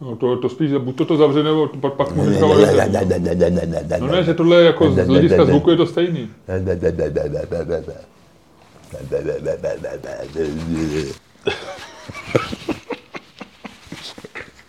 No 0.00 0.16
to, 0.16 0.36
to 0.36 0.48
spíš, 0.48 0.70
buď 0.72 0.96
to 0.96 1.04
to 1.04 1.16
zavře, 1.16 1.42
nebo 1.42 1.68
to 1.68 1.76
pak, 1.76 1.92
pak 1.94 2.12
muzika 2.12 2.46
odejde. 2.46 2.72
No 4.00 4.06
ne, 4.06 4.24
že 4.24 4.34
tohle 4.34 4.56
je 4.56 4.64
jako 4.66 4.90
z 4.90 4.96
hlediska 5.06 5.36
zvuku 5.44 5.70
je 5.70 5.76
to 5.76 5.86
stejný. 5.86 6.30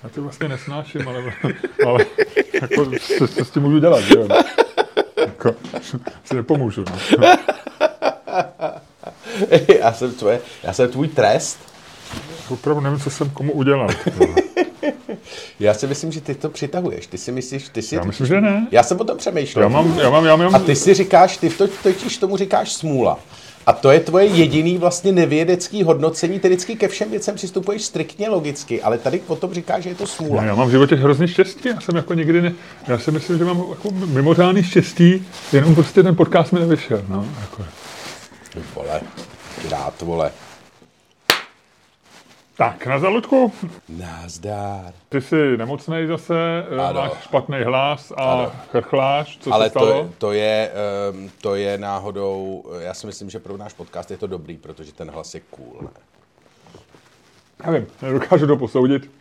Já 0.03 0.09
to 0.09 0.21
vlastně 0.21 0.49
nesnáším, 0.49 1.07
ale, 1.07 1.33
ale 1.87 2.05
jako, 2.61 2.85
co, 3.17 3.27
co 3.27 3.45
s 3.45 3.49
tím 3.51 3.63
můžu 3.63 3.79
dělat, 3.79 4.01
že 4.01 4.13
jo? 4.17 4.27
Jako, 5.25 5.55
si 6.23 6.35
nepomůžu. 6.35 6.83
No. 7.19 7.27
já, 9.79 9.93
jsem 9.93 10.11
tvoje, 10.13 10.39
já 10.63 10.73
jsem 10.73 10.89
tvůj 10.91 11.07
trest. 11.07 11.59
Opravdu 12.49 12.81
nevím, 12.81 12.99
co 12.99 13.09
jsem 13.09 13.29
komu 13.29 13.51
udělal. 13.53 13.87
Já 15.59 15.73
si 15.73 15.87
myslím, 15.87 16.11
že 16.11 16.21
ty 16.21 16.35
to 16.35 16.49
přitahuješ. 16.49 17.07
Ty 17.07 17.17
si 17.17 17.31
myslíš, 17.31 17.69
ty 17.69 17.81
si... 17.81 17.95
Já 17.95 18.03
myslím, 18.03 18.27
že 18.27 18.41
ne. 18.41 18.67
Já 18.71 18.83
jsem 18.83 18.99
o 18.99 19.03
tom 19.03 19.17
přemýšlel. 19.17 19.63
Já 19.63 19.69
mám, 19.69 19.99
já 19.99 20.09
mám, 20.09 20.25
já 20.25 20.35
mám... 20.35 20.55
A 20.55 20.59
ty 20.59 20.75
si 20.75 20.93
říkáš, 20.93 21.37
ty 21.37 21.49
to, 21.49 21.67
totiž 21.83 22.17
tomu 22.17 22.37
říkáš 22.37 22.73
smůla. 22.73 23.19
A 23.65 23.73
to 23.73 23.91
je 23.91 23.99
tvoje 23.99 24.25
jediný 24.25 24.77
vlastně 24.77 25.11
nevědecký 25.11 25.83
hodnocení, 25.83 26.39
ty 26.39 26.47
vždycky 26.47 26.75
ke 26.75 26.87
všem 26.87 27.11
věcem 27.11 27.35
přistupuješ 27.35 27.83
striktně 27.83 28.29
logicky, 28.29 28.81
ale 28.81 28.97
tady 28.97 29.21
o 29.27 29.35
tom 29.35 29.53
říkáš, 29.53 29.83
že 29.83 29.89
je 29.89 29.95
to 29.95 30.07
smůla. 30.07 30.43
Já 30.43 30.55
mám 30.55 30.67
v 30.67 30.71
životě 30.71 30.95
hrozný 30.95 31.27
štěstí, 31.27 31.69
já 31.69 31.81
jsem 31.81 31.95
jako 31.95 32.13
nikdy 32.13 32.41
ne, 32.41 32.53
já 32.87 32.99
si 32.99 33.11
myslím, 33.11 33.37
že 33.37 33.45
mám 33.45 33.63
jako 33.69 33.91
mimořádný 33.91 34.63
štěstí, 34.63 35.27
jenom 35.53 35.75
prostě 35.75 36.03
ten 36.03 36.15
podcast 36.15 36.51
mi 36.51 36.59
nevyšel, 36.59 37.03
no, 37.09 37.25
jako. 37.41 37.65
Vole, 38.75 39.01
rád, 39.69 40.01
vole. 40.01 40.31
Tak, 42.57 42.85
na 42.87 42.99
zaludku. 42.99 43.53
Nazdár. 43.89 44.93
Ty 45.09 45.21
jsi 45.21 45.57
nemocnej 45.57 46.07
zase, 46.07 46.65
eh, 46.71 46.81
Ano. 46.81 47.01
máš 47.01 47.11
špatný 47.23 47.57
hlas 47.63 48.11
a 48.17 48.31
Ano. 48.33 48.51
chrchláš, 48.71 49.37
co 49.37 49.53
Ale 49.53 49.65
se 49.65 49.69
stalo? 49.69 50.03
to, 50.03 50.09
to, 50.17 50.31
je, 50.31 50.71
ehm, 51.13 51.29
to 51.41 51.55
je 51.55 51.77
náhodou, 51.77 52.63
já 52.79 52.93
si 52.93 53.07
myslím, 53.07 53.29
že 53.29 53.39
pro 53.39 53.57
náš 53.57 53.73
podcast 53.73 54.11
je 54.11 54.17
to 54.17 54.27
dobrý, 54.27 54.57
protože 54.57 54.93
ten 54.93 55.11
hlas 55.11 55.33
je 55.35 55.39
cool. 55.39 55.77
Ne? 55.81 55.89
Nevím, 57.71 57.87
nedokážu 58.01 58.47
to 58.47 58.57
posoudit. 58.57 59.11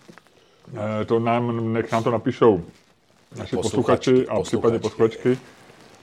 Eh, 1.00 1.04
To 1.04 1.18
nám, 1.18 1.72
nech 1.72 1.92
nám 1.92 2.02
to 2.04 2.10
napíšou 2.10 2.62
naši 3.38 3.56
Posluchačky, 3.56 4.10
posluchači 4.12 4.28
a 4.28 4.42
případně 4.42 4.78
posluchačky. 4.78 5.18
posluchačky. 5.18 5.46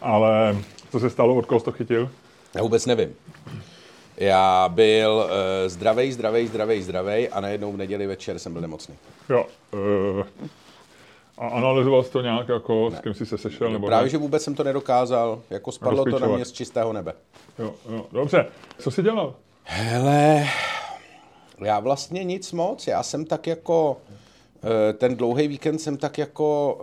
Ale 0.02 0.56
co 0.92 1.00
se 1.00 1.10
stalo, 1.10 1.36
od 1.36 1.46
koho 1.46 1.60
jsi 1.60 1.66
to 1.66 1.72
chytil? 1.72 2.10
Já 2.56 2.62
vůbec 2.62 2.86
nevím. 2.86 3.16
Já 4.24 4.70
byl 4.70 5.12
uh, 5.26 5.32
zdravej, 5.68 6.12
zdravej, 6.12 6.48
zdravej, 6.48 6.82
zdravej 6.82 7.30
a 7.32 7.42
najednou 7.42 7.72
v 7.72 7.78
neděli 7.78 8.08
večer 8.08 8.40
jsem 8.40 8.54
byl 8.54 8.62
nemocný. 8.62 8.96
Jo. 9.30 9.46
eh, 9.74 10.24
A 11.38 11.48
analyzoval 11.48 12.04
jsi 12.04 12.12
to 12.12 12.22
nějak, 12.22 12.48
jako 12.50 12.92
s 12.92 13.00
kým 13.00 13.14
jsi 13.14 13.26
se 13.26 13.38
sešel? 13.38 13.72
Nebo 13.72 13.88
Právě, 13.88 14.04
ne? 14.04 14.10
že 14.10 14.18
vůbec 14.18 14.44
jsem 14.44 14.56
to 14.56 14.64
nedokázal. 14.64 15.42
Jako 15.50 15.72
spadlo 15.72 16.06
to 16.06 16.20
na 16.20 16.28
mě 16.28 16.46
z 16.46 16.52
čistého 16.52 16.94
nebe. 16.94 17.14
Jo, 17.60 17.74
jo, 17.90 18.06
dobře. 18.12 18.46
Co 18.78 18.92
jsi 18.92 19.04
dělal? 19.04 19.36
Hele, 19.64 20.46
já 21.60 21.80
vlastně 21.80 22.24
nic 22.24 22.52
moc. 22.52 22.88
Já 22.88 23.04
jsem 23.04 23.26
tak 23.26 23.48
jako, 23.48 23.98
eh, 24.90 24.94
ten 24.94 25.16
dlouhý 25.16 25.48
víkend 25.48 25.80
jsem 25.80 25.98
tak 25.98 26.18
jako, 26.18 26.80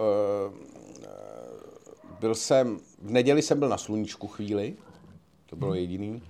byl 2.21 2.35
jsem, 2.35 2.79
v 3.03 3.11
neděli 3.11 3.43
jsem 3.43 3.59
byl 3.59 3.69
na 3.69 3.79
sluníčku 3.79 4.27
chvíli, 4.27 4.75
to 5.47 5.57
bylo 5.57 5.75
jediný. 5.75 6.23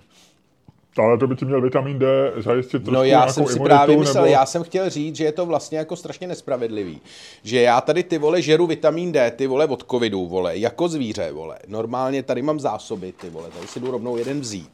Ale 0.99 1.19
to 1.19 1.27
by 1.27 1.37
ti 1.37 1.45
měl 1.45 1.61
vitamin 1.61 1.99
D 1.99 2.07
zajistit 2.37 2.71
trošku 2.79 2.91
No 2.91 3.05
já 3.05 3.33
jsem 3.33 3.47
si 3.47 3.53
imunitu, 3.53 3.65
právě 3.65 3.97
myslel, 3.97 4.25
nebo... 4.25 4.33
já 4.33 4.47
jsem 4.47 4.63
chtěl 4.63 4.91
říct, 4.91 5.17
že 5.17 5.25
je 5.25 5.33
to 5.33 5.47
vlastně 5.47 5.79
jako 5.79 5.97
strašně 5.97 6.27
nespravedlivý. 6.27 7.01
Že 7.45 7.61
já 7.61 7.81
tady 7.81 8.03
ty 8.03 8.19
vole 8.19 8.43
žeru 8.43 8.67
vitamin 8.67 9.13
D, 9.13 9.31
ty 9.31 9.47
vole 9.47 9.67
od 9.67 9.85
covidu, 9.91 10.27
vole, 10.27 10.59
jako 10.59 10.89
zvíře, 10.89 11.33
vole. 11.33 11.59
Normálně 11.69 12.23
tady 12.23 12.43
mám 12.43 12.61
zásoby, 12.61 13.13
ty 13.13 13.31
vole, 13.31 13.49
tady 13.55 13.67
si 13.67 13.81
jdu 13.81 13.91
rovnou 13.91 14.17
jeden 14.17 14.41
vzít. 14.41 14.71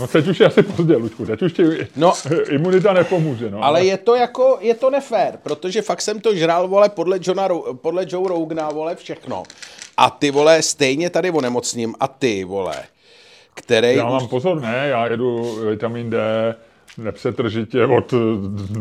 No 0.00 0.06
teď 0.06 0.26
už 0.28 0.40
je 0.40 0.46
asi 0.46 0.62
pozdě, 0.62 0.96
Luďku, 0.96 1.26
teď 1.26 1.42
už 1.42 1.52
ti 1.52 1.62
No. 1.96 2.12
imunita 2.50 2.92
nepomůže. 2.92 3.50
No, 3.50 3.64
Ale 3.64 3.84
je 3.84 3.96
to 3.96 4.14
jako, 4.14 4.58
je 4.60 4.74
to 4.74 4.90
nefér, 4.90 5.38
protože 5.42 5.82
fakt 5.82 6.02
jsem 6.02 6.20
to 6.20 6.34
žral, 6.34 6.68
vole, 6.68 6.88
podle, 6.88 7.18
Johna, 7.22 7.48
podle 7.74 8.06
Joe 8.08 8.28
Rogana, 8.28 8.70
vole, 8.70 8.96
všechno. 8.96 9.42
A 9.96 10.10
ty, 10.10 10.30
vole, 10.30 10.62
stejně 10.62 11.10
tady 11.10 11.30
onemocním 11.30 11.94
a 12.00 12.08
ty, 12.08 12.44
vole, 12.44 12.76
který 13.56 13.96
Já 13.96 14.04
už... 14.04 14.12
mám 14.12 14.28
pozor, 14.28 14.60
ne, 14.60 14.88
já 14.88 15.06
jedu 15.06 15.58
vitamin 15.70 16.10
D 16.10 16.18
nepřetržitě 16.98 17.86
od 17.86 18.14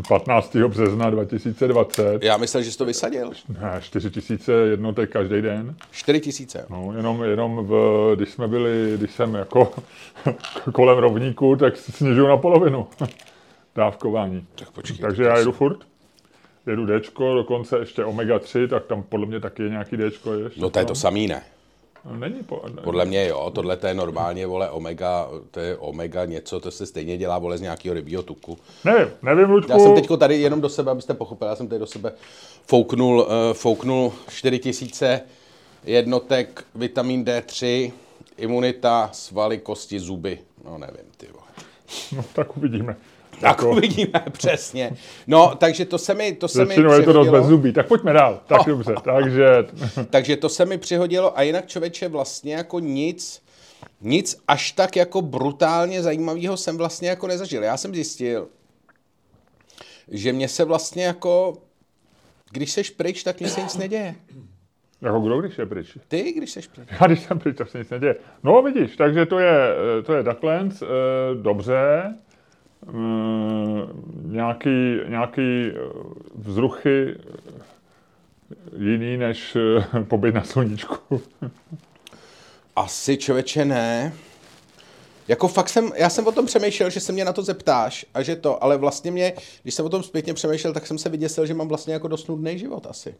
15. 0.08 0.56
března 0.56 1.10
2020. 1.10 2.24
Já 2.24 2.38
myslel, 2.38 2.64
že 2.64 2.72
jsi 2.72 2.78
to 2.78 2.86
vysadil. 2.86 3.32
Ne, 3.50 3.78
4 3.82 4.12
tisíce 4.12 4.52
jednotek 4.52 5.10
každý 5.10 5.42
den. 5.42 5.76
4 5.92 6.20
tisíce. 6.20 6.66
No, 6.70 6.94
jenom, 6.98 7.24
jenom 7.24 7.66
v, 7.66 8.12
když 8.16 8.30
jsme 8.30 8.48
byli, 8.48 8.94
když 8.98 9.12
jsem 9.12 9.36
jako 9.36 9.74
kolem 10.74 10.98
rovníku, 10.98 11.56
tak 11.56 11.78
snižuju 11.78 12.28
na 12.28 12.38
polovinu 12.38 12.88
dávkování. 13.76 14.48
Tak 14.56 14.72
počkej, 14.72 14.98
Takže 14.98 15.24
já 15.24 15.34
je 15.34 15.42
jedu 15.42 15.52
furt. 15.52 15.78
Jedu 16.68 17.00
Dčko, 17.00 17.34
dokonce 17.34 17.78
ještě 17.78 18.06
omega 18.06 18.40
3, 18.40 18.68
tak 18.68 18.86
tam 18.86 19.04
podle 19.04 19.26
mě 19.26 19.40
taky 19.40 19.64
je 19.64 19.70
nějaký 19.70 19.98
Dčko. 19.98 20.34
Ještě 20.34 20.62
No 20.62 20.70
to 20.70 20.80
je 20.80 20.86
to 20.86 20.96
samý, 20.96 21.28
ne? 21.28 21.42
Není 22.12 22.44
po, 22.44 22.62
ne, 22.76 22.82
Podle 22.82 23.06
mě 23.06 23.28
jo, 23.28 23.52
tohle 23.56 23.78
to 23.78 23.88
je 23.88 23.94
normálně, 23.94 24.48
vole, 24.48 24.70
omega, 24.70 25.30
to 25.52 25.60
je 25.60 25.78
omega 25.78 26.26
něco, 26.26 26.60
to 26.60 26.72
se 26.72 26.86
stejně 26.86 27.18
dělá, 27.18 27.40
vole, 27.40 27.58
z 27.58 27.62
nějakého 27.62 27.94
rybího 27.94 28.24
tuku. 28.24 28.58
Nevím, 28.84 29.08
nevím, 29.22 29.50
Luďku. 29.50 29.72
Já 29.72 29.80
jsem 29.80 29.96
teďko 29.96 30.18
tady 30.18 30.42
jenom 30.42 30.62
do 30.62 30.70
sebe, 30.70 30.92
abyste 30.92 31.14
pochopili, 31.14 31.50
já 31.50 31.56
jsem 31.56 31.68
tady 31.68 31.80
do 31.80 31.86
sebe 31.88 32.12
fouknul, 32.68 33.20
uh, 33.20 33.54
fouknul 33.54 34.14
4000 34.30 35.22
jednotek 35.84 36.64
vitamin 36.76 37.24
D3, 37.24 37.92
imunita, 38.38 39.10
svaly, 39.14 39.58
kosti, 39.58 40.00
zuby. 40.00 40.40
No 40.66 40.78
nevím, 40.78 41.12
ty 41.18 41.28
vole. 41.34 41.46
No, 42.16 42.26
tak 42.34 42.58
uvidíme. 42.58 42.96
Tak 43.42 43.64
uvidíme, 43.64 44.24
přesně. 44.32 44.92
No, 45.28 45.56
takže 45.58 45.86
to 45.86 45.98
se 45.98 46.14
mi, 46.14 46.34
to 46.36 46.48
se 46.48 46.60
mi 46.60 46.66
Většinou 46.66 46.92
je 46.92 47.00
to 47.02 47.14
dost 47.14 47.22
přihodilo. 47.24 47.32
bez 47.42 47.46
zubí. 47.50 47.74
Tak 47.74 47.88
pojďme 47.88 48.14
dál. 48.14 48.42
Tak 48.48 48.60
Oh. 48.60 48.66
dobře, 48.68 48.96
takže... 49.04 49.46
Takže 50.10 50.38
to 50.38 50.50
se 50.50 50.66
mi 50.66 50.78
přihodilo 50.78 51.38
a 51.38 51.42
jinak 51.42 51.68
člověče 51.68 52.08
vlastně 52.08 52.54
jako 52.54 52.80
nic, 52.80 53.42
nic 54.02 54.38
až 54.48 54.72
tak 54.72 54.96
jako 54.96 55.22
brutálně 55.22 56.04
zajímavého 56.04 56.58
jsem 56.58 56.78
vlastně 56.78 57.10
jako 57.10 57.28
nezažil. 57.28 57.64
Já 57.64 57.78
jsem 57.78 57.96
zjistil, 57.96 58.48
že 60.08 60.34
mě 60.34 60.48
se 60.48 60.64
vlastně 60.64 61.06
jako, 61.06 61.54
když 62.52 62.72
seš 62.72 62.90
pryč, 62.90 63.24
tak 63.24 63.40
mě 63.40 63.50
se 63.50 63.62
nic 63.62 63.78
neděje. 63.78 64.16
Jako 65.02 65.20
kdo, 65.20 65.42
když 65.42 65.58
je 65.58 65.66
pryč? 65.66 65.98
Ty, 66.08 66.34
když 66.34 66.52
seš 66.52 66.68
pryč. 66.68 66.88
Já 67.02 67.08
když 67.08 67.20
jsem 67.20 67.40
pryč, 67.40 67.58
tak 67.58 67.70
se 67.70 67.78
nic 67.78 67.90
neděje. 67.90 68.16
No 68.44 68.62
vidíš, 68.62 68.96
takže 68.98 69.26
to 69.26 69.40
je, 69.40 69.70
eh, 70.00 70.04
to 70.04 70.14
je 70.14 70.24
Ducklands, 70.24 70.82
eh, 70.82 70.86
dobře. 71.42 72.14
Mm, 72.92 73.82
nějaký, 74.26 75.00
nějaký 75.08 75.68
eh, 75.68 75.74
vzruchy 76.36 77.16
jiný 78.78 79.18
než 79.18 79.56
eh, 79.56 80.04
pobyt 80.04 80.36
na 80.36 80.44
sluníčku. 80.44 81.22
Asi 82.76 83.18
člověče 83.18 83.66
ne. 83.66 84.14
Jako 85.28 85.48
fakt 85.48 85.70
jsem, 85.70 85.92
já 85.96 86.10
jsem 86.10 86.28
o 86.28 86.32
tom 86.32 86.46
přemýšlel, 86.46 86.90
že 86.90 87.00
se 87.00 87.12
mě 87.12 87.26
na 87.26 87.34
to 87.34 87.44
zeptáš 87.44 88.06
a 88.14 88.22
že 88.22 88.36
to, 88.36 88.64
ale 88.64 88.78
vlastně 88.78 89.12
mě, 89.12 89.34
když 89.64 89.76
jsem 89.76 89.86
o 89.86 89.90
tom 89.90 90.04
zpětně 90.04 90.34
přemýšlel, 90.34 90.74
tak 90.74 90.88
jsem 90.88 90.98
se 90.98 91.10
vyděsil, 91.10 91.46
že 91.46 91.54
mám 91.54 91.68
vlastně 91.68 91.94
jako 91.94 92.08
dost 92.08 92.30
nudný 92.30 92.60
život 92.60 92.88
asi. 92.90 93.16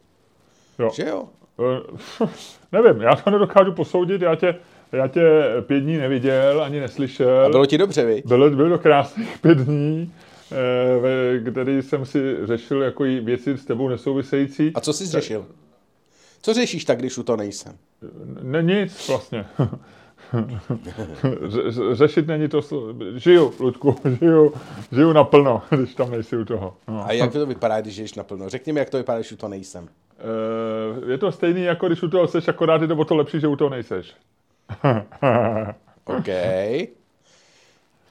Jo. 0.78 0.90
Že 0.94 1.08
jo? 1.08 1.28
Eh, 1.60 2.26
Nevím, 2.72 3.02
já 3.02 3.16
to 3.16 3.30
nedokážu 3.30 3.72
posoudit, 3.72 4.22
já 4.22 4.34
tě, 4.34 4.54
já 4.92 5.08
tě 5.08 5.22
pět 5.60 5.80
dní 5.80 5.96
neviděl, 5.96 6.62
ani 6.64 6.80
neslyšel. 6.80 7.44
A 7.46 7.48
bylo 7.48 7.66
ti 7.66 7.78
dobře, 7.78 8.04
vy? 8.04 8.22
Bylo, 8.26 8.50
bylo 8.50 8.68
to 8.70 8.78
krásných 8.82 9.38
pět 9.42 9.58
dní, 9.58 10.12
eh, 10.52 11.50
který 11.50 11.82
jsem 11.82 12.06
si 12.06 12.36
řešil 12.46 12.82
jako 12.82 13.02
věci 13.02 13.58
s 13.58 13.64
tebou 13.64 13.88
nesouvisející. 13.88 14.72
A 14.74 14.80
co 14.80 14.92
jsi 14.92 15.06
řešil? 15.06 15.46
Co 16.42 16.54
řešíš 16.54 16.84
tak, 16.84 16.98
když 16.98 17.18
u 17.18 17.22
to 17.22 17.36
nejsem? 17.36 17.72
Ne, 18.42 18.62
nic 18.62 19.08
vlastně. 19.08 19.44
Ře- 21.46 21.68
ře- 21.68 21.94
Řešit 21.94 22.26
není 22.26 22.48
to, 22.48 22.60
žiju, 23.16 23.52
Ludku, 23.60 23.96
žiju, 24.20 24.52
žiju 24.92 25.12
naplno, 25.12 25.62
když 25.70 25.94
tam 25.94 26.10
nejsi 26.10 26.36
u 26.36 26.44
toho. 26.44 26.76
No. 26.88 27.06
A 27.06 27.12
jak 27.12 27.32
to 27.32 27.46
vypadá, 27.46 27.80
když 27.80 27.94
žiješ 27.94 28.14
naplno? 28.14 28.48
Řekni 28.48 28.72
mi, 28.72 28.78
jak 28.80 28.90
to 28.90 28.96
vypadá, 28.96 29.18
když 29.18 29.32
u 29.32 29.36
to 29.36 29.48
nejsem. 29.48 29.88
Eh, 30.18 31.10
Je 31.10 31.18
to 31.18 31.32
stejný, 31.32 31.62
jako 31.62 31.86
když 31.86 32.02
u 32.02 32.08
toho 32.08 32.28
seš, 32.28 32.48
akorát 32.48 32.82
je 32.82 32.88
to 32.88 32.96
o 32.96 33.04
to 33.04 33.16
lepší, 33.16 33.40
že 33.40 33.48
u 33.48 33.56
toho 33.56 33.70
nejseš. 33.70 34.14
OK. 36.04 36.28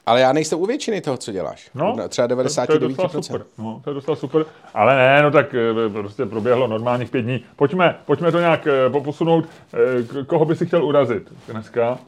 Ale 0.06 0.20
já 0.20 0.32
nejsem 0.32 0.58
u 0.58 0.66
většiny 0.66 1.00
toho, 1.00 1.16
co 1.16 1.32
děláš. 1.32 1.70
No, 1.74 2.08
Třeba 2.08 2.28
To, 2.28 2.34
to 2.36 2.40
je 2.42 2.88
docela 2.88 3.08
99%. 3.08 3.22
super. 3.22 3.44
No, 3.58 3.80
to 3.84 3.90
je 3.90 3.94
docela 3.94 4.16
super. 4.16 4.46
Ale 4.74 4.96
ne, 4.96 5.22
no 5.22 5.30
tak 5.30 5.54
eh, 5.54 5.88
prostě 5.88 6.26
proběhlo 6.26 6.66
normálních 6.66 7.10
pět 7.10 7.22
dní. 7.22 7.44
Pojďme, 7.56 7.98
pojďme 8.06 8.32
to 8.32 8.38
nějak 8.40 8.66
eh, 8.66 8.90
poposunout. 8.90 9.44
Eh, 10.20 10.24
Koho 10.24 10.44
by 10.44 10.56
si 10.56 10.66
chtěl 10.66 10.84
urazit 10.84 11.32
dneska? 11.48 11.98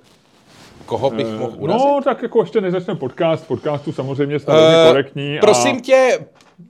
Koho 0.86 1.10
bych 1.10 1.26
mohl 1.26 1.52
urazit? 1.58 1.86
No, 1.86 2.00
tak 2.04 2.22
jako 2.22 2.40
ještě 2.42 2.60
než 2.60 2.72
začne 2.72 2.94
podcast. 2.94 3.46
Podcastu 3.46 3.92
samozřejmě 3.92 4.38
jsme 4.38 4.54
Eh, 4.56 4.88
korektní. 4.88 5.38
Prosím 5.40 5.76
a... 5.76 5.80
tě, 5.80 6.18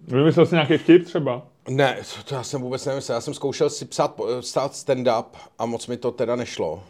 Vymyslel 0.08 0.46
jsi 0.46 0.54
nějaký 0.54 0.78
vtip 0.78 1.04
třeba? 1.04 1.42
Ne, 1.68 1.96
to, 2.16 2.22
to 2.22 2.34
já 2.34 2.42
jsem 2.42 2.60
vůbec 2.62 2.84
nevymyslel. 2.86 3.16
Já 3.16 3.20
jsem 3.20 3.34
zkoušel 3.34 3.70
si 3.70 3.84
psát 3.84 4.72
stand-up 4.72 5.24
a 5.58 5.66
moc 5.66 5.86
mi 5.86 5.96
to 5.96 6.10
teda 6.10 6.36
nešlo. 6.36 6.82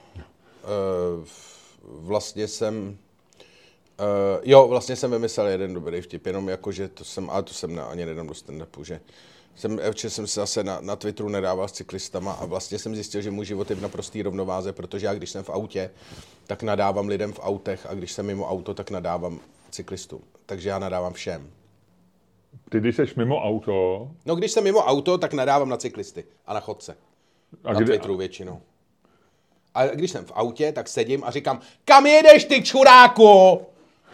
Uh, 0.69 1.25
vlastně 1.85 2.49
jsem... 2.49 2.99
Uh, 4.00 4.41
jo, 4.43 4.69
vlastně 4.69 4.97
jsem 4.97 5.11
vymyslel 5.11 5.47
jeden 5.47 5.75
dobrý 5.75 6.00
vtip, 6.00 6.26
jenom 6.26 6.49
jako, 6.49 6.73
že 6.73 6.88
to 6.88 7.05
jsem, 7.05 7.31
ale 7.31 7.43
to 7.43 7.55
jsem 7.55 7.75
na, 7.75 7.85
ani 7.85 8.06
nedám 8.06 8.26
do 8.26 8.35
stand-upu, 8.35 8.82
že 8.82 9.00
jsem, 9.55 9.81
včera 9.91 10.11
jsem 10.11 10.26
se 10.26 10.41
zase 10.41 10.65
na, 10.65 10.81
na 10.81 10.97
Twitteru 10.97 11.29
nedával 11.29 11.69
s 11.69 11.73
cyklistama 11.73 12.32
a 12.32 12.44
vlastně 12.47 12.79
jsem 12.79 12.94
zjistil, 12.94 13.23
že 13.23 13.31
můj 13.31 13.44
život 13.44 13.70
je 13.70 13.76
v 13.76 13.82
naprostý 13.82 14.23
rovnováze, 14.23 14.73
protože 14.73 15.06
já 15.06 15.15
když 15.15 15.31
jsem 15.31 15.44
v 15.44 15.50
autě, 15.50 15.91
tak 16.47 16.62
nadávám 16.62 17.09
lidem 17.09 17.32
v 17.32 17.41
autech 17.43 17.87
a 17.87 17.94
když 17.94 18.12
jsem 18.12 18.26
mimo 18.26 18.49
auto, 18.49 18.75
tak 18.75 18.91
nadávám 18.91 19.41
cyklistům. 19.70 20.23
Takže 20.47 20.69
já 20.69 20.79
nadávám 20.79 21.12
všem. 21.12 21.50
Ty, 22.69 22.81
když 22.81 22.97
jsi 22.97 23.06
mimo 23.17 23.43
auto, 23.44 24.11
No, 24.26 24.37
když 24.37 24.53
jsem 24.53 24.65
mimo 24.65 24.79
auto, 24.79 25.19
tak 25.19 25.32
nadávám 25.32 25.69
na 25.69 25.76
cyklisty 25.76 26.25
a 26.47 26.55
na 26.55 26.61
chodce. 26.61 26.97
a 27.65 27.73
Na 27.73 27.81
kdy, 27.81 27.85
Twitteru 27.87 28.17
většinou. 28.17 28.61
A 29.79 29.87
když 29.87 30.11
jsem 30.11 30.25
v 30.25 30.33
autě, 30.35 30.73
tak 30.73 30.89
sedím 30.89 31.23
a 31.25 31.31
říkám, 31.31 31.61
kam 31.85 32.07
jedeš 32.07 32.45
ty 32.45 32.63
čuráku? 32.63 33.61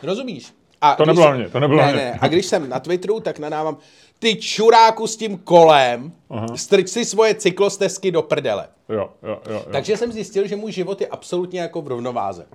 Rozumíš? 0.03 0.53
A 0.81 0.95
To 0.95 1.05
nebylo 1.07 1.27
jsem- 1.27 1.37
mě, 1.37 1.49
to 1.49 1.61
nebylo 1.61 1.81
ne, 1.81 1.87
mě. 1.93 1.97
Ne, 2.03 2.19
a 2.21 2.29
když 2.29 2.47
jsem 2.47 2.69
na 2.69 2.81
Twitteru, 2.81 3.21
tak 3.21 3.39
nadávám, 3.39 3.77
ty 4.19 4.37
čuráku 4.37 5.07
s 5.07 5.17
tím 5.17 5.39
kolem, 5.39 6.13
Aha. 6.31 6.47
strč 6.57 6.89
si 6.89 7.05
svoje 7.05 7.35
cyklostezky 7.35 8.11
do 8.13 8.23
prdele. 8.23 8.67
jo, 8.89 9.11
jo, 9.23 9.29
jo, 9.29 9.41
jo. 9.55 9.63
Takže 9.73 9.97
jsem 9.97 10.13
zjistil, 10.13 10.47
že 10.47 10.57
můj 10.57 10.73
život 10.73 11.01
je 11.01 11.07
absolutně 11.07 11.61
jako 11.61 11.83
v 11.83 11.89
rovnováze. 11.89 12.47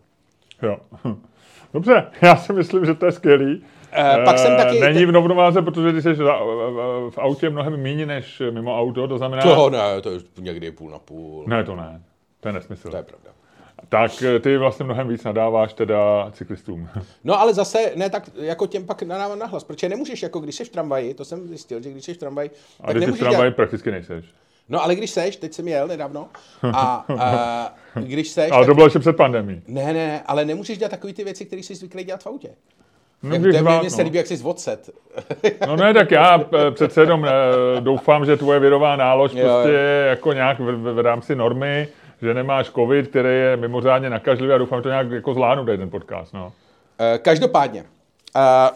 jo. 0.61 0.77
Dobře, 1.73 2.07
já 2.21 2.35
si 2.35 2.53
myslím, 2.53 2.85
že 2.85 2.93
to 2.93 3.05
je 3.05 3.11
skvělý. 3.11 3.63
Eh, 3.91 4.17
pak 4.25 4.37
jsem 4.39 4.51
Eh, 4.53 4.57
taky- 4.63 4.79
Není 4.79 5.05
v 5.05 5.09
rovnováze, 5.09 5.61
protože 5.61 5.93
ty 5.93 6.01
jsi 6.01 6.13
v 7.09 7.17
autě 7.17 7.49
mnohem 7.49 7.77
méně 7.83 8.05
než 8.05 8.41
mimo 8.51 8.79
auto, 8.79 9.07
to 9.07 9.17
znamená... 9.17 9.41
To 9.41 9.69
ne, 9.69 10.01
to 10.01 10.11
je 10.11 10.19
někdy 10.39 10.71
půl 10.71 10.91
na 10.91 10.99
půl. 10.99 11.43
Ne, 11.47 11.63
to 11.63 11.75
ne. 11.75 12.01
To 12.39 12.49
je 12.49 12.53
nesmysl. 12.53 12.89
To 12.89 12.97
je 12.97 13.03
pravda. 13.03 13.29
Tak 13.89 14.23
eh, 14.23 14.39
ty 14.39 14.57
vlastně 14.57 14.85
mnohem 14.85 15.07
víc 15.07 15.23
nadáváš 15.23 15.73
teda 15.73 16.31
cyklistům. 16.31 16.89
No 17.23 17.39
ale 17.41 17.53
zase 17.53 17.91
ne 17.95 18.09
tak 18.09 18.29
jako 18.35 18.67
těm 18.67 18.85
pak 18.85 19.03
nadávám 19.03 19.39
nahlas, 19.39 19.63
protože 19.63 19.89
nemůžeš 19.89 20.23
jako 20.23 20.39
když 20.39 20.55
jsi 20.55 20.65
v 20.65 20.69
tramvaji, 20.69 21.13
to 21.13 21.25
jsem 21.25 21.47
zjistil, 21.47 21.81
že 21.81 21.91
když 21.91 22.05
jsi 22.05 22.13
v 22.13 22.17
tramvaji, 22.17 22.49
A 22.81 22.87
tak 22.87 22.95
když 22.95 22.99
ty 23.01 23.05
v 23.05 23.07
nemůžeš 23.07 23.19
tramvaji 23.19 23.41
dělat, 23.49 23.55
prakticky 23.55 23.91
nejseš. 23.91 24.25
No 24.69 24.83
ale 24.83 24.95
když 24.95 25.09
seš, 25.11 25.35
teď 25.35 25.53
jsem 25.53 25.67
jel 25.67 25.87
nedávno, 25.87 26.27
a, 26.73 27.05
a 27.19 27.73
když 27.99 28.29
seš, 28.29 28.51
Ale 28.51 28.61
tak, 28.61 28.67
to 28.67 28.75
bylo 28.75 28.85
ještě 28.85 28.99
před 28.99 29.15
pandemí. 29.15 29.61
ne, 29.67 29.93
ne, 29.93 30.23
ale 30.25 30.45
nemůžeš 30.45 30.77
dělat 30.77 30.91
takové 30.91 31.13
ty 31.13 31.23
věci, 31.23 31.45
které 31.45 31.63
jsi 31.63 31.75
zvyklý 31.75 32.03
dělat 32.03 32.23
v 32.23 32.27
autě. 32.27 32.49
Jak, 33.23 33.41
Můžeš 33.41 33.55
to, 33.55 33.61
zvát, 33.61 33.81
mě 33.81 33.89
se 33.89 33.97
no. 33.97 34.03
líbí, 34.03 34.17
jak 34.17 34.27
jsi 34.27 34.37
z 34.37 34.45
odset. 34.45 34.89
No 35.67 35.75
ne, 35.75 35.93
tak 35.93 36.11
já 36.11 36.41
eh, 36.41 36.71
přece 36.71 37.01
jenom 37.01 37.25
eh, 37.25 37.31
doufám, 37.81 38.25
že 38.25 38.37
tvoje 38.37 38.59
virová 38.59 38.95
nálož 38.95 39.31
Jo, 39.33 39.47
prostě 39.47 39.69
jo. 39.69 40.09
jako 40.09 40.33
nějak 40.33 40.59
v, 40.59 40.63
v, 40.63 40.93
v 40.93 40.99
rámci 40.99 41.35
normy, 41.35 41.87
že 42.21 42.33
nemáš 42.33 42.69
covid, 42.69 43.07
který 43.07 43.29
je 43.29 43.57
mimořádně 43.57 44.09
nakažlivý 44.09 44.53
a 44.53 44.57
doufám, 44.57 44.79
že 44.79 44.83
to 44.83 44.89
nějak 44.89 45.11
jako 45.11 45.33
zvládnu 45.33 45.65
tady 45.65 45.77
ten 45.77 45.89
podcast, 45.89 46.33
no. 46.33 46.53
Eh, 46.99 47.17
Každopádně, 47.17 47.85
eh, 48.35 48.69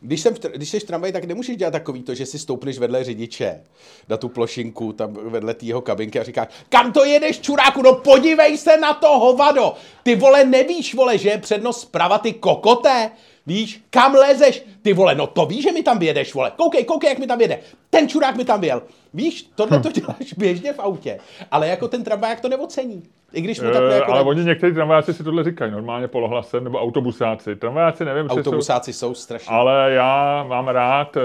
když, 0.00 0.20
jsem 0.20 0.34
když 0.54 0.68
jsi 0.68 0.80
v 0.80 0.84
tramvaji, 0.84 1.12
tak 1.12 1.24
nemůžeš 1.24 1.56
dělat 1.56 1.70
takový 1.70 2.02
to, 2.02 2.14
že 2.14 2.26
si 2.26 2.38
stoupneš 2.38 2.78
vedle 2.78 3.04
řidiče 3.04 3.60
na 4.08 4.16
tu 4.16 4.28
plošinku, 4.28 4.92
tam 4.92 5.14
vedle 5.14 5.54
té 5.54 5.66
jeho 5.66 5.80
kabinky 5.80 6.20
a 6.20 6.22
říkáš, 6.22 6.48
kam 6.68 6.92
to 6.92 7.04
jedeš, 7.04 7.40
čuráku, 7.40 7.82
no 7.82 7.94
podívej 7.94 8.58
se 8.58 8.76
na 8.76 8.94
to, 8.94 9.18
hovado. 9.18 9.74
Ty 10.02 10.14
vole, 10.14 10.44
nevíš, 10.44 10.94
vole, 10.94 11.18
že 11.18 11.28
je 11.28 11.38
přednost 11.38 11.80
zprava, 11.80 12.18
ty 12.18 12.32
kokoté? 12.32 13.10
Víš, 13.46 13.84
kam 13.90 14.14
lezeš? 14.14 14.64
Ty 14.82 14.92
vole, 14.92 15.14
no 15.14 15.26
to 15.26 15.46
víš, 15.46 15.62
že 15.62 15.72
mi 15.72 15.82
tam 15.82 15.98
vědeš, 15.98 16.34
vole. 16.34 16.52
Koukej, 16.56 16.84
koukej, 16.84 17.08
jak 17.10 17.18
mi 17.18 17.26
tam 17.26 17.40
jede. 17.40 17.58
Ten 17.90 18.08
čurák 18.08 18.36
mi 18.36 18.44
tam 18.44 18.60
věl. 18.60 18.82
Víš, 19.14 19.42
tohle 19.54 19.80
to 19.80 19.92
děláš 19.92 20.32
běžně 20.36 20.72
v 20.72 20.78
autě, 20.80 21.18
ale 21.50 21.68
jako 21.68 21.88
ten 21.88 22.04
tramvaják 22.04 22.40
to 22.40 22.48
neocení. 22.48 23.02
I 23.32 23.40
když 23.40 23.60
mu 23.60 23.70
takhle 23.70 23.92
Eh, 23.94 23.96
jako 23.96 24.12
ale 24.12 24.20
ne- 24.24 24.28
oni 24.30 24.44
někteří 24.44 24.74
tramvajáci 24.74 25.14
si 25.14 25.24
tohle 25.24 25.44
říkají, 25.44 25.72
normálně 25.72 26.08
polohlasem, 26.08 26.64
nebo 26.64 26.80
autobusáci. 26.80 27.56
Tramvajáci 27.56 28.04
nevím, 28.04 28.22
jestli 28.24 28.44
jsou, 28.44 28.50
autobusáci 28.50 28.92
jsou 28.92 29.14
strašně. 29.14 29.54
ale 29.54 29.92
já 29.92 30.44
mám 30.48 30.68
rád 30.68 31.16
eh, 31.16 31.20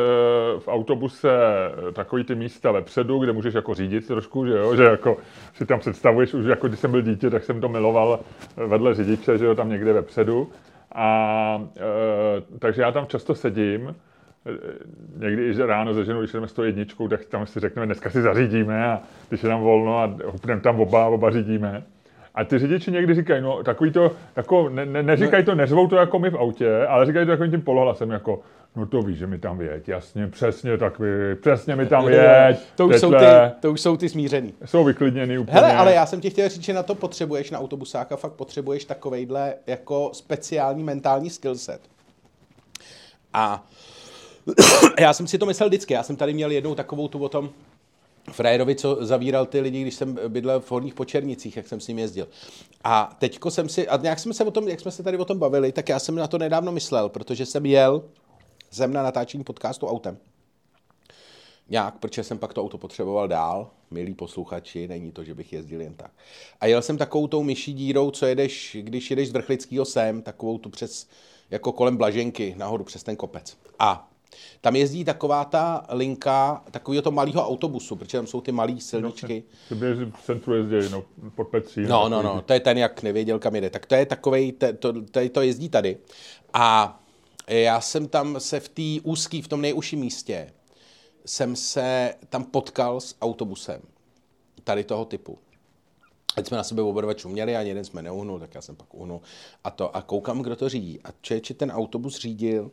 v 0.59 0.67
autobuse 0.67 1.29
eh, 1.89 1.91
takový 1.91 2.23
ty 2.23 2.35
místa 2.35 2.71
vepředu, 2.71 3.19
kde 3.19 3.33
můžeš 3.33 3.53
jako 3.53 3.73
řídit 3.73 4.07
trošku, 4.07 4.45
že 4.45 4.53
jo, 4.53 4.75
že 4.75 4.83
jako 4.83 5.17
si 5.53 5.65
tam 5.65 5.79
představuješ, 5.79 6.33
už 6.33 6.45
jako 6.45 6.67
když 6.67 6.79
jsem 6.79 6.91
byl 6.91 7.01
dítě, 7.01 7.29
tak 7.29 7.43
jsem 7.43 7.61
to 7.61 7.69
miloval 7.69 8.19
vedle 8.55 8.95
řidiče, 8.95 9.37
že 9.37 9.45
jo, 9.45 9.55
tam 9.55 9.69
někde 9.69 9.93
vepředu. 9.93 10.47
A 10.95 11.61
e, 11.77 12.59
takže 12.59 12.81
já 12.81 12.91
tam 12.91 13.07
často 13.07 13.35
sedím, 13.35 13.95
eh, 14.45 14.51
někdy 15.17 15.47
i 15.47 15.65
ráno 15.65 15.93
ze 15.93 16.05
ženou, 16.05 16.19
když 16.19 16.31
jdeme 16.31 16.47
s 16.47 16.53
tou 16.53 16.63
jedničkou, 16.63 17.07
tak 17.07 17.25
tam 17.25 17.47
si 17.47 17.59
řekneme, 17.59 17.85
dneska 17.85 18.09
si 18.09 18.21
zařídíme 18.21 18.87
a 18.87 19.01
když 19.29 19.43
je 19.43 19.49
tam 19.49 19.61
volno 19.61 19.99
a 19.99 20.17
hupneme 20.25 20.61
tam 20.61 20.79
oba, 20.79 21.07
oba 21.07 21.31
řídíme. 21.31 21.83
A 22.37 22.43
ty 22.43 22.59
řidiči 22.59 22.91
někdy 22.91 23.13
říkají, 23.13 23.41
no 23.41 23.63
takový 23.63 23.91
to, 23.91 24.11
jako, 24.35 24.69
ne, 24.69 24.85
ne, 24.85 25.03
neříkají 25.03 25.45
to, 25.45 25.55
neřvou 25.55 25.87
to 25.87 25.95
jako 25.95 26.19
my 26.19 26.29
v 26.29 26.35
autě, 26.35 26.87
ale 26.87 27.05
říkají 27.05 27.25
to 27.25 27.31
takovým 27.31 27.51
tím 27.51 27.61
polohlasem, 27.61 28.11
jako, 28.11 28.41
no 28.75 28.85
to 28.85 29.01
víš, 29.01 29.17
že 29.17 29.27
mi 29.27 29.37
tam 29.37 29.57
věď, 29.57 29.89
jasně, 29.89 30.27
přesně 30.27 30.77
tak 30.77 30.99
vy, 30.99 31.35
přesně 31.35 31.75
mi 31.75 31.85
tam 31.85 32.05
věď, 32.05 32.59
to, 32.75 32.87
už 32.87 32.99
jsou 32.99 33.11
ty, 33.11 33.17
teďle." 33.17 33.51
to 33.59 33.71
už 33.71 33.81
jsou 33.81 33.97
ty 33.97 34.09
smířený. 34.09 34.53
jsou 34.65 34.83
vyklidněný 34.83 35.37
úplně. 35.37 35.55
Hele, 35.55 35.73
ale 35.73 35.93
já 35.93 36.05
jsem 36.05 36.21
ti 36.21 36.29
chtěl 36.29 36.49
říct, 36.49 36.63
že 36.63 36.73
na 36.73 36.83
to 36.83 36.95
potřebuješ, 36.95 37.51
na 37.51 37.59
autobusáka 37.59 38.15
fakt 38.15 38.33
potřebuješ 38.33 38.85
takovejhle 38.85 39.53
jako 39.67 40.09
speciální 40.13 40.83
mentální 40.83 41.29
skillset. 41.29 41.81
A 43.33 43.63
já 44.99 45.13
jsem 45.13 45.27
si 45.27 45.37
to 45.37 45.45
myslel 45.45 45.69
vždycky. 45.69 45.93
Já 45.93 46.03
jsem 46.03 46.15
tady 46.15 46.33
měl 46.33 46.51
jednou 46.51 46.75
takovou 46.75 47.07
tu 47.07 47.19
o 47.19 47.29
tom 47.29 47.49
frajerovi, 48.31 48.75
co 48.75 48.97
zavíral 49.05 49.45
ty 49.45 49.59
lidi, 49.59 49.81
když 49.81 49.95
jsem 49.95 50.19
bydlel 50.27 50.59
v 50.59 50.71
Horních 50.71 50.93
Počernicích, 50.93 51.57
jak 51.57 51.67
jsem 51.67 51.79
s 51.79 51.87
ním 51.87 51.99
jezdil. 51.99 52.27
A 52.83 53.15
teďko 53.19 53.51
jsem 53.51 53.69
si, 53.69 53.87
a 53.87 53.97
nějak 53.97 54.19
jsme 54.19 54.33
se 54.33 54.43
o 54.43 54.51
tom, 54.51 54.67
jak 54.67 54.79
jsme 54.79 54.91
se 54.91 55.03
tady 55.03 55.17
o 55.17 55.25
tom 55.25 55.39
bavili, 55.39 55.71
tak 55.71 55.89
já 55.89 55.99
jsem 55.99 56.15
na 56.15 56.27
to 56.27 56.37
nedávno 56.37 56.71
myslel, 56.71 57.09
protože 57.09 57.45
jsem 57.45 57.65
jel 57.65 58.03
jsem 58.71 58.93
na 58.93 59.03
natáčení 59.03 59.43
podcastu 59.43 59.87
autem. 59.87 60.17
Nějak, 61.69 61.97
protože 61.99 62.23
jsem 62.23 62.37
pak 62.37 62.53
to 62.53 62.63
auto 62.63 62.77
potřeboval 62.77 63.27
dál, 63.27 63.71
milí 63.91 64.13
posluchači, 64.13 64.87
není 64.87 65.11
to, 65.11 65.23
že 65.23 65.35
bych 65.35 65.53
jezdil 65.53 65.81
jen 65.81 65.93
tak. 65.93 66.11
A 66.59 66.65
jel 66.65 66.81
jsem 66.81 66.97
takovou 66.97 67.27
tou 67.27 67.43
myší 67.43 67.73
dírou, 67.73 68.11
co 68.11 68.25
jedeš, 68.25 68.77
když 68.81 69.09
jedeš 69.09 69.29
z 69.29 69.31
Vrchlického 69.31 69.85
sem, 69.85 70.21
takovou 70.21 70.57
tu 70.57 70.69
přes, 70.69 71.07
jako 71.49 71.71
kolem 71.71 71.97
Blaženky, 71.97 72.55
nahoru 72.57 72.83
přes 72.83 73.03
ten 73.03 73.15
kopec. 73.15 73.57
A 73.79 74.09
tam 74.61 74.75
jezdí 74.75 75.05
taková 75.05 75.45
ta 75.45 75.85
linka 75.89 76.63
takového 76.71 77.01
to 77.01 77.11
malého 77.11 77.47
autobusu, 77.47 77.95
protože 77.95 78.17
tam 78.17 78.27
jsou 78.27 78.41
ty 78.41 78.51
malé 78.51 78.79
silničky. 78.79 79.43
Ty 79.69 79.75
běž 79.75 79.97
v 79.99 80.25
centru 80.25 80.53
jezdí, 80.53 80.91
no, 80.91 81.03
pod 81.35 81.47
Petří. 81.47 81.81
No, 81.81 82.09
no, 82.09 82.21
no, 82.21 82.41
to 82.41 82.53
je 82.53 82.59
ten, 82.59 82.77
jak 82.77 83.03
nevěděl, 83.03 83.39
kam 83.39 83.55
jede. 83.55 83.69
Tak 83.69 83.85
to 83.85 83.95
je 83.95 84.05
takovej, 84.05 84.51
to, 84.51 84.93
to, 85.11 85.29
to 85.31 85.41
jezdí 85.41 85.69
tady. 85.69 85.97
A 86.53 86.99
já 87.47 87.81
jsem 87.81 88.07
tam 88.07 88.39
se 88.39 88.59
v 88.59 88.69
té 88.69 89.01
úzký, 89.03 89.41
v 89.41 89.47
tom 89.47 89.61
nejužším 89.61 89.99
místě, 89.99 90.53
jsem 91.25 91.55
se 91.55 92.13
tam 92.29 92.43
potkal 92.43 93.01
s 93.01 93.15
autobusem 93.21 93.81
tady 94.63 94.83
toho 94.83 95.05
typu. 95.05 95.37
Ať 96.35 96.47
jsme 96.47 96.57
na 96.57 96.63
sebe 96.63 96.81
oba 96.81 97.01
dva 97.01 97.13
čuměli, 97.13 97.55
ani 97.55 97.69
jeden 97.69 97.85
jsme 97.85 98.01
neuhnul, 98.01 98.39
tak 98.39 98.55
já 98.55 98.61
jsem 98.61 98.75
pak 98.75 98.93
uhnul. 98.93 99.21
A, 99.63 99.71
to, 99.71 99.95
a 99.95 100.01
koukám, 100.01 100.41
kdo 100.41 100.55
to 100.55 100.69
řídí. 100.69 100.99
A 101.03 101.09
člověče 101.21 101.53
ten 101.53 101.71
autobus 101.71 102.19
řídil 102.19 102.71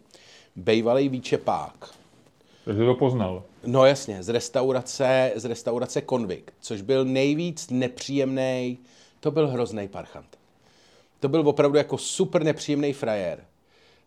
bejvalej 0.56 1.08
výčepák. 1.08 1.94
Takže 2.64 2.84
to 2.84 2.94
poznal. 2.94 3.42
No 3.66 3.84
jasně, 3.84 4.22
z 4.22 4.28
restaurace, 4.28 5.32
z 5.36 5.44
restaurace 5.44 6.02
Convict, 6.02 6.54
což 6.60 6.80
byl 6.80 7.04
nejvíc 7.04 7.70
nepříjemný, 7.70 8.78
to 9.20 9.30
byl 9.30 9.48
hrozný 9.48 9.88
parchant. 9.88 10.38
To 11.20 11.28
byl 11.28 11.48
opravdu 11.48 11.78
jako 11.78 11.98
super 11.98 12.42
nepříjemný 12.44 12.92
frajer, 12.92 13.44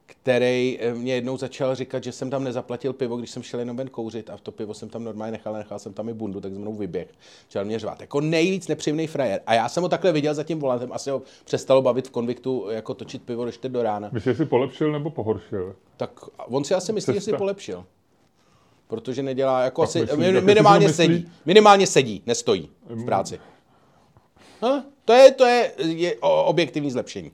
který 0.09 0.77
eh, 0.81 0.93
mě 0.93 1.13
jednou 1.15 1.37
začal 1.37 1.75
říkat, 1.75 2.03
že 2.03 2.11
jsem 2.11 2.29
tam 2.29 2.43
nezaplatil 2.43 2.93
pivo, 2.93 3.17
když 3.17 3.29
jsem 3.31 3.43
šel 3.43 3.59
jenom 3.59 3.77
ven 3.77 3.89
kouřit 3.89 4.29
a 4.29 4.37
to 4.37 4.51
pivo 4.51 4.73
jsem 4.73 4.89
tam 4.89 5.03
normálně 5.03 5.31
nechal, 5.31 5.53
nechal 5.53 5.79
jsem 5.79 5.93
tam 5.93 6.09
i 6.09 6.13
bundu, 6.13 6.41
tak 6.41 6.53
se 6.53 6.59
mnou 6.59 6.73
vyběh. 6.75 7.07
Začal 7.43 7.65
mě 7.65 7.79
řvát. 7.79 8.01
Jako 8.01 8.21
nejvíc 8.21 8.67
nepříjemný 8.67 9.07
frajer. 9.07 9.41
A 9.47 9.53
já 9.53 9.69
jsem 9.69 9.83
ho 9.83 9.89
takhle 9.89 10.11
viděl 10.11 10.33
za 10.33 10.43
tím 10.43 10.59
volantem, 10.59 10.93
asi 10.93 11.09
ho 11.09 11.21
přestalo 11.45 11.81
bavit 11.81 12.07
v 12.07 12.11
konviktu 12.11 12.67
jako 12.69 12.93
točit 12.93 13.21
pivo 13.23 13.45
do 13.45 13.51
4 13.51 13.69
do 13.73 13.83
rána. 13.83 14.09
Myslíš, 14.11 14.37
že 14.37 14.43
jsi 14.43 14.49
polepšil 14.49 14.91
nebo 14.91 15.09
pohoršil? 15.09 15.75
Tak 15.97 16.11
on 16.37 16.63
si 16.63 16.73
asi 16.73 16.93
myslí, 16.93 17.13
že 17.13 17.19
si 17.21 17.25
Cesta. 17.25 17.37
polepšil. 17.37 17.85
Protože 18.87 19.23
nedělá, 19.23 19.61
jako 19.63 19.81
Tak 19.81 19.89
asi, 19.89 19.99
myslí- 20.01 20.17
min- 20.17 20.33
tak 20.35 20.43
minimálně 20.43 20.87
myslí, 20.87 21.05
sedí. 21.05 21.31
Minimálně 21.45 21.87
sedí, 21.87 22.23
nestojí 22.25 22.69
v 22.85 23.05
práci. 23.05 23.39
No, 24.61 24.83
to 25.05 25.13
je, 25.13 25.31
to 25.31 25.45
je, 25.45 25.71
je 25.77 26.15
objektivní 26.21 26.91
zlepšení. 26.91 27.31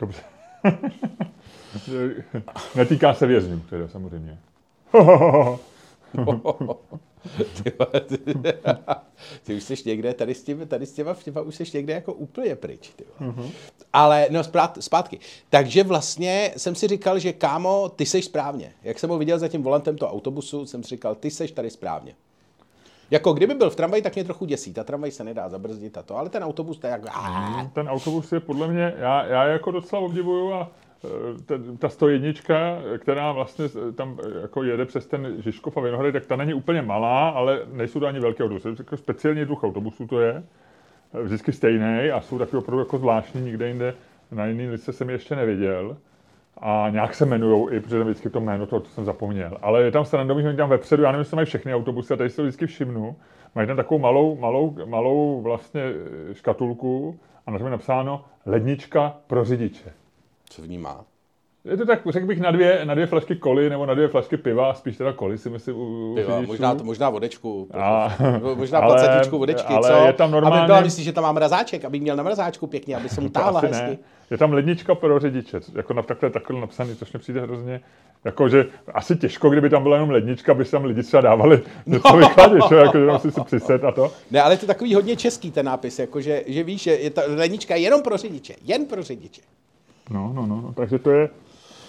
Dobře. 0.00 0.20
Netýká 2.74 3.14
se 3.14 3.26
vězňů, 3.26 3.60
teda 3.60 3.88
samozřejmě. 3.88 4.38
ty, 8.08 8.18
ty, 8.18 8.34
ty 9.44 9.54
už 9.54 9.62
jsi 9.62 9.74
někde, 9.86 10.14
tady 10.14 10.34
s 10.34 10.44
těma, 10.44 10.64
tady 10.64 10.86
s 10.86 10.92
těma, 10.92 11.14
těma 11.14 11.40
už 11.40 11.54
jsi 11.54 11.64
někde 11.74 11.92
jako 11.92 12.12
úplně 12.12 12.56
pryč. 12.56 12.90
Ty. 12.96 13.04
Mhm. 13.20 13.50
Ale 13.92 14.26
no 14.30 14.44
zpát, 14.44 14.78
zpátky. 14.80 15.18
Takže 15.50 15.82
vlastně 15.82 16.54
jsem 16.56 16.74
si 16.74 16.88
říkal, 16.88 17.18
že 17.18 17.32
kámo, 17.32 17.88
ty 17.88 18.06
seš 18.06 18.24
správně. 18.24 18.72
Jak 18.82 18.98
jsem 18.98 19.10
ho 19.10 19.18
viděl 19.18 19.38
za 19.38 19.48
tím 19.48 19.62
volantem 19.62 19.98
toho 19.98 20.12
autobusu, 20.12 20.66
jsem 20.66 20.82
si 20.82 20.88
říkal, 20.88 21.14
ty 21.14 21.30
seš 21.30 21.50
tady 21.50 21.70
správně. 21.70 22.14
Jako 23.10 23.32
kdyby 23.32 23.54
byl 23.54 23.70
v 23.70 23.76
tramvaji, 23.76 24.02
tak 24.02 24.14
mě 24.14 24.24
trochu 24.24 24.44
děsí. 24.44 24.74
Ta 24.74 24.84
tramvaj 24.84 25.10
se 25.10 25.24
nedá 25.24 25.48
zabrzdit 25.48 25.98
a 25.98 26.02
to, 26.02 26.16
ale 26.16 26.28
ten 26.28 26.44
autobus 26.44 26.78
to 26.78 26.86
je 26.86 26.90
jako... 26.90 27.08
Ten 27.72 27.88
autobus 27.88 28.32
je 28.32 28.40
podle 28.40 28.68
mě, 28.68 28.94
já, 28.98 29.24
já 29.24 29.44
jako 29.44 29.70
docela 29.70 30.02
obdivuju 30.02 30.52
a 30.52 30.70
eh, 31.04 31.08
ten, 31.46 31.76
ta 31.76 31.88
101, 31.88 32.32
která 32.98 33.32
vlastně 33.32 33.68
tam 33.94 34.18
eh, 34.24 34.40
jako 34.40 34.62
jede 34.62 34.84
přes 34.84 35.06
ten 35.06 35.42
Žižkov 35.42 35.76
a 35.76 35.80
Vinohrady, 35.80 36.12
tak 36.12 36.26
ta 36.26 36.36
není 36.36 36.54
úplně 36.54 36.82
malá, 36.82 37.28
ale 37.28 37.60
nejsou 37.72 38.00
to 38.00 38.06
ani 38.06 38.20
velké 38.20 38.44
autobusy. 38.44 38.68
Jako 38.78 38.96
speciálně 38.96 39.44
druh 39.44 39.64
autobusů 39.64 40.06
to 40.06 40.20
je, 40.20 40.42
eh, 41.14 41.22
vždycky 41.22 41.52
stejný 41.52 42.10
a 42.10 42.20
jsou 42.20 42.38
taky 42.38 42.56
opravdu 42.56 42.78
jako 42.78 42.98
zvláštní, 42.98 43.40
nikde 43.40 43.68
jinde 43.68 43.94
na 44.34 44.46
jiný 44.46 44.68
lice 44.68 44.92
jsem 44.92 45.08
je 45.08 45.14
ještě 45.14 45.36
neviděl. 45.36 45.96
A 46.58 46.86
nějak 46.90 47.14
se 47.14 47.24
jmenujou 47.24 47.70
i, 47.70 47.80
protože 47.80 47.98
tam 47.98 48.06
vždycky 48.08 48.30
to 48.30 48.40
jméno, 48.40 48.66
to, 48.66 48.80
to 48.80 48.88
jsem 48.90 49.04
zapomněl. 49.04 49.56
Ale 49.62 49.82
je 49.82 49.90
tam 49.90 50.04
srandový, 50.04 50.42
že 50.42 50.52
tam 50.52 50.70
vepředu, 50.70 51.02
já 51.02 51.12
nevím, 51.12 51.20
jestli 51.20 51.34
mají 51.36 51.46
všechny 51.46 51.74
autobusy, 51.74 52.14
a 52.14 52.16
tady 52.16 52.30
si 52.30 52.36
to 52.36 52.42
vždycky 52.42 52.66
všimnu. 52.66 53.16
Mají 53.54 53.66
tam 53.66 53.76
takovou 53.76 53.98
malou, 53.98 54.36
malou, 54.36 54.76
malou 54.84 55.40
vlastně 55.42 55.82
škatulku 56.32 57.18
a 57.46 57.50
na 57.50 57.58
tom 57.58 57.66
je 57.66 57.70
napsáno 57.70 58.24
lednička 58.46 59.16
pro 59.26 59.44
řidiče. 59.44 59.92
Co 60.50 60.62
v 60.62 60.68
ní 60.68 60.78
má? 60.78 61.04
Je 61.64 61.76
to 61.76 61.86
tak, 61.86 62.00
řekl 62.08 62.26
bych, 62.26 62.40
na 62.40 62.50
dvě, 62.50 62.80
na 62.84 62.94
dvě 62.94 63.06
flašky 63.06 63.36
koly 63.36 63.70
nebo 63.70 63.86
na 63.86 63.94
dvě 63.94 64.08
flašky 64.08 64.36
piva, 64.36 64.74
spíš 64.74 64.96
teda 64.96 65.12
koly 65.12 65.38
si 65.38 65.50
myslím 65.50 65.76
u, 65.76 66.12
u 66.12 66.14
Piva, 66.14 66.34
řidičů. 66.34 66.52
možná, 66.52 66.74
možná 66.82 67.10
vodečku. 67.10 67.68
A- 67.74 68.16
možná 68.54 68.78
ale- 68.78 68.94
placetičku 68.94 69.38
vodečky, 69.38 69.74
ale 69.74 69.88
co? 69.90 70.06
je 70.06 70.12
tam 70.12 70.30
normálně- 70.30 70.58
Aby 70.58 70.66
byla, 70.66 70.80
myslíš, 70.80 71.04
že 71.04 71.12
tam 71.12 71.24
má 71.24 71.32
mrazáček, 71.32 71.84
aby 71.84 72.00
měl 72.00 72.16
na 72.16 72.22
mrazáčku 72.22 72.66
pěkně, 72.66 72.96
aby 72.96 73.08
se 73.08 73.20
mu 73.20 73.28
táhla 73.30 73.60
hezky. 73.60 73.86
ne. 73.86 73.98
Je 74.30 74.38
tam 74.38 74.52
lednička 74.52 74.94
pro 74.94 75.18
řidiče, 75.18 75.60
jako 75.74 75.94
na 75.94 76.02
takhle, 76.02 76.30
takhle 76.30 76.60
napsaný, 76.60 76.96
což 76.96 77.12
mi 77.12 77.18
přijde 77.18 77.40
hrozně, 77.40 77.80
jako 78.24 78.48
že 78.48 78.66
asi 78.94 79.16
těžko, 79.16 79.50
kdyby 79.50 79.70
tam 79.70 79.82
byla 79.82 79.96
jenom 79.96 80.10
lednička, 80.10 80.52
aby 80.52 80.64
se 80.64 80.70
tam 80.70 80.84
lidi 80.84 81.02
třeba 81.02 81.20
dávali 81.20 81.62
něco 81.86 82.08
No. 82.08 82.16
vychladit, 82.16 82.62
že? 82.68 82.74
jako 82.74 82.98
že 82.98 83.06
tam 83.06 83.18
si 83.20 83.30
si 83.32 83.40
přiset 83.40 83.84
a 83.84 83.92
to. 83.92 84.12
Ne, 84.30 84.42
ale 84.42 84.56
to 84.56 84.64
je 84.64 84.66
takový 84.66 84.94
hodně 84.94 85.16
český 85.16 85.50
ten 85.50 85.66
nápis, 85.66 85.98
jako 85.98 86.20
že, 86.20 86.42
že 86.46 86.62
víš, 86.62 86.82
že 86.82 86.90
je 86.90 87.10
ta 87.10 87.22
lednička 87.28 87.76
jenom 87.76 88.02
pro 88.02 88.16
řidiče, 88.16 88.54
jen 88.64 88.86
pro 88.86 89.02
řidiče. 89.02 89.42
No, 90.10 90.32
no, 90.34 90.46
no, 90.46 90.60
no, 90.60 90.72
takže 90.76 90.98
to 90.98 91.10
je, 91.10 91.28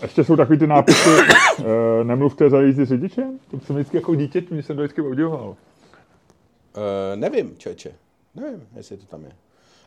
ještě 0.01 0.23
jsou 0.23 0.35
takový 0.35 0.59
ty 0.59 0.67
nápisy, 0.67 1.09
e, 1.59 2.03
nemluvte 2.03 2.49
za 2.49 2.61
jízdy 2.61 2.85
řidičem, 2.85 3.39
to 3.51 3.59
jsem 3.59 3.75
vždycky 3.75 3.97
jako 3.97 4.15
dítě, 4.15 4.43
mě 4.49 4.63
jsem 4.63 4.75
to 4.75 4.81
vždycky 4.81 5.01
obdivoval. 5.01 5.47
Uh, 6.77 7.15
nevím, 7.15 7.55
čoče, 7.57 7.91
nevím, 8.35 8.61
jestli 8.75 8.97
to 8.97 9.05
tam 9.05 9.23
je. 9.23 9.31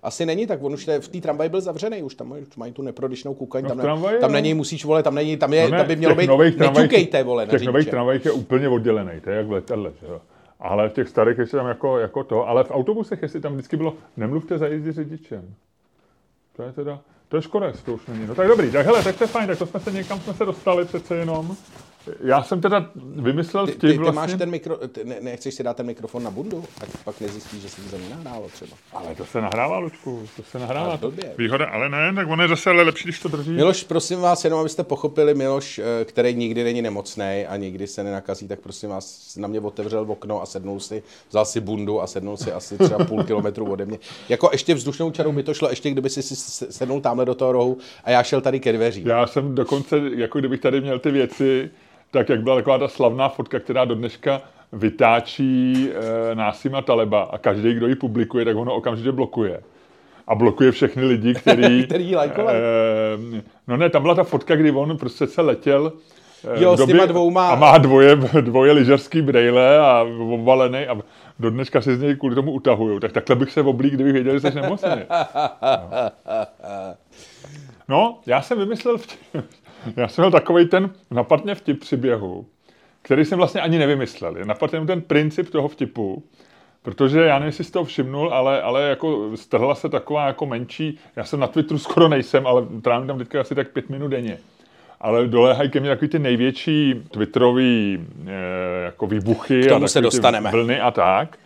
Asi 0.03 0.27
není, 0.27 0.47
tak 0.47 0.63
on 0.63 0.73
už 0.75 0.89
v 1.01 1.09
té 1.09 1.21
tramvaji 1.21 1.51
byl 1.51 1.61
zavřený, 1.61 2.03
už 2.03 2.15
tam 2.15 2.33
už 2.33 2.57
mají 2.57 2.73
tu 2.73 2.83
neprodyšnou 2.83 3.35
kukaň, 3.35 3.63
No, 3.63 3.69
tam, 3.69 3.79
ne, 3.79 3.83
tramvaji, 3.83 4.21
tam 4.21 4.33
no. 4.33 4.39
něj 4.39 4.55
musíš, 4.55 4.85
vole, 4.85 5.03
tam 5.03 5.15
není, 5.15 5.37
tam, 5.37 5.53
je, 5.53 5.65
No 5.65 5.71
ne, 5.71 5.79
tam 5.79 5.87
by 5.87 5.97
mělo 5.97 6.15
být, 6.15 6.59
neťukejte, 6.59 7.23
vole, 7.23 7.47
V 7.47 7.49
těch 7.49 7.63
nových 7.63 7.89
tramvajích 7.91 8.25
je 8.25 8.31
úplně 8.33 8.69
oddělený, 8.69 9.21
to 9.21 9.31
je 9.31 9.37
jak 9.37 9.47
v 9.47 9.53
letadle, 9.53 9.93
že 10.01 10.07
jo. 10.07 10.21
Ale 10.61 10.89
v 10.89 10.93
těch 10.93 11.09
starých 11.09 11.39
ještě 11.39 11.57
tam 11.57 11.67
jako, 11.67 11.99
jako 11.99 12.25
to, 12.25 12.49
ale 12.49 12.65
v 12.65 12.71
autobusech, 12.71 13.23
jestli 13.23 13.41
tam 13.41 13.53
vždycky 13.53 13.77
bylo, 13.77 13.95
nemluvte 14.17 14.59
za 14.59 14.67
jízdy 14.67 14.93
řidičem. 14.93 15.55
To 16.57 16.63
je 16.63 16.73
teda, 16.73 17.01
to 17.29 17.37
je 17.37 17.43
škoda, 17.43 17.67
jestli 17.67 17.83
to 17.85 17.95
už 17.95 18.07
není. 18.07 18.27
No 18.27 18.35
tak 18.35 18.49
dobrý, 18.49 18.71
tak 18.71 18.87
hele, 18.87 19.05
tak 19.05 19.17
to 19.19 19.25
je 19.25 19.29
fajn, 19.29 19.47
tak 19.47 19.59
to 19.59 19.67
jsme 19.67 19.81
se 19.81 19.93
někam 19.93 20.21
jsme 20.21 20.35
se 20.35 20.45
dostali 20.45 20.85
přece 20.85 21.17
jenom. 21.17 21.57
Já 22.21 22.43
jsem 22.43 22.61
teda 22.61 22.91
vymyslel 22.97 23.67
Ty, 23.67 23.73
vtip 23.73 23.81
ty, 23.81 23.89
ty 23.89 23.99
vlastně. 23.99 24.17
máš 24.21 24.35
ten 24.39 24.51
mikro, 24.51 24.77
ty, 24.89 25.05
ne, 25.05 25.17
nechceš 25.21 25.55
si 25.55 25.63
dát 25.63 25.77
ten 25.77 25.87
mikrofon 25.87 26.23
na 26.23 26.31
bundu, 26.31 26.65
tak 26.81 26.89
pak 27.05 27.21
nezjistíš, 27.21 27.63
že 27.63 27.69
se 27.69 27.83
to 27.83 27.89
za 27.89 27.97
ní 27.97 28.05
nahrálo 28.11 28.49
třeba. 28.49 28.77
Ale 28.93 29.15
to 29.15 29.25
se 29.25 29.41
nahrává, 29.41 29.79
Lučku, 29.79 30.23
to 30.37 30.43
se 30.43 30.59
nahrává. 30.59 30.89
Ale 30.89 30.99
blbě. 30.99 31.35
Výhoda, 31.39 31.67
ale 31.67 31.89
ne, 31.89 32.13
tak 32.15 32.29
on 32.31 32.41
je 32.41 32.49
zase 32.49 32.71
ale 32.71 32.83
lepší, 32.83 33.05
když 33.05 33.21
to 33.21 33.29
drží. 33.29 33.51
Miloš, 33.51 33.85
prosím 33.85 34.21
vás, 34.21 34.45
jenom 34.45 34.61
abyste 34.61 34.85
pochopili, 34.85 35.35
Miloš, 35.35 35.79
eh, 35.79 36.05
který 36.05 36.35
nikdy 36.35 36.65
není 36.65 36.83
nemocný 36.83 37.47
a 37.49 37.57
nikdy 37.57 37.87
se 37.87 38.05
nenakazí, 38.05 38.49
tak 38.49 38.61
prosím 38.61 38.89
vás, 38.89 39.37
na 39.37 39.49
mě 39.49 39.61
otevřel 39.61 40.05
okno 40.09 40.43
a 40.43 40.47
sednul 40.47 40.81
si, 40.81 41.03
vzal 41.31 41.45
si 41.45 41.61
bundu 41.61 42.03
a 42.03 42.07
sednul 42.07 42.37
si 42.37 42.53
asi 42.53 42.79
třeba 42.79 43.05
půl 43.05 43.25
kilometru 43.25 43.71
ode 43.71 43.85
mě. 43.87 43.99
Jako 44.29 44.49
ještě 44.53 44.75
vzdušnou 44.75 45.11
čarou 45.11 45.33
by 45.33 45.43
to 45.43 45.55
šlo, 45.55 45.71
ještě 45.71 45.91
kdyby 45.91 46.11
si 46.11 46.23
sednul 46.71 47.01
tamhle 47.01 47.25
do 47.25 47.35
toho 47.35 47.53
rohu 47.53 47.79
a 48.05 48.11
já 48.11 48.23
šel 48.23 48.41
tady 48.41 48.61
ke 48.61 48.73
dveřím. 48.73 49.07
Já 49.07 49.27
jsem 49.27 49.55
dokonce, 49.55 50.01
jako 50.17 50.39
kdybych 50.39 50.61
tady 50.61 50.81
měl 50.81 50.99
ty 50.99 51.11
věci, 51.11 51.71
tak 52.11 52.29
jak 52.29 52.43
byla 52.43 52.57
taková 52.57 52.79
ta 52.79 52.89
slavná 52.89 53.29
fotka, 53.29 53.61
která 53.61 53.85
do 53.85 53.95
dneška 53.95 54.41
vytáčí 54.73 55.89
e, 55.91 56.35
Násima 56.35 56.83
Taleba 56.83 57.23
a 57.23 57.39
každý, 57.39 57.75
kdo 57.75 57.87
ji 57.87 57.95
publikuje, 57.95 58.45
tak 58.45 58.57
ono 58.57 58.75
okamžitě 58.75 59.13
blokuje. 59.13 59.61
A 60.27 60.35
blokuje 60.35 60.73
všechny 60.73 61.05
lidi, 61.05 61.35
který... 61.41 61.85
Který 61.87 62.17
lajkovali. 62.17 62.59
eh, 62.59 63.43
no 63.69 63.77
ne, 63.77 63.91
tam 63.91 64.03
byla 64.03 64.15
ta 64.15 64.25
fotka, 64.25 64.57
kdy 64.57 64.71
on 64.73 64.99
prostě 64.99 65.27
se 65.27 65.43
letěl 65.43 65.93
eh, 66.57 66.63
Jo, 66.65 66.77
v 66.77 66.79
s 66.81 66.87
těma 66.87 67.07
dvouma- 67.07 67.51
A 67.51 67.55
má 67.55 67.79
dvoje, 67.79 68.17
dvoje 68.41 68.73
lyžařský 68.73 69.23
brejle 69.23 69.79
a 69.79 70.07
obvalený 70.33 70.87
a 70.87 70.97
do 71.39 71.51
dneška 71.51 71.81
si 71.81 71.97
z 71.97 72.01
něj 72.03 72.17
kvůli 72.17 72.35
tomu 72.35 72.53
utahují. 72.53 73.01
Tak 73.01 73.13
takhle 73.13 73.37
bych 73.37 73.53
se 73.53 73.61
oblík, 73.63 73.95
kdybych 73.95 74.13
věděl, 74.13 74.39
že 74.39 74.41
jsi 74.51 74.55
nemocný. 74.61 74.91
No, 77.89 78.21
já 78.27 78.43
jsem 78.43 78.59
vymyslel 78.59 78.99
vtip. 78.99 79.45
Já 79.97 80.09
jsem 80.09 80.23
měl 80.23 80.31
takový 80.31 80.67
ten 80.67 80.91
napadně 81.11 81.55
vtip 81.55 81.81
příběhu, 81.81 82.47
který 83.03 83.25
jsem 83.25 83.39
vlastně 83.39 83.61
ani 83.61 83.79
nevymyslel. 83.79 84.37
Je 84.37 84.45
jenom 84.73 84.87
ten 84.87 85.01
princip 85.03 85.51
toho 85.51 85.69
vtipu, 85.69 86.23
protože 86.83 87.21
já 87.25 87.35
nevím, 87.39 87.47
jestli 87.47 87.65
jsi 87.65 87.73
to 87.73 87.85
všimnul, 87.85 88.35
ale, 88.35 88.63
ale 88.63 88.83
jako 88.83 89.37
strhla 89.37 89.75
se 89.75 89.89
taková 89.89 90.27
jako 90.27 90.47
menší, 90.47 90.99
já 91.17 91.25
jsem 91.25 91.41
na 91.41 91.47
Twitteru 91.47 91.79
skoro 91.79 92.09
nejsem, 92.09 92.47
ale 92.47 92.63
trávím 92.83 93.07
tam 93.07 93.19
teďka 93.19 93.41
asi 93.41 93.55
tak 93.55 93.69
pět 93.69 93.89
minut 93.91 94.09
denně. 94.09 94.39
Ale 95.01 95.27
doléhají 95.27 95.71
ke 95.71 95.81
mně 95.81 95.89
takový 95.91 96.09
ty 96.09 96.19
největší 96.19 96.95
twitterový 97.11 98.07
e, 98.27 98.85
jako 98.85 99.07
výbuchy 99.07 99.63
K 99.63 99.69
tomu 99.69 99.85
a 99.85 99.89
se 99.89 100.01
dostaneme. 100.01 100.51
vlny 100.51 100.81
a 100.81 100.91
tak. 100.91 101.39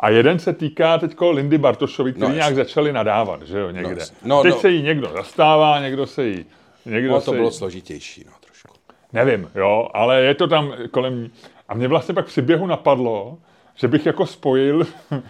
A 0.00 0.10
jeden 0.10 0.38
se 0.38 0.52
týká 0.52 0.98
teďko 0.98 1.30
Lindy 1.30 1.58
Bartošovi, 1.58 2.12
který 2.12 2.22
No, 2.22 2.28
no, 2.28 2.34
nějak 2.34 2.54
začali 2.54 2.92
nadávat, 2.92 3.42
že 3.42 3.58
jo, 3.58 3.70
někde. 3.70 3.90
jasně. 3.98 4.16
No, 4.24 4.36
No, 4.36 4.42
Teď 4.42 4.52
no. 4.54 4.60
se 4.60 4.70
jí 4.70 4.82
někdo 4.82 5.10
zastává, 5.16 5.80
někdo 5.80 6.06
se 6.06 6.26
jí... 6.26 6.44
Někdo 6.86 7.10
No, 7.10 7.20
to 7.20 7.32
jí, 7.32 7.38
bylo 7.38 7.50
složitější, 7.50 8.24
no 8.26 8.32
trošku. 8.40 8.74
Nevím, 9.12 9.50
jo, 9.54 9.88
ale 9.94 10.22
je 10.22 10.34
to 10.34 10.46
tam 10.46 10.72
kolem 10.90 11.22
ní. 11.22 11.30
A 11.68 11.74
mě 11.74 11.88
vlastně 11.88 12.14
pak 12.14 12.26
v 12.26 12.28
příběhu 12.28 12.66
napadlo, 12.66 13.38
že 13.74 13.88
bych 13.88 14.06
jako 14.06 14.26
spojil, 14.26 14.86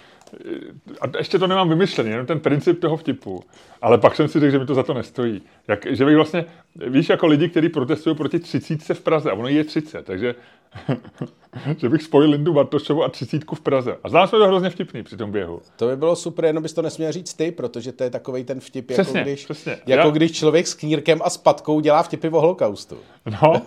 a 1.01 1.19
ještě 1.19 1.39
to 1.39 1.47
nemám 1.47 1.69
vymyšlený, 1.69 2.11
jenom 2.11 2.27
ten 2.27 2.41
princip 2.41 2.81
toho 2.81 2.97
vtipu, 2.97 3.45
ale 3.83 3.99
pak 3.99 4.17
jsem 4.17 4.29
si 4.29 4.41
řekl, 4.41 4.53
že 4.53 4.59
mi 4.59 4.67
to 4.67 4.75
za 4.75 4.83
to 4.83 4.95
nestojí. 4.95 5.43
Jak, 5.69 5.87
že 5.91 6.05
bych 6.05 6.17
vlastně, 6.17 6.45
víš, 6.77 7.09
jako 7.09 7.27
lidi, 7.27 7.49
kteří 7.49 7.69
protestují 7.69 8.17
proti 8.17 8.39
třicítce 8.39 8.95
v 8.95 9.01
Praze, 9.01 9.31
a 9.31 9.35
ono 9.35 9.49
je 9.49 9.65
30, 9.65 10.07
takže 10.07 10.35
že 11.77 11.89
bych 11.89 12.03
spojil 12.03 12.31
Lindu 12.31 12.53
Bartošovu 12.53 13.05
a 13.05 13.09
třicítku 13.09 13.55
v 13.55 13.61
Praze. 13.61 13.97
A 14.05 14.09
zdá 14.09 14.27
se 14.27 14.31
to 14.31 14.47
hrozně 14.47 14.71
vtipný 14.71 15.03
při 15.03 15.17
tom 15.17 15.33
běhu. 15.33 15.63
To 15.77 15.87
by 15.87 15.97
bylo 15.97 16.17
super, 16.17 16.45
jenom 16.45 16.63
bys 16.63 16.73
to 16.73 16.83
nesměl 16.83 17.13
říct 17.13 17.35
ty, 17.35 17.53
protože 17.53 17.93
to 17.93 18.05
je 18.05 18.11
takový 18.11 18.45
ten 18.45 18.61
vtip, 18.61 18.87
Přesně, 18.87 19.19
jako, 19.19 19.29
když, 19.31 19.45
přesně. 19.45 19.73
jako 19.87 20.09
Já- 20.09 20.11
když 20.11 20.33
člověk 20.33 20.67
s 20.67 20.75
knírkem 20.75 21.21
a 21.25 21.31
spatkou 21.31 21.81
dělá 21.81 22.03
vtipy 22.03 22.29
o 22.29 22.41
holokaustu. 22.41 22.99
No, 23.43 23.63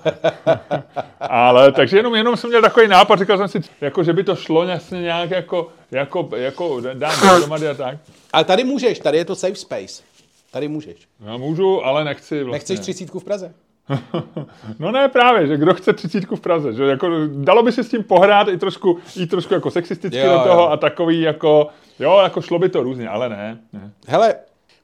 ale 1.20 1.72
takže 1.72 1.98
jenom, 1.98 2.16
jenom 2.16 2.38
jsem 2.38 2.50
měl 2.50 2.62
takový 2.62 2.88
nápad, 2.88 3.20
říkal 3.20 3.38
jsem 3.38 3.48
si, 3.48 3.70
jako, 3.82 4.04
že 4.04 4.14
by 4.14 4.24
to 4.24 4.36
šlo 4.36 4.64
jasně 4.64 5.02
nějak 5.02 5.32
jako, 5.32 5.68
jako, 5.92 6.30
jako 6.36 6.82
dát 6.94 7.22
dohromady 7.22 7.68
a 7.68 7.74
tak. 7.74 7.98
Ale 8.34 8.44
tady 8.44 8.64
můžeš, 8.64 9.00
tady 9.00 9.18
je 9.18 9.26
to 9.26 9.36
safe 9.36 9.56
space. 9.56 10.04
Tady 10.52 10.68
můžeš. 10.68 10.96
Já 11.26 11.38
můžu, 11.38 11.86
ale 11.86 12.04
nechci 12.04 12.36
vlastně. 12.44 12.52
Nechceš 12.52 12.80
třicítku 12.80 13.20
v 13.20 13.24
Praze? 13.24 13.54
No 14.80 14.92
ne, 14.92 15.10
právě, 15.10 15.48
že 15.48 15.58
kdo 15.58 15.74
chce 15.74 15.94
třicítku 15.94 16.36
v 16.36 16.42
Praze, 16.42 16.74
že 16.74 16.84
jako 16.84 17.10
dalo 17.28 17.64
by 17.64 17.72
si 17.72 17.84
s 17.84 17.90
tím 17.90 18.04
pohrát 18.04 18.48
i 18.48 18.58
trošku, 18.58 18.98
i 19.18 19.28
trošku 19.28 19.54
jako 19.54 19.72
sexisticky 19.72 20.20
Jo, 20.20 20.34
do 20.34 20.40
toho 20.40 20.62
jo. 20.62 20.68
a 20.68 20.78
takový 20.78 21.22
jako, 21.22 21.68
jo, 22.00 22.20
jako 22.24 22.42
šlo 22.42 22.60
by 22.60 22.70
to 22.70 22.84
různě, 22.84 23.10
ale 23.10 23.30
ne. 23.30 23.60
ne. 23.74 23.92
Hele, 24.08 24.36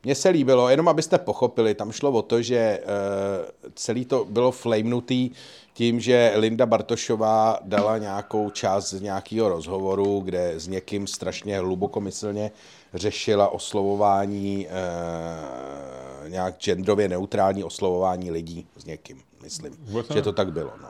mně 0.03 0.15
se 0.15 0.29
líbilo, 0.29 0.69
jenom 0.69 0.87
abyste 0.87 1.17
pochopili, 1.17 1.73
tam 1.73 1.91
šlo 1.91 2.11
o 2.11 2.21
to, 2.21 2.41
že 2.41 2.79
uh, 2.83 3.69
celý 3.75 4.05
to 4.05 4.25
bylo 4.29 4.51
flamnutý 4.51 5.29
tím, 5.73 5.99
že 5.99 6.33
Linda 6.35 6.65
Bartošová 6.65 7.59
dala 7.61 7.97
nějakou 7.97 8.49
část 8.49 8.89
z 8.89 9.01
nějakého 9.01 9.49
rozhovoru, 9.49 10.19
kde 10.19 10.53
s 10.59 10.67
někým 10.67 11.07
strašně 11.07 11.59
hlubokomyslně 11.59 12.51
řešila 12.93 13.49
oslovování, 13.49 14.67
uh, 14.67 16.29
nějak 16.29 16.55
genderově 16.59 17.07
neutrální 17.09 17.63
oslovování 17.63 18.31
lidí 18.31 18.67
s 18.75 18.85
někým, 18.85 19.21
myslím, 19.43 19.75
Vůbec 19.79 20.09
ne. 20.09 20.15
že 20.15 20.21
to 20.21 20.33
tak 20.33 20.51
bylo. 20.51 20.71
No. 20.81 20.89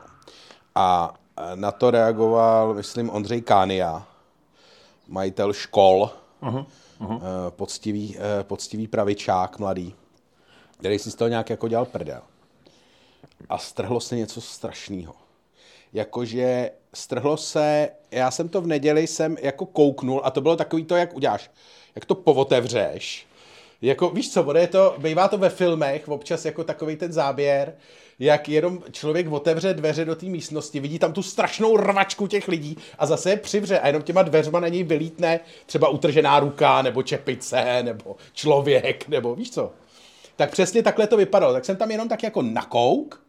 A 0.74 1.14
eh, 1.36 1.56
na 1.56 1.72
to 1.72 1.90
reagoval, 1.90 2.74
myslím, 2.74 3.10
Ondřej 3.10 3.40
Kánia, 3.40 4.06
majitel 5.08 5.52
škol, 5.52 6.10
aha. 6.40 6.66
eh, 7.00 7.16
poctivý, 7.50 8.16
poctivý 8.42 8.86
pravičák 8.88 9.58
mladý, 9.58 9.94
který 10.78 10.98
si 10.98 11.10
z 11.10 11.14
toho 11.14 11.28
nějak 11.28 11.50
jako 11.50 11.68
dělal 11.68 11.84
prdel. 11.84 12.22
A 13.48 13.58
strhlo 13.58 14.00
se 14.00 14.16
něco 14.16 14.40
strašného. 14.40 15.14
jakože 15.92 16.70
strhlo 16.94 17.36
se, 17.36 17.90
já 18.10 18.30
jsem 18.30 18.48
to 18.48 18.60
v 18.60 18.66
neděli 18.66 19.06
jsem 19.06 19.36
jako 19.40 19.66
kouknul 19.66 20.20
a 20.24 20.30
to 20.30 20.40
bylo 20.40 20.56
takový 20.56 20.84
to, 20.84 20.96
jak 20.96 21.14
uděláš, 21.14 21.50
jak 21.94 22.04
to 22.04 22.14
povotevřeš, 22.14 23.26
jako, 23.82 24.10
víš 24.10 24.32
co, 24.32 24.56
je 24.56 24.66
to, 24.66 24.94
bývá 24.98 25.28
to 25.28 25.38
ve 25.38 25.48
filmech, 25.50 26.08
občas 26.08 26.44
jako 26.44 26.64
takový 26.64 26.96
ten 26.96 27.12
záběr, 27.12 27.74
jak 28.18 28.48
jenom 28.48 28.82
člověk 28.90 29.32
otevře 29.32 29.74
dveře 29.74 30.04
do 30.04 30.14
té 30.14 30.26
místnosti, 30.26 30.80
vidí 30.80 30.98
tam 30.98 31.12
tu 31.12 31.22
strašnou 31.22 31.76
rvačku 31.76 32.26
těch 32.26 32.48
lidí 32.48 32.76
a 32.98 33.06
zase 33.06 33.30
je 33.30 33.36
přivře 33.36 33.80
a 33.80 33.86
jenom 33.86 34.02
těma 34.02 34.22
dveřma 34.22 34.60
na 34.60 34.68
něj 34.68 34.82
vylítne 34.82 35.40
třeba 35.66 35.88
utržená 35.88 36.40
ruka, 36.40 36.82
nebo 36.82 37.02
čepice, 37.02 37.82
nebo 37.82 38.16
člověk, 38.32 39.08
nebo 39.08 39.34
víš 39.34 39.50
co. 39.50 39.72
Tak 40.36 40.50
přesně 40.50 40.82
takhle 40.82 41.06
to 41.06 41.16
vypadalo. 41.16 41.52
Tak 41.52 41.64
jsem 41.64 41.76
tam 41.76 41.90
jenom 41.90 42.08
tak 42.08 42.22
jako 42.22 42.42
nakouk 42.42 43.22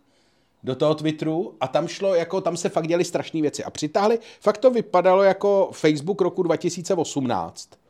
do 0.64 0.76
toho 0.76 0.96
Twitteru 0.96 1.56
a 1.60 1.68
tam 1.68 1.88
šlo, 1.88 2.16
jako 2.16 2.42
tam 2.42 2.58
se 2.58 2.70
fakt 2.70 2.88
děly 2.88 3.04
strašné 3.04 3.42
věci. 3.42 3.64
A 3.64 3.70
přitáhli, 3.70 4.20
fakt 4.40 4.58
to 4.58 4.72
vypadalo 4.72 5.24
jako 5.24 5.70
Facebook 5.74 6.22
roku 6.22 6.44
2018 6.44 7.81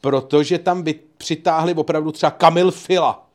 protože 0.00 0.58
tam 0.58 0.82
by 0.82 0.94
přitáhli 1.16 1.74
opravdu 1.74 2.12
třeba 2.12 2.30
Kamil 2.30 2.70
Fila 2.70 3.26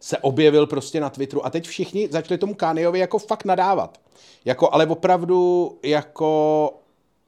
se 0.00 0.18
objevil 0.18 0.66
prostě 0.66 1.00
na 1.00 1.10
Twitteru 1.10 1.46
a 1.46 1.50
teď 1.50 1.68
všichni 1.68 2.08
začali 2.10 2.38
tomu 2.38 2.54
Kanyeovi 2.54 2.98
jako 2.98 3.18
fakt 3.18 3.44
nadávat. 3.44 4.00
Jako, 4.44 4.74
ale 4.74 4.86
opravdu 4.86 5.78
jako, 5.82 6.72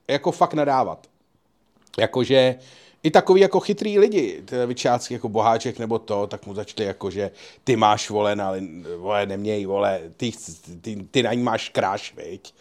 jako 0.08 0.32
fakt 0.32 0.54
nadávat. 0.54 1.06
Jakože 1.98 2.54
i 3.02 3.10
takový 3.10 3.40
jako 3.40 3.60
chytrý 3.60 3.98
lidi, 3.98 4.42
vyčácky 4.66 5.14
jako 5.14 5.28
boháček 5.28 5.78
nebo 5.78 5.98
to, 5.98 6.26
tak 6.26 6.46
mu 6.46 6.54
začali 6.54 6.86
jako, 6.86 7.10
že 7.10 7.30
ty 7.64 7.76
máš 7.76 8.10
vole, 8.10 8.36
na, 8.36 8.52
vole 8.96 9.26
neměj, 9.26 9.66
vole, 9.66 10.00
ty, 10.16 10.32
ty, 10.80 11.06
ty 11.10 11.22
na 11.22 11.34
ní 11.34 11.42
máš 11.42 11.68
kráš, 11.68 12.14
viď? 12.16 12.54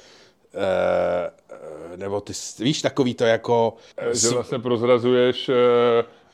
Uh, 0.54 1.98
nebo 1.98 2.22
ty, 2.22 2.34
víš, 2.60 2.82
takový 2.82 3.14
to 3.14 3.26
jako... 3.26 3.74
Že 4.14 4.30
vlastně 4.30 4.60
prozrazuješ 4.60 5.50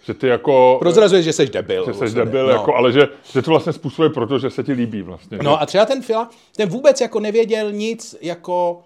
že 0.03 0.13
ty 0.13 0.27
jako... 0.27 0.77
Prozrazuješ, 0.79 1.25
že 1.25 1.33
jsi 1.33 1.47
debil. 1.47 1.85
Že 1.85 1.93
jsi 1.93 2.15
debil, 2.15 2.45
no. 2.45 2.51
jako, 2.51 2.75
ale 2.75 2.91
že, 2.91 3.07
že 3.33 3.41
to 3.41 3.51
vlastně 3.51 3.73
způsobuje 3.73 4.09
proto, 4.09 4.39
že 4.39 4.49
se 4.49 4.63
ti 4.63 4.73
líbí 4.73 5.01
vlastně. 5.01 5.39
No 5.41 5.61
a 5.61 5.65
třeba 5.65 5.85
ten 5.85 6.01
Fila, 6.01 6.29
ten 6.55 6.69
vůbec 6.69 7.01
jako 7.01 7.19
nevěděl 7.19 7.71
nic 7.71 8.15
jako 8.21 8.81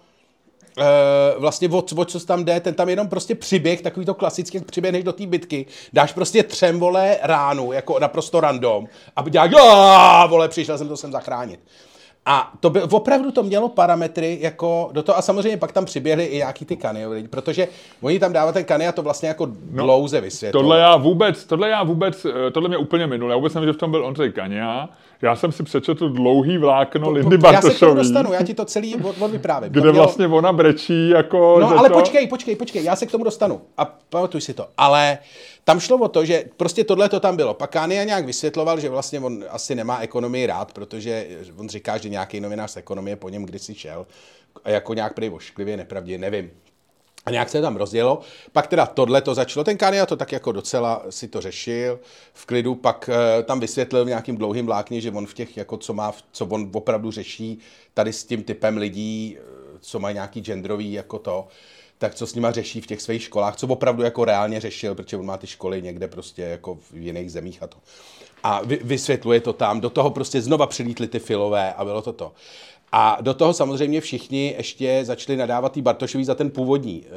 Uh, 0.78 1.40
vlastně 1.40 1.68
o, 1.68 1.84
o 1.96 2.04
co 2.04 2.20
tam 2.20 2.44
jde, 2.44 2.60
ten 2.60 2.74
tam 2.74 2.88
jenom 2.88 3.08
prostě 3.08 3.34
přiběh, 3.34 3.82
takový 3.82 4.06
to 4.06 4.14
klasický, 4.14 4.56
jak 4.56 4.66
přiběhneš 4.66 5.04
do 5.04 5.12
té 5.12 5.26
bitky, 5.26 5.66
dáš 5.92 6.12
prostě 6.12 6.42
třem, 6.42 6.80
vole, 6.80 7.18
ránu, 7.22 7.72
jako 7.72 7.98
naprosto 7.98 8.40
random, 8.40 8.86
a 9.16 9.28
dělá, 9.28 10.26
vole, 10.26 10.48
přišel 10.48 10.78
jsem 10.78 10.88
to 10.88 10.96
sem 10.96 11.12
zachránit. 11.12 11.60
A 12.26 12.52
to 12.60 12.70
by, 12.70 12.82
opravdu 12.82 13.30
to 13.30 13.42
mělo 13.42 13.68
parametry 13.68 14.38
jako 14.40 14.90
do 14.92 15.02
toho 15.02 15.18
a 15.18 15.22
samozřejmě 15.22 15.56
pak 15.56 15.72
tam 15.72 15.84
přiběhly 15.84 16.24
i 16.24 16.36
nějaký 16.36 16.64
ty 16.64 16.76
kany, 16.76 17.04
protože 17.30 17.68
oni 18.00 18.18
tam 18.18 18.32
dávají 18.32 18.54
ten 18.54 18.64
kany 18.64 18.86
a 18.86 18.92
to 18.92 19.02
vlastně 19.02 19.28
jako 19.28 19.46
no, 19.70 19.84
dlouze 19.84 20.20
vysvětlo. 20.20 20.60
Tohle 20.60 20.78
já 20.78 20.96
vůbec, 20.96 21.44
tohle 21.44 21.68
já 21.68 21.82
vůbec, 21.82 22.24
eh, 22.24 22.50
tohle 22.50 22.68
mě 22.68 22.78
úplně 22.78 23.06
minul. 23.06 23.30
Já 23.30 23.36
vůbec 23.36 23.54
nevím, 23.54 23.68
že 23.68 23.72
v 23.72 23.76
tom 23.76 23.90
byl 23.90 24.04
Ondřej 24.04 24.32
Kania. 24.32 24.88
Já 25.22 25.36
jsem 25.36 25.52
si 25.52 25.62
přečetl 25.62 26.08
dlouhý 26.08 26.58
vlákno 26.58 27.00
po, 27.00 27.10
Lindy 27.10 27.38
Bartošový. 27.38 27.66
Já 27.66 27.72
se 27.72 27.76
k 27.76 27.80
tomu 27.80 27.94
dostanu, 27.94 28.32
já 28.32 28.42
ti 28.42 28.54
to 28.54 28.64
celý 28.64 28.96
vyprávím. 29.28 29.72
Kde 29.72 29.80
mělo... 29.80 29.94
vlastně 29.94 30.26
ona 30.26 30.52
brečí 30.52 31.08
jako... 31.08 31.58
No 31.60 31.78
ale 31.78 31.88
to... 31.88 31.94
počkej, 31.94 32.26
počkej, 32.26 32.56
počkej, 32.56 32.84
já 32.84 32.96
se 32.96 33.06
k 33.06 33.10
tomu 33.10 33.24
dostanu. 33.24 33.60
A 33.76 33.84
pamatuj 33.84 34.40
si 34.40 34.54
to. 34.54 34.66
Ale 34.76 35.18
tam 35.64 35.80
šlo 35.80 35.96
o 35.96 36.08
to, 36.08 36.24
že 36.24 36.44
prostě 36.56 36.84
tohle 36.84 37.08
to 37.08 37.20
tam 37.20 37.36
bylo. 37.36 37.54
Pak 37.54 37.70
Kania 37.70 38.04
nějak 38.04 38.26
vysvětloval, 38.26 38.80
že 38.80 38.88
vlastně 38.88 39.20
on 39.20 39.44
asi 39.50 39.74
nemá 39.74 39.98
ekonomii 39.98 40.46
rád, 40.46 40.72
protože 40.72 41.26
on 41.56 41.68
říká, 41.68 41.98
že 41.98 42.08
nějaký 42.08 42.40
novinář 42.40 42.70
z 42.70 42.76
ekonomie 42.76 43.16
po 43.16 43.28
něm 43.28 43.44
kdysi 43.44 43.74
šel. 43.74 44.06
A 44.64 44.70
jako 44.70 44.94
nějak 44.94 45.14
prý 45.14 45.30
ošklivě, 45.30 45.76
nepravdě, 45.76 46.18
nevím. 46.18 46.50
A 47.26 47.30
nějak 47.30 47.48
se 47.48 47.60
tam 47.60 47.76
rozdělo. 47.76 48.20
Pak 48.52 48.66
teda 48.66 48.86
tohle 48.86 49.20
to 49.20 49.34
začalo. 49.34 49.64
Ten 49.64 49.76
Kania 49.76 50.06
to 50.06 50.16
tak 50.16 50.32
jako 50.32 50.52
docela 50.52 51.02
si 51.10 51.28
to 51.28 51.40
řešil 51.40 52.00
v 52.34 52.46
klidu. 52.46 52.74
Pak 52.74 53.10
uh, 53.12 53.44
tam 53.44 53.60
vysvětlil 53.60 54.04
v 54.04 54.08
nějakým 54.08 54.36
dlouhým 54.36 54.66
vlákně, 54.66 55.00
že 55.00 55.10
on 55.10 55.26
v 55.26 55.34
těch, 55.34 55.56
jako 55.56 55.76
co 55.76 55.94
má, 55.94 56.12
co 56.32 56.46
on 56.46 56.70
opravdu 56.72 57.10
řeší 57.10 57.58
tady 57.94 58.12
s 58.12 58.24
tím 58.24 58.42
typem 58.42 58.76
lidí, 58.76 59.36
eh, 59.38 59.42
co 59.80 59.98
mají 59.98 60.14
nějaký 60.14 60.40
genderový 60.40 60.92
jako 60.92 61.18
to, 61.18 61.48
tak 61.98 62.14
co 62.14 62.26
s 62.26 62.34
nima 62.34 62.52
řeší 62.52 62.80
v 62.80 62.86
těch 62.86 63.02
svých 63.02 63.22
školách, 63.22 63.56
co 63.56 63.66
opravdu 63.66 64.02
jako 64.02 64.24
reálně 64.24 64.60
řešil, 64.60 64.94
protože 64.94 65.16
on 65.16 65.26
má 65.26 65.36
ty 65.36 65.46
školy 65.46 65.82
někde 65.82 66.08
prostě 66.08 66.42
jako 66.42 66.74
v 66.74 66.96
jiných 66.96 67.32
zemích 67.32 67.62
a 67.62 67.66
to. 67.66 67.76
A 68.42 68.62
vy, 68.64 68.80
vysvětluje 68.82 69.40
to 69.40 69.52
tam, 69.52 69.80
do 69.80 69.90
toho 69.90 70.10
prostě 70.10 70.42
znova 70.42 70.66
přilítly 70.66 71.08
ty 71.08 71.18
filové 71.18 71.72
a 71.72 71.84
bylo 71.84 72.02
to 72.02 72.12
to. 72.12 72.32
A 72.92 73.18
do 73.20 73.34
toho 73.34 73.54
samozřejmě 73.54 74.00
všichni 74.00 74.54
ještě 74.56 75.00
začali 75.04 75.36
nadávat 75.36 75.72
tý 75.72 75.82
Bartošový 75.82 76.24
za 76.24 76.34
ten 76.34 76.50
původní 76.50 77.04
e, 77.04 77.08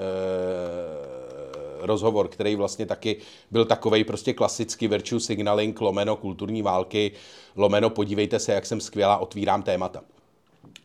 rozhovor, 1.85 2.27
který 2.27 2.55
vlastně 2.55 2.85
taky 2.85 3.17
byl 3.51 3.65
takovej 3.65 4.03
prostě 4.03 4.33
klasický 4.33 4.87
virtue 4.87 5.19
signaling, 5.19 5.81
lomeno 5.81 6.15
kulturní 6.15 6.61
války, 6.61 7.11
lomeno 7.55 7.89
podívejte 7.89 8.39
se, 8.39 8.53
jak 8.53 8.65
jsem 8.65 8.81
skvělá, 8.81 9.17
otvírám 9.17 9.63
témata. 9.63 10.01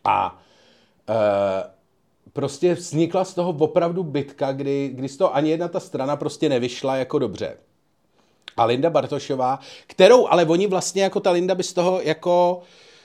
A 0.05 0.43
e, 1.09 1.15
prostě 2.33 2.75
vznikla 2.75 3.25
z 3.25 3.35
toho 3.35 3.51
opravdu 3.59 4.03
bitka, 4.03 4.53
kdy, 4.53 4.91
kdy 4.95 5.09
z 5.09 5.17
toho 5.17 5.37
ani 5.37 5.51
jedna 5.51 5.69
ta 5.69 5.81
strana 5.81 6.17
prostě 6.17 6.49
nevyšla 6.49 6.97
jako 6.97 7.19
dobře. 7.19 7.57
A 8.57 8.65
Linda 8.65 8.91
Bartošová, 8.91 9.59
kterou, 9.87 10.27
ale 10.27 10.45
oni 10.45 10.67
vlastně 10.67 11.03
jako 11.03 11.21
ta 11.21 11.31
Linda 11.31 11.55
by 11.55 11.63
z 11.63 11.73
toho 11.73 12.01
jako 12.01 12.63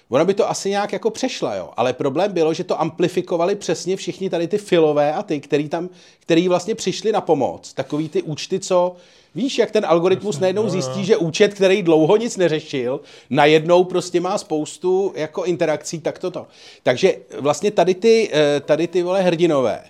Ona 0.10 0.26
by 0.26 0.34
to 0.34 0.50
asi 0.50 0.70
nějak 0.70 0.94
jako 0.94 1.10
přešla, 1.10 1.56
jo. 1.56 1.70
Ale 1.78 1.94
problém 1.94 2.34
bylo, 2.34 2.54
že 2.54 2.64
to 2.64 2.82
amplifikovali 2.82 3.56
přesně 3.56 3.96
všichni 3.96 4.30
tady 4.30 4.48
ty 4.48 4.58
filové 4.58 5.14
a 5.14 5.24
ty, 5.24 5.40
který 5.40 5.70
tam, 5.70 5.90
který 6.20 6.48
vlastně 6.48 6.76
přišli 6.76 7.12
na 7.12 7.22
pomoc. 7.22 7.74
Takový 7.74 8.10
ty 8.10 8.22
účty, 8.22 8.60
co 8.60 8.96
Víš, 9.36 9.58
jak 9.58 9.72
ten 9.72 9.86
algoritmus 9.86 10.40
najednou 10.40 10.70
zjistí, 10.70 11.06
že 11.06 11.18
účet, 11.18 11.54
který 11.54 11.84
dlouho 11.84 12.18
nic 12.18 12.38
neřešil, 12.38 13.00
najednou 13.30 13.84
prostě 13.84 14.22
má 14.22 14.38
spoustu 14.38 15.14
jako 15.16 15.44
interakcí, 15.44 16.00
tak 16.00 16.20
toto. 16.20 16.48
Takže 16.84 17.16
vlastně 17.40 17.72
tady 17.72 17.96
ty, 17.96 18.30
eh, 18.34 18.60
tady 18.60 18.88
ty 18.88 19.04
vole 19.04 19.22
hrdinové, 19.22 19.84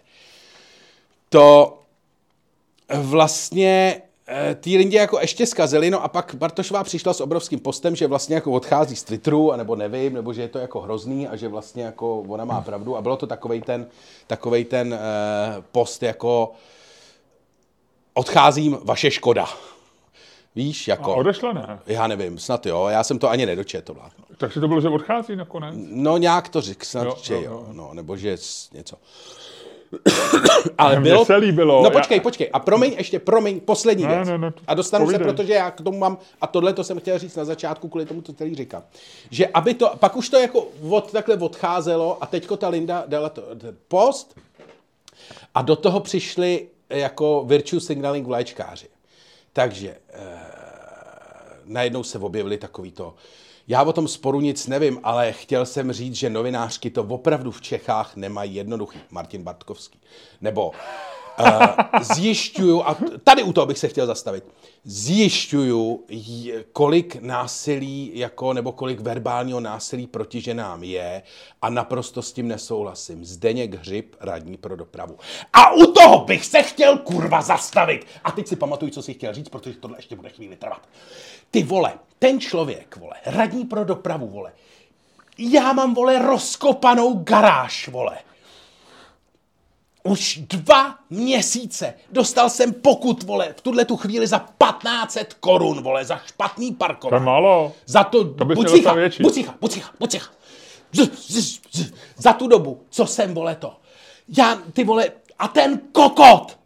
to 1.29 1.77
vlastně 2.93 4.01
Eh, 4.27 4.55
ty 4.55 4.77
lidi 4.77 4.97
jako 4.97 5.19
ještě 5.19 5.45
zkazili, 5.45 5.89
no 5.89 6.03
a 6.03 6.07
pak 6.07 6.35
Bartošová 6.35 6.83
přišla 6.83 7.13
s 7.13 7.21
obrovským 7.21 7.59
postem, 7.59 7.95
že 7.95 8.07
vlastně 8.07 8.35
jako 8.35 8.51
odchází 8.51 8.95
z 8.95 9.03
Twitteru, 9.03 9.51
nebo 9.55 9.75
nevím, 9.75 10.13
nebo 10.13 10.33
že 10.33 10.41
je 10.41 10.47
to 10.47 10.59
jako 10.59 10.81
hrozný 10.81 11.27
a 11.27 11.35
že 11.35 11.47
vlastně 11.47 11.83
jako 11.83 12.19
ona 12.19 12.45
má 12.45 12.61
pravdu 12.61 12.97
a 12.97 13.01
bylo 13.01 13.17
to 13.17 13.27
takovej 13.27 13.61
ten, 13.61 13.87
takovej 14.27 14.65
ten 14.65 14.93
uh, 14.93 15.63
post 15.71 16.03
jako 16.03 16.51
odcházím, 18.13 18.77
vaše 18.83 19.11
škoda. 19.11 19.49
Víš, 20.55 20.87
jako... 20.87 21.13
A 21.13 21.15
odešla 21.15 21.53
ne? 21.53 21.79
Já 21.85 22.07
nevím, 22.07 22.39
snad 22.39 22.65
jo, 22.65 22.87
já 22.89 23.03
jsem 23.03 23.19
to 23.19 23.29
ani 23.29 23.45
nedočetl. 23.45 23.95
Takže 24.37 24.59
to 24.59 24.67
bylo, 24.67 24.81
že 24.81 24.89
odchází 24.89 25.35
nakonec? 25.35 25.75
No 25.77 26.17
nějak 26.17 26.49
to 26.49 26.61
řík, 26.61 26.85
snad, 26.85 27.03
jo, 27.03 27.17
že 27.21 27.33
jo, 27.33 27.41
jo, 27.43 27.67
no, 27.71 27.93
nebo 27.93 28.17
že 28.17 28.37
něco. 28.73 28.97
Ale 30.77 30.99
bylo... 30.99 31.25
se 31.25 31.35
líbilo. 31.35 31.83
No 31.83 31.91
počkej, 31.91 32.17
já... 32.17 32.21
počkej. 32.21 32.49
A 32.53 32.59
promiň, 32.59 32.95
ještě 32.97 33.19
promiň, 33.19 33.59
poslední 33.59 34.03
ne, 34.03 34.15
věc. 34.15 34.27
Ne, 34.27 34.37
ne, 34.37 34.53
a 34.67 34.73
dostanu 34.73 35.05
povídej. 35.05 35.27
se, 35.27 35.33
protože 35.33 35.53
já 35.53 35.71
k 35.71 35.81
tomu 35.81 35.97
mám, 35.97 36.17
a 36.41 36.47
tohle 36.47 36.73
to 36.73 36.83
jsem 36.83 36.99
chtěl 36.99 37.19
říct 37.19 37.35
na 37.35 37.45
začátku, 37.45 37.87
kvůli 37.87 38.05
tomu, 38.05 38.21
co 38.21 38.33
tady 38.33 38.55
říkám. 38.55 38.83
Že 39.31 39.47
aby 39.47 39.73
to, 39.73 39.91
pak 39.99 40.15
už 40.15 40.29
to 40.29 40.37
jako 40.37 40.67
od, 40.89 41.11
takhle 41.11 41.37
odcházelo 41.37 42.17
a 42.23 42.25
teďko 42.25 42.57
ta 42.57 42.69
Linda 42.69 43.03
dala 43.07 43.29
to, 43.29 43.43
post 43.87 44.35
a 45.55 45.61
do 45.61 45.75
toho 45.75 45.99
přišli 45.99 46.67
jako 46.89 47.43
virtue 47.47 47.81
signaling 47.81 48.27
vlajčkáři. 48.27 48.87
Takže 49.53 49.95
eh, 50.09 50.39
najednou 51.65 52.03
se 52.03 52.19
objevili 52.19 52.57
takový 52.57 52.91
to, 52.91 53.13
já 53.67 53.83
o 53.83 53.93
tom 53.93 54.07
sporu 54.07 54.41
nic 54.41 54.67
nevím, 54.67 54.99
ale 55.03 55.31
chtěl 55.31 55.65
jsem 55.65 55.91
říct, 55.91 56.15
že 56.15 56.29
novinářky 56.29 56.89
to 56.89 57.03
opravdu 57.03 57.51
v 57.51 57.61
Čechách 57.61 58.15
nemají 58.15 58.55
jednoduchý. 58.55 58.99
Martin 59.09 59.43
Bartkovský. 59.43 59.99
Nebo 60.41 60.71
uh, 61.39 61.65
zjišťuju, 62.01 62.83
a 62.83 62.97
tady 63.23 63.43
u 63.43 63.53
toho 63.53 63.67
bych 63.67 63.77
se 63.77 63.87
chtěl 63.87 64.05
zastavit, 64.05 64.43
zjišťuju, 64.83 66.05
kolik 66.73 67.21
násilí, 67.21 68.11
jako, 68.13 68.53
nebo 68.53 68.71
kolik 68.71 68.99
verbálního 68.99 69.59
násilí 69.59 70.07
proti 70.07 70.41
ženám 70.41 70.83
je 70.83 71.21
a 71.61 71.69
naprosto 71.69 72.21
s 72.21 72.33
tím 72.33 72.47
nesouhlasím. 72.47 73.25
Zdeněk 73.25 73.75
Hřib, 73.75 74.15
radní 74.19 74.57
pro 74.57 74.75
dopravu. 74.75 75.17
A 75.53 75.73
u 75.73 75.85
toho 75.85 76.25
bych 76.25 76.45
se 76.45 76.63
chtěl 76.63 76.97
kurva 76.97 77.41
zastavit. 77.41 78.05
A 78.23 78.31
teď 78.31 78.47
si 78.47 78.55
pamatuj, 78.55 78.91
co 78.91 79.01
si 79.01 79.13
chtěl 79.13 79.33
říct, 79.33 79.49
protože 79.49 79.77
tohle 79.79 79.97
ještě 79.97 80.15
bude 80.15 80.29
chvíli 80.29 80.55
trvat. 80.55 80.89
Ty 81.51 81.63
vole, 81.63 81.93
ten 82.19 82.39
člověk, 82.39 82.97
vole, 82.97 83.15
radní 83.25 83.65
pro 83.65 83.85
dopravu, 83.85 84.27
vole, 84.27 84.51
já 85.37 85.73
mám, 85.73 85.93
vole, 85.93 86.19
rozkopanou 86.19 87.13
garáž, 87.13 87.87
vole. 87.87 88.17
Už 90.03 90.37
dva 90.37 90.95
měsíce 91.09 91.93
dostal 92.11 92.49
jsem 92.49 92.73
pokut, 92.73 93.23
vole, 93.23 93.53
v 93.57 93.61
tuhle 93.61 93.85
tu 93.85 93.97
chvíli 93.97 94.27
za 94.27 94.39
1500 94.39 95.33
korun, 95.33 95.83
vole, 95.83 96.05
za 96.05 96.17
špatný 96.17 96.73
parkování. 96.73 97.09
To 97.09 97.15
je 97.15 97.25
málo. 97.25 97.73
Za 97.85 98.03
to, 98.03 98.33
to 98.33 98.45
buď 98.45 98.71
ticha, 98.71 98.95
buď 99.21 99.33
ticha, 99.33 99.55
buď 99.61 99.73
ticha, 99.73 99.91
buď 99.99 100.11
ticha. 100.11 100.31
Za 102.17 102.33
tu 102.33 102.47
dobu, 102.47 102.81
co 102.89 103.05
jsem, 103.05 103.33
vole, 103.33 103.55
to 103.55 103.77
Já, 104.37 104.55
ty 104.73 104.83
vole, 104.83 105.11
a 105.39 105.47
ten 105.47 105.79
kokot, 105.91 106.59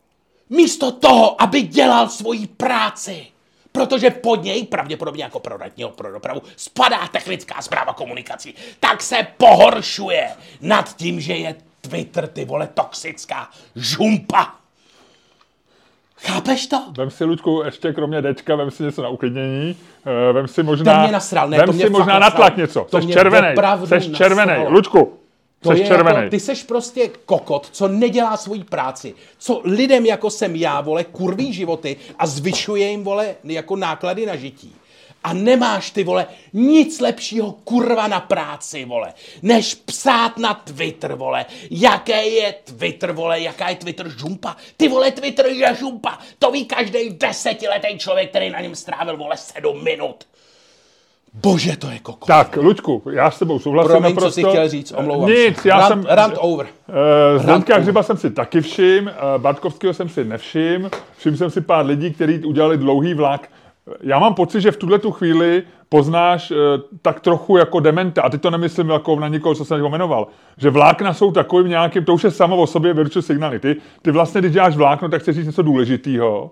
místo 0.50 0.92
toho, 0.92 1.42
aby 1.42 1.62
dělal 1.62 2.10
svoji 2.10 2.48
práci, 2.48 3.28
protože 3.72 4.10
pod 4.10 4.44
něj, 4.44 4.64
pravděpodobně 4.68 5.24
jako 5.24 5.40
pro 5.40 5.58
radního 5.58 5.90
pro 5.90 6.12
dopravu, 6.12 6.42
spadá 6.56 7.08
technická 7.08 7.62
zpráva 7.62 7.94
komunikací, 7.94 8.56
tak 8.80 9.02
se 9.02 9.28
pohoršuje 9.38 10.30
nad 10.62 10.96
tím, 10.96 11.20
že 11.22 11.34
je 11.34 11.56
Twitter, 11.82 12.28
ty 12.28 12.46
vole, 12.46 12.68
toxická 12.74 13.50
žumpa. 13.76 14.56
Chápeš 16.22 16.68
to? 16.68 16.84
Vem 16.98 17.10
si, 17.10 17.24
Luďku, 17.24 17.62
ještě 17.66 17.94
kromě 17.94 18.22
dečka, 18.22 18.56
vem 18.56 18.72
si 18.72 18.84
něco 18.84 19.02
na 19.02 19.10
uklidnění. 19.10 19.76
Uh, 20.06 20.36
vem 20.36 20.48
si 20.48 20.64
možná... 20.64 20.94
To 20.96 21.00
mě 21.04 21.12
nasral, 21.12 21.50
ne, 21.50 21.58
vem 21.58 21.66
to 21.66 21.74
mě 21.74 21.84
si 21.84 21.90
možná 21.90 22.06
fakt 22.14 22.22
na 22.22 22.30
tlak 22.30 22.58
nasral. 22.58 22.58
něco. 22.58 22.88
To 22.90 23.02
Jsi 23.02 23.08
opravdu 23.54 23.88
Jsi 23.88 24.14
červenej. 24.14 24.48
nasralo. 24.58 24.70
Luďku, 24.70 25.19
To 25.62 25.72
jsi 25.72 25.80
je 25.80 25.88
červenej. 25.88 26.24
Jako, 26.24 26.32
ty 26.32 26.40
seš 26.40 26.64
prostě 26.64 27.12
kokot, 27.26 27.70
co 27.72 27.88
nedělá 27.88 28.38
svoji 28.38 28.64
práci, 28.64 29.16
co 29.38 29.62
lidem 29.64 30.06
jako 30.06 30.30
jsem 30.30 30.56
já, 30.56 30.82
vole, 30.82 31.04
kurví 31.04 31.54
životy 31.54 31.98
a 32.20 32.28
zvyšuje 32.28 32.90
jim, 32.90 33.04
vole, 33.04 33.36
jako 33.44 33.76
náklady 33.76 34.26
na 34.26 34.36
žití. 34.36 34.76
A 35.24 35.34
nemáš 35.34 35.92
ty 35.92 36.04
vole 36.04 36.28
nic 36.54 37.00
lepšího 37.00 37.52
kurva 37.52 38.08
na 38.08 38.20
práci, 38.20 38.86
vole, 38.86 39.14
než 39.42 39.76
psát 39.76 40.38
na 40.38 40.54
Twitter, 40.54 41.14
vole. 41.14 41.46
Jaké 41.72 42.28
je 42.28 42.54
Twitter, 42.54 43.12
vole, 43.12 43.40
jaká 43.40 43.70
je 43.70 43.76
Twitter 43.76 44.10
žumpa. 44.10 44.58
Ty 44.78 44.88
vole, 44.88 45.12
Twitter 45.12 45.46
je 45.46 45.76
žumpa. 45.76 46.20
To 46.40 46.52
ví 46.52 46.66
každý 46.66 47.10
desetiletý 47.10 47.98
člověk, 47.98 48.30
který 48.30 48.50
na 48.50 48.62
něm 48.62 48.76
strávil, 48.76 49.18
vole, 49.18 49.38
sedm 49.38 49.84
minut. 49.84 50.26
Bože, 51.42 51.78
to 51.78 51.88
je 51.88 52.00
kokot. 52.00 52.28
Tak, 52.28 52.58
Luďku, 52.62 53.04
já 53.12 53.32
s 53.32 53.40
tebou 53.40 53.60
souhlasím 53.60 53.92
Promiň, 53.92 54.10
co 54.10 54.16
naprosto. 54.16 54.32
jsi 54.42 54.44
chtěl 54.44 54.70
říct, 54.70 54.94
omlouvám 54.98 55.30
Nic, 55.30 55.58
se. 55.58 55.70
já 55.70 55.78
rant, 55.78 55.88
jsem... 55.88 56.16
Rant 56.16 56.34
over. 56.38 56.66
Uh, 56.88 57.44
Zdeňka 57.44 57.74
Rant 57.74 57.84
Hřiba 57.84 58.04
jsem 58.04 58.18
si 58.18 58.32
taky 58.32 58.62
všim, 58.62 59.06
uh, 59.06 59.42
Bartkovského 59.42 59.94
jsem 59.94 60.10
si 60.10 60.26
nevšim, 60.26 60.90
všim 61.18 61.38
jsem 61.38 61.50
si 61.50 61.62
pár 61.62 61.86
lidí, 61.86 62.12
kteří 62.12 62.46
udělali 62.46 62.78
dlouhý 62.78 63.14
vlak. 63.14 63.50
Já 64.02 64.20
mám 64.20 64.34
pocit, 64.34 64.62
že 64.62 64.72
v 64.72 64.78
tuhle 64.78 65.00
tu 65.00 65.12
chvíli 65.12 65.64
poznáš 65.90 66.52
uh, 66.52 66.58
tak 67.02 67.20
trochu 67.20 67.58
jako 67.58 67.80
dementa, 67.80 68.22
a 68.22 68.30
teď 68.30 68.42
to 68.42 68.52
nemyslím 68.52 68.90
jako 68.90 69.20
na 69.20 69.28
někoho, 69.28 69.56
co 69.56 69.66
jsem 69.66 69.82
ho 69.82 69.90
jmenoval, 69.90 70.28
že 70.58 70.70
vlákna 70.70 71.14
jsou 71.14 71.32
takovým 71.32 71.68
nějakým, 71.68 72.06
to 72.06 72.14
už 72.14 72.24
je 72.24 72.32
samo 72.32 72.58
o 72.58 72.68
sobě 72.68 72.94
virtual 72.94 73.24
signaly. 73.24 73.60
Ty, 73.60 73.76
ty 74.02 74.12
vlastně, 74.12 74.42
když 74.42 74.54
děláš 74.54 74.76
vlákno, 74.76 75.10
tak 75.10 75.22
chceš 75.22 75.36
říct 75.36 75.46
něco 75.46 75.62
důležitého. 75.62 76.52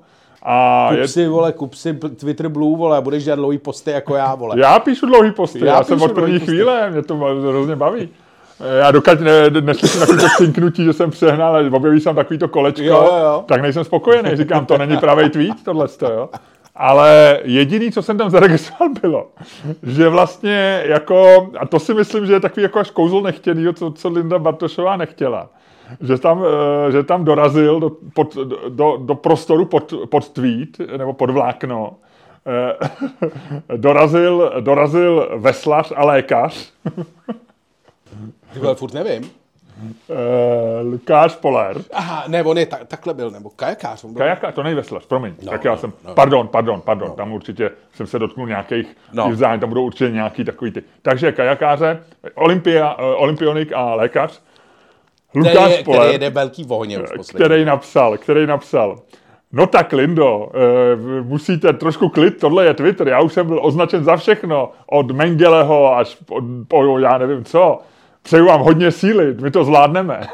A 0.50 0.88
Kup 0.90 1.00
je, 1.00 1.08
si, 1.08 1.28
vole, 1.28 1.52
kup 1.52 1.74
si 1.74 1.94
Twitter 1.94 2.48
Blue, 2.50 2.78
vole, 2.78 2.98
a 2.98 3.02
budeš 3.02 3.24
dělat 3.24 3.36
dlouhý 3.36 3.58
posty 3.58 3.92
jako 3.92 4.16
já, 4.16 4.36
vole. 4.36 4.60
Já 4.60 4.80
píšu 4.80 5.06
dlouhý 5.06 5.32
posty, 5.32 5.66
já, 5.66 5.66
Já 5.66 5.84
jsem 5.84 6.02
od 6.02 6.12
první 6.12 6.40
chvíle, 6.40 6.90
mě 6.90 7.02
to 7.02 7.16
hrozně 7.16 7.76
baví. 7.76 8.10
Já 8.80 8.92
dokud 8.92 9.20
ne, 9.20 9.50
neslyším 9.62 10.00
takový 10.00 10.20
to 10.20 10.28
cinknutí, 10.38 10.84
že 10.86 10.94
jsem 10.94 11.12
přehnal, 11.12 11.56
a 11.56 11.60
objeví 11.72 12.00
jsem 12.00 12.16
takový 12.16 12.40
to 12.40 12.48
kolečko, 12.48 12.84
Jo, 12.84 13.10
jo, 13.12 13.18
jo. 13.24 13.44
tak 13.48 13.62
nejsem 13.62 13.84
spokojený. 13.84 14.36
Říkám, 14.36 14.66
to 14.66 14.78
není 14.78 14.98
pravý 14.98 15.30
tweet, 15.30 15.64
tohle 15.64 15.88
jo. 16.02 16.30
Ale 16.76 17.40
jediný, 17.44 17.92
co 17.92 18.02
jsem 18.02 18.18
tam 18.18 18.30
zaregistroval, 18.30 18.94
bylo, 19.02 19.28
že 19.84 20.10
vlastně 20.10 20.84
jako, 20.86 21.50
a 21.60 21.66
to 21.66 21.80
si 21.80 21.94
myslím, 21.94 22.26
že 22.26 22.34
je 22.34 22.40
takový 22.40 22.64
jako 22.64 22.80
až 22.80 22.90
kouzlo 22.90 23.22
nechtěný, 23.22 23.74
co, 23.74 23.92
co 23.92 24.10
Linda 24.10 24.40
Bartošová 24.40 24.98
nechtěla. 24.98 25.50
Že 26.02 26.18
tam, 26.18 26.44
eh, 26.88 26.92
že 26.92 27.04
tam 27.04 27.26
dorazil 27.26 27.80
do, 27.80 27.90
pod, 28.14 28.36
do, 28.70 28.98
do 28.98 29.16
prostoru 29.16 29.66
pod, 29.66 29.94
pod 30.10 30.30
tweet, 30.30 30.80
nebo 30.98 31.14
pod 31.14 31.30
vlákno, 31.30 31.94
eh, 32.48 33.78
dorazil, 33.78 34.52
dorazil 34.60 35.30
veslař 35.38 35.94
a 35.96 36.06
lékař, 36.06 36.72
Ty 38.54 38.60
vole, 38.60 38.76
furt 38.76 38.94
nevím. 38.94 39.30
eh, 40.10 40.82
Lukáš 40.84 41.36
Poler. 41.36 41.78
Aha, 41.94 42.24
ne, 42.28 42.44
on 42.44 42.58
je 42.58 42.66
ta, 42.66 42.78
takhle 42.88 43.14
byl, 43.14 43.32
nebo 43.32 43.50
kajakář. 43.50 44.04
On 44.04 44.14
byl. 44.14 44.20
Kajaka, 44.20 44.52
to 44.52 44.64
není 44.64 44.76
veslař, 44.76 45.06
promiň. 45.06 45.34
No, 45.44 45.52
tak 45.52 45.64
já 45.66 45.72
no, 45.72 45.78
jsem, 45.78 45.94
no. 46.08 46.14
pardon, 46.14 46.48
pardon, 46.48 46.82
pardon, 46.82 47.08
no. 47.10 47.16
tam 47.16 47.34
určitě 47.34 47.72
jsem 47.94 48.08
se 48.08 48.20
dotknul 48.20 48.48
nějakých 48.48 48.98
No. 49.14 49.30
vzájem, 49.30 49.60
tam 49.60 49.70
budou 49.70 49.86
určitě 49.86 50.12
nějaký 50.12 50.44
takový 50.46 50.72
ty. 50.72 50.84
Takže 51.02 51.32
kajakáře, 51.32 52.04
olympia, 52.36 52.94
olympionik 52.94 53.74
a 53.74 53.96
lékař, 53.96 54.42
Lukáš 55.36 55.72
který 55.72 55.84
Poler, 55.84 56.12
jede 56.12 56.30
velký 56.30 56.64
vohně 56.64 57.00
už 57.00 57.10
poslední. 57.18 57.46
který 57.46 57.66
napsal, 57.66 58.18
který 58.18 58.48
napsal, 58.48 59.00
no 59.52 59.68
tak 59.68 59.94
Lindo, 59.94 60.50
eh, 60.54 61.22
musíte 61.22 61.74
trošku 61.74 62.10
klid, 62.10 62.40
tohle 62.40 62.66
je 62.66 62.74
Twitter, 62.74 63.08
já 63.08 63.22
už 63.22 63.34
jsem 63.34 63.48
byl 63.48 63.60
označen 63.64 64.04
za 64.04 64.18
všechno, 64.18 64.72
od 64.88 65.12
Mengeleho 65.12 65.96
až 65.96 66.18
po, 66.26 66.42
po 66.68 66.98
já 66.98 67.18
nevím 67.18 67.44
co. 67.44 67.80
Přeju 68.28 68.46
vám 68.46 68.62
hodně 68.62 68.92
síly, 68.92 69.36
my 69.42 69.52
to 69.52 69.64
zvládneme. 69.64 70.28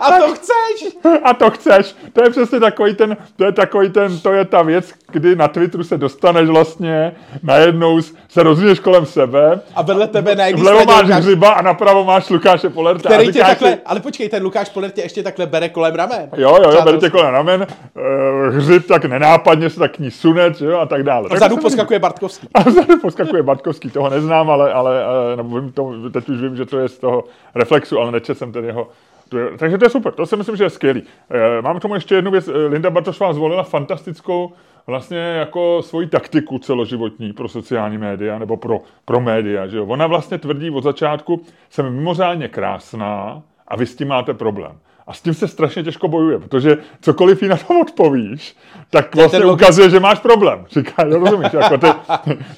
A 0.00 0.10
to 0.18 0.34
chceš? 0.34 0.96
A 1.24 1.34
to 1.34 1.50
chceš. 1.50 1.96
To 2.12 2.24
je 2.24 2.30
přesně 2.30 2.60
takový 2.60 2.94
ten, 2.94 3.16
to 3.36 3.44
je 3.44 3.52
takový 3.52 3.90
ten, 3.90 4.20
to 4.20 4.32
je 4.32 4.44
ta 4.44 4.62
věc, 4.62 4.92
kdy 5.12 5.36
na 5.36 5.48
Twitteru 5.48 5.84
se 5.84 5.98
dostaneš 5.98 6.48
vlastně, 6.48 7.12
najednou 7.42 8.00
se 8.28 8.42
rozvíješ 8.42 8.80
kolem 8.80 9.06
sebe, 9.06 9.60
A 9.74 9.82
vedle 9.82 10.06
tebe 10.08 10.34
na 10.34 10.44
vlevo 10.56 10.84
máš 10.84 11.02
Lukáš, 11.02 11.24
hřiba 11.24 11.52
a 11.52 11.62
napravo 11.62 12.04
máš 12.04 12.30
Lukáše 12.30 12.68
Polerta. 12.70 13.08
který 13.08 13.32
tě 13.32 13.40
takhle, 13.40 13.70
Si, 13.72 13.78
ale 13.86 14.00
počkej, 14.00 14.28
ten 14.28 14.42
Lukáš 14.42 14.68
Poler 14.68 14.90
tě 14.90 15.00
ještě 15.02 15.22
takhle 15.22 15.46
bere 15.46 15.68
kolem 15.68 15.94
ramen. 15.94 16.28
jo, 16.36 16.58
jo, 16.62 16.70
jo, 16.70 16.82
bere 16.84 16.98
tě 16.98 17.10
kolem 17.10 17.32
ramen, 17.32 17.66
uh, 17.94 18.54
hřib 18.54 18.86
tak 18.86 19.04
nenápadně 19.04 19.70
se 19.70 19.78
tak 19.78 19.92
k 19.92 19.98
ní 19.98 20.10
sunet, 20.10 20.58
že 20.58 20.66
jo, 20.66 20.78
a 20.78 20.86
tak 20.86 21.02
dále. 21.02 21.28
A 21.30 21.34
vzadu 21.34 21.56
poskakuje 21.56 21.98
Bartkovský. 21.98 22.48
A 22.54 22.62
vzadu 22.62 23.00
poskakuje 23.00 23.42
Bartkovský, 23.42 23.90
toho 23.90 24.10
neznám, 24.10 24.50
ale, 24.50 24.72
ale 24.72 24.84
ale 25.04 25.36
nebo 25.36 25.60
vím 25.60 25.72
to, 25.72 25.92
teď 26.12 26.24
už 26.34 26.40
vím, 26.40 26.56
že 26.56 26.66
to 26.66 26.78
je 26.78 26.88
z 26.88 26.98
toho 26.98 27.24
reflexu, 27.54 27.98
ale 27.98 28.12
nečetl 28.12 28.38
jsem 28.38 28.52
ten 28.52 28.64
jeho. 28.64 28.88
Takže 29.58 29.78
to 29.78 29.84
je 29.84 29.90
super, 29.90 30.12
to 30.12 30.26
si 30.26 30.36
myslím, 30.36 30.56
že 30.56 30.64
je 30.64 30.70
skvělý. 30.70 31.02
E, 31.30 31.62
mám 31.62 31.78
k 31.78 31.82
tomu 31.82 31.94
ještě 31.94 32.14
jednu 32.14 32.30
věc. 32.30 32.48
Eh, 32.48 32.66
Linda 32.66 32.90
Bartošová 32.90 33.32
zvolila 33.32 33.62
fantastickou 33.62 34.52
vlastně 34.86 35.18
jako 35.18 35.82
svoji 35.82 36.06
taktiku 36.06 36.58
celoživotní 36.58 37.32
pro 37.32 37.48
sociální 37.48 37.98
média 37.98 38.38
nebo 38.38 38.56
pro, 38.56 38.78
pro 39.04 39.20
média. 39.20 39.66
Že 39.66 39.76
jo? 39.76 39.86
Ona 39.86 40.06
vlastně 40.06 40.38
tvrdí 40.38 40.70
od 40.70 40.84
začátku, 40.84 41.42
jsem 41.70 41.94
mimořádně 41.94 42.48
krásná 42.48 43.42
a 43.68 43.76
vy 43.76 43.86
s 43.86 43.96
tím 43.96 44.08
máte 44.08 44.34
problém. 44.34 44.78
A 45.06 45.12
s 45.12 45.20
tím 45.20 45.34
se 45.34 45.48
strašně 45.48 45.82
těžko 45.82 46.08
bojuje, 46.08 46.38
protože 46.38 46.78
cokoliv 47.00 47.42
jí 47.42 47.48
na 47.48 47.56
to 47.56 47.80
odpovíš, 47.80 48.56
tak 48.90 49.14
vlastně 49.14 49.38
ten 49.38 49.48
logický- 49.48 49.64
ukazuje, 49.64 49.90
že 49.90 50.00
máš 50.00 50.18
problém. 50.18 50.66
Říká, 50.70 51.04
jo, 51.06 51.18
rozumíš, 51.18 51.52
jako 51.52 51.78
ty, 51.78 51.86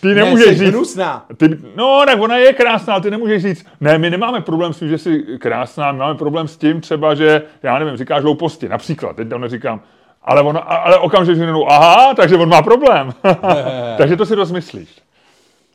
ty 0.00 0.14
nemůžeš 0.14 0.46
jsi 0.46 0.54
říct, 0.64 0.68
hnusná. 0.74 1.26
ty, 1.36 1.58
no, 1.76 2.02
tak 2.06 2.20
ona 2.20 2.36
je 2.36 2.52
krásná, 2.52 2.92
ale 2.94 3.02
ty 3.02 3.10
nemůžeš 3.10 3.42
říct, 3.42 3.66
ne, 3.80 3.98
my 3.98 4.10
nemáme 4.10 4.40
problém 4.40 4.72
s 4.72 4.78
tím, 4.78 4.88
že 4.88 4.98
jsi 4.98 5.22
krásná, 5.38 5.92
my 5.92 5.98
máme 5.98 6.14
problém 6.14 6.48
s 6.48 6.56
tím 6.56 6.80
třeba, 6.80 7.14
že, 7.14 7.42
já 7.62 7.78
nevím, 7.78 7.96
říkáš 7.96 8.22
hlouposti, 8.22 8.68
například, 8.68 9.16
teď 9.16 9.28
tam 9.28 9.40
neříkám, 9.40 9.80
ale, 10.22 10.42
ona, 10.42 10.60
ale 10.60 10.98
okamžitě 10.98 11.38
řeknou, 11.38 11.70
aha, 11.70 12.14
takže 12.14 12.36
on 12.36 12.48
má 12.48 12.62
problém. 12.62 13.12
takže 13.98 14.16
to 14.16 14.26
si 14.26 14.34
rozmyslíš. 14.34 15.02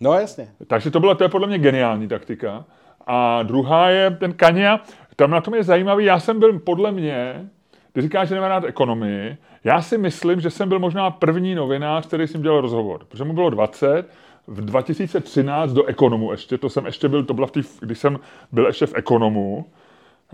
No 0.01 0.13
jasně. 0.13 0.47
Takže 0.67 0.91
to 0.91 0.99
byla, 0.99 1.15
to 1.15 1.23
je 1.23 1.29
podle 1.29 1.47
mě 1.47 1.57
geniální 1.59 2.07
taktika. 2.07 2.63
A 3.07 3.43
druhá 3.43 3.89
je 3.89 4.11
ten 4.11 4.33
Kania, 4.33 4.79
tam 5.21 5.31
na 5.31 5.41
tom 5.41 5.55
je 5.55 5.63
zajímavý, 5.63 6.05
já 6.05 6.19
jsem 6.19 6.39
byl 6.39 6.59
podle 6.59 6.91
mě, 6.91 7.49
ty 7.93 8.01
říkáš, 8.01 8.29
že 8.29 8.35
nemá 8.35 8.47
rád 8.47 8.63
ekonomii, 8.63 9.37
já 9.63 9.81
si 9.81 9.97
myslím, 9.97 10.41
že 10.41 10.49
jsem 10.49 10.69
byl 10.69 10.79
možná 10.79 11.11
první 11.11 11.55
novinář, 11.55 12.07
který 12.07 12.27
jsem 12.27 12.41
dělal 12.41 12.61
rozhovor, 12.61 13.05
protože 13.07 13.23
mu 13.23 13.33
bylo 13.33 13.49
20, 13.49 14.09
v 14.47 14.65
2013 14.65 15.73
do 15.73 15.85
ekonomu 15.85 16.31
ještě, 16.31 16.57
to 16.57 16.69
jsem 16.69 16.85
ještě 16.85 17.09
byl, 17.09 17.23
to 17.23 17.33
byla 17.33 17.47
v 17.47 17.51
tý, 17.51 17.61
když 17.79 17.99
jsem 17.99 18.19
byl 18.51 18.65
ještě 18.65 18.85
v 18.85 18.95
ekonomu, 18.95 19.65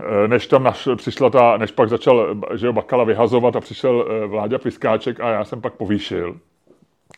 eh, 0.00 0.28
než 0.28 0.46
tam 0.46 0.62
naš, 0.62 0.88
přišla 0.96 1.30
ta, 1.30 1.56
než 1.56 1.70
pak 1.70 1.88
začal, 1.88 2.36
že 2.54 2.66
jo, 2.66 2.72
Bakala 2.72 3.04
vyhazovat 3.04 3.56
a 3.56 3.60
přišel 3.60 4.06
eh, 4.08 4.26
Vláďa 4.26 4.58
Piskáček 4.58 5.20
a 5.20 5.28
já 5.30 5.44
jsem 5.44 5.60
pak 5.60 5.74
povýšil. 5.74 6.36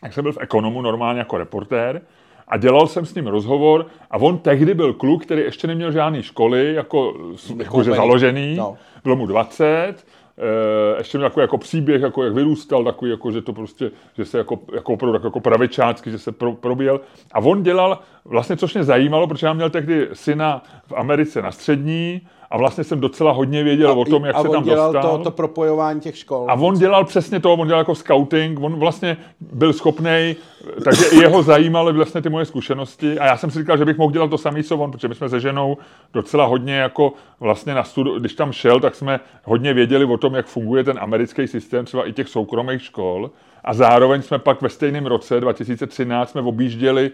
Tak 0.01 0.13
jsem 0.13 0.23
byl 0.23 0.33
v 0.33 0.41
ekonomu 0.41 0.83
normálně 0.83 1.19
jako 1.19 1.39
reportér 1.39 2.03
a 2.51 2.57
dělal 2.57 2.87
jsem 2.87 3.07
s 3.07 3.15
ním 3.15 3.27
rozhovor 3.27 3.87
a 4.11 4.17
on 4.19 4.39
tehdy 4.39 4.75
byl 4.75 4.93
kluk, 4.93 5.23
který 5.25 5.43
ještě 5.43 5.67
neměl 5.67 5.93
žádný 5.93 6.23
školy, 6.23 6.75
jako, 6.75 7.15
jakože 7.33 7.55
Nekoupený. 7.57 7.97
založený, 7.97 8.57
No. 8.57 8.63
no. 8.65 8.77
bylo 9.05 9.17
mu 9.17 9.27
20, 9.27 9.67
eh, 10.39 10.99
ještě 10.99 11.19
měl 11.19 11.31
takový 11.31 11.45
jako 11.45 11.59
příběh, 11.59 12.03
jako 12.03 12.25
jak 12.25 12.35
vyrůstal, 12.35 12.85
takový 12.85 13.11
jako, 13.11 13.31
že 13.33 13.43
to 13.43 13.53
prostě, 13.53 13.91
že 14.17 14.25
se 14.25 14.39
jako, 14.39 14.59
jako 14.75 14.93
opravdu 14.93 15.15
jako, 15.17 15.27
jako 15.27 15.41
pravičácky, 15.41 16.11
že 16.11 16.19
se 16.19 16.33
pro, 16.33 16.53
probíjel. 16.53 17.01
A 17.33 17.39
on 17.39 17.63
dělal, 17.63 17.99
vlastně 18.25 18.57
což 18.57 18.75
mě 18.75 18.85
zajímalo, 18.85 19.27
protože 19.27 19.47
já 19.47 19.53
měl 19.53 19.71
tehdy 19.71 20.09
syna 20.13 20.63
v 20.87 20.93
Americe 20.97 21.43
na 21.43 21.53
střední 21.53 22.21
a 22.51 22.59
vlastně 22.59 22.85
jsem 22.85 23.01
docela 23.01 23.33
hodně 23.33 23.65
věděl 23.65 23.91
o 23.91 24.05
tom, 24.05 24.25
jak 24.25 24.37
a 24.37 24.43
se 24.43 24.49
on 24.49 24.55
tam 24.55 24.65
dělal 24.65 24.93
dostal. 24.93 25.19
to, 25.19 25.25
to 25.25 25.31
propojování 25.31 26.01
těch 26.01 26.19
škol. 26.19 26.47
A 26.49 26.55
on 26.55 26.79
dělal 26.79 27.05
přesně 27.05 27.41
to, 27.41 27.53
on 27.53 27.67
dělal 27.67 27.81
jako 27.81 27.95
scouting, 27.95 28.61
on 28.63 28.77
vlastně 28.77 29.17
byl 29.41 29.73
schopný, 29.73 30.37
takže 30.85 31.05
jeho 31.21 31.43
zajímaly 31.43 31.93
vlastně 31.93 32.23
ty 32.23 32.29
moje 32.29 32.45
zkušenosti 32.45 33.19
a 33.19 33.27
já 33.27 33.37
jsem 33.37 33.51
si 33.51 33.59
říkal, 33.59 33.77
že 33.77 33.85
bych 33.85 33.99
mohl 33.99 34.13
dělat 34.13 34.31
to 34.31 34.39
samý, 34.39 34.63
co 34.63 34.77
on, 34.77 34.91
protože 34.91 35.09
my 35.09 35.15
jsme 35.15 35.29
se 35.29 35.41
ženou 35.41 35.77
docela 36.13 36.47
hodně 36.47 36.75
jako 36.75 37.13
vlastně 37.41 37.75
na 37.75 37.85
studu, 37.85 38.19
když 38.19 38.35
tam 38.35 38.53
šel, 38.53 38.81
tak 38.81 38.95
jsme 38.95 39.21
hodně 39.45 39.75
věděli 39.75 40.05
o 40.05 40.17
tom, 40.17 40.35
jak 40.35 40.47
funguje 40.47 40.85
ten 40.85 40.99
americký 41.01 41.47
systém, 41.47 41.85
třeba 41.85 42.09
i 42.09 42.13
těch 42.13 42.29
soukromých 42.29 42.83
škol 42.83 43.31
a 43.65 43.75
zároveň 43.75 44.23
jsme 44.23 44.39
pak 44.39 44.63
ve 44.63 44.69
stejném 44.69 45.07
roce 45.07 45.41
2013 45.41 46.31
jsme 46.31 46.41
objížděli 46.41 47.11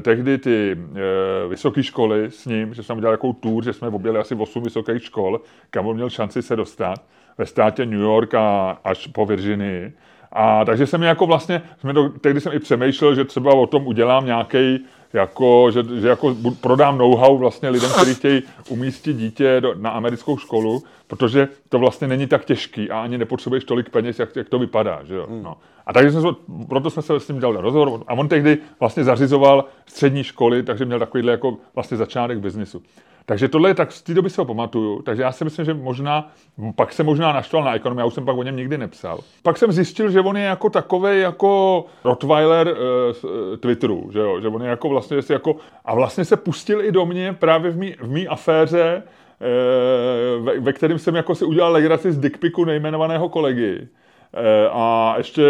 tehdy 0.00 0.38
ty 0.38 0.76
eh, 0.76 1.48
vysoké 1.48 1.82
školy 1.82 2.30
s 2.30 2.46
ním, 2.46 2.74
že 2.74 2.82
jsem 2.82 2.96
udělal 2.96 3.14
takovou 3.14 3.32
tour, 3.32 3.64
že 3.64 3.72
jsme 3.72 3.88
objeli 3.88 4.18
asi 4.18 4.34
8 4.34 4.62
vysokých 4.62 5.04
škol, 5.04 5.40
kam 5.70 5.86
on 5.86 5.96
měl 5.96 6.10
šanci 6.10 6.42
se 6.42 6.56
dostat 6.56 7.04
ve 7.38 7.46
státě 7.46 7.86
New 7.86 8.00
York 8.00 8.34
a 8.34 8.78
až 8.84 9.06
po 9.06 9.26
Virginii. 9.26 9.92
A 10.32 10.64
takže 10.64 10.86
jsem 10.86 11.02
jako 11.02 11.26
vlastně, 11.26 11.62
jsme 11.78 11.94
to, 11.94 12.08
tehdy 12.08 12.40
jsem 12.40 12.52
i 12.52 12.58
přemýšlel, 12.58 13.14
že 13.14 13.24
třeba 13.24 13.54
o 13.54 13.66
tom 13.66 13.86
udělám 13.86 14.26
nějaký 14.26 14.84
jako, 15.12 15.70
že, 15.70 15.82
že 16.00 16.08
jako 16.08 16.36
prodám 16.60 16.98
know-how 16.98 17.38
vlastně 17.38 17.68
lidem, 17.68 17.90
kteří 17.90 18.14
chtějí 18.14 18.42
umístit 18.68 19.12
dítě 19.12 19.60
do, 19.60 19.74
na 19.74 19.90
americkou 19.90 20.38
školu, 20.38 20.82
protože 21.06 21.48
to 21.68 21.78
vlastně 21.78 22.08
není 22.08 22.26
tak 22.26 22.44
těžký 22.44 22.90
a 22.90 23.00
ani 23.00 23.18
nepotřebuješ 23.18 23.64
tolik 23.64 23.90
peněz, 23.90 24.18
jak, 24.18 24.36
jak 24.36 24.48
to 24.48 24.58
vypadá. 24.58 25.00
Že 25.04 25.14
jo? 25.14 25.26
Hmm. 25.28 25.42
No. 25.42 25.56
A 25.86 25.92
takže 25.92 26.20
jsme, 26.20 26.30
proto 26.68 26.90
jsme 26.90 27.02
se 27.02 27.20
s 27.20 27.28
ním 27.28 27.40
dali 27.40 27.56
rozhovor. 27.60 28.02
A 28.06 28.12
on 28.12 28.28
tehdy 28.28 28.58
vlastně 28.80 29.04
zařizoval 29.04 29.64
střední 29.86 30.24
školy, 30.24 30.62
takže 30.62 30.84
měl 30.84 30.98
takovýhle 30.98 31.32
jako 31.32 31.56
vlastně 31.74 31.96
začátek 31.96 32.38
biznisu. 32.38 32.82
Takže 33.26 33.48
tohle 33.48 33.70
je 33.70 33.74
tak, 33.74 33.92
z 33.92 34.02
té 34.02 34.14
doby 34.14 34.30
si 34.30 34.40
ho 34.40 34.44
pamatuju, 34.44 35.02
takže 35.02 35.22
já 35.22 35.32
si 35.32 35.44
myslím, 35.44 35.64
že 35.64 35.74
možná, 35.74 36.32
pak 36.76 36.92
se 36.92 37.02
možná 37.02 37.32
naštval 37.32 37.64
na 37.64 37.74
ekonomii, 37.74 38.00
já 38.00 38.06
už 38.06 38.14
jsem 38.14 38.24
pak 38.24 38.36
o 38.36 38.42
něm 38.42 38.56
nikdy 38.56 38.78
nepsal. 38.78 39.20
Pak 39.42 39.58
jsem 39.58 39.72
zjistil, 39.72 40.10
že 40.10 40.20
on 40.20 40.36
je 40.36 40.44
jako 40.44 40.70
takový 40.70 41.20
jako 41.20 41.84
Rottweiler 42.04 42.66
uh, 42.66 43.30
uh, 43.30 43.56
Twitteru, 43.56 44.10
že 44.12 44.18
jo, 44.18 44.40
že 44.40 44.48
on 44.48 44.62
je 44.62 44.68
jako 44.68 44.88
vlastně, 44.88 45.16
jako, 45.30 45.56
a 45.84 45.94
vlastně 45.94 46.24
se 46.24 46.36
pustil 46.36 46.84
i 46.84 46.92
do 46.92 47.06
mě 47.06 47.32
právě 47.32 47.70
v 47.70 47.76
mý, 47.76 47.94
v 48.00 48.10
mý 48.10 48.28
aféře, 48.28 49.02
uh, 49.02 50.44
ve, 50.44 50.60
ve 50.60 50.72
kterém 50.72 50.98
jsem 50.98 51.16
jako 51.16 51.34
si 51.34 51.44
udělal 51.44 51.72
legraci 51.72 52.12
z 52.12 52.18
dickpiku 52.18 52.64
nejmenovaného 52.64 53.28
kolegy. 53.28 53.88
A 54.70 55.14
ještě 55.18 55.42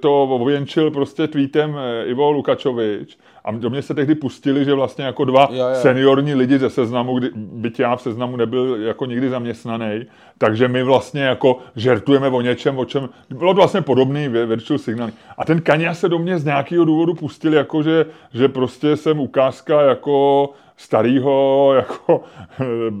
to 0.00 0.22
ověnčil 0.22 0.90
prostě 0.90 1.26
tweetem 1.26 1.76
Ivo 2.04 2.32
Lukačovič. 2.32 3.18
A 3.44 3.50
do 3.50 3.70
mě 3.70 3.82
se 3.82 3.94
tehdy 3.94 4.14
pustili, 4.14 4.64
že 4.64 4.74
vlastně 4.74 5.04
jako 5.04 5.24
dva 5.24 5.48
jo, 5.50 5.56
jo. 5.56 5.74
seniorní 5.74 6.34
lidi 6.34 6.58
ze 6.58 6.70
seznamu, 6.70 7.18
kdy, 7.18 7.30
byť 7.34 7.80
já 7.80 7.96
v 7.96 8.02
seznamu 8.02 8.36
nebyl 8.36 8.76
jako 8.80 9.06
nikdy 9.06 9.28
zaměstnaný, 9.28 10.06
takže 10.38 10.68
my 10.68 10.82
vlastně 10.82 11.22
jako 11.22 11.58
žertujeme 11.76 12.28
o 12.28 12.40
něčem, 12.40 12.78
o 12.78 12.84
čem 12.84 13.08
bylo 13.30 13.54
to 13.54 13.56
vlastně 13.56 13.80
podobný 13.80 14.28
virtual 14.28 14.78
signal. 14.78 15.10
A 15.38 15.44
ten 15.44 15.60
Kania 15.60 15.94
se 15.94 16.08
do 16.08 16.18
mě 16.18 16.38
z 16.38 16.44
nějakého 16.44 16.84
důvodu 16.84 17.14
pustil, 17.14 17.54
jako 17.54 17.82
že, 17.82 18.06
že 18.34 18.48
prostě 18.48 18.96
jsem 18.96 19.20
ukázka 19.20 19.82
jako 19.82 20.48
starého 20.80 21.72
jako 21.76 22.22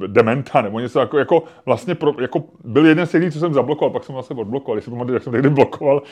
dementa 0.06 0.62
nebo 0.62 0.80
něco 0.80 1.00
jako, 1.00 1.18
jako 1.18 1.42
vlastně 1.66 1.94
pro, 1.94 2.14
jako 2.20 2.42
byl 2.64 2.86
jeden 2.86 3.06
z 3.06 3.10
těch, 3.10 3.32
co 3.32 3.38
jsem 3.38 3.54
zablokoval, 3.54 3.90
pak 3.90 4.04
jsem 4.04 4.12
vlastně 4.14 4.36
odblokoval, 4.36 4.78
jestli 4.78 4.90
pamatuju, 4.90 5.14
jak 5.14 5.22
jsem 5.22 5.32
tehdy 5.32 5.50
blokoval 5.50 6.02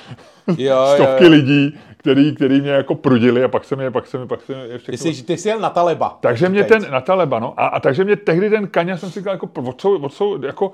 jo, 0.56 0.86
stovky 0.94 1.24
jo, 1.24 1.30
jo. 1.30 1.30
lidí, 1.30 1.78
který, 1.96 2.34
který 2.34 2.60
mě 2.60 2.70
jako 2.70 2.94
prudili 2.94 3.44
a 3.44 3.48
pak 3.48 3.64
jsem 3.64 3.80
je, 3.80 3.90
pak 3.90 4.06
jsem 4.06 4.20
je, 4.20 4.26
pak 4.26 4.42
jsem 4.42 4.58
je 4.58 4.78
všechno... 4.78 4.92
Ty 4.92 5.14
jsi, 5.14 5.24
ty 5.24 5.36
jsi 5.36 5.48
jel 5.48 5.60
na 5.60 5.70
Taleba. 5.70 6.18
Takže 6.20 6.48
mě 6.48 6.64
ten, 6.64 6.86
na 6.90 7.00
Taleba, 7.00 7.38
no, 7.38 7.54
a, 7.56 7.66
a 7.66 7.80
takže 7.80 8.04
mě 8.04 8.16
tehdy 8.16 8.50
ten 8.50 8.66
Kaňa 8.66 8.96
jsem 8.96 9.10
si 9.10 9.20
říkal, 9.20 9.34
jako, 9.34 9.72
co, 9.76 10.08
co, 10.08 10.38
jako, 10.46 10.72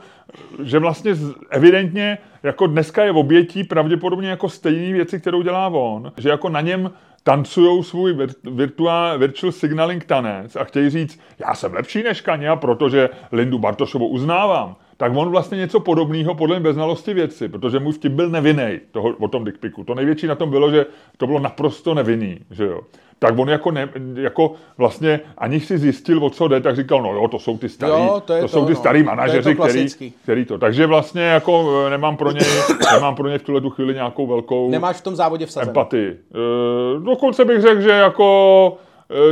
že 0.63 0.79
vlastně 0.79 1.15
evidentně 1.51 2.19
jako 2.43 2.67
dneska 2.67 3.05
je 3.05 3.13
v 3.13 3.17
obětí 3.17 3.65
pravděpodobně 3.65 4.31
jako 4.31 4.49
stejné 4.49 4.93
věci, 4.93 5.21
kterou 5.21 5.43
dělá 5.43 5.69
on, 5.69 6.13
že 6.17 6.29
jako 6.29 6.49
na 6.49 6.61
něm 6.61 6.91
tancují 7.25 7.85
svůj 7.85 8.19
virtual, 8.45 9.19
virtual 9.19 9.53
signaling 9.53 10.05
tanec 10.05 10.57
a 10.57 10.65
chtějí 10.65 10.91
říct, 10.91 11.21
já 11.39 11.55
jsem 11.55 11.75
lepší 11.75 12.03
než 12.03 12.21
Kaně, 12.21 12.51
protože 12.57 13.09
Lindu 13.33 13.59
Bartošovu 13.59 14.09
uznávám, 14.09 14.77
tak 15.05 15.17
on 15.17 15.31
vlastně 15.31 15.59
něco 15.59 15.81
podobného 15.81 16.35
podle 16.35 16.57
mě 16.57 16.63
bez 16.63 16.75
znalosti 16.75 17.15
věci, 17.15 17.49
protože 17.49 17.79
můj 17.79 17.93
vtip 17.93 18.13
byl 18.13 18.31
nevinný 18.31 18.81
toho, 18.91 19.09
o 19.09 19.29
tom 19.29 19.45
dickpiku. 19.45 19.85
To 19.85 19.95
největší 19.95 20.27
na 20.27 20.35
tom 20.35 20.51
bylo, 20.51 20.71
že 20.71 20.87
to 21.17 21.27
bylo 21.27 21.41
naprosto 21.41 21.95
nevinný, 21.95 22.39
že 22.51 22.65
jo 22.65 22.81
tak 23.19 23.39
on 23.39 23.49
jako, 23.49 23.71
ne, 23.71 23.89
jako 24.15 24.53
vlastně 24.79 25.21
ani 25.39 25.61
si 25.61 25.79
zjistil, 25.79 26.25
o 26.25 26.31
co 26.31 26.49
jde, 26.49 26.61
tak 26.61 26.77
říkal, 26.77 27.03
no 27.03 27.13
jo, 27.13 27.29
to 27.29 27.39
jsou 27.39 27.59
ty 27.59 27.69
starý, 27.69 27.93
jo, 27.93 28.23
to, 28.27 28.35
to, 28.35 28.41
to 28.41 28.49
jsou 28.49 28.65
ty 28.65 28.73
no. 28.73 28.79
starý 28.79 29.03
manažeři, 29.03 29.55
to 29.55 29.63
který, 29.65 29.87
který 30.23 30.45
to. 30.45 30.59
Takže 30.59 30.87
vlastně 30.87 31.23
jako 31.23 31.85
e, 31.87 31.91
nemám 31.91 32.17
pro 32.17 32.31
něj, 32.31 32.45
nemám 32.93 33.15
pro 33.15 33.29
něj 33.29 33.39
v 33.39 33.43
tuhle 33.43 33.61
tu 33.61 33.71
chvíli 33.71 33.95
nějakou 33.95 34.27
velkou 34.27 34.71
Nemáš 34.71 34.97
v 34.97 35.03
tom 35.03 35.17
závodě 35.17 35.47
vsazenou. 35.47 35.71
empatii. 35.71 36.09
E, 36.09 37.01
dokonce 37.01 37.45
bych 37.45 37.61
řekl, 37.61 37.81
že 37.81 37.91
jako, 37.91 38.79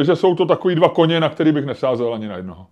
e, 0.01 0.05
že 0.05 0.17
jsou 0.17 0.35
to 0.35 0.47
takový 0.47 0.75
dva 0.75 0.89
koně, 0.89 1.21
na 1.21 1.29
který 1.29 1.53
bych 1.53 1.65
nesázel 1.65 2.15
ani 2.15 2.29
na 2.29 2.37
jednoho. 2.37 2.67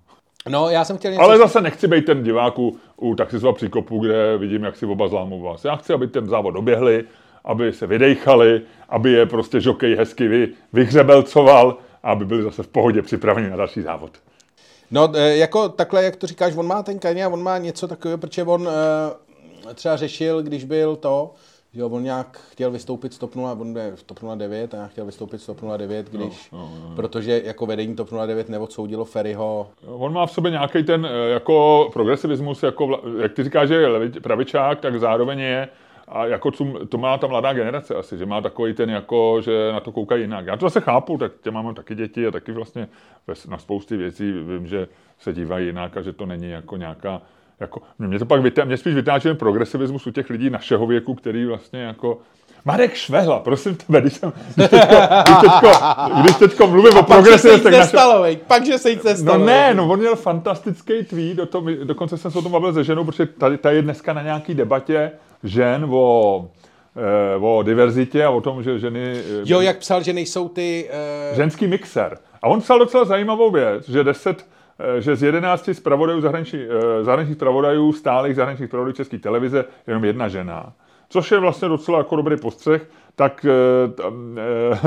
No, 0.48 0.70
já 0.70 0.84
jsem 0.84 0.98
chtěl 0.98 1.10
něco... 1.10 1.22
Ale 1.22 1.38
zase 1.38 1.60
nechci 1.60 1.88
být 1.88 2.06
ten 2.06 2.22
diváku 2.22 2.78
u 2.96 3.14
taxisova 3.14 3.52
příkopu, 3.52 3.98
kde 3.98 4.38
vidím, 4.38 4.64
jak 4.64 4.76
si 4.76 4.86
oba 4.86 5.08
zlámou 5.08 5.40
vás. 5.40 5.64
Já 5.64 5.76
chci, 5.76 5.92
aby 5.92 6.06
ten 6.06 6.28
závod 6.28 6.54
doběhli, 6.54 7.04
aby 7.44 7.72
se 7.72 7.86
vydejchali, 7.86 8.62
aby 8.88 9.12
je 9.12 9.26
prostě 9.26 9.60
žokej 9.60 9.96
hezky 9.96 10.28
vy, 10.28 10.48
vyhřebelcoval 10.72 11.76
a 12.02 12.10
aby 12.10 12.24
byli 12.24 12.42
zase 12.42 12.62
v 12.62 12.68
pohodě 12.68 13.02
připraveni 13.02 13.50
na 13.50 13.56
další 13.56 13.82
závod. 13.82 14.10
No, 14.90 15.12
e, 15.14 15.36
jako 15.36 15.68
takhle, 15.68 16.04
jak 16.04 16.16
to 16.16 16.26
říkáš, 16.26 16.56
on 16.56 16.66
má 16.66 16.82
ten 16.82 16.98
kaně 16.98 17.24
a 17.24 17.28
on 17.28 17.42
má 17.42 17.58
něco 17.58 17.88
takového, 17.88 18.18
protože 18.18 18.42
on 18.42 18.68
e, 19.70 19.74
třeba 19.74 19.96
řešil, 19.96 20.42
když 20.42 20.64
byl 20.64 20.96
to, 20.96 21.34
že 21.72 21.84
on 21.84 22.02
nějak 22.02 22.40
chtěl 22.50 22.70
vystoupit 22.70 23.12
z 23.12 23.18
TOP 23.18 23.34
0, 23.34 23.52
on 23.52 23.76
je 23.76 23.96
v 23.96 24.02
TOP 24.02 24.18
09 24.36 24.74
a 24.74 24.86
chtěl 24.86 25.06
vystoupit 25.06 25.38
z 25.38 25.46
TOP 25.46 25.60
09, 25.76 26.12
no, 26.12 26.18
když, 26.18 26.50
no, 26.50 26.58
no, 26.58 26.88
no. 26.88 26.96
protože 26.96 27.42
jako 27.44 27.66
vedení 27.66 27.96
TOP 27.96 28.10
09 28.26 28.48
neodsoudilo 28.48 29.04
Ferryho. 29.04 29.70
On 29.86 30.12
má 30.12 30.26
v 30.26 30.32
sobě 30.32 30.50
nějaký 30.50 30.82
ten 30.82 31.06
e, 31.06 31.28
jako 31.28 31.88
progresivismus, 31.92 32.62
jako, 32.62 33.02
jak 33.22 33.32
ty 33.32 33.44
říkáš, 33.44 33.68
že 33.68 33.74
je 33.74 34.10
pravičák, 34.22 34.80
tak 34.80 35.00
zároveň 35.00 35.38
je 35.38 35.68
a 36.08 36.26
jako 36.26 36.50
to, 36.50 36.86
to 36.86 36.98
má 36.98 37.18
ta 37.18 37.26
mladá 37.26 37.52
generace 37.52 37.94
asi, 37.94 38.18
že 38.18 38.26
má 38.26 38.40
takový 38.40 38.74
ten 38.74 38.90
jako, 38.90 39.40
že 39.40 39.72
na 39.72 39.80
to 39.80 39.92
koukají 39.92 40.22
jinak. 40.22 40.46
Já 40.46 40.56
to 40.56 40.66
zase 40.66 40.80
chápu, 40.80 41.18
tak 41.18 41.32
tě 41.42 41.50
mám 41.50 41.74
taky 41.74 41.94
děti 41.94 42.26
a 42.26 42.30
taky 42.30 42.52
vlastně 42.52 42.88
na 43.48 43.58
spousty 43.58 43.96
věcí 43.96 44.32
vím, 44.32 44.66
že 44.66 44.88
se 45.18 45.32
dívají 45.32 45.66
jinak 45.66 45.96
a 45.96 46.02
že 46.02 46.12
to 46.12 46.26
není 46.26 46.50
jako 46.50 46.76
nějaká 46.76 47.22
jako, 47.60 47.82
mě 47.98 48.18
to 48.18 48.26
pak 48.26 48.42
vytá, 48.42 48.64
mě 48.64 48.76
spíš 48.76 48.94
vytáčí 48.94 49.22
ten 49.22 49.36
progresivismus 49.36 50.06
u 50.06 50.10
těch 50.10 50.30
lidí 50.30 50.50
našeho 50.50 50.86
věku, 50.86 51.14
který 51.14 51.44
vlastně 51.44 51.82
jako 51.82 52.18
Marek 52.64 52.94
Švehla, 52.94 53.38
prosím 53.38 53.76
tebe, 53.76 54.00
když 54.00 54.12
jsem, 54.12 54.32
když 54.54 54.68
teďko, 54.68 54.96
když 55.24 55.36
teďko, 55.40 55.70
když 56.20 56.36
teďko 56.36 56.66
mluvím 56.66 56.98
o 56.98 57.02
progresivu, 57.02 57.58
tak 57.58 57.72
naše... 57.72 57.96
pak, 58.46 58.66
že 58.66 58.78
se 58.78 58.90
jít 58.90 59.06
No 59.22 59.38
ne, 59.38 59.74
no 59.74 59.88
on 59.88 59.98
měl 59.98 60.16
fantastický 60.16 61.04
tweet, 61.04 61.36
do 61.36 61.46
tom, 61.46 61.68
dokonce 61.84 62.18
jsem 62.18 62.30
se 62.30 62.38
o 62.38 62.42
tom 62.42 62.52
bavil 62.52 62.72
se 62.72 62.84
ženou, 62.84 63.04
protože 63.04 63.26
tady, 63.26 63.58
tady 63.58 63.76
je 63.76 63.82
dneska 63.82 64.12
na 64.12 64.22
nějaký 64.22 64.54
debatě 64.54 65.12
žen 65.44 65.86
o 65.90 66.48
eh, 66.96 67.36
o 67.40 67.62
diverzitě 67.62 68.24
a 68.24 68.30
o 68.30 68.40
tom, 68.40 68.62
že 68.62 68.78
ženy... 68.78 69.14
Eh, 69.18 69.42
jo, 69.44 69.60
jak 69.60 69.78
psal, 69.78 70.02
že 70.02 70.12
nejsou 70.12 70.48
ty... 70.48 70.90
Uh... 71.30 71.36
Ženský 71.36 71.66
mixer. 71.66 72.18
A 72.42 72.46
on 72.46 72.60
psal 72.60 72.78
docela 72.78 73.04
zajímavou 73.04 73.50
věc, 73.50 73.88
že 73.88 74.04
10 74.04 74.46
že 74.98 75.16
z 75.16 75.22
11 75.22 75.70
zpravodajů 75.72 76.20
zahraničí, 76.20 76.58
zahraničních 77.02 77.36
zpravodajů, 77.36 77.92
stálých 77.92 78.36
zahraničních 78.36 78.68
zpravodajů 78.68 78.92
České 78.92 79.18
televize, 79.18 79.64
jenom 79.86 80.04
jedna 80.04 80.28
žena. 80.28 80.72
Což 81.08 81.30
je 81.30 81.38
vlastně 81.38 81.68
docela 81.68 81.98
jako 81.98 82.16
dobrý 82.16 82.36
postřeh, 82.36 82.86
tak 83.14 83.46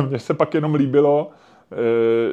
mně 0.07 0.19
se 0.19 0.33
pak 0.33 0.53
jenom 0.53 0.75
líbilo, 0.75 1.31
Eh, 1.31 1.42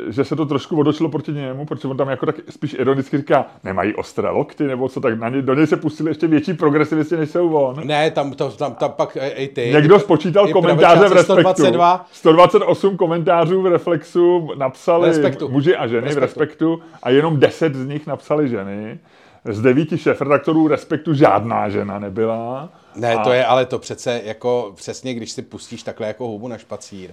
že 0.08 0.24
se 0.24 0.36
to 0.36 0.46
trošku 0.46 0.80
odočilo 0.80 1.08
proti 1.08 1.32
němu, 1.32 1.66
protože 1.66 1.88
on 1.88 1.96
tam 1.96 2.08
jako 2.08 2.26
tak 2.26 2.36
spíš 2.50 2.74
ironicky 2.74 3.16
říká, 3.16 3.46
nemají 3.64 3.94
ostré 3.94 4.30
lokty, 4.30 4.64
nebo 4.64 4.88
co, 4.88 5.00
tak 5.00 5.18
na 5.18 5.28
ně, 5.28 5.42
do 5.42 5.54
něj 5.54 5.66
se 5.66 5.76
pustili 5.76 6.10
ještě 6.10 6.26
větší 6.26 6.54
progresivisti, 6.54 7.16
než 7.16 7.30
jsou 7.30 7.54
on. 7.54 7.86
Ne, 7.86 8.10
tam, 8.10 8.32
to, 8.32 8.50
tam, 8.50 8.74
tam 8.74 8.92
pak 8.92 9.16
i 9.34 9.48
ty. 9.48 9.70
Někdo 9.74 10.00
spočítal 10.00 10.48
komentáře 10.48 11.08
v 11.08 11.12
Respektu. 11.12 11.42
122. 11.42 12.06
128 12.12 12.96
komentářů 12.96 13.62
v 13.62 13.66
Reflexu 13.66 14.48
napsali 14.54 15.08
Respektu. 15.08 15.48
muži 15.48 15.76
a 15.76 15.86
ženy 15.86 16.00
Respektu. 16.00 16.18
v 16.18 16.22
Respektu 16.22 16.80
a 17.02 17.10
jenom 17.10 17.40
10 17.40 17.74
z 17.74 17.86
nich 17.86 18.06
napsali 18.06 18.48
ženy. 18.48 18.98
Z 19.44 19.60
devíti 19.60 19.98
šéfredaktorů 19.98 20.68
Respektu 20.68 21.14
žádná 21.14 21.68
žena 21.68 21.98
nebyla. 21.98 22.68
Ne, 22.96 23.14
a... 23.14 23.24
to 23.24 23.32
je 23.32 23.44
ale 23.44 23.66
to 23.66 23.78
přece 23.78 24.20
jako 24.24 24.72
přesně, 24.76 25.14
když 25.14 25.30
si 25.30 25.42
pustíš 25.42 25.82
takhle 25.82 26.06
jako 26.06 26.26
hubu 26.26 26.48
na 26.48 26.58
špacír, 26.58 27.10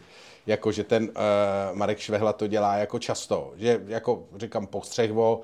jako 0.47 0.71
že 0.71 0.83
ten 0.83 1.03
uh, 1.03 1.09
Marek 1.77 1.99
Švehla 1.99 2.33
to 2.33 2.47
dělá 2.47 2.75
jako 2.75 2.99
často, 2.99 3.53
že 3.57 3.81
jako 3.87 4.23
říkám 4.37 4.67
postřeh 4.67 5.11
o 5.15 5.41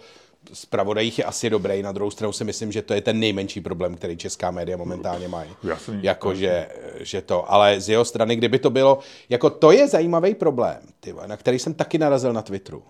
zpravodajích 0.53 1.19
je 1.19 1.25
asi 1.25 1.49
dobrý, 1.49 1.81
na 1.81 1.91
druhou 1.91 2.11
stranu 2.11 2.33
si 2.33 2.43
myslím, 2.43 2.71
že 2.71 2.81
to 2.81 2.93
je 2.93 3.01
ten 3.01 3.19
nejmenší 3.19 3.61
problém, 3.61 3.95
který 3.95 4.17
česká 4.17 4.51
média 4.51 4.77
momentálně 4.77 5.27
mají. 5.27 5.49
Jasný. 5.63 5.99
Jako, 6.03 6.35
že, 6.35 6.67
že 6.99 7.21
to, 7.21 7.51
ale 7.51 7.81
z 7.81 7.89
jeho 7.89 8.05
strany, 8.05 8.35
kdyby 8.35 8.59
to 8.59 8.69
bylo, 8.69 8.99
jako 9.29 9.49
to 9.49 9.71
je 9.71 9.87
zajímavý 9.87 10.35
problém, 10.35 10.79
ty, 10.99 11.13
na 11.25 11.37
který 11.37 11.59
jsem 11.59 11.73
taky 11.73 11.97
narazil 11.97 12.33
na 12.33 12.41
Twitteru. 12.41 12.83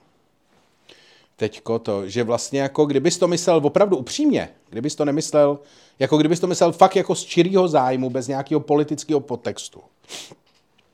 Teďko 1.36 1.80
to, 1.80 2.10
že 2.10 2.23
vlastně 2.23 2.62
jako 2.62 2.86
kdybys 2.86 3.17
to 3.17 3.28
myslel 3.28 3.62
opravdu 3.63 3.97
upřímně, 3.97 4.49
kdybys 4.69 4.95
to 4.95 5.06
nemyslel, 5.06 5.60
jako 5.99 6.17
kdybys 6.17 6.39
to 6.39 6.47
myslel 6.47 6.71
fakt 6.71 6.95
jako 6.95 7.15
z 7.15 7.23
čirýho 7.23 7.67
zájmu, 7.67 8.10
bez 8.10 8.28
nějakého 8.28 8.60
politického 8.60 9.19
podtextu, 9.19 9.82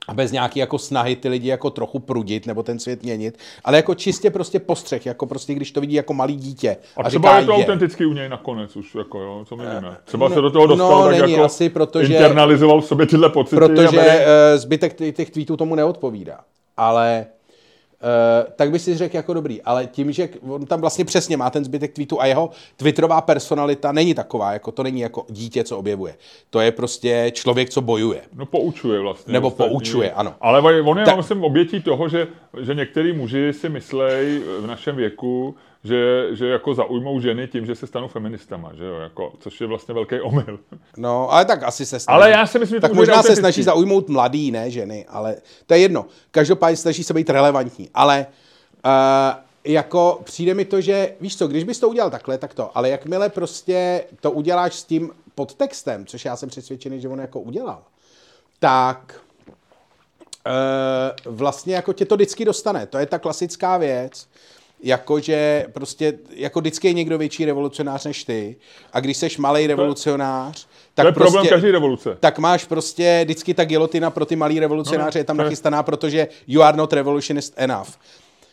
a 0.10 0.14
bez 0.14 0.32
nějaký 0.32 0.60
jako 0.60 0.78
snahy 0.78 1.16
ty 1.16 1.30
lidi 1.30 1.48
jako 1.48 1.70
trochu 1.70 2.00
prudit 2.00 2.46
nebo 2.48 2.64
ten 2.64 2.80
svět 2.80 3.04
měnit, 3.04 3.38
ale 3.64 3.78
jako 3.78 3.96
čistě 3.96 4.30
prostě 4.30 4.60
postřeh, 4.60 5.06
jako 5.06 5.26
prostě 5.26 5.54
když 5.54 5.72
to 5.72 5.82
vidí 5.82 5.96
jako 5.96 6.14
malý 6.14 6.36
dítě. 6.36 6.78
A, 6.98 7.02
a 7.02 7.10
třeba 7.10 7.30
říká, 7.30 7.40
je 7.40 7.46
to 7.46 7.52
je. 7.52 7.58
autentický 7.58 8.06
u 8.06 8.14
něj 8.14 8.30
nakonec 8.30 8.76
už, 8.76 8.96
jako 8.96 9.20
jo, 9.20 9.46
co 9.48 9.56
my 9.56 9.64
víme. 9.64 9.98
Třeba 10.06 10.28
no, 10.28 10.36
se 10.36 10.42
do 10.42 10.50
toho 10.50 10.68
dostal 10.68 11.12
no, 11.12 11.18
tak 11.18 11.30
jako 11.30 11.44
asi, 11.44 11.70
protože, 11.70 12.14
internalizoval 12.14 12.82
v 12.82 12.86
sobě 12.86 13.06
tyhle 13.06 13.30
pocity. 13.30 13.56
Protože 13.56 13.98
uh, 13.98 14.24
zbytek 14.56 14.96
těch 15.16 15.30
tweetů 15.30 15.58
tomu 15.58 15.76
neodpovídá. 15.76 16.40
Ale 16.78 17.26
Uh, 18.02 18.52
tak 18.56 18.72
by 18.72 18.80
si 18.80 18.98
řekl 18.98 19.16
jako 19.16 19.34
dobrý, 19.34 19.62
ale 19.62 19.86
tím, 19.86 20.12
že 20.12 20.30
on 20.48 20.66
tam 20.66 20.82
vlastně 20.82 21.06
přesně 21.06 21.38
má 21.38 21.50
ten 21.50 21.66
zbytek 21.66 21.94
tweetu 21.94 22.22
a 22.22 22.26
jeho 22.26 22.50
twitterová 22.78 23.22
personalita 23.22 23.92
není 23.92 24.14
taková, 24.14 24.54
jako 24.54 24.72
to 24.72 24.84
není 24.84 25.02
jako 25.02 25.26
dítě, 25.30 25.64
co 25.64 25.78
objevuje. 25.78 26.16
To 26.50 26.60
je 26.60 26.72
prostě 26.72 27.32
člověk, 27.34 27.70
co 27.70 27.82
bojuje. 27.82 28.22
No 28.34 28.46
poučuje 28.46 29.00
vlastně. 29.00 29.34
Nebo 29.34 29.48
ostatní. 29.48 29.72
poučuje, 29.72 30.12
ano. 30.12 30.34
Ale 30.42 30.82
on 30.82 31.00
je, 31.00 31.06
Ta... 31.06 31.16
myslím, 31.16 31.44
obětí 31.44 31.82
toho, 31.82 32.10
že, 32.10 32.28
že 32.62 32.76
některý 32.76 33.14
muži 33.14 33.54
si 33.54 33.70
myslej 33.70 34.42
v 34.60 34.68
našem 34.68 34.96
věku, 34.96 35.56
že, 35.84 36.28
že 36.32 36.48
jako 36.48 36.74
zaujmou 36.74 37.20
ženy 37.20 37.48
tím, 37.48 37.66
že 37.66 37.76
se 37.76 37.88
stanou 37.88 38.08
feministama, 38.08 38.72
že 38.74 38.86
jo, 38.86 38.96
jako, 38.96 39.34
což 39.40 39.62
je 39.62 39.68
vlastně 39.68 39.94
velký 39.94 40.22
omyl. 40.22 40.60
No, 40.98 41.32
ale 41.32 41.46
tak 41.46 41.64
asi 41.64 41.86
se 41.86 42.00
snaží. 42.00 42.16
Ale 42.16 42.30
já 42.30 42.48
si 42.48 42.60
myslím, 42.60 42.78
že 42.78 42.82
tak 42.82 42.94
možná 42.94 43.24
se 43.24 43.36
snaží 43.36 43.64
zaujmout 43.64 44.10
mladý, 44.10 44.52
ne 44.52 44.72
ženy, 44.72 45.06
ale 45.10 45.36
to 45.66 45.74
je 45.74 45.80
jedno. 45.80 46.06
Každopádně 46.32 46.78
snaží 46.78 47.04
se 47.04 47.14
být 47.14 47.30
relevantní, 47.30 47.90
ale 47.94 48.26
uh, 48.86 48.92
jako 49.64 50.22
přijde 50.24 50.54
mi 50.54 50.66
to, 50.66 50.82
že 50.82 51.14
víš 51.22 51.38
co, 51.38 51.48
když 51.48 51.64
bys 51.64 51.80
to 51.80 51.90
udělal 51.90 52.10
takhle, 52.10 52.38
tak 52.38 52.54
to, 52.54 52.78
ale 52.78 52.90
jakmile 52.90 53.30
prostě 53.30 54.04
to 54.22 54.32
uděláš 54.32 54.76
s 54.76 54.84
tím 54.84 55.12
podtextem, 55.36 56.06
což 56.06 56.26
já 56.26 56.36
jsem 56.36 56.50
přesvědčený, 56.50 57.02
že 57.02 57.08
on 57.08 57.20
jako 57.20 57.40
udělal, 57.40 57.84
tak 58.60 59.22
uh, 60.46 61.36
vlastně 61.36 61.76
jako 61.76 61.94
tě 61.94 62.06
to 62.06 62.16
vždycky 62.16 62.46
dostane. 62.46 62.86
To 62.86 62.98
je 62.98 63.06
ta 63.06 63.20
klasická 63.20 63.78
věc, 63.78 64.28
jakože 64.84 65.66
prostě, 65.74 66.14
jako 66.30 66.60
vždycky 66.60 66.88
je 66.88 66.94
někdo 66.94 67.18
větší 67.18 67.46
revolucionář 67.46 68.06
než 68.06 68.24
ty 68.24 68.56
a 68.94 69.00
když 69.00 69.18
seš 69.18 69.38
malý 69.38 69.68
revolucionář, 69.68 70.68
tak 70.94 71.04
to 71.04 71.08
je 71.08 71.12
prostě, 71.12 71.32
problém 71.32 71.50
každé 71.50 71.72
revoluce. 71.72 72.18
Tak 72.20 72.40
máš 72.40 72.66
prostě 72.66 73.22
vždycky 73.24 73.54
ta 73.54 73.66
gilotina 73.66 74.10
pro 74.10 74.26
ty 74.26 74.36
malý 74.36 74.60
revolucionáře 74.60 75.18
no, 75.18 75.20
je 75.20 75.24
tam 75.24 75.38
nachystaná, 75.38 75.84
protože 75.84 76.28
you 76.48 76.62
are 76.62 76.78
not 76.78 76.94
revolutionist 76.94 77.54
enough. 77.58 77.90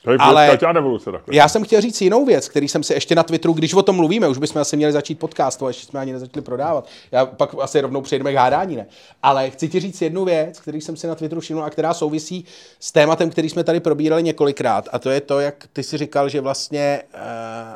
To 0.06 0.12
je 0.12 0.18
ale 0.20 0.58
revoluce, 0.72 1.12
takhle. 1.12 1.36
já 1.36 1.48
jsem 1.48 1.64
chtěl 1.64 1.80
říct 1.80 2.00
jinou 2.00 2.24
věc, 2.24 2.48
který 2.48 2.68
jsem 2.68 2.82
si 2.82 2.92
ještě 2.92 3.14
na 3.14 3.22
Twitteru, 3.22 3.52
když 3.52 3.74
o 3.74 3.82
tom 3.82 3.96
mluvíme, 3.96 4.28
už 4.28 4.38
bychom 4.38 4.62
asi 4.62 4.76
měli 4.76 4.92
začít 4.92 5.18
podcast, 5.18 5.62
ještě 5.68 5.86
jsme 5.86 6.00
ani 6.00 6.12
nezačali 6.12 6.44
prodávat. 6.44 6.88
Já 7.12 7.26
pak 7.26 7.54
asi 7.60 7.80
rovnou 7.80 8.00
přejdeme 8.00 8.32
k 8.32 8.36
hádání, 8.36 8.76
ne? 8.76 8.86
Ale 9.22 9.50
chci 9.50 9.68
ti 9.68 9.80
říct 9.80 10.02
jednu 10.02 10.24
věc, 10.24 10.60
který 10.60 10.80
jsem 10.80 10.96
si 10.96 11.06
na 11.06 11.14
Twitteru 11.14 11.40
všiml 11.40 11.64
a 11.64 11.70
která 11.70 11.94
souvisí 11.94 12.44
s 12.80 12.92
tématem, 12.92 13.30
který 13.30 13.48
jsme 13.48 13.64
tady 13.64 13.80
probírali 13.80 14.22
několikrát. 14.22 14.88
A 14.92 14.98
to 14.98 15.10
je 15.10 15.20
to, 15.20 15.40
jak 15.40 15.68
ty 15.72 15.82
si 15.82 15.96
říkal, 15.96 16.28
že 16.28 16.40
vlastně 16.40 17.02
uh, 17.14 17.20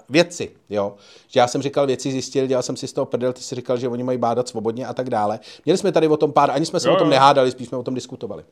vědci, 0.09 0.51
jo. 0.71 0.95
Že 1.29 1.41
já 1.41 1.47
jsem 1.47 1.63
říkal, 1.63 1.87
věci 1.87 2.11
zjistil, 2.11 2.47
dělal 2.47 2.63
jsem 2.63 2.77
si 2.77 2.89
z 2.89 2.93
toho 2.93 3.05
prdel, 3.05 3.33
ty 3.33 3.43
si 3.43 3.55
říkal, 3.55 3.77
že 3.77 3.89
oni 3.89 4.03
mají 4.03 4.19
bádat 4.19 4.49
svobodně 4.49 4.87
a 4.87 4.95
tak 4.95 5.11
dále. 5.11 5.39
Měli 5.65 5.79
jsme 5.79 5.93
tady 5.93 6.09
o 6.09 6.17
tom 6.17 6.33
pár, 6.33 6.51
ani 6.51 6.67
jsme 6.67 6.81
se 6.81 6.89
jo, 6.89 6.95
o 6.95 6.99
tom 6.99 7.11
nehádali, 7.11 7.51
spíš 7.51 7.69
jsme 7.69 7.79
o 7.79 7.83
tom 7.83 7.95
diskutovali. 7.95 8.45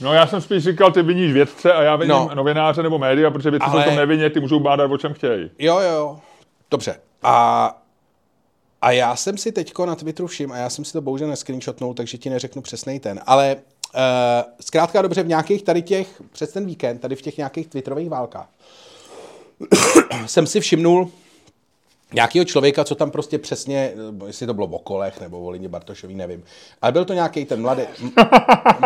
No 0.00 0.14
já 0.14 0.26
jsem 0.26 0.40
spíš 0.40 0.64
říkal, 0.64 0.92
ty 0.92 1.02
viníš 1.02 1.32
vědce 1.32 1.72
a 1.72 1.82
já 1.82 1.96
viním 1.96 2.10
no. 2.10 2.30
novináře 2.34 2.82
nebo 2.82 2.98
média, 2.98 3.30
protože 3.30 3.50
vědci 3.50 3.66
Ale... 3.70 3.84
jsou 3.84 3.90
to 3.90 3.96
nevině, 3.96 4.30
ty 4.30 4.40
můžou 4.40 4.60
bádat, 4.60 4.90
o 4.90 4.98
čem 4.98 5.14
chtějí. 5.14 5.50
Jo, 5.58 5.78
jo, 5.78 6.18
dobře. 6.70 7.00
A, 7.22 7.76
a 8.82 8.90
já 8.90 9.16
jsem 9.16 9.38
si 9.38 9.52
teďko 9.52 9.86
na 9.86 9.94
Twitteru 9.94 10.28
všim, 10.28 10.52
a 10.52 10.56
já 10.56 10.70
jsem 10.70 10.84
si 10.84 10.92
to 10.92 11.00
bohužel 11.00 11.28
nescreenshotnul, 11.28 11.94
takže 11.94 12.18
ti 12.18 12.30
neřeknu 12.30 12.62
přesný 12.62 13.00
ten, 13.00 13.20
ale 13.26 13.56
uh, 13.56 14.00
zkrátka 14.60 15.02
dobře 15.02 15.22
v 15.22 15.28
nějakých 15.28 15.62
tady 15.62 15.82
těch, 15.82 16.22
přes 16.32 16.52
ten 16.52 16.66
víkend, 16.66 16.98
tady 16.98 17.16
v 17.16 17.22
těch 17.22 17.36
nějakých 17.36 17.66
Twitterových 17.66 18.08
válkách, 18.08 18.48
jsem 20.26 20.46
si 20.46 20.60
všimnul, 20.60 21.10
nějakého 22.14 22.44
člověka, 22.44 22.84
co 22.84 22.94
tam 22.94 23.10
prostě 23.10 23.38
přesně, 23.38 23.92
jestli 24.26 24.46
to 24.46 24.54
bylo 24.54 24.66
v 24.66 24.74
okolech 24.74 25.20
nebo 25.20 25.40
o 25.40 25.50
Lině 25.50 25.68
Bartošový, 25.68 26.14
nevím. 26.14 26.44
Ale 26.82 26.92
byl 26.92 27.04
to 27.04 27.12
nějaký 27.14 27.44
ten 27.44 27.62
mladý, 27.62 27.82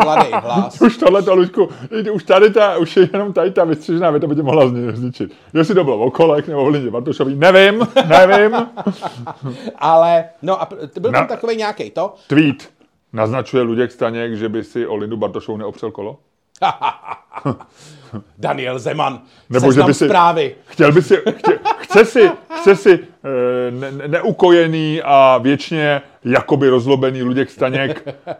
mladý 0.04 0.30
hlas. 0.32 0.80
už 0.86 0.96
tohle 0.96 1.22
to, 1.22 1.34
Luďku, 1.34 1.68
už 2.12 2.24
tady 2.24 2.50
ta, 2.50 2.78
už 2.78 2.96
je 2.96 3.08
jenom 3.12 3.32
tady 3.32 3.50
ta 3.50 3.64
vystřižená 3.64 4.10
věta 4.10 4.26
by 4.26 4.34
tě 4.34 4.42
mohla 4.42 4.68
zničit. 4.94 5.32
Jestli 5.54 5.74
to 5.74 5.84
bylo 5.84 5.98
v 5.98 6.02
okolech 6.02 6.48
nebo 6.48 6.64
v 6.64 6.68
Lině 6.68 6.90
Bartošový, 6.90 7.34
nevím, 7.34 7.88
nevím. 8.08 8.56
Ale, 9.76 10.24
no 10.42 10.62
a 10.62 10.68
byl 11.00 11.12
tam 11.12 11.26
takový 11.26 11.56
nějaký 11.56 11.90
to. 11.90 12.14
Tweet. 12.26 12.70
Naznačuje 13.12 13.62
Luděk 13.62 13.92
Staněk, 13.92 14.36
že 14.36 14.48
by 14.48 14.64
si 14.64 14.86
o 14.86 14.96
Lindu 14.96 15.16
Bartošovou 15.16 15.58
neopřel 15.58 15.90
kolo? 15.90 16.18
Daniel 18.38 18.78
Zeman, 18.78 19.22
Nebo 19.50 19.72
že 19.72 19.82
by 19.82 19.94
si, 19.94 20.04
zprávy. 20.04 20.54
Chtěl 20.66 20.92
by 20.92 21.02
si, 21.02 21.16
chtě, 21.36 21.58
chce 21.78 22.04
si, 22.04 22.30
chce 22.60 22.76
si 22.76 22.92
e, 22.92 23.70
ne, 23.70 24.08
neukojený 24.08 25.02
a 25.04 25.38
věčně 25.38 26.02
jakoby 26.24 26.68
rozlobený 26.68 27.22
Luděk 27.22 27.50
Staněk 27.50 28.08
e, 28.08 28.32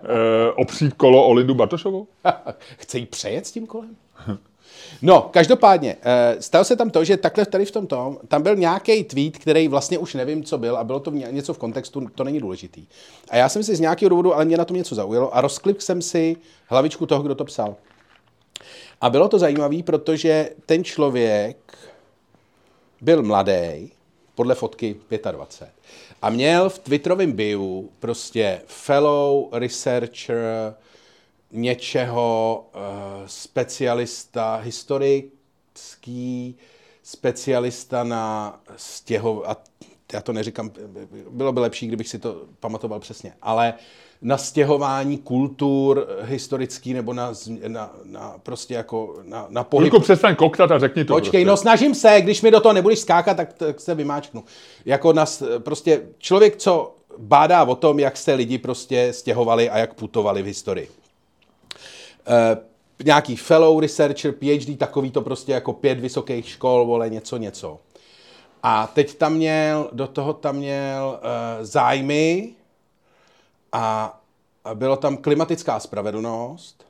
opřít 0.53 0.95
kolo 0.95 1.27
o 1.27 1.33
Lindu 1.33 1.55
Bartošovou? 1.55 2.07
chce 2.79 2.99
jí 2.99 3.07
přejet 3.07 3.47
s 3.47 3.53
tím 3.53 3.67
kolem? 3.67 3.97
No, 5.03 5.29
každopádně, 5.31 5.97
e, 6.03 6.37
stalo 6.41 6.65
se 6.65 6.77
tam 6.77 6.91
to, 6.91 7.05
že 7.05 7.17
takhle 7.17 7.47
tady 7.47 7.65
v 7.65 7.71
tom 7.71 7.87
tom, 7.87 8.19
tam 8.29 8.43
byl 8.43 8.57
nějaký 8.57 9.05
tweet, 9.05 9.39
který 9.39 9.69
vlastně 9.69 9.99
už 9.99 10.15
nevím, 10.15 10.45
co 10.45 10.59
byl 10.59 10.77
a 10.77 10.85
bylo 10.85 11.01
to 11.01 11.11
něco 11.11 11.55
v 11.55 11.59
kontextu, 11.59 12.07
to 12.15 12.25
není 12.25 12.41
důležitý. 12.41 12.87
A 13.31 13.37
já 13.37 13.49
jsem 13.49 13.63
si 13.63 13.77
z 13.77 13.81
nějakého 13.81 14.09
důvodu, 14.09 14.35
ale 14.35 14.45
mě 14.45 14.57
na 14.57 14.65
tom 14.65 14.77
něco 14.77 14.95
zaujalo 14.95 15.37
a 15.37 15.41
rozklip 15.41 15.81
jsem 15.81 16.03
si 16.03 16.37
hlavičku 16.67 17.07
toho, 17.07 17.23
kdo 17.23 17.35
to 17.35 17.45
psal. 17.45 17.77
A 19.03 19.11
bylo 19.11 19.29
to 19.29 19.39
zajímavé, 19.39 19.83
protože 19.83 20.51
ten 20.67 20.85
člověk 20.85 21.79
byl 23.01 23.23
mladý, 23.23 23.93
podle 24.35 24.55
fotky 24.55 24.97
25, 25.31 25.73
a 26.23 26.31
měl 26.31 26.71
v 26.71 26.79
Twitterovém 26.79 27.33
bio 27.33 27.83
prostě 27.99 28.63
fellow 28.67 29.49
researcher, 29.53 30.75
něčeho, 31.51 32.65
uh, 32.75 32.81
specialista, 33.27 34.57
historický 34.57 36.57
specialista 37.03 38.05
na 38.05 38.61
stěho, 38.77 39.51
a 39.51 39.57
já 40.13 40.21
to 40.21 40.33
neříkám, 40.33 40.71
bylo 41.31 41.53
by 41.53 41.61
lepší, 41.61 41.87
kdybych 41.87 42.09
si 42.09 42.19
to 42.19 42.47
pamatoval 42.61 43.01
přesně, 43.01 43.35
ale 43.43 43.75
na 44.23 44.39
stěhování 44.39 45.19
kultur 45.19 46.07
historický 46.21 46.95
nebo 46.95 47.13
na, 47.13 47.33
na, 47.69 47.91
na 48.05 48.35
prostě 48.43 48.75
jako 48.75 49.17
na, 49.23 49.47
na 49.49 49.65
pohyb. 49.65 49.85
Jirko, 49.85 50.01
přestaň 50.01 50.37
koktat 50.37 50.71
a 50.71 50.79
řekni 50.79 51.05
to. 51.05 51.15
Počkej, 51.15 51.45
prostě. 51.45 51.51
no 51.51 51.57
snažím 51.57 51.95
se, 51.95 52.21
když 52.21 52.43
mi 52.43 52.51
do 52.51 52.61
toho 52.61 52.73
nebudeš 52.73 52.99
skákat, 52.99 53.37
tak, 53.37 53.53
tak 53.53 53.81
se 53.81 53.95
vymáčknu. 53.95 54.45
Jako 54.85 55.13
nas, 55.13 55.43
prostě 55.59 56.03
člověk, 56.19 56.57
co 56.57 56.95
bádá 57.19 57.65
o 57.65 57.75
tom, 57.75 57.99
jak 57.99 58.17
se 58.17 58.35
lidi 58.35 58.59
prostě 58.59 59.13
stěhovali 59.13 59.71
a 59.71 59.79
jak 59.79 59.95
putovali 59.95 60.43
v 60.43 60.47
historii. 60.47 60.89
E, 62.27 62.57
nějaký 63.05 63.37
fellow 63.37 63.81
researcher, 63.81 64.33
PhD, 64.33 64.79
takový 64.79 65.11
to 65.11 65.23
prostě 65.23 65.53
jako 65.53 65.73
pět 65.73 66.01
vysokých 66.01 66.49
škol, 66.49 66.87
vole, 66.87 67.11
něco, 67.11 67.37
něco. 67.37 67.79
A 68.63 68.87
teď 68.87 69.15
tam 69.15 69.35
měl, 69.35 69.89
do 69.93 70.07
toho 70.07 70.33
tam 70.33 70.57
měl 70.57 71.21
uh, 71.23 71.65
zájmy 71.65 72.53
a, 73.73 74.19
a 74.65 74.75
bylo 74.75 74.97
tam 74.97 75.17
klimatická 75.17 75.81
spravedlnost 75.81 76.87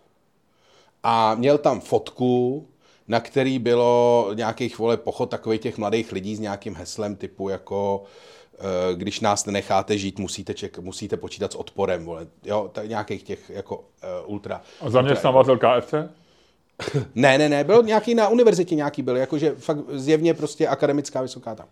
a 1.03 1.35
měl 1.35 1.59
tam 1.59 1.81
fotku, 1.81 2.67
na 3.09 3.21
který 3.21 3.59
bylo 3.59 4.31
nějakých 4.35 4.79
vole 4.79 4.97
pochod 4.97 5.27
takových 5.27 5.61
těch 5.61 5.79
mladých 5.79 6.13
lidí 6.13 6.37
s 6.37 6.41
nějakým 6.41 6.75
heslem 6.75 7.17
typu 7.17 7.49
jako 7.49 8.03
uh, 8.03 8.99
když 8.99 9.21
nás 9.21 9.47
nenecháte 9.47 9.99
žít, 9.99 10.19
musíte, 10.19 10.55
ček, 10.55 10.79
musíte 10.79 11.17
počítat 11.17 11.53
s 11.53 11.55
odporem, 11.55 12.05
vole. 12.05 12.27
Jo, 12.45 12.71
tak 12.73 12.89
nějakých 12.89 13.23
těch 13.23 13.51
jako 13.51 13.77
uh, 13.77 13.85
ultra. 14.27 14.61
A 14.81 14.91
zaměstnavatel 14.91 15.59
KFC? 15.59 15.95
ne, 17.15 17.39
ne, 17.39 17.49
ne, 17.49 17.65
byl 17.65 17.83
nějaký 17.83 18.15
na 18.15 18.29
univerzitě 18.29 18.75
nějaký 18.75 19.03
byl, 19.03 19.17
jakože 19.17 19.55
fakt 19.55 19.79
zjevně 19.91 20.35
prostě 20.35 20.69
akademická 20.69 21.23
vysoká 21.23 21.55
tam. 21.55 21.67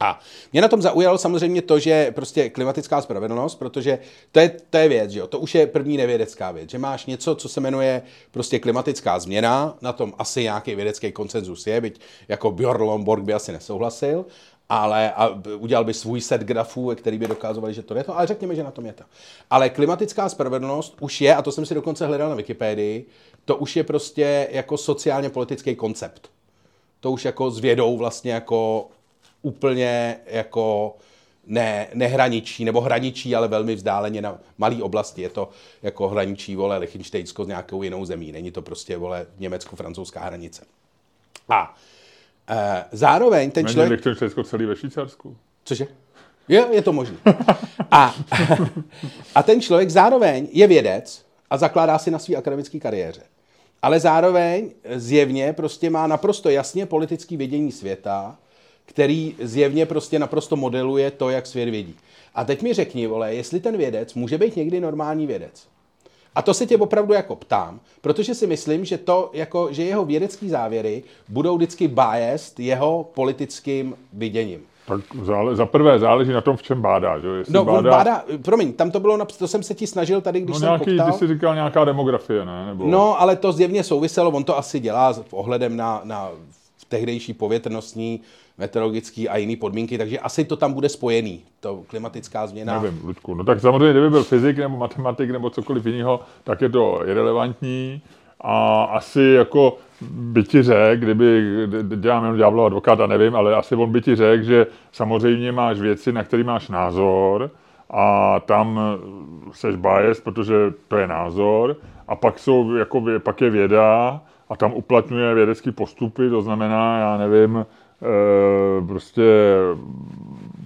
A 0.00 0.20
mě 0.52 0.62
na 0.62 0.68
tom 0.68 0.82
zaujalo 0.82 1.18
samozřejmě 1.18 1.62
to, 1.62 1.78
že 1.78 2.10
prostě 2.10 2.50
klimatická 2.50 3.00
spravedlnost, 3.00 3.58
protože 3.58 3.98
to 4.32 4.40
je, 4.40 4.56
to 4.70 4.76
je 4.76 4.88
věc, 4.88 5.10
že 5.10 5.18
jo? 5.18 5.26
to 5.26 5.38
už 5.38 5.54
je 5.54 5.66
první 5.66 5.96
nevědecká 5.96 6.50
věc, 6.50 6.70
že 6.70 6.78
máš 6.78 7.06
něco, 7.06 7.34
co 7.34 7.48
se 7.48 7.60
jmenuje 7.60 8.02
prostě 8.30 8.58
klimatická 8.58 9.18
změna, 9.18 9.76
na 9.80 9.92
tom 9.92 10.12
asi 10.18 10.42
nějaký 10.42 10.74
vědecký 10.74 11.12
konsenzus 11.12 11.66
je, 11.66 11.80
byť 11.80 12.00
jako 12.28 12.50
Björn 12.50 12.82
Lomborg 12.82 13.24
by 13.24 13.34
asi 13.34 13.52
nesouhlasil, 13.52 14.24
ale 14.68 15.12
a 15.12 15.28
udělal 15.58 15.84
by 15.84 15.94
svůj 15.94 16.20
set 16.20 16.40
grafů, 16.40 16.94
který 16.94 17.18
by 17.18 17.26
dokázovali, 17.26 17.74
že 17.74 17.82
to 17.82 17.94
je 17.94 18.04
to, 18.04 18.16
ale 18.18 18.26
řekněme, 18.26 18.54
že 18.54 18.62
na 18.62 18.70
tom 18.70 18.86
je 18.86 18.92
to. 18.92 19.04
Ale 19.50 19.70
klimatická 19.70 20.28
spravedlnost 20.28 20.96
už 21.00 21.20
je, 21.20 21.34
a 21.34 21.42
to 21.42 21.52
jsem 21.52 21.66
si 21.66 21.74
dokonce 21.74 22.06
hledal 22.06 22.28
na 22.28 22.34
Wikipedii, 22.34 23.06
to 23.44 23.56
už 23.56 23.76
je 23.76 23.84
prostě 23.84 24.48
jako 24.50 24.76
sociálně 24.76 25.30
politický 25.30 25.74
koncept. 25.76 26.30
To 27.00 27.12
už 27.12 27.24
jako 27.24 27.50
s 27.50 27.58
vědou 27.58 27.96
vlastně 27.96 28.32
jako 28.32 28.88
úplně 29.48 30.16
jako 30.26 30.96
ne, 31.46 31.88
nehraničí, 31.94 32.64
nebo 32.64 32.80
hraničí, 32.80 33.34
ale 33.34 33.48
velmi 33.48 33.74
vzdáleně 33.74 34.22
na 34.22 34.38
malé 34.58 34.82
oblasti. 34.82 35.22
Je 35.22 35.28
to 35.28 35.48
jako 35.82 36.08
hraničí, 36.08 36.56
vole, 36.56 36.78
Lichtensteinsko 36.78 37.44
s 37.44 37.48
nějakou 37.48 37.82
jinou 37.82 38.04
zemí. 38.04 38.32
Není 38.32 38.50
to 38.50 38.62
prostě, 38.62 38.96
vole, 38.96 39.26
německo-francouzská 39.38 40.20
hranice. 40.20 40.62
A 41.48 41.74
e, 42.48 42.84
zároveň 42.92 43.50
ten 43.50 43.64
Není 43.64 43.72
člověk... 43.72 43.90
Lichtensteinsko 43.90 44.42
celý 44.44 44.66
ve 44.66 44.76
Švýcarsku? 44.76 45.36
Cože? 45.64 45.86
Jo, 46.48 46.68
je 46.72 46.82
to 46.82 46.92
možné. 46.92 47.16
A, 47.90 48.14
a 49.34 49.42
ten 49.42 49.60
člověk 49.60 49.90
zároveň 49.90 50.48
je 50.52 50.66
vědec 50.66 51.24
a 51.50 51.56
zakládá 51.56 51.98
si 51.98 52.10
na 52.10 52.18
své 52.18 52.36
akademické 52.36 52.78
kariéře. 52.80 53.22
ale 53.82 54.00
zároveň 54.00 54.70
zjevně 54.94 55.52
prostě 55.52 55.90
má 55.90 56.06
naprosto 56.06 56.48
jasně 56.48 56.86
politický 56.86 57.36
vědění 57.36 57.72
světa, 57.72 58.36
který 58.88 59.34
zjevně 59.40 59.86
prostě 59.86 60.18
naprosto 60.18 60.56
modeluje 60.56 61.10
to, 61.10 61.30
jak 61.30 61.46
svět 61.46 61.68
vědí. 61.68 61.94
A 62.34 62.44
teď 62.44 62.62
mi 62.62 62.74
řekni, 62.74 63.06
vole, 63.06 63.34
jestli 63.34 63.60
ten 63.60 63.76
vědec 63.76 64.14
může 64.14 64.38
být 64.38 64.56
někdy 64.56 64.80
normální 64.80 65.26
vědec. 65.26 65.68
A 66.34 66.42
to 66.42 66.54
se 66.54 66.66
tě 66.66 66.76
opravdu 66.76 67.14
jako 67.14 67.36
ptám, 67.36 67.80
protože 68.00 68.34
si 68.34 68.46
myslím, 68.46 68.84
že 68.84 68.98
to, 68.98 69.30
jako, 69.32 69.68
že 69.70 69.84
jeho 69.84 70.04
vědecké 70.04 70.48
závěry 70.48 71.02
budou 71.28 71.56
vždycky 71.56 71.88
biased 71.88 72.60
jeho 72.60 73.10
politickým 73.14 73.94
viděním. 74.12 74.60
Tak 74.86 75.00
zále, 75.22 75.56
za 75.56 75.66
prvé 75.66 75.98
záleží 75.98 76.32
na 76.32 76.40
tom, 76.40 76.56
v 76.56 76.62
čem 76.62 76.82
bádá. 76.82 77.18
Že? 77.18 77.28
Jestli 77.28 77.54
no, 77.54 77.64
bádá... 77.64 77.90
bádá, 77.90 78.24
promiň, 78.42 78.72
tam 78.72 78.90
to 78.90 79.00
bylo, 79.00 79.26
to 79.38 79.48
jsem 79.48 79.62
se 79.62 79.74
ti 79.74 79.86
snažil 79.86 80.20
tady, 80.20 80.40
když 80.40 80.54
no, 80.54 80.60
jsem 80.60 80.66
nějaký, 80.66 80.84
koktal. 80.84 81.12
ty 81.12 81.18
jsi 81.18 81.26
říkal 81.26 81.54
nějaká 81.54 81.84
demografie, 81.84 82.44
ne? 82.44 82.66
Nebo... 82.66 82.86
No, 82.86 83.20
ale 83.20 83.36
to 83.36 83.52
zjevně 83.52 83.84
souviselo, 83.84 84.30
on 84.30 84.44
to 84.44 84.58
asi 84.58 84.80
dělá 84.80 85.12
s 85.12 85.22
ohledem 85.30 85.76
na, 85.76 86.00
na 86.04 86.30
tehdejší 86.88 87.34
povětrnostní, 87.34 88.20
meteorologický 88.58 89.28
a 89.28 89.36
jiné 89.36 89.56
podmínky, 89.56 89.98
takže 89.98 90.18
asi 90.18 90.44
to 90.44 90.56
tam 90.56 90.72
bude 90.72 90.88
spojený, 90.88 91.40
to 91.60 91.82
klimatická 91.86 92.46
změna. 92.46 92.80
Nevím, 92.82 93.00
Ludku, 93.04 93.34
no 93.34 93.44
tak 93.44 93.60
samozřejmě, 93.60 93.90
kdyby 93.90 94.10
byl 94.10 94.24
fyzik 94.24 94.58
nebo 94.58 94.76
matematik 94.76 95.30
nebo 95.30 95.50
cokoliv 95.50 95.86
jiného, 95.86 96.20
tak 96.44 96.60
je 96.60 96.68
to 96.68 97.00
irrelevantní. 97.06 98.02
A 98.40 98.84
asi 98.84 99.22
jako 99.22 99.76
by 100.10 100.42
ti 100.42 100.62
řekl, 100.62 101.04
kdyby, 101.04 101.42
dělám 101.96 102.24
jenom 102.24 102.38
ďáblo 102.38 102.64
advokáta, 102.64 103.06
nevím, 103.06 103.36
ale 103.36 103.56
asi 103.56 103.74
on 103.74 103.92
by 103.92 104.00
ti 104.00 104.16
řekl, 104.16 104.44
že 104.44 104.66
samozřejmě 104.92 105.52
máš 105.52 105.80
věci, 105.80 106.12
na 106.12 106.24
které 106.24 106.44
máš 106.44 106.68
názor 106.68 107.50
a 107.90 108.40
tam 108.40 108.80
seš 109.52 109.76
bias, 109.76 110.20
protože 110.20 110.54
to 110.88 110.96
je 110.96 111.06
názor. 111.06 111.76
A 112.08 112.16
pak, 112.16 112.38
jsou, 112.38 112.74
jako, 112.74 113.02
pak 113.18 113.40
je 113.40 113.50
věda 113.50 114.20
a 114.48 114.56
tam 114.56 114.74
uplatňuje 114.74 115.34
vědecké 115.34 115.72
postupy, 115.72 116.30
to 116.30 116.42
znamená, 116.42 116.98
já 116.98 117.16
nevím, 117.16 117.66
prostě 118.86 119.22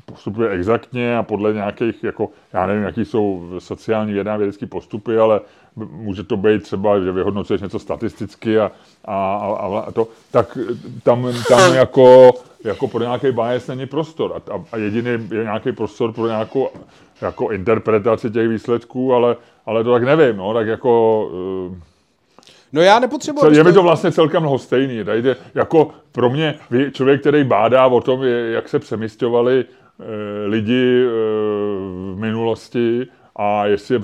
postupuje 0.05 0.51
exaktně 0.51 1.17
a 1.17 1.23
podle 1.23 1.53
nějakých, 1.53 2.05
jako, 2.05 2.29
já 2.53 2.67
nevím, 2.67 2.85
jaký 2.85 3.05
jsou 3.05 3.51
sociální 3.59 4.13
věda 4.13 4.37
vědecké 4.37 4.67
postupy, 4.67 5.19
ale 5.19 5.41
může 5.77 6.25
to 6.25 6.37
být 6.37 6.63
třeba, 6.63 7.01
že 7.01 7.13
vyhodnocuješ 7.13 7.63
něco 7.63 7.79
statisticky 7.79 8.59
a, 8.59 8.73
a, 9.05 9.37
a, 9.37 9.79
a 9.79 9.93
to, 9.93 10.09
tak 10.31 10.59
tam, 11.03 11.29
tam 11.49 11.75
jako, 11.75 12.33
jako 12.65 12.89
pro 12.89 13.01
nějaký 13.01 13.33
bias 13.33 13.67
není 13.67 13.87
prostor. 13.87 14.43
A, 14.51 14.65
a 14.73 14.77
jediný 14.77 15.11
je 15.11 15.43
nějaký 15.43 15.73
prostor 15.73 16.13
pro 16.13 16.27
nějakou 16.27 16.69
jako 17.21 17.51
interpretaci 17.51 18.31
těch 18.31 18.49
výsledků, 18.49 19.15
ale, 19.15 19.37
ale 19.67 19.85
to 19.85 19.93
tak 19.93 20.03
nevím, 20.03 20.37
no, 20.37 20.55
tak 20.55 20.67
jako... 20.67 21.31
No 22.73 22.83
já 22.83 22.99
nepotřebuji... 22.99 23.51
Je 23.51 23.65
mi 23.65 23.73
to 23.73 23.83
vlastně 23.83 24.13
celkem 24.13 24.45
lhostejný. 24.45 25.05
Tady 25.05 25.23
jde, 25.23 25.37
jako 25.55 25.91
pro 26.13 26.31
mě 26.31 26.55
člověk, 26.93 27.21
který 27.21 27.45
bádá 27.45 27.87
o 27.87 28.01
tom, 28.01 28.23
jak 28.25 28.69
se 28.69 28.79
přemysťovali 28.79 29.61
e, 29.61 29.65
lidi 30.47 31.05
e, 31.05 31.09
v 32.15 32.17
minulosti 32.17 33.07
a 33.37 33.67
jestli 33.67 33.95
je 33.95 33.99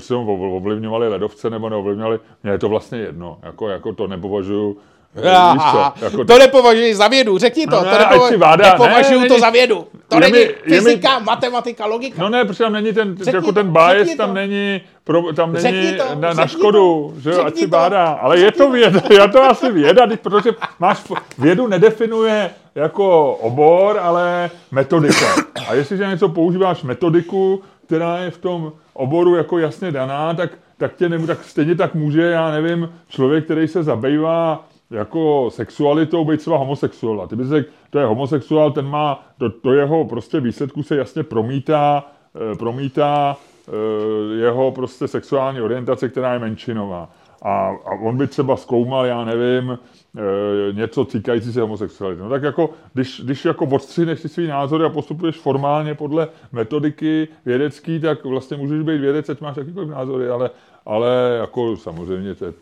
ovlivňovali 0.56 1.08
ledovce 1.08 1.50
nebo 1.50 1.68
neovlivňovali, 1.68 2.20
mně 2.42 2.52
je 2.52 2.58
to 2.58 2.68
vlastně 2.68 2.98
jedno. 2.98 3.38
Jako, 3.42 3.68
jako 3.68 3.92
to 3.92 4.06
nepovažuji 4.06 4.76
Víš 5.52 5.62
co, 5.72 6.04
jako... 6.04 6.24
To 6.24 6.38
nepovažuji 6.38 6.94
za 6.94 7.08
vědu, 7.08 7.38
řekni 7.38 7.66
to. 7.66 7.76
No, 7.76 7.84
to 7.84 7.98
nepovažuji, 7.98 8.38
váda, 8.38 8.70
nepovažuji 8.70 9.20
ne, 9.20 9.28
to 9.28 9.38
za 9.38 9.50
vědu. 9.50 9.86
To 10.08 10.16
je 10.16 10.20
není 10.20 10.38
mi, 10.38 10.54
fyzika, 10.62 11.18
mi, 11.18 11.24
matematika, 11.24 11.86
logika. 11.86 12.22
No 12.22 12.28
ne, 12.28 12.44
protože 12.44 12.64
tam 12.64 12.72
není 12.72 12.92
ten, 12.92 13.16
řekni 13.16 13.34
jako 13.34 13.52
ten 13.52 13.72
bias, 13.72 14.08
tam 14.16 14.34
není, 14.34 14.80
pro, 15.04 15.32
tam 15.32 15.52
není 15.52 15.92
to, 15.96 16.04
na, 16.14 16.32
na 16.32 16.46
škodu, 16.46 17.12
to, 17.14 17.20
že 17.20 17.30
jo, 17.30 17.44
ať 17.44 17.56
si 17.56 17.66
bádá. 17.66 18.06
Ale 18.06 18.36
řekni 18.36 18.46
je 18.46 18.52
to 18.52 18.70
věda, 18.70 19.02
já 19.10 19.28
to 19.28 19.42
asi 19.42 19.72
věda, 19.72 20.06
protože 20.22 20.50
máš, 20.78 21.02
vědu 21.38 21.66
nedefinuje 21.66 22.50
jako 22.74 23.32
obor, 23.32 23.98
ale 24.02 24.50
metodika. 24.70 25.34
A 25.68 25.74
jestliže 25.74 26.06
něco 26.06 26.28
používáš 26.28 26.82
metodiku, 26.82 27.62
která 27.86 28.18
je 28.18 28.30
v 28.30 28.38
tom 28.38 28.72
oboru 28.92 29.36
jako 29.36 29.58
jasně 29.58 29.92
daná, 29.92 30.34
tak, 30.34 30.50
tak, 30.76 30.94
tě 30.94 31.08
ne, 31.08 31.26
tak 31.26 31.44
stejně 31.44 31.74
tak 31.74 31.94
může, 31.94 32.22
já 32.22 32.50
nevím, 32.50 32.92
člověk, 33.08 33.44
který 33.44 33.68
se 33.68 33.82
zabývá 33.82 34.64
jako 34.91 35.51
sexualitou 35.53 36.24
být 36.24 36.41
třeba 36.41 36.57
homosexuál. 36.57 37.28
Ty 37.28 37.36
bys 37.36 37.49
řekl, 37.49 37.70
to 37.91 37.99
je 37.99 38.07
homosexuál, 38.07 38.70
ten 38.70 38.86
má, 38.86 39.26
do, 39.39 39.51
do 39.64 39.72
jeho 39.72 40.05
prostě 40.05 40.41
výsledku 40.41 40.82
se 40.82 40.97
jasně 40.97 41.22
promítá, 41.22 42.05
e, 42.53 42.57
promítá 42.57 43.36
e, 43.68 44.34
jeho 44.34 44.72
prostě 44.72 45.09
sexuální 45.09 45.61
orientace, 45.61 46.09
která 46.09 46.32
je 46.32 46.39
menšinová. 46.39 47.11
A, 47.43 47.68
a 47.68 47.91
on 48.03 48.16
by 48.16 48.26
třeba 48.26 48.57
zkoumal, 48.57 49.07
já 49.07 49.24
nevím, 49.24 49.70
e, 49.70 50.72
něco 50.72 51.05
týkající 51.05 51.53
se 51.53 51.61
homosexuality. 51.61 52.22
No 52.22 52.28
tak 52.28 52.43
jako, 52.43 52.70
když, 52.95 53.20
když 53.24 53.45
jako 53.45 53.64
odstříneš 53.64 54.20
si 54.20 54.28
svý 54.28 54.47
názory 54.47 54.84
a 54.84 54.89
postupuješ 54.89 55.36
formálně 55.36 55.95
podle 55.95 56.28
metodiky 56.53 57.28
vědecký, 57.47 58.01
tak 58.01 58.24
vlastně 58.24 58.57
můžeš 58.57 58.82
být 58.82 58.99
vědec, 59.01 59.28
ať 59.28 59.41
máš 59.41 59.57
jakýkoliv 59.57 59.89
názory, 59.89 60.28
ale, 60.28 60.51
ale 60.86 61.36
jako 61.41 61.76
samozřejmě 61.76 62.34
to 62.34 62.45
je 62.45 62.53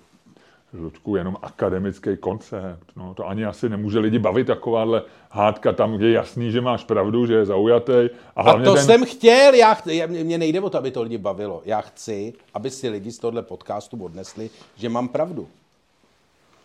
Ludku, 0.78 1.16
jenom 1.16 1.36
akademický 1.42 2.16
koncept. 2.16 2.86
No, 2.96 3.14
to 3.14 3.28
ani 3.28 3.44
asi 3.44 3.68
nemůže 3.68 3.98
lidi 3.98 4.18
bavit 4.18 4.46
takováhle 4.46 5.02
hádka 5.30 5.72
tam, 5.72 5.96
kde 5.96 6.06
je 6.06 6.12
jasný, 6.12 6.50
že 6.50 6.60
máš 6.60 6.84
pravdu, 6.84 7.26
že 7.26 7.34
je 7.34 7.46
zaujatý. 7.46 8.08
A, 8.36 8.42
a 8.42 8.62
to 8.62 8.74
ten... 8.74 8.84
jsem 8.84 9.04
chtěl, 9.04 9.54
já 9.54 9.74
chci, 9.74 10.06
mě 10.06 10.38
nejde 10.38 10.60
o 10.60 10.70
to, 10.70 10.78
aby 10.78 10.90
to 10.90 11.02
lidi 11.02 11.18
bavilo. 11.18 11.62
Já 11.64 11.80
chci, 11.80 12.34
aby 12.54 12.70
si 12.70 12.88
lidi 12.88 13.12
z 13.12 13.18
tohle 13.18 13.42
podcastu 13.42 14.04
odnesli, 14.04 14.50
že 14.76 14.88
mám 14.88 15.08
pravdu. 15.08 15.48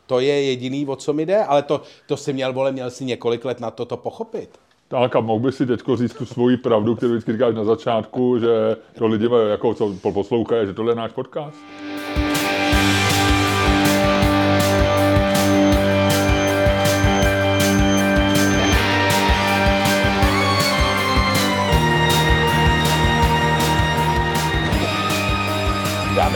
To 0.07 0.20
je 0.20 0.43
jediný, 0.43 0.88
o 0.88 0.95
co 0.95 1.14
mi 1.14 1.26
jde, 1.26 1.43
ale 1.43 1.64
to, 1.64 1.82
to 2.07 2.18
si 2.18 2.34
měl, 2.34 2.53
vole, 2.53 2.72
měl 2.72 2.89
si 2.89 3.05
několik 3.05 3.45
let 3.45 3.59
na 3.59 3.72
to 3.72 3.86
to 3.86 3.97
pochopit. 3.97 4.49
Tak 4.88 5.16
a 5.16 5.20
mohl 5.20 5.39
by 5.39 5.51
si 5.51 5.66
teď 5.66 5.82
říct 5.95 6.14
tu 6.14 6.26
svoji 6.26 6.57
pravdu, 6.57 6.95
kterou 6.95 7.12
vždycky 7.12 7.32
říkáš 7.32 7.55
na 7.55 7.64
začátku, 7.64 8.39
že 8.39 8.76
to 8.97 9.07
lidi 9.07 9.30
jako 9.49 9.74
co 9.74 9.93
poslouchají, 10.14 10.68
že 10.68 10.74
tohle 10.74 10.91
je 10.91 10.95
náš 10.95 11.12
podcast? 11.12 11.57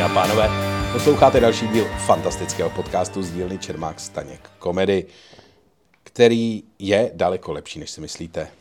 A 0.05 0.09
pánové, 0.09 0.49
posloucháte 0.93 1.39
další 1.39 1.67
díl 1.67 1.85
fantastického 1.85 2.69
podcastu 2.69 3.23
z 3.23 3.31
dílny 3.31 3.57
Čermák 3.57 3.99
Staněk 3.99 4.51
komedy, 4.59 5.05
který 6.03 6.63
je 6.79 7.11
daleko 7.13 7.53
lepší, 7.53 7.79
než 7.79 7.89
si 7.89 8.01
myslíte. 8.01 8.51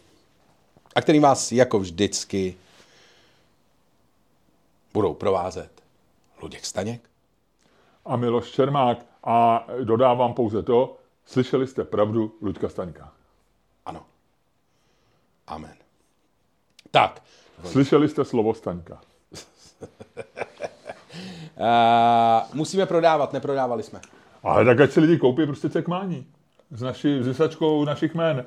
A 0.95 1.01
který 1.01 1.19
vás 1.21 1.53
jako 1.53 1.79
vždycky 1.79 2.57
budou 4.93 5.15
provázet 5.15 5.83
Luděk 6.43 6.65
Staněk 6.65 7.01
a 8.05 8.17
Miloš 8.17 8.51
Čermák. 8.51 9.07
A 9.25 9.67
dodávám 9.85 10.35
pouze 10.35 10.63
to, 10.63 10.97
slyšeli 11.27 11.67
jste 11.67 11.85
pravdu 11.85 12.35
Luďka 12.43 12.69
Staňka. 12.69 13.13
Ano. 13.87 14.07
Amen. 15.47 15.77
Tak. 16.91 17.23
Slyšeli 17.65 18.09
jste 18.09 18.25
slovo 18.25 18.55
Staňka. 18.55 19.01
Uh, 21.57 22.57
musíme 22.57 22.87
prodávat, 22.87 23.33
neprodávali 23.33 23.83
jsme. 23.83 24.01
Ale 24.43 24.65
tak 24.65 24.81
ať 24.81 24.91
si 24.91 25.01
lidi 25.01 25.19
koupí 25.19 25.47
prostě 25.47 25.69
cekmání. 25.69 26.27
S 26.71 26.83
naší 26.83 27.23
zisačkou 27.23 27.85
našich 27.85 28.15
jmén. 28.15 28.45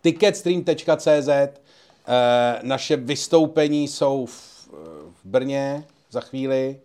Ticketstream.cz 0.00 1.28
uh, 1.28 2.14
Naše 2.62 2.96
vystoupení 2.96 3.88
jsou 3.88 4.26
v, 4.26 4.68
v 5.12 5.24
Brně 5.24 5.84
za 6.10 6.20
chvíli, 6.20 6.80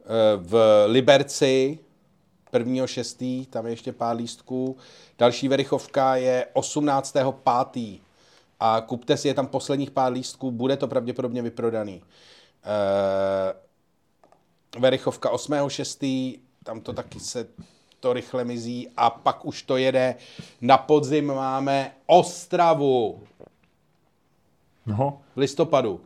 uh, 0.00 0.46
v 0.46 0.84
Liberci 0.86 1.78
1.6. 2.52 3.46
tam 3.46 3.66
je 3.66 3.72
ještě 3.72 3.92
pár 3.92 4.16
lístků. 4.16 4.76
Další 5.18 5.48
verichovka 5.48 6.16
je 6.16 6.46
18.5. 6.54 8.00
A 8.60 8.80
kupte 8.80 9.16
si, 9.16 9.28
je 9.28 9.34
tam 9.34 9.46
posledních 9.46 9.90
pár 9.90 10.12
lístků, 10.12 10.50
bude 10.50 10.76
to 10.76 10.88
pravděpodobně 10.88 11.42
vyprodaný. 11.42 11.96
Uh, 11.96 12.02
Verichovka 14.78 15.30
8.6., 15.32 16.38
tam 16.64 16.80
to 16.80 16.92
taky 16.92 17.20
se 17.20 17.46
to 18.00 18.12
rychle 18.12 18.44
mizí 18.44 18.88
a 18.96 19.10
pak 19.10 19.44
už 19.44 19.62
to 19.62 19.76
jede. 19.76 20.14
Na 20.60 20.78
podzim 20.78 21.26
máme 21.26 21.90
Ostravu. 22.06 23.20
No. 24.86 25.18
V 25.36 25.38
listopadu. 25.38 26.00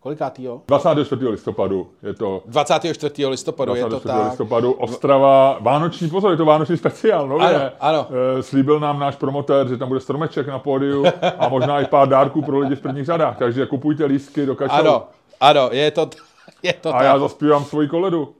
Kolikátýho? 0.00 0.62
24. 0.66 1.28
listopadu 1.28 1.90
je 2.02 2.14
to. 2.14 2.42
24. 2.46 3.26
listopadu 3.26 3.74
24. 3.74 3.94
je 3.96 4.00
to 4.00 4.08
tak. 4.08 4.30
listopadu 4.30 4.72
Ostrava, 4.72 5.58
Vánoční, 5.60 6.08
pozor, 6.10 6.30
je 6.30 6.36
to 6.36 6.44
Vánoční 6.44 6.76
speciál, 6.76 7.28
nově. 7.28 7.46
Ano, 7.56 7.70
ano. 7.80 8.06
E, 8.38 8.42
slíbil 8.42 8.80
nám 8.80 8.98
náš 8.98 9.16
promotér, 9.16 9.68
že 9.68 9.76
tam 9.76 9.88
bude 9.88 10.00
stromeček 10.00 10.46
na 10.46 10.58
pódiu 10.58 11.04
a 11.38 11.48
možná 11.48 11.80
i 11.80 11.84
pár 11.84 12.08
dárků 12.08 12.42
pro 12.42 12.58
lidi 12.58 12.74
v 12.76 12.80
prvních 12.80 13.04
řadách, 13.06 13.38
takže 13.38 13.66
kupujte 13.66 14.04
lístky 14.04 14.46
do 14.46 14.54
kačou. 14.56 14.74
Ano, 14.74 15.06
ano, 15.40 15.68
je 15.72 15.90
to, 15.90 16.06
t- 16.06 16.16
je 16.62 16.72
to 16.72 16.88
A 16.88 16.92
tak. 16.92 17.02
já 17.02 17.18
zaspívám 17.18 17.64
svoji 17.64 17.88
koledu. 17.88 18.34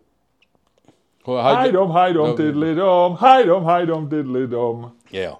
Hajdom, 1.26 1.90
hajdom, 1.90 2.36
tydli 2.36 2.74
dom, 2.74 3.14
hajdom, 3.20 3.64
hajdom, 3.64 4.08
tydli 4.08 4.46
dom. 4.46 4.92
Jo. 5.12 5.38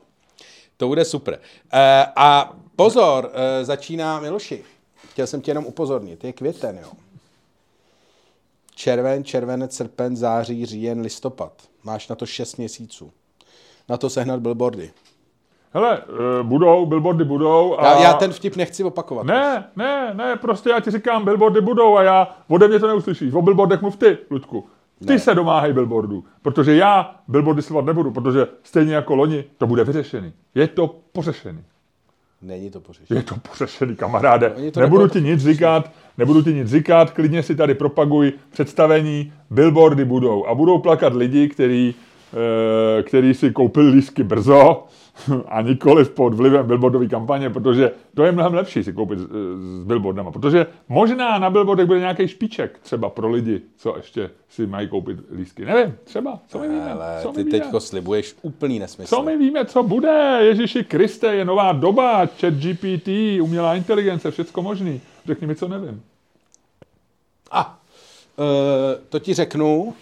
To 0.77 0.89
bude 0.89 1.05
super. 1.05 1.35
Uh, 1.35 1.79
a 2.17 2.53
pozor, 2.77 3.25
uh, 3.25 3.65
začíná 3.65 4.21
Miloši. 4.21 4.65
Chtěl 5.11 5.27
jsem 5.27 5.41
tě 5.41 5.51
jenom 5.51 5.67
upozornit, 5.67 6.25
je 6.25 6.33
květen, 6.33 6.79
jo. 6.79 6.89
Červen, 8.75 9.25
červenec, 9.25 9.77
srpen, 9.77 10.17
září, 10.17 10.67
říjen, 10.67 11.01
listopad. 11.01 11.53
Máš 11.85 12.09
na 12.09 12.17
to 12.17 12.27
6 12.27 12.57
měsíců. 12.57 13.13
Na 13.89 13.97
to 13.97 14.11
sehnat 14.11 14.41
billboardy. 14.41 14.93
Hele, 15.75 15.99
uh, 15.99 16.47
budou, 16.47 16.87
billboardy 16.87 17.25
budou. 17.25 17.81
A... 17.81 17.87
Já, 17.87 18.03
já 18.03 18.13
ten 18.13 18.33
vtip 18.33 18.57
nechci 18.57 18.85
opakovat. 18.85 19.27
Ne, 19.27 19.65
ne, 19.77 20.15
ne, 20.15 20.37
prostě 20.37 20.71
já 20.71 20.81
ti 20.81 20.91
říkám, 20.91 21.25
billboardy 21.25 21.61
budou 21.61 21.97
a 21.97 22.03
já 22.03 22.37
ode 22.49 22.69
mě 22.69 22.79
to 22.79 22.89
neuslyšíš. 22.89 23.35
O 23.35 23.43
billboardech 23.43 23.83
mluv 23.83 23.97
ty, 23.97 24.19
Ludku. 24.31 24.67
Ty 24.99 25.13
ne. 25.13 25.19
se 25.19 25.35
domáhej 25.35 25.73
billboardů, 25.73 26.25
protože 26.43 26.77
já 26.77 27.15
billboardy 27.29 27.63
slovat 27.63 27.85
nebudu, 27.85 28.11
protože 28.11 28.47
stejně 28.63 28.95
jako 28.95 29.15
loni 29.15 29.45
to 29.59 29.67
bude 29.67 29.85
vyřešený. 29.85 30.33
Je 30.55 30.69
to 30.69 30.97
pořešený. 31.13 31.61
Není 32.43 32.71
to 32.71 32.81
pořešený. 32.81 33.21
Je 33.21 33.23
to 33.23 33.35
pořešený, 33.51 33.97
kamaráde. 33.97 34.55
No, 34.65 34.71
to 34.71 34.81
nebudu 34.81 35.09
ti 35.09 35.21
nic 35.21 35.41
říkat, 35.41 35.91
nebudu 36.19 36.43
ti 36.43 36.55
nic 36.55 36.69
říkat, 36.69 37.11
klidně 37.11 37.43
si 37.43 37.55
tady 37.57 37.75
propaguj 37.75 38.33
představení, 38.51 39.33
billboardy 39.51 40.05
budou. 40.05 40.47
A 40.47 40.55
budou 40.55 40.79
plakat 40.79 41.15
lidi, 41.15 41.49
kteří 41.49 41.95
Eh, 42.33 43.03
který 43.03 43.35
si 43.35 43.51
koupil 43.51 43.89
lísky 43.89 44.23
brzo 44.23 44.85
a 45.49 45.63
nikoli 45.63 46.05
pod 46.05 46.35
vlivem 46.35 46.67
billboardové 46.67 47.07
kampaně, 47.07 47.51
protože 47.51 47.93
to 48.15 48.25
je 48.25 48.33
mnohem 48.33 48.55
lepší 48.55 48.85
si 48.85 48.93
koupit 48.93 49.19
s, 49.19 49.23
s 49.83 49.85
billboardama, 49.85 50.31
protože 50.31 50.67
možná 50.89 51.39
na 51.39 51.51
billboardech 51.51 51.87
bude 51.87 51.99
nějaký 51.99 52.29
špiček 52.29 52.79
třeba 52.79 53.11
pro 53.11 53.31
lidi, 53.31 53.61
co 53.77 53.97
ještě 53.97 54.31
si 54.49 54.67
mají 54.67 54.89
koupit 54.89 55.19
lísky. 55.37 55.65
Nevím, 55.65 55.95
třeba, 56.05 56.39
co 56.49 56.59
my 56.59 56.69
víme. 56.69 56.93
Ale 56.93 57.19
co 57.23 57.33
ty 57.33 57.45
teďko 57.45 57.81
slibuješ 57.81 58.35
úplný 58.43 58.79
nesmysl. 58.79 59.17
Co 59.17 59.23
my 59.23 59.37
víme, 59.37 59.65
co 59.65 59.83
bude? 59.83 60.39
Ježíši 60.41 60.85
Kriste, 60.85 61.35
je 61.35 61.45
nová 61.45 61.73
doba, 61.73 62.27
chat 62.27 62.55
GPT, 62.55 63.09
umělá 63.43 63.75
inteligence, 63.75 64.31
všecko 64.31 64.63
možný. 64.63 65.01
Řekni 65.27 65.47
mi, 65.47 65.55
co 65.55 65.69
nevím. 65.69 66.03
A, 67.51 67.79
uh, 68.37 68.45
to 69.09 69.19
ti 69.19 69.35
řeknu, 69.35 69.95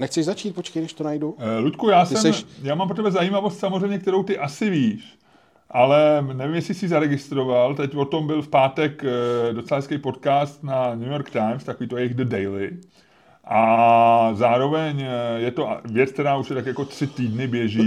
Nechceš 0.00 0.24
začít? 0.24 0.54
Počkej, 0.54 0.82
než 0.82 0.92
to 0.92 1.04
najdu. 1.04 1.30
Uh, 1.30 1.44
Ludku, 1.60 1.88
já, 1.88 2.04
jsem, 2.04 2.16
seš... 2.16 2.46
já 2.62 2.74
mám 2.74 2.88
pro 2.88 2.96
tebe 2.96 3.10
zajímavost 3.10 3.58
samozřejmě, 3.58 3.98
kterou 3.98 4.22
ty 4.22 4.38
asi 4.38 4.70
víš. 4.70 5.18
Ale 5.70 6.24
nevím, 6.32 6.54
jestli 6.54 6.74
jsi 6.74 6.88
zaregistroval, 6.88 7.74
teď 7.74 7.96
o 7.96 8.04
tom 8.04 8.26
byl 8.26 8.42
v 8.42 8.48
pátek 8.48 9.02
uh, 9.02 9.54
docela 9.54 9.78
hezký 9.78 9.98
podcast 9.98 10.62
na 10.64 10.94
New 10.94 11.12
York 11.12 11.30
Times, 11.30 11.64
takový 11.64 11.88
to 11.88 11.96
jejich 11.96 12.14
The 12.14 12.24
Daily. 12.24 12.76
A 13.44 14.30
zároveň 14.34 15.00
eh, 15.00 15.40
je 15.40 15.50
to 15.50 15.68
věc, 15.84 16.12
která 16.12 16.36
už 16.36 16.50
je 16.50 16.56
tak 16.56 16.66
jako 16.66 16.84
tři 16.84 17.06
týdny 17.06 17.46
běží 17.46 17.86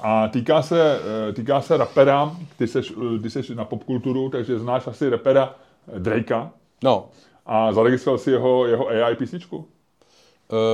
a 0.00 0.28
týká 0.28 0.62
se, 0.62 1.00
týká 1.32 1.60
se 1.60 1.76
rapera, 1.76 2.36
ty 2.56 2.66
seš, 2.66 2.92
ty 3.22 3.30
seš 3.30 3.48
na 3.48 3.64
popkulturu, 3.64 4.28
takže 4.28 4.58
znáš 4.58 4.86
asi 4.86 5.08
rapera 5.08 5.54
Drakea. 5.98 6.50
No. 6.82 7.08
A 7.46 7.72
zaregistroval 7.72 8.18
si 8.18 8.30
jeho, 8.30 8.66
jeho 8.66 8.88
AI 8.88 9.14
písničku? 9.14 9.68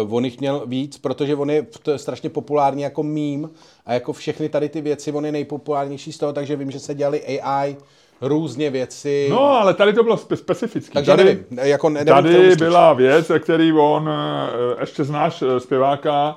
Uh, 0.05 0.15
on 0.15 0.25
jich 0.25 0.41
měl 0.41 0.63
víc, 0.67 0.99
protože 0.99 1.37
on 1.37 1.51
je 1.51 1.67
strašně 1.97 2.31
populární 2.31 2.83
jako 2.83 3.03
mím 3.03 3.51
a 3.87 3.93
jako 3.93 4.13
všechny 4.13 4.49
tady 4.49 4.69
ty 4.69 4.81
věci, 4.81 5.13
on 5.13 5.27
je 5.27 5.33
nejpopulárnější 5.33 6.13
z 6.13 6.19
toho, 6.19 6.33
takže 6.33 6.57
vím, 6.57 6.71
že 6.71 6.79
se 6.79 6.95
dělali 6.95 7.41
AI, 7.41 7.77
různě 8.21 8.71
věci. 8.71 9.29
No, 9.31 9.43
ale 9.43 9.75
tady 9.75 9.93
to 9.93 10.03
bylo 10.03 10.17
spe- 10.17 10.37
specifické. 10.37 10.93
Takže 10.95 11.11
tady, 11.11 11.25
nevím, 11.25 11.47
jako 11.59 11.89
nevím, 11.89 12.07
Tady 12.07 12.57
byla 12.57 12.93
věc, 12.93 13.31
který 13.39 13.73
on, 13.73 14.09
eh, 14.09 14.81
ještě 14.81 15.05
znáš 15.05 15.43
eh, 15.43 15.61
zpěváka 15.61 16.35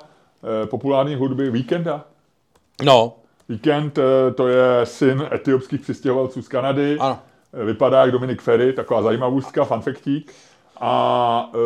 populární 0.70 1.14
hudby 1.14 1.50
Weekenda? 1.50 2.04
No. 2.82 3.16
Weekend, 3.48 3.98
to 4.34 4.48
je 4.48 4.64
syn 4.84 5.28
etiopských 5.32 5.80
přistěhovalců 5.80 6.42
z 6.42 6.48
Kanady. 6.48 6.96
Ano. 7.00 7.18
Vypadá 7.64 8.00
jak 8.00 8.10
Dominik 8.10 8.42
Ferry, 8.42 8.72
taková 8.72 9.02
zajímavostka, 9.02 9.64
fanfektík 9.64 10.32
a 10.80 11.50
e, 11.54 11.58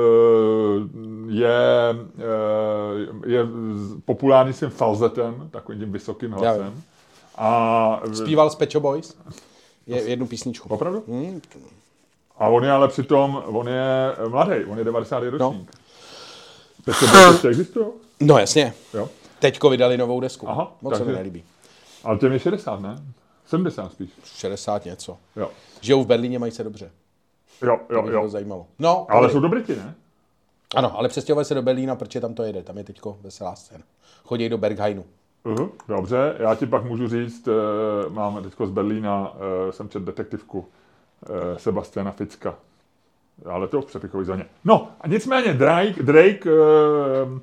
je, 1.32 1.58
e, 2.18 3.30
je 3.30 3.46
populární 4.04 4.52
svým 4.52 4.70
falzetem, 4.70 5.48
takovým 5.50 5.80
tím 5.80 5.92
vysokým 5.92 6.32
hlasem. 6.32 6.82
A, 7.36 8.00
Zpíval 8.12 8.50
s 8.50 8.54
Pecho 8.54 8.80
Boys? 8.80 9.16
Je, 9.86 10.02
jednu 10.02 10.26
písničku. 10.26 10.68
Opravdu? 10.68 11.04
Hmm. 11.08 11.40
A 12.38 12.48
on 12.48 12.64
je 12.64 12.70
ale 12.70 12.88
přitom, 12.88 13.42
on 13.46 13.68
je 13.68 14.16
mladý, 14.28 14.64
on 14.64 14.78
je 14.78 14.84
90. 14.84 15.22
ročník. 15.22 15.40
No. 15.40 15.66
Pecho 16.84 17.06
Boys 17.06 17.32
ještě 17.32 17.48
existují? 17.48 17.86
No 18.20 18.38
jasně. 18.38 18.74
Jo. 18.94 19.08
Teďko 19.38 19.70
vydali 19.70 19.96
novou 19.96 20.20
desku. 20.20 20.48
Aha, 20.48 20.76
Moc 20.82 20.92
takže, 20.92 21.04
se 21.04 21.10
mi 21.10 21.16
nelíbí. 21.16 21.44
Ale 22.04 22.18
těm 22.18 22.32
je 22.32 22.38
60, 22.38 22.80
ne? 22.80 23.02
70 23.46 23.92
spíš. 23.92 24.10
60 24.24 24.84
něco. 24.84 25.16
Jo. 25.36 25.50
Žijou 25.80 26.04
v 26.04 26.06
Berlíně, 26.06 26.38
mají 26.38 26.52
se 26.52 26.64
dobře. 26.64 26.90
Jo, 27.62 27.80
jo, 27.90 28.02
to 28.02 28.10
jo. 28.10 28.28
zajímalo. 28.28 28.66
No, 28.78 29.06
ale 29.08 29.20
dobrý. 29.20 29.32
jsou 29.32 29.40
do 29.40 29.48
Briti, 29.48 29.76
ne? 29.76 29.94
Ano, 30.74 30.98
ale 30.98 31.08
přestěhovali 31.08 31.44
se 31.44 31.54
do 31.54 31.62
Berlína, 31.62 31.96
protože 31.96 32.20
tam 32.20 32.34
to 32.34 32.42
jede. 32.42 32.62
Tam 32.62 32.78
je 32.78 32.84
teďko 32.84 33.18
veselá 33.22 33.56
scéna. 33.56 33.84
Chodí 34.24 34.48
do 34.48 34.58
Berghainu. 34.58 35.04
Uh-huh, 35.44 35.70
dobře, 35.88 36.36
já 36.38 36.54
ti 36.54 36.66
pak 36.66 36.84
můžu 36.84 37.08
říct, 37.08 37.48
uh, 37.48 38.12
mám 38.12 38.42
teďko 38.42 38.66
z 38.66 38.70
Berlína, 38.70 39.30
uh, 39.30 39.70
jsem 39.70 39.88
čet 39.88 40.02
detektivku 40.02 40.58
uh, 40.58 40.66
Sebastiana 41.56 42.10
Ficka. 42.10 42.54
Ale 43.46 43.68
to 43.68 43.82
v 43.82 43.86
přepichový 43.86 44.24
zóně. 44.24 44.46
No, 44.64 44.88
a 45.00 45.08
nicméně 45.08 45.54
Drake, 45.54 46.02
Drake 46.02 46.44
uh, 46.44 47.38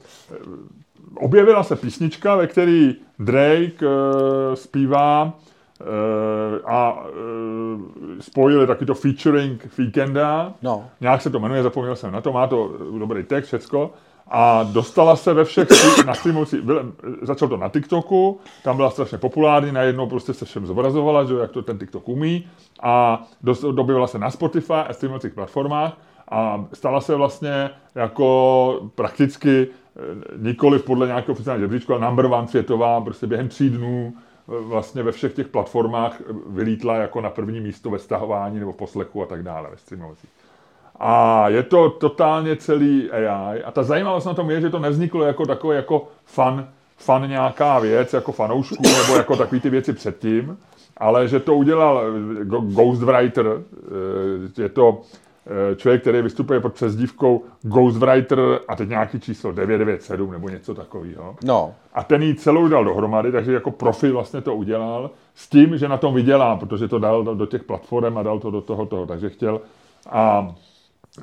objevila 1.16 1.64
se 1.64 1.76
písnička, 1.76 2.36
ve 2.36 2.48
který 2.48 2.96
Drake 3.20 3.88
uh, 3.88 4.54
zpívá 4.54 5.34
Eh, 5.34 5.55
a 6.66 6.94
uh, 6.94 7.82
spojili 8.20 8.68
taky 8.68 8.86
to 8.86 8.94
featuring 8.94 9.78
Weekenda. 9.78 10.54
No. 10.62 10.86
Nějak 11.02 11.22
se 11.22 11.30
to 11.30 11.40
jmenuje, 11.40 11.64
zapomněl 11.64 11.96
jsem 11.96 12.12
na 12.12 12.22
to, 12.22 12.34
má 12.34 12.48
to 12.48 12.72
dobrý 13.00 13.24
text, 13.24 13.48
všecko. 13.48 13.92
A 14.28 14.64
dostala 14.64 15.16
se 15.16 15.34
ve 15.34 15.46
všech 15.46 15.68
na 16.06 16.14
streamovci, 16.14 16.62
začal 17.22 17.48
to 17.48 17.58
na 17.58 17.70
TikToku, 17.70 18.40
tam 18.64 18.76
byla 18.76 18.90
strašně 18.90 19.18
populární, 19.18 19.72
najednou 19.72 20.08
prostě 20.08 20.34
se 20.34 20.46
všem 20.46 20.66
zobrazovala, 20.66 21.24
že 21.24 21.36
jak 21.36 21.52
to 21.52 21.62
ten 21.62 21.78
TikTok 21.78 22.10
umí. 22.10 22.48
A 22.82 23.24
dobývala 23.72 24.08
se 24.08 24.20
na 24.20 24.32
Spotify 24.32 24.74
a 24.74 24.94
streamovacích 24.94 25.34
platformách 25.34 25.98
a 26.32 26.66
stala 26.74 27.02
se 27.02 27.16
vlastně 27.16 27.70
jako 27.96 28.90
prakticky 28.96 29.68
eh, 29.68 30.02
nikoli 30.38 30.80
podle 30.80 31.08
nějakého 31.08 31.34
oficiálního 31.34 31.64
žebříčku, 31.64 31.94
ale 31.94 32.06
number 32.06 32.26
one 32.26 32.48
světová, 32.48 33.02
prostě 33.02 33.28
během 33.28 33.48
tří 33.48 33.70
dnů 33.70 34.14
vlastně 34.48 35.04
ve 35.04 35.12
všech 35.12 35.34
těch 35.34 35.48
platformách 35.48 36.22
vylítla 36.48 36.96
jako 36.96 37.22
na 37.22 37.30
první 37.30 37.60
místo 37.60 37.90
ve 37.90 38.00
stahování 38.00 38.60
nebo 38.60 38.74
poslechu 38.74 39.24
a 39.24 39.26
tak 39.26 39.44
dále 39.44 39.70
ve 39.70 39.78
streamovacích. 39.78 40.30
A 41.00 41.50
je 41.50 41.64
to 41.64 41.90
totálně 41.90 42.56
celý 42.56 43.12
AI. 43.12 43.64
A 43.64 43.72
ta 43.72 43.84
zajímavost 43.84 44.26
na 44.26 44.34
tom 44.34 44.52
je, 44.52 44.62
že 44.62 44.70
to 44.70 44.80
nevzniklo 44.80 45.24
jako 45.24 45.46
takový 45.46 45.76
jako 45.76 46.08
fan, 46.26 46.68
fan 46.98 47.30
nějaká 47.30 47.80
věc, 47.80 48.14
jako 48.14 48.32
fanoušku, 48.32 48.84
nebo 48.84 49.18
jako 49.18 49.36
takový 49.36 49.62
ty 49.62 49.70
věci 49.70 49.94
předtím, 49.94 50.58
ale 50.98 51.28
že 51.28 51.40
to 51.40 51.56
udělal 51.56 52.04
Ghostwriter, 52.62 53.46
eh, 54.58 54.62
je 54.62 54.70
to 54.70 55.02
člověk, 55.76 56.02
který 56.02 56.22
vystupuje 56.22 56.60
pod 56.60 56.74
přezdívkou 56.74 57.44
Ghostwriter 57.62 58.40
a 58.68 58.76
teď 58.76 58.90
nějaký 58.90 59.20
číslo 59.20 59.52
997 59.52 60.32
nebo 60.32 60.50
něco 60.50 60.76
takového. 60.76 61.36
No. 61.44 61.74
A 61.94 62.04
ten 62.04 62.24
jí 62.24 62.36
celou 62.36 62.68
dal 62.68 62.84
dohromady, 62.86 63.32
takže 63.32 63.54
jako 63.54 63.72
profi 63.72 64.12
vlastně 64.12 64.42
to 64.42 64.56
udělal 64.56 65.10
s 65.36 65.50
tím, 65.50 65.78
že 65.78 65.88
na 65.88 65.98
tom 65.98 66.14
vydělá, 66.14 66.56
protože 66.56 66.88
to 66.88 67.00
dal 67.00 67.24
do 67.24 67.46
těch 67.46 67.64
platform 67.64 68.18
a 68.18 68.24
dal 68.24 68.40
to 68.40 68.52
do 68.52 68.62
toho, 68.62 68.86
toho 68.86 69.06
takže 69.06 69.30
chtěl. 69.30 69.62
A 70.10 70.56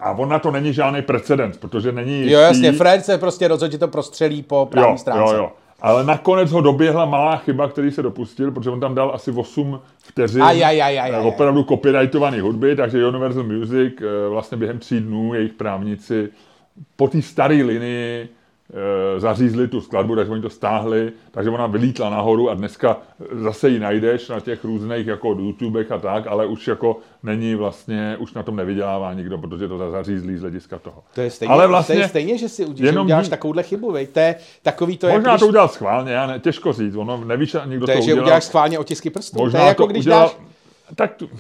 a 0.01 0.11
on 0.11 0.29
na 0.29 0.39
to 0.39 0.51
není 0.51 0.73
žádný 0.73 1.03
precedens, 1.03 1.57
protože 1.57 1.93
není 1.93 2.19
jistý. 2.19 2.33
Jo, 2.33 2.41
jasně, 2.41 2.73
Fred 2.73 3.05
se 3.05 3.19
prostě 3.19 3.49
rozhodně 3.49 3.79
to 3.79 3.89
prostřelí 3.89 4.43
po 4.43 4.69
právní 4.71 4.99
stránce. 4.99 5.35
Jo, 5.35 5.43
jo. 5.43 5.51
Ale 5.83 6.05
nakonec 6.05 6.53
ho 6.53 6.61
doběhla 6.61 7.05
malá 7.05 7.37
chyba, 7.37 7.69
který 7.69 7.91
se 7.91 8.03
dopustil, 8.03 8.51
protože 8.51 8.71
on 8.71 8.81
tam 8.81 8.95
dal 8.95 9.11
asi 9.15 9.31
8 9.31 9.81
vteřin 9.99 10.43
aj, 10.43 10.65
aj, 10.65 10.83
aj, 10.83 10.99
aj, 10.99 11.15
aj. 11.15 11.27
opravdu 11.27 11.63
copyrightovaný 11.63 12.41
hudby, 12.41 12.77
takže 12.77 13.07
Universal 13.07 13.43
Music 13.43 13.95
eh, 14.01 14.29
vlastně 14.29 14.57
během 14.59 14.79
tří 14.79 15.01
dnů 15.01 15.35
jejich 15.35 15.53
právníci 15.53 16.29
po 16.97 17.09
té 17.09 17.23
staré 17.23 17.55
linii 17.55 18.29
Eh, 18.29 18.42
zařízli 19.19 19.69
tu 19.69 19.81
skladbu, 19.81 20.17
takže 20.17 20.33
oni 20.33 20.43
to 20.43 20.51
stáhli, 20.51 21.13
takže 21.31 21.51
ona 21.51 21.67
vylítla 21.67 22.11
nahoru 22.11 22.51
a 22.51 22.55
dneska 22.55 22.97
zase 23.33 23.69
ji 23.69 23.79
najdeš 23.79 24.29
na 24.29 24.41
těch 24.41 24.65
různých 24.65 25.07
jako 25.07 25.29
YouTubech 25.29 25.93
a 25.93 25.99
tak, 25.99 26.27
ale 26.27 26.47
už 26.47 26.69
jako 26.69 26.97
není 27.23 27.55
vlastně, 27.55 28.17
už 28.19 28.35
na 28.35 28.43
tom 28.43 28.57
nevydělává 28.57 29.15
nikdo, 29.15 29.39
protože 29.39 29.69
to 29.69 29.91
zařízlí 29.91 30.37
z 30.37 30.41
hlediska 30.41 30.79
toho. 30.79 31.03
To 31.15 31.21
je 31.21 31.31
stejně, 31.31 31.55
ale 31.55 31.67
vlastně, 31.67 31.95
to 31.95 32.01
je 32.01 32.09
stejně 32.09 32.39
že 32.39 32.49
si 32.49 32.65
uděláš, 32.65 32.87
jenom 32.87 33.07
uděláš 33.07 33.29
takovouhle 33.29 33.63
chybu, 33.63 33.93
vej. 33.93 34.07
To 34.07 34.21
je 34.21 34.35
takový 34.63 34.99
to, 34.99 35.09
Možná 35.09 35.31
jak 35.31 35.41
to 35.41 35.47
udělal 35.47 35.69
schválně, 35.69 36.13
já 36.13 36.27
ne, 36.27 36.39
těžko 36.39 36.73
říct, 36.73 36.97
ono 36.97 37.25
nevíš, 37.25 37.57
nikdo 37.67 37.87
to, 37.87 37.93
to, 37.93 37.99
to 37.99 38.05
udělal. 38.05 38.23
uděláš 38.23 38.45
schválně 38.45 38.79
otisky 38.79 39.11
prstů, 39.11 39.39
Možná 39.39 39.61
to 39.61 39.65
je 39.65 39.69
jako 39.69 39.83
to 39.83 39.87
když 39.87 40.01
udělal, 40.07 40.23
dáš... 40.23 40.37
Tak 40.95 41.15
tu, 41.15 41.31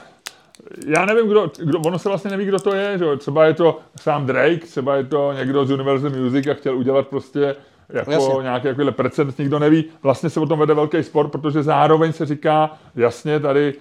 já 0.86 1.06
nevím, 1.06 1.28
kdo, 1.28 1.50
kdo, 1.58 1.78
ono 1.78 1.98
se 1.98 2.08
vlastně 2.08 2.30
neví, 2.30 2.44
kdo 2.44 2.58
to 2.58 2.74
je, 2.74 2.98
že? 2.98 3.16
třeba 3.16 3.44
je 3.44 3.54
to 3.54 3.78
sám 4.00 4.26
Drake, 4.26 4.66
třeba 4.66 4.96
je 4.96 5.04
to 5.04 5.32
někdo 5.32 5.66
z 5.66 5.70
Universal 5.70 6.10
Music 6.10 6.46
a 6.46 6.54
chtěl 6.54 6.76
udělat 6.76 7.08
prostě 7.08 7.56
jako 7.88 8.12
jasně. 8.12 8.42
nějaký 8.42 8.68
takovýhle 8.68 8.92
precedent, 8.92 9.38
nikdo 9.38 9.58
neví. 9.58 9.84
Vlastně 10.02 10.30
se 10.30 10.40
o 10.40 10.46
tom 10.46 10.58
vede 10.58 10.74
velký 10.74 11.02
spor, 11.02 11.28
protože 11.28 11.62
zároveň 11.62 12.12
se 12.12 12.26
říká, 12.26 12.70
jasně, 12.96 13.40
tady 13.40 13.74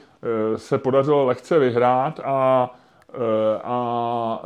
e, 0.54 0.58
se 0.58 0.78
podařilo 0.78 1.26
lehce 1.26 1.60
vyhrát 1.60 2.20
a, 2.24 2.72
e, 3.14 3.60
a 3.64 4.42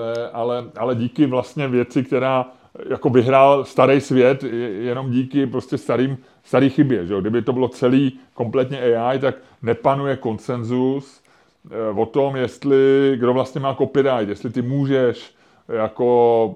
e, 0.00 0.28
ale, 0.32 0.64
ale 0.76 0.94
díky 0.94 1.26
vlastně 1.26 1.68
věci, 1.68 2.04
která 2.04 2.46
jako 2.88 3.10
vyhrál 3.10 3.64
starý 3.64 4.00
svět, 4.00 4.42
jenom 4.78 5.10
díky 5.10 5.46
prostě 5.46 5.78
starým, 5.78 6.18
starý 6.44 6.70
chybě. 6.70 7.06
Že? 7.06 7.20
Kdyby 7.20 7.42
to 7.42 7.52
bylo 7.52 7.68
celý 7.68 8.18
kompletně 8.34 8.96
AI, 8.96 9.18
tak 9.18 9.34
nepanuje 9.62 10.16
konsenzus 10.16 11.23
o 11.94 12.06
tom, 12.06 12.36
jestli, 12.36 13.12
kdo 13.16 13.32
vlastně 13.32 13.60
má 13.60 13.74
copyright, 13.74 14.28
jestli 14.28 14.50
ty 14.50 14.62
můžeš 14.62 15.34
jako 15.68 16.54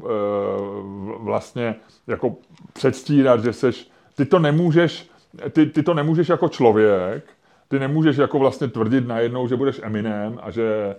vlastně 1.21 1.75
jako 2.07 2.37
předstírat, 2.73 3.43
že 3.45 3.53
seš, 3.53 3.91
ty 4.17 4.25
to 4.25 4.39
nemůžeš, 4.39 5.11
ty, 5.51 5.67
ty 5.67 5.83
to 5.83 5.95
nemůžeš 5.95 6.29
jako 6.29 6.49
člověk, 6.49 7.25
ty 7.69 7.79
nemůžeš 7.79 8.17
jako 8.17 8.39
vlastně 8.39 8.69
tvrdit 8.69 9.09
najednou, 9.09 9.49
že 9.49 9.57
budeš 9.57 9.81
Eminem 9.83 10.39
a 10.43 10.51
že 10.51 10.97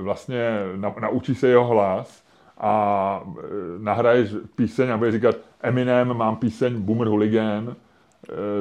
vlastně 0.00 0.60
na, 0.76 0.94
naučí 1.00 1.34
se 1.34 1.48
jeho 1.48 1.66
hlas 1.66 2.24
a 2.58 3.24
nahraješ 3.78 4.30
píseň 4.56 4.90
a 4.90 4.96
budeš 4.96 5.14
říkat 5.14 5.36
Eminem, 5.62 6.14
mám 6.14 6.36
píseň 6.36 6.80
Boomer 6.80 7.08
Hooligan, 7.08 7.76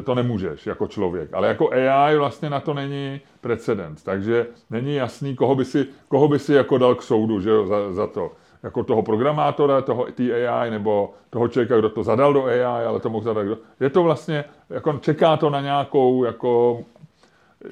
to 0.04 0.16
nemůžeš 0.16 0.66
jako 0.68 0.88
člověk. 0.88 1.34
Ale 1.34 1.48
jako 1.48 1.70
AI 1.72 2.18
vlastně 2.18 2.50
na 2.50 2.60
to 2.60 2.74
není 2.74 3.22
precedent, 3.42 4.04
takže 4.04 4.48
není 4.70 4.96
jasný, 4.96 5.36
koho 5.36 5.56
by 5.56 5.66
si, 5.66 5.88
koho 6.08 6.28
by 6.28 6.40
si 6.40 6.54
jako 6.54 6.78
dal 6.78 6.96
k 6.96 7.04
soudu 7.04 7.40
že 7.42 7.50
jo, 7.50 7.68
za, 7.68 7.94
za 7.94 8.08
to 8.08 8.32
jako 8.64 8.84
toho 8.84 9.02
programátora, 9.02 9.82
toho 9.82 10.08
AI, 10.50 10.72
nebo 10.72 11.14
toho 11.30 11.48
člověka, 11.48 11.78
kdo 11.78 11.90
to 11.90 12.04
zadal 12.04 12.34
do 12.34 12.46
AI, 12.46 12.64
ale 12.64 13.00
to 13.00 13.10
mohl 13.10 13.24
zadat 13.24 13.46
kdo. 13.46 13.58
Je 13.80 13.90
to 13.90 14.04
vlastně, 14.04 14.44
jako 14.70 15.00
čeká 15.02 15.38
to 15.38 15.50
na 15.50 15.62
nějakou, 15.62 16.24
jako 16.24 16.82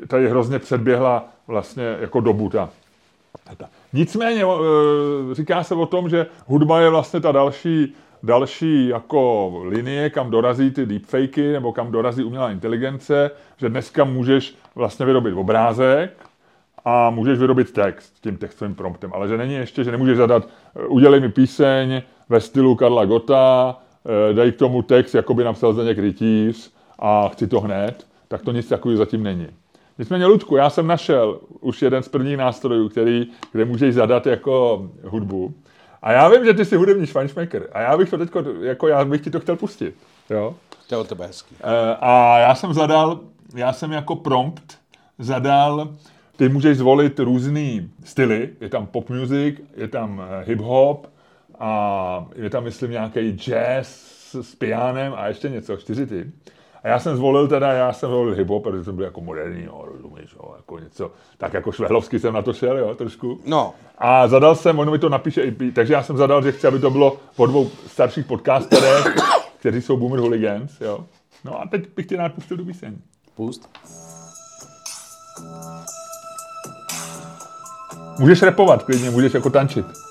tady 0.07 0.29
hrozně 0.29 0.59
předběhla 0.59 1.29
vlastně 1.47 1.97
jako 1.99 2.19
dobu 2.19 2.49
ta. 2.49 2.69
Nicméně 3.93 4.43
e, 4.43 5.35
říká 5.35 5.63
se 5.63 5.75
o 5.75 5.85
tom, 5.85 6.09
že 6.09 6.25
hudba 6.45 6.79
je 6.79 6.89
vlastně 6.89 7.19
ta 7.19 7.31
další, 7.31 7.93
další 8.23 8.87
jako 8.87 9.51
linie, 9.63 10.09
kam 10.09 10.31
dorazí 10.31 10.71
ty 10.71 10.85
deepfakey, 10.85 11.53
nebo 11.53 11.73
kam 11.73 11.91
dorazí 11.91 12.23
umělá 12.23 12.51
inteligence, 12.51 13.31
že 13.57 13.69
dneska 13.69 14.03
můžeš 14.03 14.55
vlastně 14.75 15.05
vyrobit 15.05 15.33
obrázek, 15.33 16.31
a 16.85 17.09
můžeš 17.09 17.39
vyrobit 17.39 17.71
text 17.73 18.13
tím 18.21 18.37
textovým 18.37 18.75
promptem, 18.75 19.11
ale 19.13 19.27
že 19.27 19.37
není 19.37 19.53
ještě, 19.53 19.83
že 19.83 19.91
nemůžeš 19.91 20.17
zadat, 20.17 20.47
eh, 20.75 20.87
udělej 20.87 21.19
mi 21.19 21.29
píseň 21.29 22.01
ve 22.29 22.39
stylu 22.41 22.75
Karla 22.75 23.05
Gota, 23.05 23.77
eh, 24.29 24.33
dej 24.33 24.51
k 24.51 24.59
tomu 24.59 24.81
text, 24.81 25.15
jako 25.15 25.33
by 25.33 25.43
napsal 25.43 25.73
Zdeněk 25.73 25.97
Rytíř 25.97 26.73
a 26.99 27.29
chci 27.29 27.47
to 27.47 27.59
hned, 27.59 28.07
tak 28.27 28.41
to 28.41 28.51
nic 28.51 28.67
takového 28.67 28.97
zatím 28.97 29.23
není. 29.23 29.47
Nicméně, 29.99 30.25
Ludku, 30.25 30.55
já 30.55 30.69
jsem 30.69 30.87
našel 30.87 31.39
už 31.59 31.81
jeden 31.81 32.03
z 32.03 32.09
prvních 32.09 32.37
nástrojů, 32.37 32.89
který, 32.89 33.27
kde 33.51 33.65
můžeš 33.65 33.95
zadat 33.95 34.27
jako 34.27 34.89
hudbu. 35.03 35.53
A 36.01 36.11
já 36.11 36.29
vím, 36.29 36.45
že 36.45 36.53
ty 36.53 36.65
jsi 36.65 36.75
hudební 36.75 37.07
švajnšmekr. 37.07 37.67
A 37.71 37.81
já 37.81 37.97
bych 37.97 38.09
to 38.09 38.17
teď, 38.17 38.29
jako 38.61 38.87
já 38.87 39.05
bych 39.05 39.21
ti 39.21 39.29
to 39.29 39.39
chtěl 39.39 39.55
pustit. 39.55 39.95
Jo? 40.29 40.55
To 40.87 40.95
je 40.95 40.99
od 40.99 41.07
tebe 41.07 41.27
hezký. 41.27 41.55
Eh, 41.59 41.95
a 41.99 42.37
já 42.39 42.55
jsem 42.55 42.73
zadal, 42.73 43.19
já 43.55 43.73
jsem 43.73 43.91
jako 43.91 44.15
prompt 44.15 44.77
zadal 45.19 45.89
ty 46.41 46.49
můžeš 46.49 46.77
zvolit 46.77 47.19
různý 47.19 47.91
styly, 48.03 48.49
je 48.61 48.69
tam 48.69 48.87
pop 48.87 49.09
music, 49.09 49.55
je 49.75 49.87
tam 49.87 50.21
eh, 50.21 50.43
hip 50.47 50.59
hop 50.59 51.07
a 51.59 52.25
je 52.35 52.49
tam, 52.49 52.63
myslím, 52.63 52.91
nějaký 52.91 53.31
jazz 53.31 53.87
s 54.41 54.55
pianem 54.55 55.13
a 55.15 55.27
ještě 55.27 55.49
něco, 55.49 55.77
čtyři 55.77 56.05
ty. 56.05 56.31
A 56.83 56.87
já 56.87 56.99
jsem 56.99 57.15
zvolil 57.15 57.47
teda, 57.47 57.73
já 57.73 57.93
jsem 57.93 58.09
zvolil 58.09 58.35
hip 58.35 58.47
protože 58.63 58.83
jsem 58.83 58.95
byl 58.95 59.05
jako 59.05 59.21
moderní, 59.21 59.63
jo, 59.63 59.85
rozumíš, 59.85 60.35
jo, 60.35 60.53
jako 60.57 60.79
něco, 60.79 61.11
tak 61.37 61.53
jako 61.53 61.71
švehlovsky 61.71 62.19
jsem 62.19 62.33
na 62.33 62.41
to 62.41 62.53
šel, 62.53 62.77
jo, 62.77 62.95
trošku. 62.95 63.39
No. 63.45 63.73
A 63.97 64.27
zadal 64.27 64.55
jsem, 64.55 64.79
ono 64.79 64.91
mi 64.91 64.99
to 64.99 65.09
napíše, 65.09 65.55
takže 65.75 65.93
já 65.93 66.03
jsem 66.03 66.17
zadal, 66.17 66.43
že 66.43 66.51
chci, 66.51 66.67
aby 66.67 66.79
to 66.79 66.89
bylo 66.89 67.17
po 67.35 67.45
dvou 67.45 67.69
starších 67.87 68.25
podcasterech, 68.25 69.15
kteří 69.59 69.81
jsou 69.81 69.97
boomer 69.97 70.19
hooligans, 70.19 70.81
jo. 70.81 71.05
No 71.45 71.61
a 71.61 71.67
teď 71.67 71.95
bych 71.95 72.05
ti 72.05 72.15
rád 72.15 72.33
pustil 72.33 72.57
do 72.57 72.65
píseň. 72.65 72.97
Pust. 73.35 73.69
Můžeš 78.19 78.41
repovat 78.41 78.83
klidně, 78.83 79.09
můžeš 79.09 79.33
jako 79.33 79.49
tančit. 79.49 80.10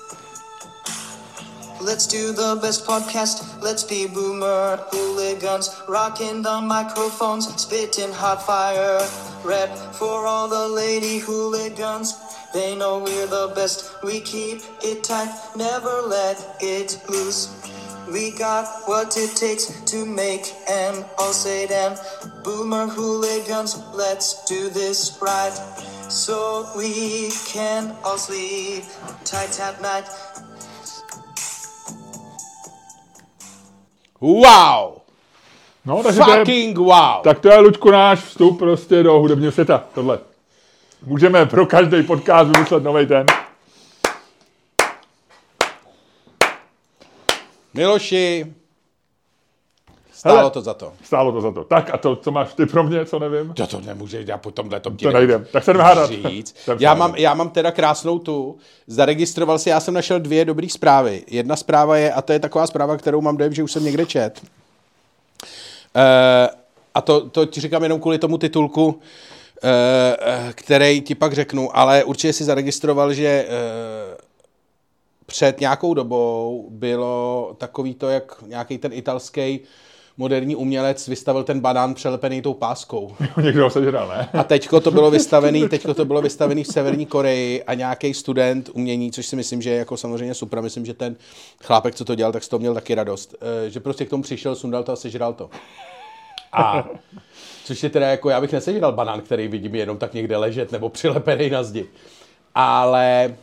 Let's 2.01 2.13
do 2.13 2.31
the 2.33 2.59
best 2.59 2.87
podcast. 2.87 3.61
Let's 3.61 3.83
be 3.83 4.07
boomer 4.07 4.77
hooligans. 4.89 5.69
Rocking 5.87 6.41
the 6.41 6.59
microphones, 6.59 7.45
spitting 7.61 8.11
hot 8.11 8.43
fire. 8.43 9.07
Rap 9.45 9.69
for 9.93 10.25
all 10.25 10.47
the 10.47 10.67
lady 10.67 11.19
hooligans. 11.19 12.17
They 12.55 12.75
know 12.75 12.97
we're 12.97 13.27
the 13.27 13.53
best. 13.53 14.01
We 14.01 14.19
keep 14.19 14.63
it 14.81 15.03
tight, 15.03 15.29
never 15.55 16.01
let 16.01 16.57
it 16.59 16.99
loose. 17.07 17.69
We 18.11 18.31
got 18.31 18.65
what 18.87 19.15
it 19.15 19.35
takes 19.35 19.65
to 19.91 20.03
make 20.03 20.55
an 20.67 21.05
all 21.19 21.33
say 21.33 21.67
damn. 21.67 21.97
Boomer 22.43 22.87
hooligans, 22.87 23.77
let's 23.93 24.43
do 24.45 24.69
this 24.69 25.19
right. 25.21 25.53
So 26.09 26.67
we 26.75 27.31
can 27.45 27.95
all 28.03 28.17
sleep 28.17 28.85
tight 29.23 29.59
at 29.59 29.79
night. 29.81 30.05
Wow! 34.21 35.01
No, 35.85 36.03
takže 36.03 36.19
Fucking 36.19 36.75
to 36.75 36.81
je, 36.81 36.87
wow! 36.87 37.21
Tak 37.23 37.39
to 37.39 37.49
je, 37.49 37.59
Luďku, 37.59 37.91
náš 37.91 38.19
vstup 38.19 38.59
prostě 38.59 39.03
do 39.03 39.19
hudebního 39.19 39.51
světa, 39.51 39.83
tohle. 39.93 40.19
Můžeme 41.05 41.45
pro 41.45 41.65
každý 41.65 42.03
podcast 42.03 42.49
vymyslet 42.49 42.83
nový 42.83 43.05
ten. 43.05 43.25
Miloši, 47.73 48.53
stálo 50.21 50.37
Hele, 50.37 50.51
to 50.51 50.61
za 50.61 50.73
to. 50.73 50.93
Stálo 51.03 51.31
to 51.31 51.41
za 51.41 51.51
to. 51.51 51.63
Tak 51.63 51.89
a 51.93 51.97
to, 51.97 52.15
co 52.15 52.31
máš 52.31 52.53
ty 52.53 52.65
pro 52.65 52.83
mě, 52.83 53.05
co 53.05 53.19
nevím? 53.19 53.53
To, 53.53 53.67
to 53.67 53.81
nemůže, 53.81 54.23
já 54.27 54.37
po 54.37 54.51
tomhle 54.51 54.79
tom 54.79 54.97
ti 54.97 55.05
To 55.05 55.11
nejdem. 55.11 55.45
Tak 55.51 55.63
se 55.63 55.73
hádat. 55.73 56.09
Říct. 56.09 56.55
já, 56.79 56.93
mám, 56.93 57.15
já 57.15 57.33
mám 57.33 57.49
teda 57.49 57.71
krásnou 57.71 58.19
tu. 58.19 58.57
Zaregistroval 58.87 59.59
si, 59.59 59.69
já 59.69 59.79
jsem 59.79 59.93
našel 59.93 60.19
dvě 60.19 60.45
dobré 60.45 60.69
zprávy. 60.69 61.23
Jedna 61.27 61.55
zpráva 61.55 61.97
je, 61.97 62.13
a 62.13 62.21
to 62.21 62.33
je 62.33 62.39
taková 62.39 62.67
zpráva, 62.67 62.97
kterou 62.97 63.21
mám 63.21 63.37
dojem, 63.37 63.53
že 63.53 63.63
už 63.63 63.71
jsem 63.71 63.83
někde 63.83 64.05
čet. 64.05 64.41
Uh, 64.43 64.49
a 66.93 67.01
to, 67.01 67.29
to 67.29 67.45
ti 67.45 67.61
říkám 67.61 67.83
jenom 67.83 67.99
kvůli 67.99 68.17
tomu 68.17 68.37
titulku, 68.37 68.85
uh, 68.87 68.93
který 70.53 71.01
ti 71.01 71.15
pak 71.15 71.33
řeknu, 71.33 71.77
ale 71.77 72.03
určitě 72.03 72.33
si 72.33 72.43
zaregistroval, 72.43 73.13
že 73.13 73.47
před 75.25 75.59
nějakou 75.59 75.93
dobou 75.93 76.67
bylo 76.69 77.55
takový 77.57 77.93
to, 77.93 78.09
jak 78.09 78.43
nějaký 78.47 78.77
ten 78.77 78.93
italský 78.93 79.59
moderní 80.17 80.55
umělec 80.55 81.07
vystavil 81.07 81.43
ten 81.43 81.59
banán 81.59 81.93
přelepený 81.93 82.41
tou 82.41 82.53
páskou. 82.53 83.15
Někdo 83.43 83.63
ho 83.63 83.69
sežral, 83.69 84.07
ne? 84.07 84.29
A 84.33 84.43
teďko 84.43 84.79
to 84.79 84.91
bylo 84.91 85.11
vystavený, 85.11 85.67
teďko 85.69 85.93
to 85.93 86.05
bylo 86.05 86.21
vystavený 86.21 86.63
v 86.63 86.67
Severní 86.67 87.05
Koreji 87.05 87.63
a 87.63 87.73
nějaký 87.73 88.13
student 88.13 88.69
umění, 88.73 89.11
což 89.11 89.25
si 89.25 89.35
myslím, 89.35 89.61
že 89.61 89.69
je 89.69 89.77
jako 89.77 89.97
samozřejmě 89.97 90.33
super, 90.33 90.61
myslím, 90.61 90.85
že 90.85 90.93
ten 90.93 91.15
chlápek, 91.63 91.95
co 91.95 92.05
to 92.05 92.15
dělal, 92.15 92.31
tak 92.31 92.43
z 92.43 92.47
toho 92.47 92.59
měl 92.59 92.73
taky 92.73 92.95
radost, 92.95 93.35
eh, 93.65 93.69
že 93.69 93.79
prostě 93.79 94.05
k 94.05 94.09
tomu 94.09 94.23
přišel, 94.23 94.55
sundal 94.55 94.83
to 94.83 94.91
a 94.91 94.95
sežral 94.95 95.33
to. 95.33 95.49
A 96.53 96.89
což 97.63 97.83
je 97.83 97.89
teda 97.89 98.07
jako, 98.07 98.29
já 98.29 98.41
bych 98.41 98.51
nesežral 98.51 98.91
banán, 98.91 99.21
který 99.21 99.47
vidím 99.47 99.75
jenom 99.75 99.97
tak 99.97 100.13
někde 100.13 100.37
ležet 100.37 100.71
nebo 100.71 100.89
přilepený 100.89 101.49
na 101.49 101.63
zdi. 101.63 101.85
Ale, 102.55 103.35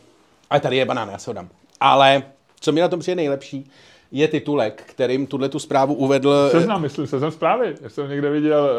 ale 0.50 0.60
tady 0.60 0.76
je 0.76 0.84
banán, 0.84 1.08
já 1.08 1.18
se 1.18 1.30
ho 1.30 1.34
dám. 1.34 1.48
Ale 1.80 2.22
co 2.60 2.72
mi 2.72 2.80
na 2.80 2.88
tom 2.88 3.00
přijde 3.00 3.14
nejlepší, 3.14 3.70
je 4.10 4.28
titulek, 4.28 4.82
kterým 4.86 5.26
tuhle 5.26 5.48
tu 5.48 5.58
zprávu 5.58 5.94
uvedl... 5.94 6.48
Seznam, 6.50 6.82
myslím, 6.82 7.06
seznam 7.06 7.30
zprávy. 7.30 7.74
Já 7.80 7.88
jsem 7.88 8.08
někde 8.08 8.30
viděl, 8.30 8.70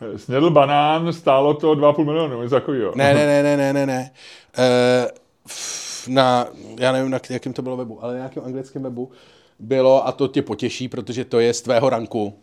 uh, 0.00 0.16
snědl 0.16 0.50
banán, 0.50 1.12
stálo 1.12 1.54
to 1.54 1.74
2,5 1.74 2.04
milionu, 2.04 2.42
něco 2.42 2.54
takového. 2.54 2.92
Ne, 2.96 3.14
ne, 3.14 3.26
ne, 3.26 3.42
ne, 3.42 3.56
ne, 3.56 3.72
ne, 3.72 3.86
ne. 3.86 4.10
Uh, 4.58 6.14
na, 6.14 6.46
já 6.80 6.92
nevím, 6.92 7.10
na 7.10 7.20
jakým 7.30 7.52
to 7.52 7.62
bylo 7.62 7.76
webu, 7.76 8.04
ale 8.04 8.12
na 8.12 8.18
nějakém 8.18 8.42
anglickém 8.44 8.82
webu 8.82 9.10
bylo, 9.58 10.06
a 10.06 10.12
to 10.12 10.28
tě 10.28 10.42
potěší, 10.42 10.88
protože 10.88 11.24
to 11.24 11.40
je 11.40 11.54
z 11.54 11.62
tvého 11.62 11.90
ranku. 11.90 12.38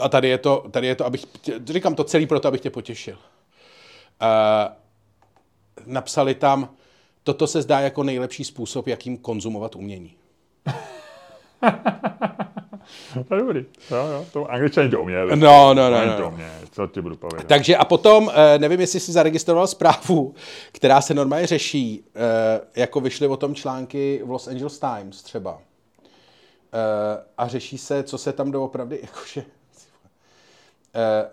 A 0.00 0.08
tady 0.08 0.28
je 0.28 0.38
to, 0.38 0.64
tady 0.70 0.86
je 0.86 0.94
to 0.94 1.06
abych, 1.06 1.24
říkám 1.64 1.94
to 1.94 2.04
celý 2.04 2.26
proto, 2.26 2.48
abych 2.48 2.60
tě 2.60 2.70
potěšil. 2.70 3.14
Uh, 3.14 4.72
napsali 5.86 6.34
tam, 6.34 6.68
toto 7.22 7.46
se 7.46 7.62
zdá 7.62 7.80
jako 7.80 8.02
nejlepší 8.02 8.44
způsob, 8.44 8.86
jakým 8.86 9.18
konzumovat 9.18 9.76
umění. 9.76 10.14
to 13.28 13.34
je 13.34 13.40
dobrý. 13.40 13.64
Jo, 13.90 13.96
jo, 13.96 14.26
to 14.32 14.50
angličani 14.50 14.90
to 14.90 15.00
uměli. 15.00 15.36
No, 15.36 15.74
no, 15.74 15.90
no, 15.90 16.06
no, 16.06 16.16
to 16.16 16.22
no. 16.22 16.28
uměli, 16.28 16.66
co 16.72 16.86
ti 16.86 17.00
budu 17.00 17.16
povědět. 17.16 17.48
Takže 17.48 17.76
a 17.76 17.84
potom, 17.84 18.30
eh, 18.34 18.58
nevím, 18.58 18.80
jestli 18.80 19.00
jsi 19.00 19.12
zaregistroval 19.12 19.66
zprávu, 19.66 20.34
která 20.72 21.00
se 21.00 21.14
normálně 21.14 21.46
řeší, 21.46 22.04
eh, 22.14 22.60
jako 22.76 23.00
vyšly 23.00 23.26
o 23.26 23.36
tom 23.36 23.54
články 23.54 24.20
v 24.24 24.30
Los 24.30 24.48
Angeles 24.48 24.78
Times 24.78 25.22
třeba. 25.22 25.58
Eh, 26.72 27.24
A 27.38 27.48
řeší 27.48 27.78
se, 27.78 28.02
co 28.02 28.18
se 28.18 28.32
tam 28.32 28.50
doopravdy, 28.50 29.00
jakože... 29.02 29.44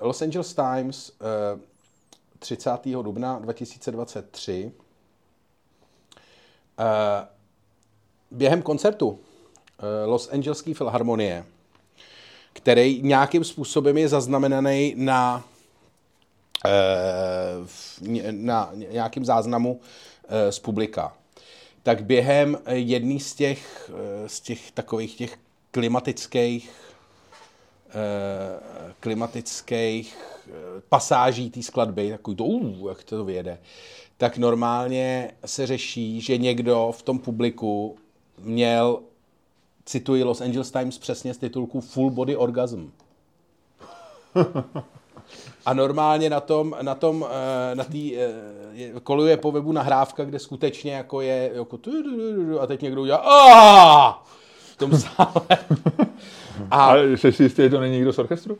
Los 0.01 0.21
Angeles 0.21 0.53
Times 0.53 1.11
eh, 1.21 1.59
30. 2.39 2.71
dubna 3.01 3.39
2023 3.39 4.71
eh, 6.79 7.27
během 8.31 8.61
koncertu 8.61 9.19
Los 10.05 10.29
Angeleské 10.31 10.73
filharmonie, 10.73 11.45
který 12.53 13.01
nějakým 13.01 13.43
způsobem 13.43 13.97
je 13.97 14.07
zaznamenaný 14.07 14.93
na, 14.97 15.45
eh, 16.65 18.31
na 18.31 18.71
nějakým 18.73 19.25
záznamu 19.25 19.79
eh, 20.27 20.51
z 20.51 20.59
publika. 20.59 21.13
Tak 21.83 22.03
během 22.03 22.57
eh, 22.65 22.75
jedný 22.75 23.19
z 23.19 23.35
těch, 23.35 23.91
eh, 23.93 24.29
z 24.29 24.39
těch 24.39 24.71
takových 24.71 25.15
těch 25.15 25.37
klimatických 25.71 26.71
eh, 27.89 28.93
klimatických 28.99 30.17
eh, 30.47 30.51
pasáží 30.89 31.49
té 31.49 31.63
skladby, 31.63 32.09
takový 32.11 32.37
to, 32.37 32.43
uh, 32.43 32.89
jak 32.89 33.03
to 33.03 33.25
vyjede, 33.25 33.59
tak 34.17 34.37
normálně 34.37 35.31
se 35.45 35.67
řeší, 35.67 36.21
že 36.21 36.37
někdo 36.37 36.91
v 36.97 37.01
tom 37.01 37.19
publiku 37.19 37.97
měl, 38.39 38.99
cituji 39.87 40.23
Los 40.23 40.41
Angeles 40.41 40.71
Times 40.71 40.97
přesně 40.97 41.33
z 41.33 41.37
titulku 41.37 41.81
Full 41.81 42.09
Body 42.09 42.35
Orgasm. 42.35 42.89
A 45.65 45.73
normálně 45.73 46.29
na 46.29 46.39
tom, 46.39 46.75
na 46.81 46.95
tom, 46.95 47.25
eh, 47.71 47.75
na 47.75 47.83
tý, 47.83 48.17
eh, 48.17 48.29
je- 48.71 48.93
koluje 49.03 49.37
po 49.37 49.51
webu 49.51 49.71
nahrávka, 49.71 50.25
kde 50.25 50.39
skutečně 50.39 50.93
jako 50.93 51.21
je, 51.21 51.51
jako 51.53 51.79
a 52.59 52.67
teď 52.67 52.81
někdo 52.81 53.01
udělá 53.01 53.17
"Aaa!" 53.17 54.23
v 54.73 54.77
tom 54.77 54.91
sále. 54.99 55.41
A 56.71 56.95
jsi 56.95 57.31
si 57.31 57.43
jistý, 57.43 57.61
že 57.63 57.69
to 57.69 57.79
není 57.79 57.95
nikdo 57.95 58.13
z 58.13 58.19
orchestru? 58.19 58.57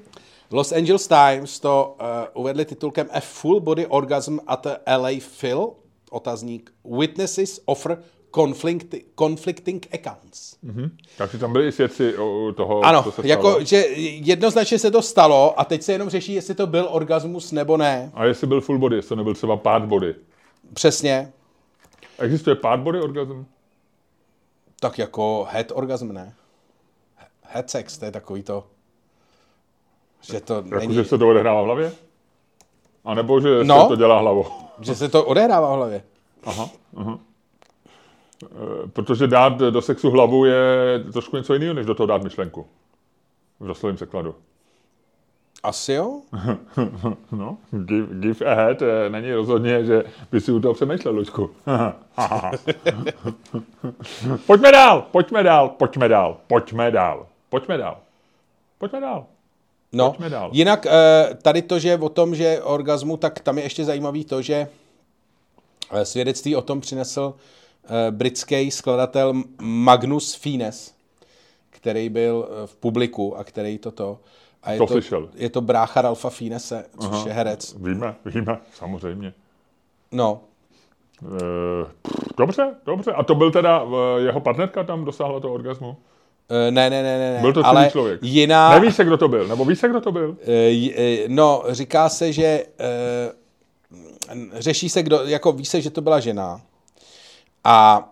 Los 0.51 0.71
Angeles 0.71 1.07
Times 1.07 1.59
to 1.59 1.95
uh, 2.33 2.41
uvedli 2.41 2.65
titulkem 2.65 3.07
A 3.11 3.19
Full 3.19 3.59
Body 3.59 3.87
Orgasm 3.87 4.37
at 4.47 4.61
the 4.61 4.75
LA 4.97 5.09
Phil, 5.39 5.69
otazník 6.11 6.71
Witnesses 6.99 7.61
offer 7.65 7.97
conflict, 8.41 8.95
conflicting 9.19 9.87
accounts. 9.93 10.55
Tak 11.17 11.31
si 11.31 11.37
tam 11.37 11.51
byli 11.53 11.67
i 11.67 11.71
svědci 11.71 12.13
toho, 12.55 12.81
Ano, 12.85 13.03
co 13.03 13.11
se 13.11 13.27
jako, 13.27 13.49
stalo. 13.51 13.63
že 13.65 13.77
jednoznačně 13.97 14.79
se 14.79 14.91
to 14.91 15.01
stalo 15.01 15.59
a 15.59 15.65
teď 15.65 15.81
se 15.83 15.91
jenom 15.91 16.09
řeší, 16.09 16.33
jestli 16.33 16.55
to 16.55 16.67
byl 16.67 16.87
orgasmus 16.91 17.51
nebo 17.51 17.77
ne. 17.77 18.11
A 18.13 18.25
jestli 18.25 18.47
byl 18.47 18.61
full 18.61 18.77
body, 18.79 18.95
jestli 18.95 19.09
to 19.09 19.15
nebyl 19.15 19.33
třeba 19.33 19.57
part 19.57 19.85
body. 19.85 20.15
Přesně. 20.73 21.31
Existuje 22.19 22.55
part 22.55 22.81
body 22.81 23.01
orgasm? 23.01 23.45
Tak 24.79 24.97
jako 24.99 25.47
head 25.51 25.71
orgasm, 25.75 26.11
ne? 26.11 26.33
Head 27.41 27.69
sex, 27.69 27.97
to 27.97 28.05
je 28.05 28.11
takový 28.11 28.43
to, 28.43 28.63
že 30.21 30.41
to 30.41 30.53
Jako, 30.53 30.69
není, 30.79 30.93
že 30.93 31.05
se 31.05 31.17
to 31.17 31.29
odehrává 31.29 31.61
v 31.61 31.65
hlavě? 31.65 31.91
A 33.05 33.13
nebo 33.13 33.41
že 33.41 33.63
No. 33.63 33.81
se 33.81 33.87
to 33.87 33.95
dělá 33.95 34.19
hlavou? 34.19 34.45
že 34.79 34.95
se 34.95 35.09
to 35.09 35.25
odehrává 35.25 35.73
v 35.73 35.77
hlavě. 35.77 36.03
Aha, 36.43 36.69
aha. 36.97 37.19
E, 38.43 38.87
Protože 38.87 39.27
dát 39.27 39.57
do 39.57 39.81
sexu 39.81 40.09
hlavu 40.09 40.45
je 40.45 40.59
trošku 41.13 41.37
něco 41.37 41.53
jiného, 41.53 41.73
než 41.73 41.85
do 41.85 41.95
toho 41.95 42.07
dát 42.07 42.23
myšlenku. 42.23 42.65
V 43.59 43.67
doslovném 43.67 43.95
překladu. 43.95 44.35
Asi 45.63 45.93
jo? 45.93 46.21
No, 47.31 47.57
give, 47.71 48.07
give 48.19 48.45
a 48.45 48.53
head 48.53 48.81
eh, 48.81 49.09
není 49.09 49.33
rozhodně, 49.33 49.85
že 49.85 50.03
by 50.31 50.41
si 50.41 50.51
u 50.51 50.59
toho 50.59 50.73
přemýšlel, 50.73 51.15
Luďku. 51.15 51.49
pojďme 54.45 54.71
dál, 54.71 55.01
pojďme 55.11 55.43
dál, 55.43 55.69
pojďme 55.69 56.09
dál, 56.09 56.37
pojďme 56.47 56.91
dál, 56.91 57.25
pojďme 57.49 57.77
dál, 57.77 57.97
pojďme 58.77 59.01
dál. 59.01 59.25
No, 59.93 60.09
Pojďme 60.09 60.29
dál. 60.29 60.49
jinak 60.53 60.85
eh, 60.85 61.37
tady 61.41 61.61
to, 61.61 61.79
že 61.79 61.97
o 61.97 62.09
tom, 62.09 62.35
že 62.35 62.61
orgasmu, 62.63 63.17
tak 63.17 63.39
tam 63.39 63.57
je 63.57 63.63
ještě 63.63 63.85
zajímavý 63.85 64.25
to, 64.25 64.41
že 64.41 64.67
eh, 65.91 66.05
svědectví 66.05 66.55
o 66.55 66.61
tom 66.61 66.81
přinesl 66.81 67.33
eh, 67.35 67.39
britský 68.11 68.71
skladatel 68.71 69.33
Magnus 69.61 70.33
Fines, 70.35 70.93
který 71.69 72.09
byl 72.09 72.47
eh, 72.63 72.67
v 72.67 72.75
publiku 72.75 73.37
a 73.37 73.43
který 73.43 73.77
toto. 73.77 74.19
A 74.63 74.71
je 74.71 74.77
To 74.77 74.85
to, 74.85 74.93
slyšel. 74.93 75.29
je 75.35 75.49
to 75.49 75.61
brácha 75.61 76.01
Ralfa 76.01 76.29
Finese, 76.29 76.85
což 76.99 77.09
Aha. 77.11 77.23
je 77.27 77.33
herec. 77.33 77.75
Víme, 77.79 78.15
víme, 78.25 78.57
samozřejmě. 78.73 79.33
No, 80.11 80.41
E, 81.23 81.85
pff, 82.01 82.15
dobře, 82.37 82.75
dobře. 82.85 83.11
A 83.11 83.23
to 83.23 83.35
byl 83.35 83.51
teda 83.51 83.83
eh, 83.85 84.21
jeho 84.21 84.39
partnerka 84.39 84.83
tam 84.83 85.05
dosáhla 85.05 85.39
toho 85.39 85.53
orgasmu? 85.53 85.97
eh, 86.49 86.71
ne, 86.71 86.89
ne, 86.89 87.03
ne, 87.03 87.17
ne. 87.33 87.41
Byl 87.41 87.53
to 87.53 87.65
ale 87.65 87.89
člověk? 87.91 88.19
Jiná, 88.23 88.69
Neví 88.79 88.91
se, 88.91 89.05
kdo 89.05 89.17
to 89.17 89.27
byl? 89.27 89.47
Nebo 89.47 89.65
ví 89.65 89.75
se, 89.75 89.87
kdo 89.89 90.01
to 90.01 90.11
byl? 90.11 90.37
Eh, 90.47 90.89
eh, 90.95 91.23
No, 91.27 91.63
říká 91.69 92.09
se, 92.09 92.33
že 92.33 92.65
eh, 92.79 93.31
řeší 94.53 94.89
se, 94.89 95.03
kdo, 95.03 95.19
jako 95.23 95.51
ví 95.51 95.65
se, 95.65 95.81
že 95.81 95.89
to 95.89 96.01
byla 96.01 96.19
žena. 96.19 96.61
A 97.69 98.09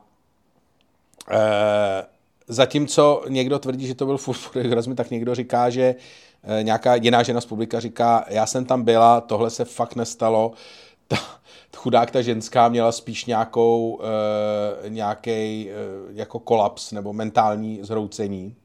eh, 1.31 2.03
zatímco 2.47 3.23
někdo 3.29 3.59
tvrdí, 3.59 3.87
že 3.87 3.95
to 3.95 4.05
byl 4.05 4.17
body 4.53 4.69
orgasm, 4.69 4.95
tak 4.95 5.11
někdo 5.11 5.35
říká, 5.35 5.69
že 5.69 5.95
eh, 6.43 6.63
nějaká 6.63 6.95
jiná 6.95 7.23
žena 7.23 7.41
z 7.41 7.45
publika 7.45 7.79
říká, 7.79 8.25
já 8.29 8.45
jsem 8.45 8.65
tam 8.65 8.83
byla, 8.83 9.21
tohle 9.21 9.49
se 9.49 9.65
fakt 9.65 9.95
nestalo. 9.95 10.51
Ta, 11.07 11.17
chudák 11.75 12.11
ta 12.11 12.21
ženská 12.21 12.69
měla 12.69 12.91
spíš 12.91 13.25
nějakou, 13.25 13.93
uh, 13.93 14.89
nějaký 14.89 15.67
uh, 15.69 16.15
jako 16.17 16.39
kolaps 16.39 16.91
nebo 16.91 17.13
mentální 17.13 17.79
zhroucení. 17.81 18.55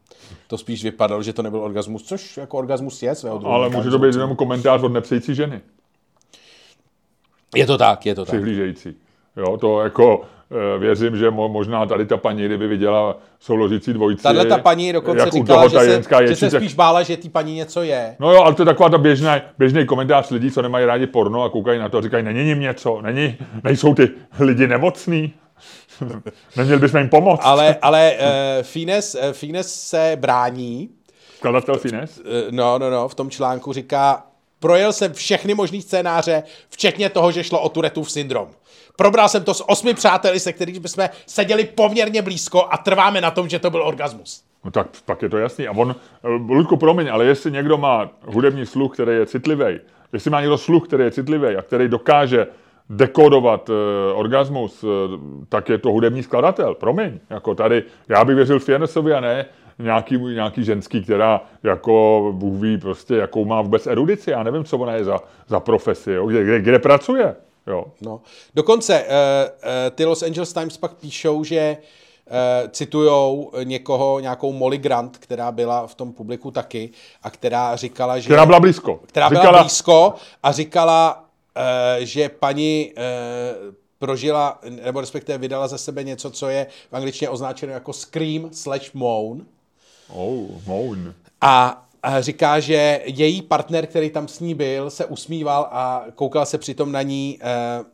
To 0.46 0.58
spíš 0.58 0.84
vypadalo, 0.84 1.22
že 1.22 1.32
to 1.32 1.42
nebyl 1.42 1.60
orgasmus, 1.60 2.02
což 2.02 2.36
jako 2.36 2.58
orgasmus 2.58 3.02
je 3.02 3.14
svého 3.14 3.38
druhu. 3.38 3.54
Ale 3.54 3.68
může 3.68 3.90
to 3.90 3.98
být 3.98 4.14
jenom 4.14 4.36
komentář 4.36 4.82
od 4.82 4.92
nepřející 4.92 5.34
ženy, 5.34 5.60
Je 7.54 7.66
to 7.66 7.78
tak, 7.78 8.06
je 8.06 8.14
to 8.14 8.24
tak. 8.24 8.34
přihlížející. 8.34 8.96
Jo, 9.40 9.56
to 9.56 9.80
jako 9.80 10.22
eh, 10.50 10.78
věřím, 10.78 11.16
že 11.16 11.30
mo, 11.30 11.48
možná 11.48 11.86
tady 11.86 12.06
ta 12.06 12.16
paní, 12.16 12.44
kdyby 12.44 12.68
viděla 12.68 13.16
souložící 13.40 13.92
dvojici, 13.92 14.22
Tahle 14.22 14.44
ta 14.44 14.58
paní 14.58 14.92
dokonce 14.92 15.20
jak 15.20 15.32
říkala, 15.32 15.68
že 15.68 15.78
se, 15.78 15.90
ženská 15.90 16.22
že 16.22 16.28
ječí, 16.28 16.36
se 16.36 16.50
spíš 16.50 16.74
bála, 16.74 17.02
že 17.02 17.16
ty 17.16 17.28
paní 17.28 17.54
něco 17.54 17.82
je. 17.82 18.16
No 18.18 18.32
jo, 18.32 18.42
ale 18.42 18.54
to 18.54 18.62
je 18.62 18.66
taková 18.66 18.88
ta 18.88 18.98
běžná, 18.98 19.40
běžný 19.58 19.86
komentář 19.86 20.30
lidí, 20.30 20.50
co 20.50 20.62
nemají 20.62 20.86
rádi 20.86 21.06
porno 21.06 21.42
a 21.42 21.50
koukají 21.50 21.78
na 21.78 21.88
to 21.88 21.98
a 21.98 22.02
říkají, 22.02 22.24
není 22.24 22.48
jim 22.48 22.60
něco, 22.60 23.00
není, 23.02 23.36
nejsou 23.64 23.94
ty 23.94 24.08
lidi 24.40 24.66
nemocní, 24.66 25.32
neměli 26.56 26.80
bychom 26.80 27.00
jim 27.00 27.08
pomoct. 27.08 27.40
Ale, 27.44 27.76
ale 27.82 28.12
uh, 28.12 28.62
Fines, 28.62 29.14
uh, 29.14 29.32
Fines 29.32 29.74
se 29.74 30.16
brání, 30.20 30.88
Skladatel 31.36 31.78
Fines? 31.78 32.20
no, 32.50 32.78
no, 32.78 32.90
no, 32.90 33.08
v 33.08 33.14
tom 33.14 33.30
článku 33.30 33.72
říká, 33.72 34.22
projel 34.60 34.92
jsem 34.92 35.12
všechny 35.12 35.54
možný 35.54 35.82
scénáře, 35.82 36.42
včetně 36.68 37.08
toho, 37.08 37.32
že 37.32 37.44
šlo 37.44 37.60
o 37.60 37.68
Turetův 37.68 38.10
syndrom. 38.10 38.48
Probral 38.96 39.28
jsem 39.28 39.44
to 39.44 39.54
s 39.54 39.68
osmi 39.68 39.94
přáteli, 39.94 40.40
se 40.40 40.52
kterými 40.52 40.88
jsme 40.88 41.10
seděli 41.26 41.64
poměrně 41.64 42.22
blízko 42.22 42.66
a 42.70 42.76
trváme 42.76 43.20
na 43.20 43.30
tom, 43.30 43.48
že 43.48 43.58
to 43.58 43.70
byl 43.70 43.82
orgasmus. 43.82 44.42
No 44.64 44.70
tak 44.70 44.86
pak 45.04 45.22
je 45.22 45.28
to 45.28 45.38
jasný. 45.38 45.68
A 45.68 45.72
on, 45.72 45.96
eh, 46.24 46.28
Ludku, 46.28 46.76
promiň, 46.76 47.08
ale 47.12 47.24
jestli 47.24 47.50
někdo 47.50 47.78
má 47.78 48.10
hudební 48.26 48.66
sluch, 48.66 48.94
který 48.94 49.12
je 49.12 49.26
citlivý, 49.26 49.80
jestli 50.12 50.30
má 50.30 50.40
někdo 50.40 50.58
sluch, 50.58 50.86
který 50.86 51.04
je 51.04 51.10
citlivý 51.10 51.56
a 51.56 51.62
který 51.62 51.88
dokáže 51.88 52.46
dekodovat 52.90 53.68
uh, 53.68 53.76
orgasmus, 54.14 54.84
uh, 54.84 54.90
tak 55.48 55.68
je 55.68 55.78
to 55.78 55.90
hudební 55.90 56.22
skladatel. 56.22 56.74
Promiň, 56.74 57.20
jako 57.30 57.54
tady, 57.54 57.84
já 58.08 58.24
bych 58.24 58.36
věřil 58.36 58.58
Fiernesovi 58.58 59.12
a 59.14 59.20
ne 59.20 59.46
nějaký, 59.82 60.18
nějaký 60.18 60.64
ženský, 60.64 61.02
která 61.02 61.40
jako 61.62 62.24
Bůh 62.34 62.62
ví 62.62 62.78
prostě, 62.78 63.14
jakou 63.14 63.44
má 63.44 63.62
vůbec 63.62 63.86
erudici. 63.86 64.30
Já 64.30 64.42
nevím, 64.42 64.64
co 64.64 64.78
ona 64.78 64.94
je 64.94 65.04
za, 65.04 65.18
za 65.48 65.60
profesi, 65.60 66.12
jo? 66.12 66.26
Kde, 66.26 66.44
kde, 66.44 66.60
kde 66.60 66.78
pracuje. 66.78 67.36
Jo. 67.66 67.84
No. 68.00 68.20
Dokonce 68.54 69.04
uh, 69.04 69.06
uh, 69.08 69.70
ty 69.94 70.04
Los 70.04 70.22
Angeles 70.22 70.52
Times 70.52 70.76
pak 70.76 70.94
píšou, 70.94 71.44
že 71.44 71.76
uh, 71.76 72.70
citujou 72.70 73.52
někoho, 73.64 74.20
nějakou 74.20 74.52
Molly 74.52 74.78
Grant, 74.78 75.18
která 75.18 75.52
byla 75.52 75.86
v 75.86 75.94
tom 75.94 76.12
publiku 76.12 76.50
taky 76.50 76.90
a 77.22 77.30
která 77.30 77.76
říkala, 77.76 78.18
že... 78.18 78.24
Která 78.24 78.46
byla 78.46 78.60
blízko. 78.60 79.00
která 79.06 79.28
byla 79.28 79.40
Říkala, 79.40 79.62
blízko 79.62 80.14
a 80.42 80.52
říkala, 80.52 81.24
uh, 81.56 82.04
že 82.04 82.28
paní 82.28 82.92
uh, 82.96 83.74
prožila, 83.98 84.58
nebo 84.84 85.00
respektive 85.00 85.38
vydala 85.38 85.68
ze 85.68 85.78
sebe 85.78 86.04
něco, 86.04 86.30
co 86.30 86.48
je 86.48 86.66
v 86.90 86.96
angličtině 86.96 87.28
označeno 87.28 87.72
jako 87.72 87.92
scream 87.92 88.48
slash 88.52 88.94
moan. 88.94 89.40
Oh, 90.14 90.48
moun. 90.66 91.14
A 91.40 91.86
a 92.02 92.20
říká, 92.20 92.60
že 92.60 93.00
její 93.04 93.42
partner, 93.42 93.86
který 93.86 94.10
tam 94.10 94.28
s 94.28 94.40
ní 94.40 94.54
byl, 94.54 94.90
se 94.90 95.06
usmíval 95.06 95.68
a 95.70 96.04
koukal 96.14 96.46
se 96.46 96.58
přitom 96.58 96.92
na 96.92 97.02
ní 97.02 97.38
eh, 97.40 97.84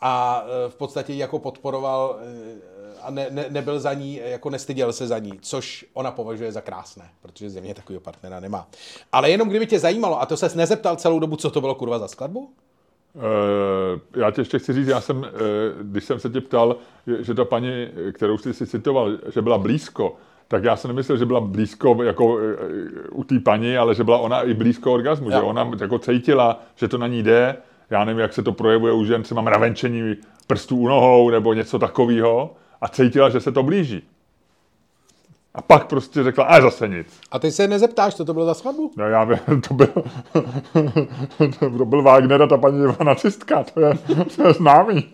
a 0.00 0.44
eh, 0.46 0.70
v 0.70 0.74
podstatě 0.74 1.12
ji 1.12 1.18
jako 1.18 1.38
podporoval 1.38 2.18
eh, 2.20 3.00
a 3.02 3.10
ne, 3.10 3.26
ne, 3.30 3.46
nebyl 3.48 3.80
za 3.80 3.94
ní, 3.94 4.20
jako 4.24 4.50
nestyděl 4.50 4.92
se 4.92 5.06
za 5.06 5.18
ní, 5.18 5.32
což 5.40 5.86
ona 5.94 6.10
považuje 6.10 6.52
za 6.52 6.60
krásné, 6.60 7.08
protože 7.22 7.50
země 7.50 7.74
takového 7.74 8.00
partnera 8.00 8.40
nemá. 8.40 8.68
Ale 9.12 9.30
jenom 9.30 9.48
kdyby 9.48 9.66
tě 9.66 9.78
zajímalo, 9.78 10.20
a 10.20 10.26
to 10.26 10.36
ses 10.36 10.54
nezeptal 10.54 10.96
celou 10.96 11.18
dobu, 11.18 11.36
co 11.36 11.50
to 11.50 11.60
bylo 11.60 11.74
kurva 11.74 11.98
za 11.98 12.08
skladbu? 12.08 12.50
Uh, 13.14 14.20
já 14.20 14.30
tě 14.30 14.40
ještě 14.40 14.58
chci 14.58 14.72
říct, 14.72 14.88
já 14.88 15.00
jsem, 15.00 15.18
uh, 15.18 15.24
když 15.82 16.04
jsem 16.04 16.20
se 16.20 16.30
tě 16.30 16.40
ptal, 16.40 16.76
že, 17.06 17.24
že 17.24 17.34
ta 17.34 17.44
paní, 17.44 17.88
kterou 18.12 18.38
jsi 18.38 18.54
si 18.54 18.66
citoval, 18.66 19.10
že 19.34 19.42
byla 19.42 19.58
blízko, 19.58 20.16
tak 20.48 20.64
já 20.64 20.76
jsem 20.76 20.88
nemyslel, 20.88 21.18
že 21.18 21.26
byla 21.26 21.40
blízko 21.40 22.02
jako 22.02 22.26
uh, 22.26 22.40
u 23.12 23.24
té 23.24 23.40
paní, 23.40 23.76
ale 23.76 23.94
že 23.94 24.04
byla 24.04 24.18
ona 24.18 24.42
i 24.42 24.54
blízko 24.54 24.92
orgasmu, 24.92 25.30
že 25.30 25.36
ona 25.36 25.70
jako 25.80 25.98
cítila, 25.98 26.60
že 26.76 26.88
to 26.88 26.98
na 26.98 27.06
ní 27.06 27.22
jde, 27.22 27.56
já 27.90 28.04
nevím, 28.04 28.20
jak 28.20 28.32
se 28.32 28.42
to 28.42 28.52
projevuje 28.52 28.92
u 28.92 29.04
žen, 29.04 29.22
třeba 29.22 29.42
mravenčení 29.42 30.16
prstů 30.46 30.76
u 30.76 30.88
nohou 30.88 31.30
nebo 31.30 31.54
něco 31.54 31.78
takového 31.78 32.54
a 32.80 32.88
cítila, 32.88 33.28
že 33.28 33.40
se 33.40 33.52
to 33.52 33.62
blíží. 33.62 34.02
A 35.54 35.62
pak 35.62 35.86
prostě 35.86 36.22
řekla, 36.22 36.44
a 36.44 36.60
zase 36.60 36.88
nic. 36.88 37.20
A 37.30 37.38
ty 37.38 37.50
se 37.50 37.68
nezeptáš, 37.68 38.14
co 38.14 38.24
to 38.24 38.34
bylo 38.34 38.46
za 38.46 38.54
skladbu? 38.54 38.92
No 38.96 39.08
já 39.08 39.24
vím, 39.24 39.60
to 39.68 39.74
byl, 39.74 39.88
to 41.78 41.84
byl 41.84 42.02
Wagner 42.02 42.42
a 42.42 42.46
ta 42.46 42.56
paní 42.56 42.78
byla 42.78 42.96
nacistka, 43.04 43.64
to 43.64 43.80
je, 43.80 43.94
to 44.36 44.46
je 44.46 44.52
známý. 44.52 45.08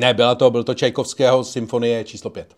Ne, 0.00 0.14
byla 0.14 0.34
to, 0.34 0.50
byl 0.50 0.64
to 0.64 0.74
Čajkovského 0.74 1.44
symfonie 1.44 2.04
číslo 2.04 2.30
5. 2.30 2.56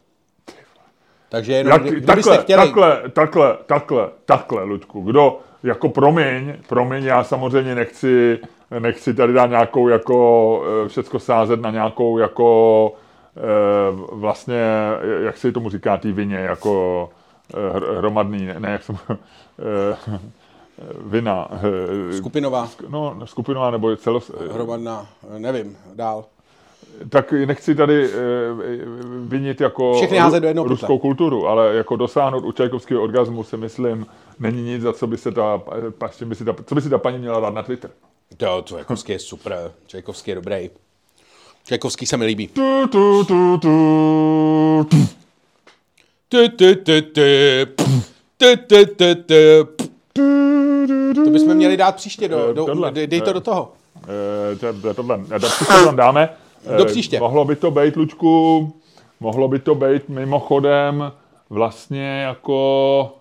Takže 1.28 1.53
jenom, 1.53 1.72
Jak, 1.72 1.82
kdy, 1.82 2.01
takhle, 2.01 2.39
chtěli... 2.39 2.62
takhle, 2.62 3.03
takhle, 3.12 3.59
takhle, 3.66 4.09
takhle, 4.24 4.62
Ludku, 4.62 5.01
kdo, 5.01 5.39
jako 5.62 5.89
promiň, 5.89 6.53
promiň, 6.68 7.05
já 7.05 7.24
samozřejmě 7.24 7.74
nechci, 7.74 8.39
nechci 8.78 9.14
tady 9.14 9.32
dát 9.32 9.47
nějakou, 9.47 9.89
jako, 9.89 10.62
eh, 10.84 10.89
všecko 10.89 11.18
sázet 11.18 11.61
na 11.61 11.70
nějakou, 11.70 12.18
jako, 12.18 12.93
eh, 13.36 13.41
vlastně, 14.12 14.61
jak 15.20 15.36
se 15.36 15.53
tomu 15.53 15.70
říká, 15.70 15.97
té 15.97 16.12
vině, 16.12 16.36
jako 16.36 17.11
eh, 17.55 17.78
hr- 17.78 17.97
hromadný, 17.99 18.47
ne, 18.47 18.61
ne 18.61 18.70
jak 18.70 18.82
jsem, 18.82 18.99
vina. 21.05 21.49
Skupinová, 22.16 22.68
No, 22.89 23.16
skupinová 23.26 23.70
nebo 23.70 23.97
celos... 23.97 24.30
hromadná, 24.53 25.07
nevím, 25.39 25.76
dál. 25.95 26.24
Tak 27.09 27.33
nechci 27.33 27.75
tady 27.75 28.05
eh, 28.07 28.17
vinit 29.21 29.61
jako 29.61 29.95
Všechny 29.95 30.19
házet 30.19 30.41
do 30.41 30.47
jednoho 30.49 30.69
ruskou 30.69 30.87
pytle. 30.87 30.99
kulturu, 30.99 31.47
ale 31.47 31.75
jako 31.75 31.97
dosáhnout 31.97 32.45
u 32.45 32.53
Čajkovského 32.53 33.03
orgazmu 33.03 33.45
si 33.45 33.57
myslím, 33.57 34.07
není 34.39 34.63
nic, 34.63 34.83
za 34.83 34.93
co 34.93 35.07
by 35.07 35.17
se 35.17 35.33
ta, 35.33 35.63
by 36.25 36.35
si 36.35 36.45
ta, 36.45 36.55
co 36.67 36.75
by 36.75 36.81
si 36.83 36.91
ta 36.91 36.99
paní 36.99 37.19
měla 37.19 37.41
dát 37.41 37.55
na 37.55 37.63
Twitter. 37.63 37.91
To, 38.37 38.63
Čajkovský 38.65 39.13
je 39.13 39.19
super, 39.19 39.73
Čajkovský 39.87 40.31
je 40.31 40.35
dobrý. 40.35 40.71
Čajkovský 41.67 42.07
se 42.07 42.17
mi 42.17 42.25
líbí. 42.25 42.49
Tu, 42.49 42.87
tu, 42.93 43.25
tu, 43.25 43.59
tu, 43.59 44.87
tu. 44.91 45.07
Ty, 46.29 46.49
ty, 46.49 46.77
ty, 46.77 47.03
ty, 47.03 47.67
pf, 47.75 48.13
ty, 48.37 48.57
ty, 48.57 48.87
ty, 48.87 49.15
ty, 49.15 49.65
pf. 49.77 49.89
To 51.25 51.31
bychom 51.31 51.55
měli 51.55 51.77
dát 51.77 51.97
příště, 51.97 52.29
do, 52.29 52.53
do, 52.53 52.65
Tohle. 52.65 52.91
dej, 52.91 53.21
to 53.21 53.33
do 53.33 53.41
toho. 53.41 53.73
Eh, 54.53 54.57
to, 54.57 54.81
to, 54.81 54.95
tohle, 54.95 55.21
Eh, 55.37 55.41
to 55.41 55.47
příště 55.47 55.75
tam 55.85 55.97
dáme. 55.97 56.29
Do 56.65 56.83
Eh, 56.83 56.87
příště. 56.87 57.21
Mohlo 57.21 57.45
by 57.45 57.57
to 57.57 57.71
být, 57.71 57.97
Lučku, 57.97 58.73
mohlo 59.21 59.49
by 59.49 59.59
to 59.59 59.75
být 59.75 60.09
mimochodem 60.09 61.13
vlastně 61.51 62.21
jako, 62.21 63.13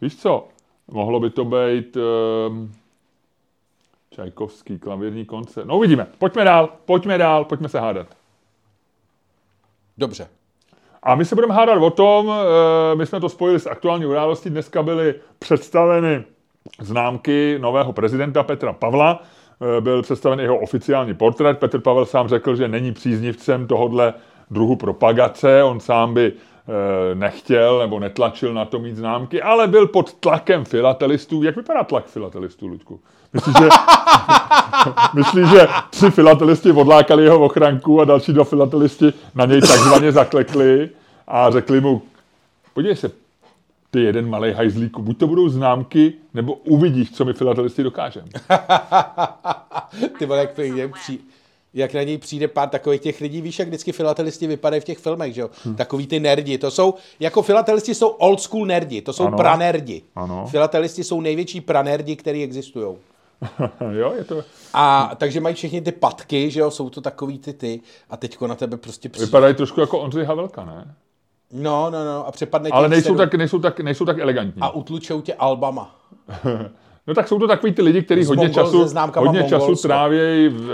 víš 0.00 0.16
co, 0.16 0.48
mohlo 0.88 1.20
by 1.20 1.30
to 1.30 1.44
být 1.44 1.96
um, 1.96 2.72
Čajkovský 4.10 4.78
klavírní 4.78 5.24
koncert. 5.24 5.66
No 5.66 5.76
uvidíme, 5.76 6.06
pojďme 6.18 6.44
dál, 6.44 6.68
pojďme 6.84 7.18
dál, 7.18 7.44
pojďme 7.44 7.68
se 7.68 7.80
hádat. 7.80 8.06
Dobře. 9.98 10.28
A 11.02 11.14
my 11.14 11.24
se 11.24 11.34
budeme 11.34 11.54
hádat 11.54 11.82
o 11.82 11.90
tom, 11.90 12.32
eh, 12.32 12.94
my 12.96 13.06
jsme 13.06 13.20
to 13.20 13.28
spojili 13.28 13.60
s 13.60 13.66
aktuální 13.66 14.06
událostí, 14.06 14.50
dneska 14.50 14.82
byly 14.82 15.14
představeny 15.38 16.24
známky 16.80 17.58
nového 17.60 17.92
prezidenta 17.92 18.42
Petra 18.42 18.72
Pavla, 18.72 19.22
Eh, 19.22 19.45
byl 19.80 20.02
představen 20.02 20.40
jeho 20.40 20.56
oficiální 20.56 21.14
portrét. 21.14 21.58
Petr 21.58 21.80
Pavel 21.80 22.06
sám 22.06 22.28
řekl, 22.28 22.56
že 22.56 22.68
není 22.68 22.92
příznivcem 22.92 23.66
tohodle 23.66 24.14
druhu 24.50 24.76
propagace, 24.76 25.62
on 25.62 25.80
sám 25.80 26.14
by 26.14 26.32
eh, 26.32 27.14
nechtěl 27.14 27.78
nebo 27.78 28.00
netlačil 28.00 28.54
na 28.54 28.64
to 28.64 28.78
mít 28.78 28.96
známky, 28.96 29.42
ale 29.42 29.68
byl 29.68 29.86
pod 29.86 30.12
tlakem 30.12 30.64
filatelistů. 30.64 31.42
Jak 31.42 31.56
vypadá 31.56 31.84
tlak 31.84 32.06
filatelistů, 32.06 32.66
Ludku? 32.66 33.00
Myslíš, 33.32 33.56
že, 33.58 33.68
myslíš, 35.14 35.48
že 35.48 35.68
tři 35.90 36.10
filatelisti 36.10 36.72
odlákali 36.72 37.24
jeho 37.24 37.40
ochranku 37.40 38.00
a 38.00 38.04
další 38.04 38.32
dva 38.32 38.44
filatelisti 38.44 39.12
na 39.34 39.44
něj 39.44 39.60
takzvaně 39.60 40.12
zaklekli 40.12 40.90
a 41.28 41.50
řekli 41.50 41.80
mu, 41.80 42.02
podívej 42.74 42.96
se, 42.96 43.10
ty 43.90 44.00
jeden 44.02 44.28
malý 44.30 44.52
hajzlíku, 44.52 45.02
buď 45.02 45.18
to 45.18 45.26
budou 45.26 45.48
známky, 45.48 46.12
nebo 46.34 46.52
uvidíš, 46.54 47.12
co 47.12 47.24
my 47.24 47.32
filatelisti 47.32 47.82
dokážeme. 47.82 48.28
Ty 50.18 50.26
vole, 50.26 50.40
jak, 50.40 50.52
přijde, 50.52 50.88
při, 50.88 51.18
jak 51.74 51.94
na 51.94 52.02
něj 52.02 52.18
přijde 52.18 52.48
pár 52.48 52.68
takových 52.68 53.00
těch 53.00 53.20
lidí, 53.20 53.40
víš, 53.40 53.58
jak 53.58 53.68
vždycky 53.68 53.92
filatelisti 53.92 54.46
vypadají 54.46 54.80
v 54.80 54.84
těch 54.84 54.98
filmech, 54.98 55.34
že 55.34 55.40
jo? 55.40 55.50
Hmm. 55.64 55.74
Takový 55.76 56.06
ty 56.06 56.20
nerdi, 56.20 56.58
to 56.58 56.70
jsou, 56.70 56.94
jako 57.20 57.42
filatelisti 57.42 57.94
jsou 57.94 58.08
old 58.08 58.40
school 58.40 58.66
nerdi, 58.66 59.02
to 59.02 59.12
jsou 59.12 59.22
Ano. 59.22 59.28
ano. 59.28 59.36
pranerdi. 59.36 60.02
Ano. 60.16 60.46
Filatelisti 60.50 61.04
jsou 61.04 61.20
největší 61.20 61.60
pranerdi, 61.60 62.16
který 62.16 62.42
existují. 62.42 62.96
jo, 63.90 64.12
je 64.16 64.24
to... 64.24 64.42
A 64.74 65.12
takže 65.16 65.40
mají 65.40 65.54
všechny 65.54 65.80
ty 65.80 65.92
patky, 65.92 66.50
že 66.50 66.60
jo, 66.60 66.70
jsou 66.70 66.90
to 66.90 67.00
takový 67.00 67.38
ty 67.38 67.52
ty 67.52 67.80
a 68.10 68.16
teďko 68.16 68.46
na 68.46 68.54
tebe 68.54 68.76
prostě 68.76 69.08
přijde. 69.08 69.26
Vypadají 69.26 69.54
trošku 69.54 69.80
jako 69.80 69.98
Ondřej 69.98 70.24
Havelka, 70.24 70.64
ne? 70.64 70.94
No, 71.52 71.90
no, 71.90 72.04
no, 72.04 72.26
a 72.26 72.32
přepadne 72.32 72.70
Ale 72.70 72.88
nejsou 72.88 73.14
sedm- 73.14 73.16
tak, 73.16 73.34
nejsou 73.34 73.58
tak, 73.58 73.80
nejsou 73.80 74.04
tak 74.04 74.18
elegantní. 74.18 74.62
A 74.62 74.70
utlučou 74.70 75.20
tě 75.20 75.34
albama. 75.34 75.96
No 77.08 77.14
tak 77.14 77.28
jsou 77.28 77.38
to 77.38 77.48
takový 77.48 77.72
ty 77.72 77.82
lidi, 77.82 78.02
kteří 78.02 78.24
hodně 78.24 78.48
Mongol- 78.48 78.54
času, 78.54 78.98
hodně 79.16 79.44
času 79.44 79.74
trávějí 79.74 80.48
v, 80.48 80.70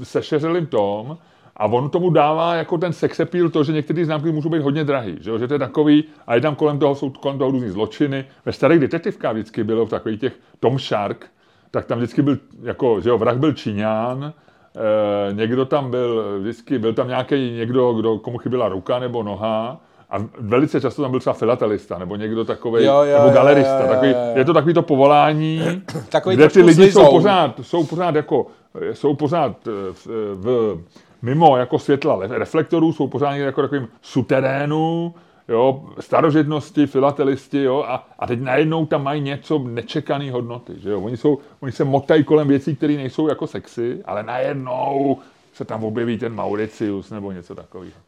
eh, 0.00 0.04
se 0.04 0.22
šeřelým 0.22 0.66
tom 0.66 1.18
a 1.56 1.66
on 1.66 1.90
tomu 1.90 2.10
dává 2.10 2.54
jako 2.54 2.78
ten 2.78 2.92
sex 2.92 3.20
appeal 3.20 3.48
to, 3.48 3.64
že 3.64 3.72
některé 3.72 4.04
známky 4.04 4.32
můžou 4.32 4.48
být 4.48 4.62
hodně 4.62 4.84
drahý, 4.84 5.16
že, 5.20 5.30
jo? 5.30 5.38
že 5.38 5.48
to 5.48 5.54
je 5.54 5.58
takový, 5.58 6.04
a 6.26 6.34
je 6.34 6.40
tam 6.40 6.54
kolem 6.54 6.78
toho, 6.78 6.94
jsou 6.94 7.10
kolem 7.10 7.38
toho 7.38 7.50
různý 7.50 7.70
zločiny. 7.70 8.24
Ve 8.46 8.52
starých 8.52 8.80
detektivkách 8.80 9.32
vždycky 9.32 9.64
bylo 9.64 9.86
v 9.86 9.90
takových 9.90 10.20
těch 10.20 10.32
Tom 10.60 10.78
Shark, 10.78 11.26
tak 11.70 11.84
tam 11.84 11.98
vždycky 11.98 12.22
byl, 12.22 12.38
jako, 12.62 13.00
že 13.00 13.08
jo, 13.08 13.18
vrah 13.18 13.36
byl 13.36 13.52
Číňán, 13.52 14.32
eh, 14.76 15.32
někdo 15.34 15.64
tam 15.64 15.90
byl, 15.90 16.38
vždycky 16.40 16.78
byl 16.78 16.94
tam 16.94 17.08
nějaký 17.08 17.50
někdo, 17.50 17.92
kdo, 17.92 18.18
komu 18.18 18.38
chyběla 18.38 18.68
ruka 18.68 18.98
nebo 18.98 19.22
noha, 19.22 19.80
a 20.10 20.16
velice 20.38 20.80
často 20.80 21.02
tam 21.02 21.10
byl 21.10 21.20
třeba 21.20 21.34
filatelista, 21.34 21.98
nebo 21.98 22.16
někdo 22.16 22.44
takový, 22.44 22.84
nebo 22.86 23.30
galerista. 23.30 23.78
jo, 23.78 23.82
jo, 23.86 23.88
takový, 23.88 24.10
jo, 24.10 24.16
jo. 24.18 24.32
je 24.38 24.44
to 24.44 24.52
takový 24.54 24.74
to 24.74 24.82
povolání, 24.82 25.82
Takový 26.08 26.36
kde 26.36 26.48
ty 26.48 26.62
lidi 26.62 26.92
jsou 26.92 27.10
pořád, 27.10 27.54
jsou 27.62 27.86
pořád 27.86 28.14
jako, 28.14 28.46
jsou 28.92 29.14
pořád 29.14 29.52
eh, 29.68 29.70
v, 29.92 30.06
v, 30.34 30.78
mimo 31.22 31.56
jako 31.56 31.78
světla 31.78 32.14
le- 32.14 32.28
reflektorů, 32.28 32.92
jsou 32.92 33.08
pořád 33.08 33.34
jako 33.34 33.62
takovým 33.62 33.88
suterénu, 34.02 35.14
jo, 35.50 35.82
starožitnosti, 36.00 36.86
filatelisti, 36.86 37.62
jo, 37.62 37.84
a, 37.88 38.08
a 38.18 38.26
teď 38.26 38.40
najednou 38.40 38.86
tam 38.86 39.04
mají 39.04 39.20
něco 39.20 39.58
nečekaný 39.58 40.30
hodnoty, 40.30 40.72
že 40.78 40.90
jo. 40.90 41.00
Oni, 41.00 41.16
jsou, 41.16 41.38
oni 41.60 41.72
se 41.72 41.84
motají 41.84 42.24
kolem 42.24 42.48
věcí, 42.48 42.76
které 42.76 42.94
nejsou 42.94 43.28
jako 43.28 43.46
sexy, 43.46 44.02
ale 44.04 44.22
najednou 44.22 45.18
se 45.52 45.64
tam 45.64 45.84
objeví 45.84 46.18
ten 46.18 46.34
Mauricius 46.34 47.10
nebo 47.10 47.32
něco 47.32 47.54
takového. 47.54 48.00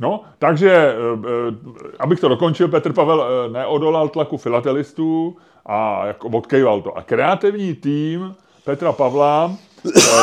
No, 0.00 0.24
takže, 0.38 0.70
eh, 0.70 0.94
eh, 0.94 1.96
abych 1.98 2.20
to 2.20 2.28
dokončil, 2.28 2.68
Petr 2.68 2.92
Pavel 2.92 3.24
eh, 3.24 3.50
neodolal 3.50 4.08
tlaku 4.08 4.36
filatelistů 4.36 5.36
a 5.66 6.06
jako 6.06 6.28
odkejval 6.28 6.82
to. 6.82 6.96
A 6.96 7.02
kreativní 7.02 7.74
tým 7.74 8.34
Petra 8.64 8.92
Pavla 8.92 9.52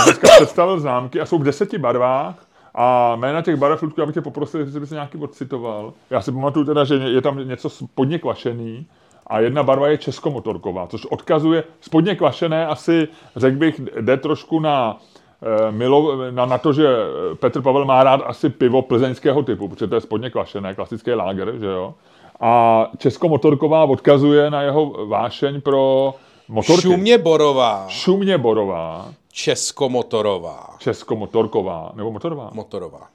dneska 0.04 0.28
představil 0.28 0.80
známky 0.80 1.22
a 1.22 1.26
jsou 1.26 1.38
v 1.38 1.44
deseti 1.44 1.78
barvách 1.78 2.49
a 2.82 3.16
jména 3.16 3.42
těch 3.42 3.56
barev, 3.56 3.82
Ludku, 3.82 4.02
já 4.02 4.06
bych 4.06 4.14
tě 4.14 4.22
poprosil, 4.22 4.60
jestli 4.60 4.80
bys 4.80 4.90
nějaký 4.90 5.18
odcitoval. 5.18 5.94
Já 6.10 6.22
si 6.22 6.32
pamatuju 6.32 6.66
teda, 6.66 6.84
že 6.84 6.96
je 6.96 7.22
tam 7.22 7.48
něco 7.48 7.70
spodně 7.70 8.20
kvašený 8.20 8.86
a 9.28 9.40
jedna 9.40 9.64
barva 9.64 9.88
je 9.88 9.98
českomotorková, 9.98 10.88
což 10.88 11.06
odkazuje, 11.06 11.64
spodně 11.82 12.16
kvašené 12.16 12.68
asi, 12.68 13.08
řekl 13.36 13.58
bych, 13.58 13.82
jde 14.02 14.18
trošku 14.18 14.60
na 14.60 14.98
eh, 15.42 15.72
Milo, 15.72 16.32
na, 16.32 16.46
na 16.46 16.58
to, 16.58 16.74
že 16.74 16.88
Petr 17.40 17.62
Pavel 17.62 17.86
má 17.86 18.04
rád 18.04 18.22
asi 18.26 18.50
pivo 18.50 18.82
plzeňského 18.82 19.44
typu, 19.44 19.68
protože 19.68 19.88
to 19.88 19.96
je 19.96 20.02
spodně 20.02 20.30
kvašené, 20.30 20.76
klasický 20.76 21.12
láger, 21.12 21.54
že 21.60 21.66
jo. 21.66 21.94
A 22.40 22.86
Českomotorková 22.98 23.84
odkazuje 23.84 24.50
na 24.50 24.62
jeho 24.62 25.08
vášeň 25.08 25.62
pro 25.62 26.14
motorky. 26.48 26.82
Šumě 26.82 27.18
Borová, 27.18 27.86
Šumě 27.90 28.38
Borová, 28.38 29.14
Českomotorová, 29.32 30.76
Českomotorková, 30.80 31.92
nebo 31.96 32.12
motorová. 32.12 32.50
motorová. 32.54 33.10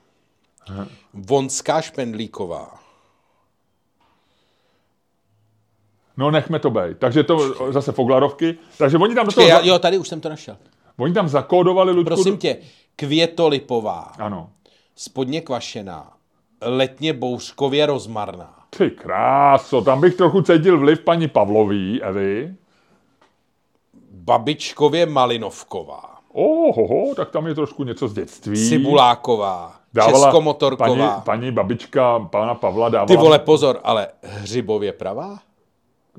Vonská 1.14 1.80
Špendlíková. 1.80 2.78
No 6.16 6.30
nechme 6.30 6.58
to 6.58 6.70
být. 6.70 6.98
Takže 6.98 7.22
to 7.24 7.72
zase 7.72 7.92
Foglarovky. 7.92 8.58
Takže 8.78 8.98
oni 8.98 9.14
tam 9.14 9.26
do 9.26 9.32
toho, 9.32 9.46
Já, 9.46 9.58
za- 9.58 9.66
jo, 9.66 9.78
tady 9.78 9.98
už 9.98 10.08
jsem 10.08 10.20
to 10.20 10.28
našel. 10.28 10.56
oni 10.98 11.14
tam 11.14 11.28
zakódovali 11.28 11.92
Ludku, 11.92 12.06
Prosím 12.14 12.36
tě, 12.38 12.56
květolipová, 12.96 14.12
Ano. 14.18 14.50
spodně 14.96 15.40
kvašená, 15.40 16.12
letně 16.62 17.12
bouřkově 17.12 17.86
rozmarná. 17.86 18.54
Ty 18.70 18.90
kráso, 18.90 19.82
tam 19.82 20.00
bych 20.00 20.14
trochu 20.14 20.42
cítil 20.42 20.78
vliv 20.78 21.00
paní 21.00 21.28
Pavlový, 21.28 22.02
Evy. 22.02 22.54
Babičkově 24.14 25.06
malinovková, 25.06 26.14
Ohoho, 26.32 27.14
tak 27.14 27.30
tam 27.30 27.46
je 27.46 27.54
trošku 27.54 27.84
něco 27.84 28.08
z 28.08 28.14
dětství. 28.14 28.68
cibuláková, 28.68 29.72
Dávala 29.94 30.26
českomotorková. 30.26 31.20
Paní, 31.20 31.22
paní 31.24 31.52
babička 31.52 32.18
pana 32.18 32.54
Pavla 32.54 32.88
dávala... 32.88 33.06
Ty 33.06 33.16
vole, 33.16 33.38
pozor, 33.38 33.80
ale 33.84 34.08
hřibově 34.22 34.92
pravá? 34.92 35.38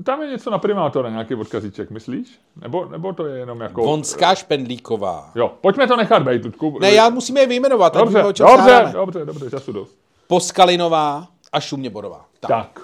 Tam 0.03 0.21
je 0.21 0.27
něco 0.27 0.51
na 0.51 0.57
primátora, 0.57 1.09
nějaký 1.09 1.35
odkazíček, 1.35 1.91
myslíš? 1.91 2.39
Nebo, 2.61 2.85
nebo 2.85 3.13
to 3.13 3.25
je 3.25 3.39
jenom 3.39 3.61
jako... 3.61 3.83
Vonská 3.83 4.35
špendlíková. 4.35 5.31
Jo, 5.35 5.51
pojďme 5.61 5.87
to 5.87 5.95
nechat 5.95 6.23
být, 6.23 6.45
Ludku. 6.45 6.77
Ne, 6.81 6.91
já 6.91 7.09
musíme 7.09 7.39
je 7.39 7.47
vyjmenovat. 7.47 7.93
Dobře, 7.93 8.21
dobře, 8.21 8.43
skládáme. 8.43 8.93
dobře, 8.93 9.25
dobře, 9.25 9.49
času 9.49 9.71
dost. 9.71 9.97
Poskalinová 10.27 11.27
a 11.51 11.59
Šuměborová. 11.59 12.25
Tak. 12.39 12.49
Tak. 12.49 12.81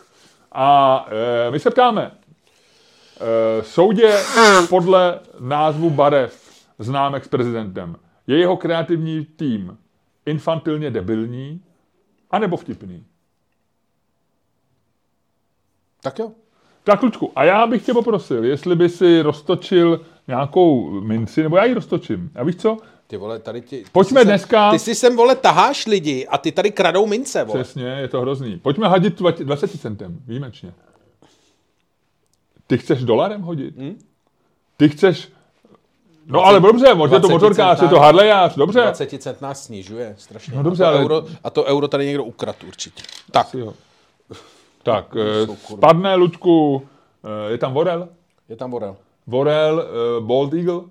A 0.52 1.06
e, 1.48 1.52
my 1.52 1.60
se 1.60 1.72
ptáme, 1.72 2.12
soudě 3.62 4.18
podle 4.70 5.20
názvu 5.40 5.90
barev 5.90 6.52
známek 6.80 7.26
s 7.26 7.28
prezidentem, 7.28 7.96
je 8.28 8.38
jeho 8.38 8.58
kreativní 8.58 9.26
tým 9.26 9.78
infantilně 10.26 10.92
debilní, 10.92 11.62
anebo 12.32 12.58
vtipný? 12.58 13.06
tak 16.04 16.20
jo. 16.20 16.32
Tak, 16.84 17.04
Lučku, 17.04 17.32
a 17.36 17.44
já 17.44 17.68
bych 17.68 17.86
tě 17.86 17.94
poprosil, 17.94 18.46
jestli 18.46 18.76
by 18.76 18.90
si 18.90 19.22
roztočil 19.22 20.02
nějakou 20.28 21.02
minci, 21.02 21.44
nebo 21.44 21.58
já 21.58 21.66
ji 21.66 21.74
roztočím. 21.74 22.32
A 22.36 22.44
víš 22.44 22.56
co? 22.56 22.78
Ty 23.08 23.18
vole, 23.18 23.40
tady 23.40 23.62
ti... 23.62 23.84
ty 23.84 23.90
Pojďme 23.92 24.22
sem- 24.22 24.28
dneska- 24.28 24.72
Ty 24.72 24.80
si 24.80 24.96
sem, 24.96 25.16
vole, 25.16 25.36
taháš 25.36 25.88
lidi 25.88 26.28
a 26.28 26.38
ty 26.38 26.52
tady 26.52 26.72
kradou 26.72 27.06
mince, 27.06 27.44
vole. 27.44 27.64
Přesně, 27.64 27.84
je 27.84 28.08
to 28.08 28.22
hrozný. 28.22 28.58
Pojďme 28.60 28.88
hadit 28.88 29.22
20 29.40 29.82
centem, 29.82 30.20
výjimečně. 30.26 30.74
Ty 32.72 32.78
chceš 32.78 33.04
dolarem 33.04 33.42
hodit? 33.42 33.78
Hm? 33.78 34.00
Ty 34.78 34.90
chceš... 34.90 35.30
No 36.26 36.46
ale 36.46 36.60
dobře, 36.60 36.94
možná 36.94 37.20
to 37.20 37.28
20 37.28 37.34
motorkář, 37.34 37.82
je 37.82 37.88
to 37.88 38.00
harlejář, 38.00 38.56
dobře. 38.56 38.82
20 38.82 39.22
cent 39.22 39.42
nás 39.42 39.64
snižuje 39.64 40.16
strašně. 40.18 40.58
No 40.58 40.64
dobře, 40.64 40.84
a 40.86 40.88
to, 40.88 40.96
ale- 40.96 41.04
euro, 41.04 41.24
a 41.44 41.50
to 41.50 41.64
euro 41.64 41.88
tady 41.88 42.06
někdo 42.06 42.24
ukradl 42.24 42.68
určitě. 42.68 43.04
Tak, 43.32 43.54
Jo. 43.54 43.74
Tak, 44.84 45.16
eh, 45.16 45.56
spadne, 45.56 46.16
Lučku, 46.16 46.88
eh, 47.48 47.52
je 47.52 47.58
tam 47.58 47.74
Vorel? 47.74 48.10
je 48.50 48.56
tam 48.56 48.72
Borel. 48.72 48.96
Vorel, 49.28 49.82
eh, 49.82 50.22
Bold 50.22 50.54
Eagle? 50.54 50.82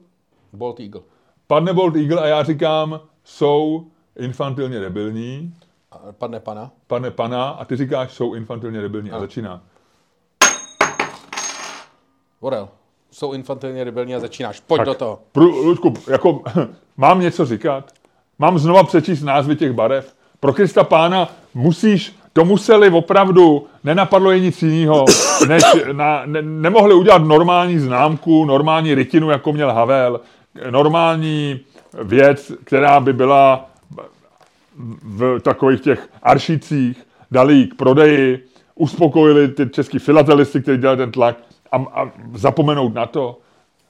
Bolt 0.53 0.81
Eagle. 0.81 1.01
Padne 1.47 1.72
Bold 1.72 1.97
Eagle 1.97 2.20
a 2.22 2.26
já 2.26 2.43
říkám, 2.43 3.01
jsou 3.24 3.87
infantilně 4.18 4.81
debilní. 4.81 5.55
A 5.93 5.99
padne 6.12 6.41
pana. 6.41 6.70
Padne 6.87 7.11
pana 7.11 7.49
a 7.49 7.64
ty 7.64 7.76
říkáš, 7.76 8.12
jsou 8.12 8.35
infantilně 8.35 8.81
debilní. 8.81 9.11
A 9.11 9.20
začíná. 9.20 9.62
Borel. 12.41 12.68
Jsou 13.11 13.32
infantilně 13.32 13.84
rebelní 13.84 14.14
a 14.14 14.20
začínáš. 14.20 14.61
Pojď 14.61 14.82
do 14.82 14.95
toho. 14.95 15.18
Pro, 15.32 15.45
Luďku, 15.45 15.95
jako, 16.11 16.43
mám 16.97 17.20
něco 17.20 17.47
říkat? 17.47 17.93
Mám 18.38 18.59
znova 18.59 18.84
přečíst 18.84 19.22
názvy 19.22 19.57
těch 19.57 19.72
barev? 19.72 20.14
Pro 20.41 20.53
Krista 20.53 20.84
pána 20.84 21.28
musíš, 21.55 22.16
to 22.32 22.45
museli 22.45 22.91
opravdu, 22.91 23.66
nenapadlo 23.84 24.30
je 24.30 24.41
nic 24.41 24.62
jiného, 24.62 25.05
než 25.49 25.62
na, 25.93 26.22
ne, 26.26 26.43
nemohli 26.43 26.95
udělat 26.95 27.22
normální 27.22 27.78
známku, 27.78 28.45
normální 28.45 28.95
rytinu, 28.95 29.30
jako 29.30 29.53
měl 29.53 29.72
Havel, 29.72 30.20
normální 30.70 31.61
věc, 32.03 32.53
která 32.64 33.01
by 33.01 33.12
byla 33.12 33.70
v 35.03 35.38
takových 35.41 35.80
těch 35.80 36.09
aršicích, 36.22 37.07
dali 37.30 37.55
ji 37.55 37.66
k 37.66 37.74
prodeji, 37.74 38.45
uspokojili 38.74 39.49
ty 39.49 39.68
český 39.68 39.99
filatelisty, 39.99 40.62
kteří 40.62 40.78
dělali 40.78 40.99
ten 40.99 41.12
tlak 41.12 41.36
a, 41.72 41.76
a 41.76 42.10
zapomenout 42.34 42.94
na 42.94 43.06
to. 43.06 43.38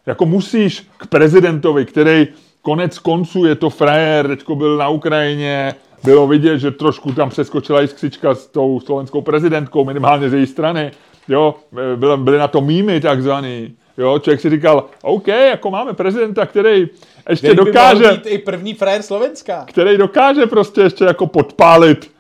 Jako 0.07 0.27
musíš 0.27 0.87
k 0.97 1.07
prezidentovi, 1.07 1.85
který 1.85 2.29
konec 2.63 2.99
konců 2.99 3.45
je 3.45 3.55
to 3.55 3.71
frajer, 3.71 4.29
teďko 4.29 4.55
byl 4.55 4.77
na 4.77 4.89
Ukrajině, 4.89 5.75
bylo 6.05 6.27
vidět, 6.27 6.59
že 6.59 6.71
trošku 6.71 7.13
tam 7.13 7.31
přeskočila 7.31 7.81
jiskřička 7.81 8.35
s 8.35 8.47
tou 8.47 8.81
slovenskou 8.81 9.21
prezidentkou, 9.21 9.85
minimálně 9.85 10.31
z 10.31 10.35
její 10.35 10.47
strany, 10.47 10.91
jo, 11.29 11.55
byly, 11.97 12.17
byly 12.17 12.39
na 12.39 12.49
to 12.49 12.61
mýmy 12.61 13.01
takzvaný, 13.01 13.75
jo, 13.99 14.19
člověk 14.19 14.41
si 14.41 14.51
říkal, 14.51 14.85
OK, 15.03 15.29
jako 15.29 15.71
máme 15.71 15.93
prezidenta, 15.93 16.47
který 16.47 16.89
ještě 17.29 17.49
by 17.49 17.55
dokáže, 17.55 18.11
být 18.13 18.27
i 18.27 18.39
první 18.39 18.75
frajer 18.75 19.03
Slovenska. 19.03 19.65
který 19.69 19.97
dokáže 19.97 20.47
prostě 20.47 20.81
ještě 20.81 21.05
jako 21.05 21.27
podpálit, 21.27 22.11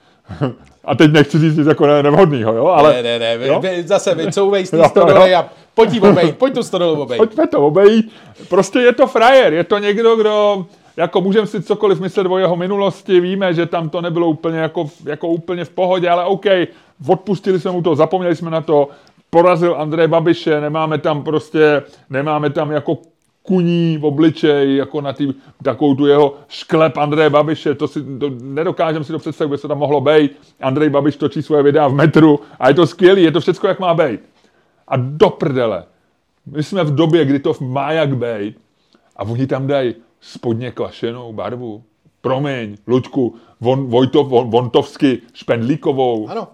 a 0.84 0.94
teď 0.94 1.12
nechci 1.12 1.38
říct 1.38 1.56
nic 1.56 1.66
jako 1.66 1.86
ne- 1.86 2.02
nevhodnýho, 2.02 2.52
jo, 2.54 2.66
ale 2.66 2.92
Ne, 2.92 3.02
ne, 3.02 3.18
ne, 3.38 3.46
jo? 3.46 3.60
vy 3.60 3.82
zase 3.86 4.14
vycouvej 4.14 4.66
z 4.66 4.70
té 4.70 4.84
stodoly 4.88 5.34
a 5.34 5.48
pojď 5.74 5.92
jí 5.92 6.00
obejít, 6.00 6.38
pojď 6.38 6.54
tu 6.54 6.62
stodolu 6.62 7.02
obejít. 7.02 7.18
pojďme 7.18 7.46
to 7.46 7.66
obejít. 7.66 8.12
Prostě 8.48 8.78
je 8.78 8.92
to 8.92 9.06
frajer, 9.06 9.52
je 9.52 9.64
to 9.64 9.78
někdo, 9.78 10.16
kdo, 10.16 10.66
jako 10.96 11.20
můžeme 11.20 11.46
si 11.46 11.62
cokoliv 11.62 12.00
myslet 12.00 12.26
o 12.26 12.38
jeho 12.38 12.56
minulosti, 12.56 13.20
víme, 13.20 13.54
že 13.54 13.66
tam 13.66 13.88
to 13.88 14.00
nebylo 14.00 14.28
úplně 14.28 14.58
jako, 14.58 14.90
jako 15.04 15.28
úplně 15.28 15.64
v 15.64 15.70
pohodě, 15.70 16.08
ale 16.10 16.24
OK, 16.24 16.44
odpustili 17.08 17.60
jsme 17.60 17.70
mu 17.70 17.82
to, 17.82 17.94
zapomněli 17.96 18.36
jsme 18.36 18.50
na 18.50 18.60
to, 18.60 18.88
porazil 19.30 19.74
Andrej 19.78 20.08
Babiše, 20.08 20.60
nemáme 20.60 20.98
tam 20.98 21.22
prostě, 21.22 21.82
nemáme 22.10 22.50
tam 22.50 22.70
jako 22.70 22.98
kuní 23.50 23.98
v 23.98 24.04
obličeji, 24.04 24.76
jako 24.76 25.00
na 25.00 25.12
tý, 25.12 25.34
takovou 25.62 25.94
tu 25.94 26.06
jeho 26.06 26.34
šklep 26.48 26.96
Andreje 26.96 27.30
Babiše, 27.30 27.74
to 27.74 27.88
si, 27.88 28.18
to, 28.18 28.30
nedokážem 28.42 29.04
si 29.04 29.12
to 29.12 29.18
představit, 29.18 29.50
by 29.50 29.58
se 29.58 29.68
tam 29.68 29.78
mohlo 29.78 30.00
být. 30.00 30.38
Andrej 30.60 30.90
Babiš 30.90 31.16
točí 31.16 31.42
svoje 31.42 31.62
videa 31.62 31.88
v 31.88 31.94
metru 31.94 32.40
a 32.58 32.68
je 32.68 32.74
to 32.74 32.86
skvělý, 32.86 33.22
je 33.22 33.32
to 33.32 33.40
všechno, 33.40 33.68
jak 33.68 33.80
má 33.80 33.94
být. 33.94 34.20
A 34.88 34.96
do 34.96 35.30
prdele. 35.30 35.84
My 36.46 36.62
jsme 36.62 36.84
v 36.84 36.94
době, 36.94 37.24
kdy 37.24 37.38
to 37.38 37.54
má 37.60 37.92
jak 37.92 38.16
být 38.16 38.58
a 39.16 39.22
oni 39.22 39.46
tam 39.46 39.66
dají 39.66 39.94
spodně 40.20 40.70
kvašenou 40.70 41.32
barvu. 41.32 41.82
Promiň, 42.20 42.76
Luďku, 42.86 43.34
von, 43.60 43.86
Vojto, 43.86 44.24
von, 44.24 44.50
Vontovsky, 44.50 45.18
Špendlíkovou. 45.34 46.28
Ano. 46.28 46.48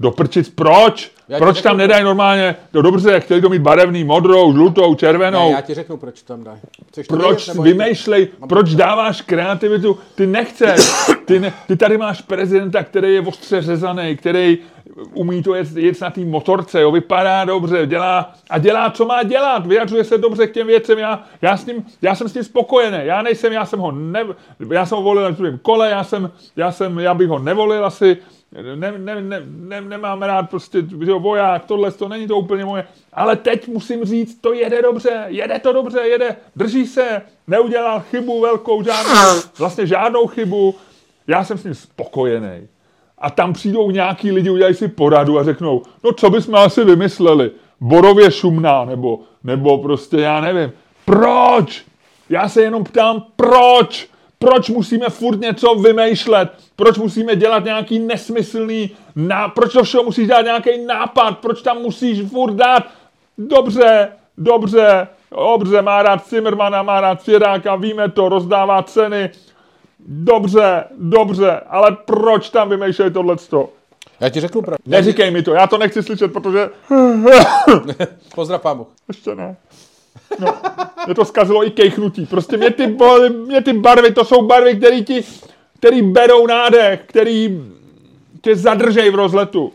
Do 0.00 0.10
prčic, 0.10 0.50
proč? 0.50 1.10
Já 1.28 1.38
proč 1.38 1.56
řeknu, 1.56 1.70
tam 1.70 1.76
nedají 1.76 2.04
normálně, 2.04 2.56
no 2.72 2.82
dobře, 2.82 3.20
chtěli 3.20 3.40
to 3.40 3.48
mít 3.48 3.62
barevný, 3.62 4.04
modrou, 4.04 4.52
žlutou, 4.52 4.94
červenou. 4.94 5.48
Ne, 5.48 5.54
já 5.54 5.60
ti 5.60 5.74
řeknu, 5.74 5.96
proč 5.96 6.22
to 6.22 6.32
tam 6.32 6.44
dají. 6.44 6.58
Chceš 6.88 7.06
to 7.06 7.16
Proč 7.16 7.46
vědět, 7.46 7.62
vymýšlej, 7.62 8.28
proč 8.48 8.74
dáváš 8.74 9.22
kreativitu? 9.22 9.98
Ty 10.14 10.26
nechceš. 10.26 10.80
Ty, 11.24 11.40
ne, 11.40 11.52
ty 11.66 11.76
tady 11.76 11.98
máš 11.98 12.20
prezidenta, 12.20 12.84
který 12.84 13.14
je 13.14 13.20
ostře 13.20 13.62
řezaný, 13.62 14.16
který 14.16 14.58
umí 15.14 15.42
to 15.42 15.54
jet, 15.54 15.76
jet 15.76 16.00
na 16.00 16.10
té 16.10 16.20
motorce, 16.20 16.80
jo, 16.80 16.92
vypadá 16.92 17.44
dobře, 17.44 17.86
dělá 17.86 18.34
a 18.50 18.58
dělá, 18.58 18.90
co 18.90 19.04
má 19.04 19.22
dělat, 19.22 19.66
vyjadřuje 19.66 20.04
se 20.04 20.18
dobře 20.18 20.46
k 20.46 20.52
těm 20.52 20.66
věcem, 20.66 20.98
já, 20.98 21.22
já, 21.42 21.56
s 21.56 21.66
ním, 21.66 21.86
já 22.02 22.14
jsem 22.14 22.28
s 22.28 22.32
tím 22.32 22.44
spokojený, 22.44 22.98
já 23.02 23.22
nejsem, 23.22 23.52
já 23.52 23.66
jsem 23.66 23.80
ho 23.80 23.92
ne, 23.92 24.24
já 24.72 24.86
jsem 24.86 24.96
ho 24.96 25.02
volil 25.04 25.22
na 25.22 25.30
druhém 25.30 25.58
kole, 25.58 25.90
já 25.90 26.04
jsem, 26.04 26.30
já 26.56 26.72
jsem, 26.72 26.98
já 26.98 27.14
bych 27.14 27.28
ho 27.28 27.38
nevolil 27.38 27.86
asi, 27.86 28.16
ne, 28.62 28.92
ne, 28.98 29.22
ne, 29.22 29.42
ne, 29.46 29.80
nemám 29.80 30.22
rád 30.22 30.50
prostě, 30.50 30.82
že 31.04 31.10
jo, 31.10 31.20
voják, 31.20 31.64
tohle, 31.64 31.90
to 31.90 32.08
není 32.08 32.28
to 32.28 32.36
úplně 32.36 32.64
moje, 32.64 32.86
ale 33.12 33.36
teď 33.36 33.68
musím 33.68 34.04
říct, 34.04 34.40
to 34.40 34.52
jede 34.52 34.82
dobře, 34.82 35.24
jede 35.26 35.58
to 35.58 35.72
dobře, 35.72 36.00
jede, 36.00 36.36
drží 36.56 36.86
se, 36.86 37.22
neudělal 37.46 38.00
chybu 38.00 38.40
velkou, 38.40 38.82
žádnou, 38.82 39.40
vlastně 39.58 39.86
žádnou 39.86 40.26
chybu, 40.26 40.74
já 41.26 41.44
jsem 41.44 41.58
s 41.58 41.64
ním 41.64 41.74
spokojený. 41.74 42.68
A 43.18 43.30
tam 43.30 43.52
přijdou 43.52 43.90
nějaký 43.90 44.32
lidi, 44.32 44.50
udělají 44.50 44.74
si 44.74 44.88
poradu 44.88 45.38
a 45.38 45.44
řeknou, 45.44 45.82
no 46.04 46.12
co 46.12 46.30
bychom 46.30 46.54
asi 46.54 46.84
vymysleli, 46.84 47.50
borově 47.80 48.30
šumná, 48.30 48.84
nebo, 48.84 49.20
nebo 49.44 49.78
prostě 49.78 50.16
já 50.16 50.40
nevím. 50.40 50.72
Proč? 51.04 51.84
Já 52.30 52.48
se 52.48 52.62
jenom 52.62 52.84
ptám, 52.84 53.26
proč? 53.36 54.08
Proč 54.38 54.68
musíme 54.68 55.08
furt 55.08 55.40
něco 55.40 55.74
vymýšlet? 55.74 56.52
Proč 56.76 56.98
musíme 56.98 57.36
dělat 57.36 57.64
nějaký 57.64 57.98
nesmyslný, 57.98 58.90
ná... 59.16 59.48
proč 59.48 59.72
to 59.72 59.82
všeho 59.82 60.04
musíš 60.04 60.28
dát 60.28 60.42
nějaký 60.42 60.84
nápad? 60.84 61.38
Proč 61.38 61.62
tam 61.62 61.78
musíš 61.78 62.30
furt 62.30 62.54
dát, 62.54 62.82
dobře, 63.38 64.08
dobře, 64.38 65.08
dobře, 65.30 65.82
má 65.82 66.02
rád 66.02 66.28
Zimmermana, 66.28 66.82
má 66.82 67.00
rád 67.00 67.22
Firáka, 67.22 67.76
víme 67.76 68.10
to, 68.10 68.28
rozdává 68.28 68.82
ceny, 68.82 69.30
dobře, 69.98 70.84
dobře, 70.98 71.60
ale 71.68 71.96
proč 72.04 72.50
tam 72.50 72.68
vymýšlej 72.68 73.10
tohleto? 73.10 73.68
Já 74.20 74.28
ti 74.28 74.40
řeknu 74.40 74.62
proč. 74.62 74.78
Neříkej 74.86 75.30
mi 75.30 75.42
to, 75.42 75.54
já 75.54 75.66
to 75.66 75.78
nechci 75.78 76.02
slyšet, 76.02 76.32
protože 76.32 76.70
Pozdrav 78.34 78.66
Bůh. 78.74 78.86
ještě 79.08 79.34
ne. 79.34 79.56
No, 80.38 80.54
mě 81.06 81.14
to 81.14 81.24
zkazilo 81.24 81.66
i 81.66 81.70
kejchnutí. 81.70 82.26
Prostě 82.26 82.56
mě 82.56 82.70
ty, 82.70 82.96
mě 83.46 83.62
ty 83.62 83.72
barvy, 83.72 84.12
to 84.12 84.24
jsou 84.24 84.46
barvy, 84.46 84.76
které 84.76 85.00
ti, 85.00 85.24
který 85.78 86.02
berou 86.02 86.46
nádech, 86.46 87.02
který 87.06 87.62
tě 88.40 88.56
zadržej 88.56 89.10
v 89.10 89.14
rozletu. 89.14 89.72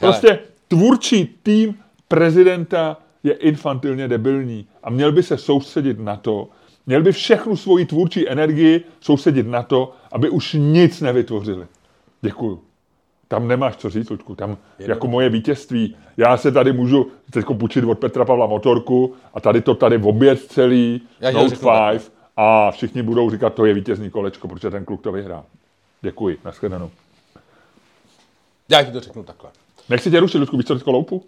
Prostě 0.00 0.38
tvůrčí 0.68 1.38
tým 1.42 1.78
prezidenta 2.08 2.96
je 3.22 3.32
infantilně 3.32 4.08
debilní 4.08 4.66
a 4.82 4.90
měl 4.90 5.12
by 5.12 5.22
se 5.22 5.38
soustředit 5.38 5.98
na 5.98 6.16
to, 6.16 6.48
Měl 6.86 7.02
by 7.02 7.12
všechnu 7.12 7.56
svoji 7.56 7.86
tvůrčí 7.86 8.28
energii 8.28 8.84
sousedit 9.00 9.46
na 9.46 9.62
to, 9.62 9.94
aby 10.12 10.30
už 10.30 10.56
nic 10.58 11.00
nevytvořili. 11.00 11.66
Děkuju. 12.22 12.62
Tam 13.32 13.48
nemáš 13.48 13.76
co 13.76 13.90
říct, 13.90 14.10
Luďku. 14.10 14.34
Tam 14.34 14.56
jako 14.78 15.08
moje 15.08 15.28
vítězství. 15.28 15.96
Já 16.16 16.36
se 16.36 16.52
tady 16.52 16.72
můžu 16.72 17.10
teď 17.30 17.44
půjčit 17.58 17.84
od 17.84 17.98
Petra 17.98 18.24
Pavla 18.24 18.46
motorku 18.46 19.14
a 19.34 19.40
tady 19.40 19.60
to 19.60 19.74
tady 19.74 19.98
v 19.98 20.06
oběd 20.06 20.40
celý, 20.40 21.00
Já 21.20 21.30
Note 21.30 21.48
řeknu 21.48 21.68
takhle. 21.68 21.98
5 21.98 22.12
a 22.36 22.70
všichni 22.70 23.02
budou 23.02 23.30
říkat, 23.30 23.54
to 23.54 23.66
je 23.66 23.74
vítězný 23.74 24.10
kolečko, 24.10 24.48
protože 24.48 24.70
ten 24.70 24.84
kluk 24.84 25.02
to 25.02 25.12
vyhrál. 25.12 25.44
Děkuji, 26.00 26.38
nashledanou. 26.44 26.90
Já 28.68 28.82
ti 28.82 28.92
to 28.92 29.00
řeknu 29.00 29.22
takhle. 29.22 29.50
Nechci 29.88 30.10
tě 30.10 30.20
rušit, 30.20 30.38
Luďku, 30.38 30.56
víš 30.56 30.66
co 30.66 30.90
loupu? 30.90 31.24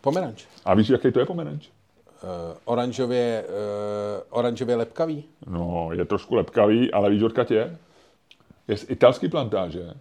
Pomeranč. 0.00 0.44
A 0.64 0.74
víš, 0.74 0.88
jaký 0.88 1.12
to 1.12 1.20
je 1.20 1.26
pomeranč? 1.26 1.66
Uh, 1.66 2.30
oranžově, 2.64 3.44
uh, 3.48 4.38
oranžově 4.38 4.76
lepkavý. 4.76 5.24
No, 5.46 5.88
je 5.92 6.04
trošku 6.04 6.34
lepkavý, 6.34 6.92
ale 6.92 7.10
víš, 7.10 7.22
odkud 7.22 7.50
je? 7.50 7.78
Je 8.68 8.76
z 8.76 8.90
italské 8.90 9.28
plantáže. 9.28 9.94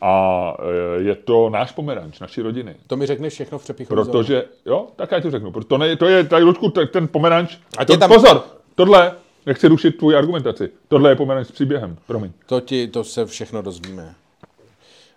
A 0.00 0.54
e, 0.98 1.02
je 1.02 1.14
to 1.14 1.50
náš 1.50 1.72
pomeranč, 1.72 2.20
naší 2.20 2.42
rodiny. 2.42 2.76
To 2.86 2.96
mi 2.96 3.06
řekneš 3.06 3.32
všechno 3.34 3.58
v 3.58 3.62
přepichovém 3.62 4.04
Protože, 4.06 4.44
jo, 4.66 4.86
tak 4.96 5.12
já 5.12 5.20
ti 5.20 5.30
řeknu. 5.30 5.52
Proto 5.52 5.68
to, 5.68 5.78
ne, 5.78 5.96
to 5.96 6.06
je, 6.06 6.24
tady, 6.24 6.44
Luďku, 6.44 6.70
t- 6.70 6.86
ten 6.86 7.08
pomeranč. 7.08 7.56
A 7.78 7.84
to, 7.84 7.96
tam- 7.96 8.10
Pozor, 8.10 8.44
tohle, 8.74 9.12
nechci 9.46 9.68
rušit 9.68 9.90
tvůj 9.90 10.16
argumentaci. 10.16 10.70
Tohle 10.88 11.10
je 11.10 11.16
pomeranč 11.16 11.46
s 11.46 11.52
příběhem, 11.52 11.96
promiň. 12.06 12.32
To, 12.46 12.60
ti, 12.60 12.88
to 12.88 13.04
se 13.04 13.26
všechno 13.26 13.62
dozvíme. 13.62 14.14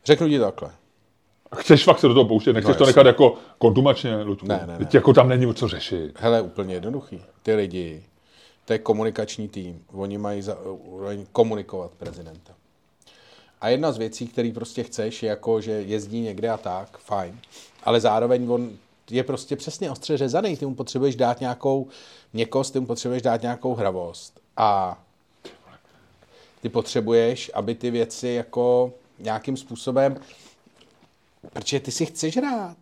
Řeknu 0.05 0.29
ti 0.29 0.39
takhle. 0.39 0.69
Chceš 1.55 1.83
fakt 1.83 1.99
se 1.99 2.07
do 2.07 2.13
toho 2.13 2.25
pouštět, 2.25 2.53
nechceš 2.53 2.73
No, 2.73 2.77
to 2.79 2.85
nechat 2.85 3.05
jako 3.05 3.35
kontumačně, 3.57 4.15
Luďku. 4.23 4.47
Ne, 4.47 4.63
ne, 4.67 4.73
ne. 4.73 4.77
Teď 4.77 4.93
jako 4.93 5.13
tam 5.13 5.29
není 5.29 5.53
co 5.53 5.67
řešit. 5.67 6.11
Hele, 6.19 6.41
úplně 6.41 6.73
jednoduchý. 6.73 7.21
Ty 7.43 7.55
lidi, 7.55 8.03
to 8.65 8.73
je 8.73 8.79
komunikační 8.79 9.47
tým. 9.47 9.79
Oni 9.93 10.17
mají 10.17 10.41
za, 10.41 10.57
komunikovat 11.31 11.91
prezidenta. 11.97 12.53
A 13.63 13.69
jedna 13.69 13.91
z 13.91 13.97
věcí, 13.97 14.27
který 14.27 14.51
prostě 14.51 14.83
chceš, 14.83 15.23
je 15.23 15.29
jako, 15.29 15.61
že 15.61 15.71
jezdí 15.71 16.21
někde 16.21 16.49
a 16.49 16.57
tak, 16.57 16.97
fajn. 16.97 17.39
Ale 17.83 17.99
zároveň 17.99 18.49
on 18.49 18.71
je 19.09 19.23
prostě 19.23 19.55
přesně 19.55 19.91
ostře 19.91 20.17
řezaný. 20.17 20.57
Ty 20.57 20.65
mu 20.65 20.75
potřebuješ 20.75 21.15
dát 21.15 21.39
nějakou 21.39 21.87
měkost, 22.33 22.73
ty 22.73 22.79
mu 22.79 22.85
potřebuješ 22.85 23.21
dát 23.21 23.41
nějakou 23.41 23.75
hravost. 23.75 24.39
A 24.57 25.01
ty 26.61 26.69
potřebuješ, 26.69 27.51
aby 27.53 27.75
ty 27.75 27.91
věci 27.91 28.27
jako 28.27 28.93
nějakým 29.19 29.57
způsobem, 29.57 30.17
protože 31.53 31.79
ty 31.79 31.91
si 31.91 32.05
chceš 32.05 32.37
hrát. 32.37 32.77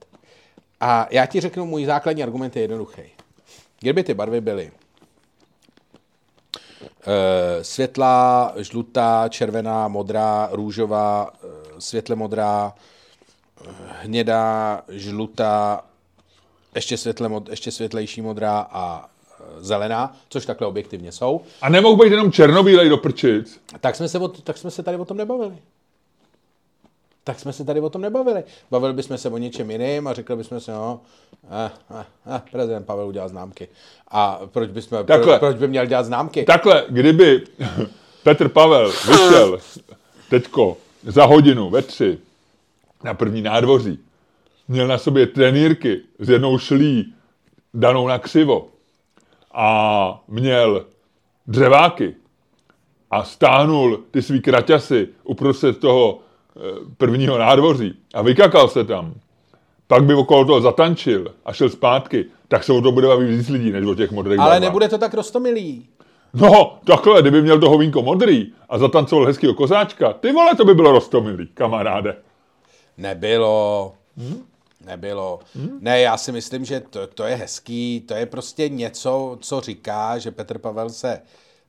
A 0.80 1.08
já 1.12 1.26
ti 1.26 1.42
řeknu, 1.42 1.66
můj 1.66 1.86
základní 1.86 2.24
argument 2.24 2.56
je 2.56 2.62
jednoduchý. 2.62 3.04
Kdyby 3.80 4.04
ty 4.04 4.14
barvy 4.14 4.42
byly 4.42 4.72
světlá, 7.62 8.54
žlutá, 8.58 9.26
červená, 9.30 9.88
modrá, 9.88 10.50
růžová, 10.52 11.30
eh, 11.44 11.48
světle 11.80 12.16
modrá, 12.16 12.74
eh, 13.66 13.70
hnědá, 14.02 14.82
žlutá, 14.90 15.84
ještě, 16.76 16.98
světle, 16.98 17.30
ještě 17.50 17.72
světlejší 17.72 18.22
modrá 18.22 18.68
a 18.72 19.06
eh, 19.06 19.44
zelená, 19.60 20.18
což 20.30 20.46
takhle 20.46 20.68
objektivně 20.68 21.12
jsou, 21.12 21.42
A 21.62 21.70
nemohl 21.70 22.04
být 22.04 22.12
jenom 22.12 22.32
černobílej 22.32 22.90
do 22.90 22.98
prčic. 22.98 23.60
tak 23.80 23.96
jsme 23.96 24.10
se, 24.10 24.20
o, 24.20 24.28
tak 24.28 24.58
jsme 24.58 24.72
se 24.72 24.84
tady 24.84 24.98
o 24.98 25.06
tom 25.06 25.18
nebavili. 25.18 25.58
Tak 27.24 27.40
jsme 27.40 27.54
se 27.54 27.66
tady 27.66 27.80
o 27.80 27.90
tom 27.90 28.02
nebavili. 28.02 28.44
Bavili 28.72 28.94
bychom 28.94 29.18
se 29.18 29.30
o 29.30 29.38
něčem 29.38 29.72
jiném 29.72 30.08
a 30.08 30.14
řekli 30.14 30.36
bychom 30.36 30.60
si, 30.60 30.72
no, 30.72 31.02
eh, 31.52 31.72
eh, 32.00 32.06
eh, 32.36 32.42
prezident 32.52 32.86
Pavel 32.86 33.08
udělal 33.08 33.30
známky. 33.30 33.68
A 34.08 34.40
proč, 34.46 34.70
bychom, 34.70 35.06
Takhle. 35.06 35.40
pro, 35.40 35.48
proč 35.48 35.58
by 35.58 35.68
měl 35.68 35.86
dělat 35.86 36.04
známky? 36.04 36.44
Takhle, 36.44 36.86
kdyby 36.90 37.44
Petr 38.24 38.50
Pavel 38.50 38.92
vyšel 38.92 39.60
teďko 40.30 40.78
za 41.04 41.26
hodinu 41.26 41.70
ve 41.70 41.82
tři 41.82 42.18
na 43.04 43.14
první 43.14 43.42
nádvoří, 43.42 44.00
měl 44.68 44.88
na 44.88 44.98
sobě 44.98 45.28
trenýrky 45.28 46.02
s 46.20 46.30
jednou 46.30 46.58
šlí 46.58 47.14
danou 47.74 48.08
na 48.08 48.20
křivo 48.20 48.68
a 49.54 50.24
měl 50.28 50.86
dřeváky 51.48 52.16
a 53.12 53.24
stáhnul 53.24 54.04
ty 54.12 54.22
svý 54.22 54.42
kraťasy 54.42 55.08
uprostřed 55.24 55.80
toho 55.80 56.20
prvního 56.98 57.38
nádvoří 57.38 57.94
a 58.14 58.22
vykakal 58.22 58.68
se 58.68 58.84
tam, 58.84 59.14
pak 59.88 60.04
by 60.04 60.14
okolo 60.14 60.46
toho 60.46 60.62
zatančil 60.62 61.34
a 61.46 61.54
šel 61.54 61.70
zpátky, 61.70 62.26
tak 62.48 62.64
se 62.64 62.74
o 62.74 62.82
to 62.82 62.92
bude 62.92 63.08
bavit 63.08 63.28
víc 63.38 63.50
lidí, 63.50 63.72
než 63.72 63.86
o 63.86 63.96
těch 63.96 64.12
modrých 64.12 64.40
Ale 64.40 64.50
barvách. 64.50 64.62
nebude 64.62 64.90
to 64.90 64.98
tak 64.98 65.14
rostomilý. 65.14 65.88
No, 66.34 66.80
takhle, 66.86 67.22
kdyby 67.22 67.42
měl 67.42 67.60
to 67.60 67.70
hovínko 67.70 68.02
modrý 68.02 68.54
a 68.70 68.78
zatancoval 68.78 69.26
hezkýho 69.26 69.54
kozáčka, 69.54 70.14
ty 70.14 70.32
vole, 70.32 70.56
to 70.56 70.66
by 70.66 70.74
bylo 70.74 70.92
rostomilý, 70.92 71.48
kamaráde. 71.54 72.16
Nebylo. 72.98 73.94
Nebylo. 74.86 75.40
Ne, 75.80 76.02
já 76.02 76.18
si 76.18 76.32
myslím, 76.32 76.66
že 76.66 76.80
to, 76.80 77.08
to 77.08 77.24
je 77.24 77.36
hezký, 77.36 78.04
to 78.08 78.14
je 78.14 78.26
prostě 78.26 78.70
něco, 78.70 79.38
co 79.42 79.62
říká, 79.62 80.18
že 80.18 80.32
Petr 80.32 80.58
Pavel 80.58 80.90
se 80.90 81.22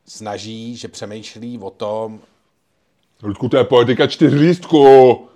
snaží, 0.07 0.77
že 0.77 0.89
přemýšlí 0.89 1.59
o 1.59 1.71
tom, 1.71 2.21
Ludku, 3.23 3.49
to 3.49 3.57
je 3.57 3.65
poetika 3.65 4.07
čtyřlístku. 4.07 4.87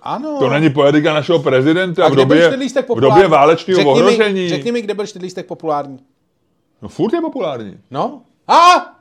Ano. 0.01 0.37
To 0.39 0.49
není 0.49 0.69
poetika 0.69 1.13
našeho 1.13 1.39
prezidenta 1.39 2.05
A 2.05 2.09
v 2.09 2.15
době, 2.15 2.57
v 2.95 2.99
době 2.99 3.27
válečného 3.27 3.77
Řekni 3.77 3.93
mi- 3.93 3.99
ohrožení. 4.01 4.49
Řekni 4.49 4.71
mi, 4.71 4.81
kde 4.81 4.93
byl 4.93 5.07
čtyřlístek 5.07 5.45
populární. 5.45 5.99
No 6.81 6.89
furt 6.89 7.13
je 7.13 7.21
populární. 7.21 7.77
No. 7.91 8.21
A! 8.47 8.93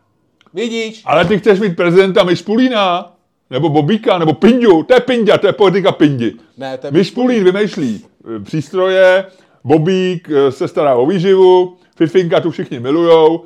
Vidíš? 0.54 1.02
Ale 1.04 1.24
ty 1.24 1.38
chceš 1.38 1.60
mít 1.60 1.76
prezidenta 1.76 2.24
Myšpulína, 2.24 3.12
nebo 3.50 3.68
Bobíka, 3.68 4.18
nebo 4.18 4.32
Pindu. 4.32 4.82
To 4.82 4.94
je 4.94 5.00
Pindia, 5.00 5.38
to 5.38 5.46
je 5.46 5.52
poetika 5.52 5.92
Pindi. 5.92 6.32
Ne, 6.58 6.78
to 6.78 6.86
je 6.86 6.90
Myšpulín 6.90 7.44
vymýšlí 7.44 8.04
eh, 8.36 8.40
přístroje, 8.40 9.24
Bobík 9.64 10.28
eh, 10.30 10.52
se 10.52 10.68
stará 10.68 10.94
o 10.94 11.06
výživu, 11.06 11.76
Fifinka 11.96 12.40
tu 12.40 12.50
všichni 12.50 12.80
milujou 12.80 13.44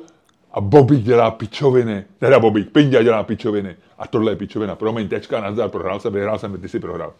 a 0.51 0.61
Bobík 0.61 1.03
dělá 1.03 1.31
pičoviny. 1.31 2.05
Teda 2.19 2.39
Bobík, 2.39 2.71
Pindia 2.71 3.03
dělá 3.03 3.23
pičoviny. 3.23 3.75
A 3.97 4.07
tohle 4.07 4.31
je 4.31 4.35
pičovina. 4.35 4.75
Promiň, 4.75 5.09
tečka, 5.09 5.41
nazdar, 5.41 5.69
prohrál 5.69 5.99
jsem, 5.99 6.13
vyhrál 6.13 6.39
jsem, 6.39 6.61
ty 6.61 6.69
si 6.69 6.79
prohrál. 6.79 7.13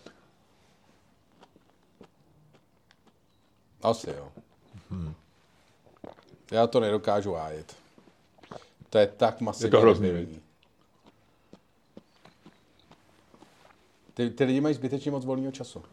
Asi 3.84 4.10
jo. 4.10 4.28
Já 6.52 6.68
to 6.68 6.80
nedokážu 6.80 7.34
hájit. 7.34 7.76
To 8.90 8.98
je 8.98 9.08
tak 9.08 9.42
masivně 9.42 9.68
Je 9.68 9.72
to 9.72 9.82
hrozný. 9.82 10.40
Ty, 14.14 14.30
ty 14.30 14.44
lidi 14.44 14.62
mají 14.62 14.76
zbytečně 14.76 15.12
moc 15.12 15.26
volného 15.26 15.52
času. 15.52 15.84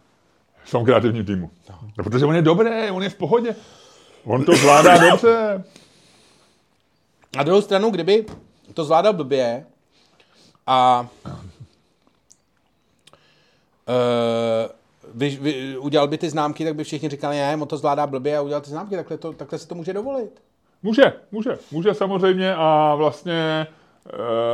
V 0.64 0.70
tom 0.70 0.84
kreativním 0.84 1.24
týmu. 1.24 1.50
No, 1.70 2.04
protože 2.04 2.24
on 2.24 2.34
je 2.34 2.42
dobrý, 2.42 2.90
on 2.90 3.02
je 3.02 3.10
v 3.10 3.14
pohodě. 3.14 3.56
On 4.24 4.44
to 4.44 4.52
zvládá 4.52 4.98
dobře. 5.10 5.64
Na 7.36 7.42
druhou 7.42 7.62
stranu, 7.62 7.90
kdyby 7.90 8.26
to 8.74 8.84
zvládal 8.84 9.12
blbě 9.12 9.66
a 10.66 11.08
uh, 13.88 14.70
vy, 15.14 15.38
vy, 15.40 15.78
udělal 15.78 16.08
by 16.08 16.18
ty 16.18 16.30
známky, 16.30 16.64
tak 16.64 16.74
by 16.74 16.84
všichni 16.84 17.08
říkali, 17.08 17.36
ne, 17.36 17.56
on 17.60 17.68
to 17.68 17.76
zvládá 17.76 18.06
blbě 18.06 18.36
a 18.36 18.40
udělal 18.40 18.60
ty 18.60 18.70
známky, 18.70 18.96
takhle, 18.96 19.18
to, 19.18 19.32
takhle 19.32 19.58
si 19.58 19.68
to 19.68 19.74
může 19.74 19.92
dovolit. 19.92 20.42
Může, 20.82 21.12
může, 21.32 21.58
může 21.72 21.94
samozřejmě 21.94 22.54
a 22.54 22.94
vlastně, 22.94 23.66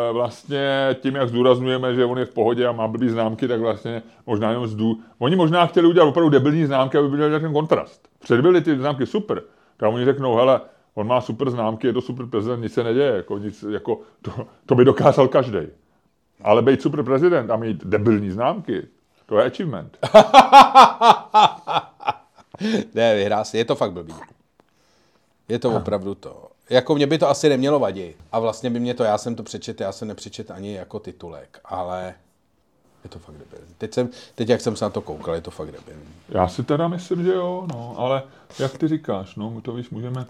e, 0.08 0.12
vlastně 0.12 0.96
tím, 1.00 1.14
jak 1.14 1.28
zdůrazňujeme, 1.28 1.94
že 1.94 2.04
on 2.04 2.18
je 2.18 2.24
v 2.24 2.34
pohodě 2.34 2.66
a 2.66 2.72
má 2.72 2.88
blbý 2.88 3.08
známky, 3.08 3.48
tak 3.48 3.60
vlastně 3.60 4.02
možná 4.26 4.48
jenom 4.48 4.66
zdů... 4.66 4.98
Oni 5.18 5.36
možná 5.36 5.66
chtěli 5.66 5.88
udělat 5.88 6.06
opravdu 6.06 6.30
debilní 6.30 6.66
známky, 6.66 6.98
aby 6.98 7.08
měli 7.08 7.40
ten 7.40 7.52
kontrast. 7.52 8.08
Předbyly 8.18 8.60
ty 8.60 8.76
známky 8.76 9.06
super, 9.06 9.42
tak 9.76 9.92
oni 9.92 10.04
řeknou, 10.04 10.34
hele, 10.34 10.60
on 10.94 11.06
má 11.06 11.20
super 11.20 11.50
známky, 11.50 11.86
je 11.86 11.92
to 11.92 12.00
super 12.00 12.26
prezident, 12.26 12.62
nic 12.62 12.74
se 12.74 12.84
neděje, 12.84 13.12
jako, 13.12 13.38
nic, 13.38 13.64
jako, 13.70 14.00
to, 14.22 14.46
to 14.66 14.74
by 14.74 14.84
dokázal 14.84 15.28
každý. 15.28 15.58
Ale 16.42 16.62
být 16.62 16.82
super 16.82 17.02
prezident 17.02 17.50
a 17.50 17.56
mít 17.56 17.84
debilní 17.84 18.30
známky, 18.30 18.86
to 19.26 19.38
je 19.38 19.44
achievement. 19.44 19.98
Ne, 22.94 23.14
vyhrá 23.14 23.44
si, 23.44 23.58
je 23.58 23.64
to 23.64 23.74
fakt 23.74 23.92
blbý. 23.92 24.14
Je 25.48 25.58
to 25.58 25.76
opravdu 25.76 26.14
to. 26.14 26.48
Jako 26.70 26.94
mě 26.94 27.06
by 27.06 27.18
to 27.18 27.28
asi 27.28 27.48
nemělo 27.48 27.78
vadit. 27.78 28.16
A 28.32 28.38
vlastně 28.38 28.70
by 28.70 28.80
mě 28.80 28.94
to, 28.94 29.04
já 29.04 29.18
jsem 29.18 29.34
to 29.34 29.42
přečet, 29.42 29.80
já 29.80 29.92
jsem 29.92 30.08
nepřečet 30.08 30.50
ani 30.50 30.74
jako 30.74 30.98
titulek, 30.98 31.60
ale 31.64 32.14
je 33.04 33.10
to 33.10 33.18
fakt 33.18 33.34
debilní. 33.34 33.74
Teď, 33.78 33.94
jsem, 33.94 34.08
teď 34.34 34.48
jak 34.48 34.60
jsem 34.60 34.76
se 34.76 34.84
na 34.84 34.90
to 34.90 35.00
koukal, 35.00 35.34
je 35.34 35.40
to 35.40 35.50
fakt 35.50 35.72
debilní. 35.72 36.14
Já 36.28 36.48
si 36.48 36.62
teda 36.62 36.88
myslím, 36.88 37.24
že 37.24 37.32
jo, 37.32 37.66
no, 37.72 37.94
ale 37.98 38.22
jak 38.58 38.78
ty 38.78 38.88
říkáš, 38.88 39.36
no, 39.36 39.60
to 39.60 39.72
víš, 39.72 39.90
můžeme, 39.90 40.26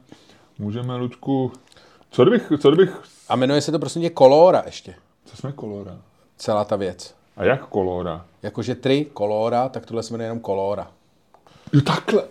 můžeme, 0.58 0.96
Luďku, 0.96 1.52
co 2.10 2.22
kdybych, 2.24 2.52
co 2.60 2.70
kdybych, 2.70 3.00
A 3.28 3.36
jmenuje 3.36 3.60
se 3.60 3.72
to 3.72 3.78
prostě 3.78 3.98
mě 3.98 4.10
Kolora 4.10 4.62
ještě. 4.66 4.94
co 5.24 5.36
jsme 5.36 5.52
kolora? 5.52 5.96
Celá 6.36 6.64
ta 6.64 6.76
věc. 6.76 7.14
A 7.36 7.44
jak 7.44 7.66
kolora? 7.66 8.24
Jakože 8.42 8.74
tři 8.74 9.06
kolora, 9.12 9.68
tak 9.68 9.86
tohle 9.86 10.02
se 10.02 10.14
jmenuje 10.14 10.26
jenom 10.26 10.40
kolora. 10.40 10.88
Jo, 11.72 11.80
takhle. 11.80 12.22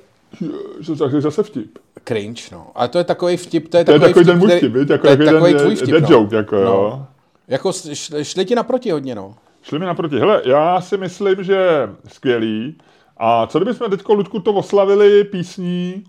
Ježiš, 0.77 0.97
takže 0.99 1.21
zase 1.21 1.43
vtip. 1.43 1.77
Cringe, 2.07 2.41
no. 2.51 2.67
A 2.75 2.87
to 2.87 2.97
je 2.97 3.03
takový 3.03 3.37
vtip, 3.37 3.67
to 3.69 3.77
je 3.77 3.85
To 3.85 3.91
je 3.91 3.99
takový, 3.99 4.13
takový 4.13 4.25
ten 4.25 4.37
můj 4.39 4.47
který- 4.47 4.59
vtip, 4.59 4.73
viď? 4.73 4.89
jako 4.89 5.01
to 5.07 5.11
je 5.11 5.17
takový 5.17 5.33
takový 5.33 5.53
ten 5.53 5.61
tvůj 5.61 5.75
vtip, 5.75 6.09
no. 6.09 6.15
joke, 6.17 6.35
jako 6.35 6.55
No. 6.55 6.61
jo. 6.61 7.05
Jako 7.47 7.71
šli, 7.73 8.25
šli 8.25 8.45
ti 8.45 8.55
naproti 8.55 8.91
hodně, 8.91 9.15
no. 9.15 9.35
Šli 9.61 9.79
mi 9.79 9.85
naproti. 9.85 10.19
Hele, 10.19 10.41
já 10.45 10.81
si 10.81 10.97
myslím, 10.97 11.43
že 11.43 11.89
skvělý. 12.07 12.75
A 13.17 13.47
co 13.47 13.59
kdybychom 13.59 13.89
teď, 13.89 14.09
Ludku, 14.09 14.39
to 14.39 14.53
oslavili 14.53 15.23
písní 15.23 16.03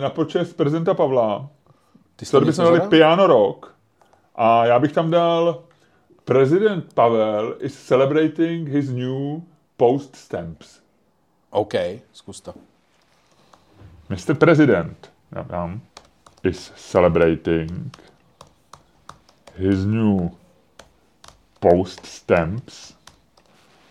na 0.00 0.10
počest 0.10 0.56
prezidenta 0.56 0.94
Pavla? 0.94 1.48
Ty 2.16 2.24
jsi 2.24 2.36
kdybychom 2.36 2.64
něco 2.64 2.76
dali? 2.78 2.90
Piano 2.90 3.26
Rock? 3.26 3.74
A 4.34 4.66
já 4.66 4.78
bych 4.78 4.92
tam 4.92 5.10
dal 5.10 5.62
Prezident 6.24 6.94
Pavel 6.94 7.56
is 7.60 7.86
celebrating 7.86 8.68
his 8.68 8.90
new 8.90 9.40
post 9.76 10.16
stamps. 10.16 10.80
OK, 11.50 11.74
zkus 12.12 12.40
to. 12.40 12.54
Mr. 14.08 14.34
President 14.34 15.12
já 15.32 15.42
dám, 15.42 15.80
is 16.42 16.72
celebrating 16.76 17.96
his 19.56 19.84
new 19.84 20.30
post 21.60 22.06
stamps. 22.06 22.94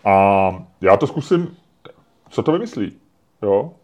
A 0.04 0.50
já 0.80 0.96
to 0.96 1.06
zkusím, 1.06 1.56
co 2.30 2.42
to 2.42 2.52
vymyslí, 2.52 2.92
jo? 3.42 3.74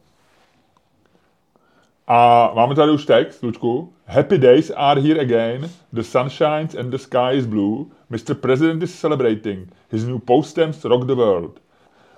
A 2.07 2.51
máme 2.55 2.75
tady 2.75 2.93
už 2.93 3.07
text, 3.07 3.43
Lučku. 3.43 3.93
Happy 4.07 4.39
days 4.39 4.73
are 4.77 5.01
here 5.01 5.21
again. 5.21 5.71
The 5.93 6.03
sun 6.03 6.29
shines 6.29 6.75
and 6.75 6.91
the 6.91 6.97
sky 6.97 7.33
is 7.33 7.47
blue. 7.47 7.87
Mr. 8.11 8.35
President 8.35 8.83
is 8.83 9.01
celebrating. 9.01 9.69
His 9.91 10.05
new 10.05 10.19
post 10.19 10.51
stamps 10.51 10.85
rock 10.85 11.05
the 11.05 11.15
world. 11.15 11.61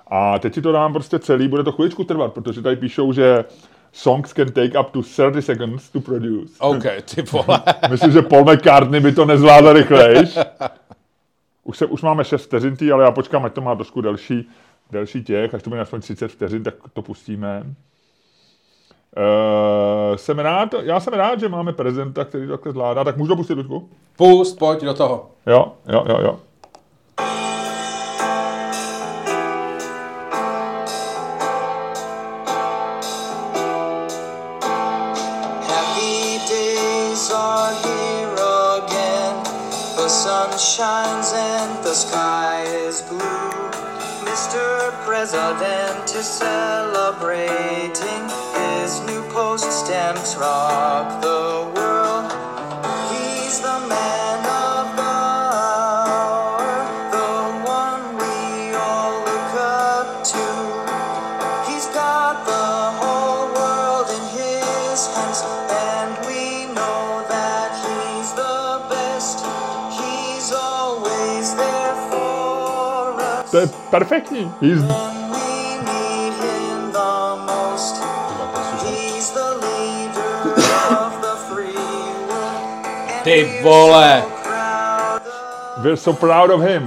A 0.06 0.39
teď 0.39 0.55
si 0.55 0.62
to 0.62 0.73
dám 0.73 0.93
prostě 0.93 1.19
celý, 1.19 1.48
bude 1.48 1.65
to 1.65 1.73
chviličku 1.73 2.05
trvat, 2.05 2.32
protože 2.32 2.62
tady 2.62 2.77
píšou, 2.77 3.12
že 3.12 3.44
songs 3.93 4.32
can 4.32 4.52
take 4.52 4.81
up 4.81 4.90
to 4.90 5.02
30 5.02 5.43
seconds 5.43 5.90
to 5.90 6.01
produce. 6.01 6.55
OK, 6.59 6.85
ty 7.15 7.23
vole. 7.23 7.62
Myslím, 7.90 8.12
že 8.12 8.23
Paul 8.23 8.44
McCartney 8.44 9.01
by 9.01 9.12
to 9.12 9.24
nezvládl 9.24 9.73
rychlejš. 9.73 10.39
Už, 11.65 11.78
se, 11.78 11.86
už 11.86 12.02
máme 12.02 12.24
6 12.24 12.44
vteřin 12.44 12.77
tý, 12.77 12.93
ale 12.93 13.05
já 13.05 13.10
počkám, 13.10 13.44
ať 13.44 13.52
to 13.52 13.60
má 13.60 13.74
trošku 13.74 14.01
delší, 14.01 14.48
delší 14.90 15.24
těch, 15.24 15.55
až 15.55 15.62
to 15.62 15.70
bude 15.70 15.82
aspoň 15.82 16.01
30 16.01 16.28
vteřin, 16.28 16.62
tak 16.62 16.74
to 16.93 17.02
pustíme. 17.02 17.62
Uh, 19.17 20.17
jsem 20.17 20.39
rád, 20.39 20.75
já 20.83 21.01
jsem 21.01 21.15
rád, 21.15 21.41
že 21.41 21.49
máme 21.49 21.73
prezidenta, 21.73 22.25
který 22.25 22.47
to 22.47 22.53
takhle 22.53 22.73
zvládá, 22.73 23.05
tak 23.05 23.17
můžu 23.17 23.29
to 23.29 23.37
pustit, 23.37 23.55
Ludku? 23.55 23.89
Pust, 24.17 24.59
pojď 24.59 24.81
do 24.81 24.95
toho. 24.95 25.31
Jo, 25.47 25.73
jo, 25.89 26.05
jo, 26.09 26.19
jo. 26.23 26.39
Happy 35.69 36.39
days 36.49 37.31
are 37.31 37.75
here 37.75 38.35
again. 38.77 39.37
The 39.97 40.09
sun 40.09 40.59
shines 40.59 41.33
and 41.33 41.83
the 41.83 41.95
sky 41.95 42.63
is 42.89 43.03
blue. 43.03 43.69
Mr. 44.25 44.93
President 45.07 46.15
is 46.15 46.27
celebrating 46.39 48.23
stamps 49.61 50.37
rock 50.37 51.21
the 51.23 51.73
world. 51.77 52.33
He's 53.11 53.61
the 53.61 53.79
man 53.89 54.39
of 54.47 54.97
the 54.97 55.03
hour, 55.03 56.63
the 57.11 57.31
one 57.67 58.17
we 58.19 58.75
all 58.75 59.15
look 59.29 59.55
up 59.59 60.25
to. 60.25 60.47
He's 61.71 61.87
got 61.87 62.47
the 62.47 62.69
whole 63.01 63.49
world 63.59 64.09
in 64.17 64.25
his 64.39 65.07
hands, 65.15 65.43
and 65.71 66.11
we 66.27 66.73
know 66.75 67.25
that 67.29 67.71
he's 67.85 68.33
the 68.35 68.83
best. 68.91 69.39
He's 70.01 70.53
always 70.53 71.55
there 71.57 71.97
for 72.11 73.21
us. 73.21 73.53
He's, 74.61 74.83
Ty 83.29 83.45
we're 83.45 83.63
vole. 83.63 84.23
so 84.23 84.31
proud 84.43 85.21
of 85.23 85.85
we're 85.85 85.97
so 85.97 86.13
proud 86.15 86.51
of 86.51 86.63
him 86.63 86.85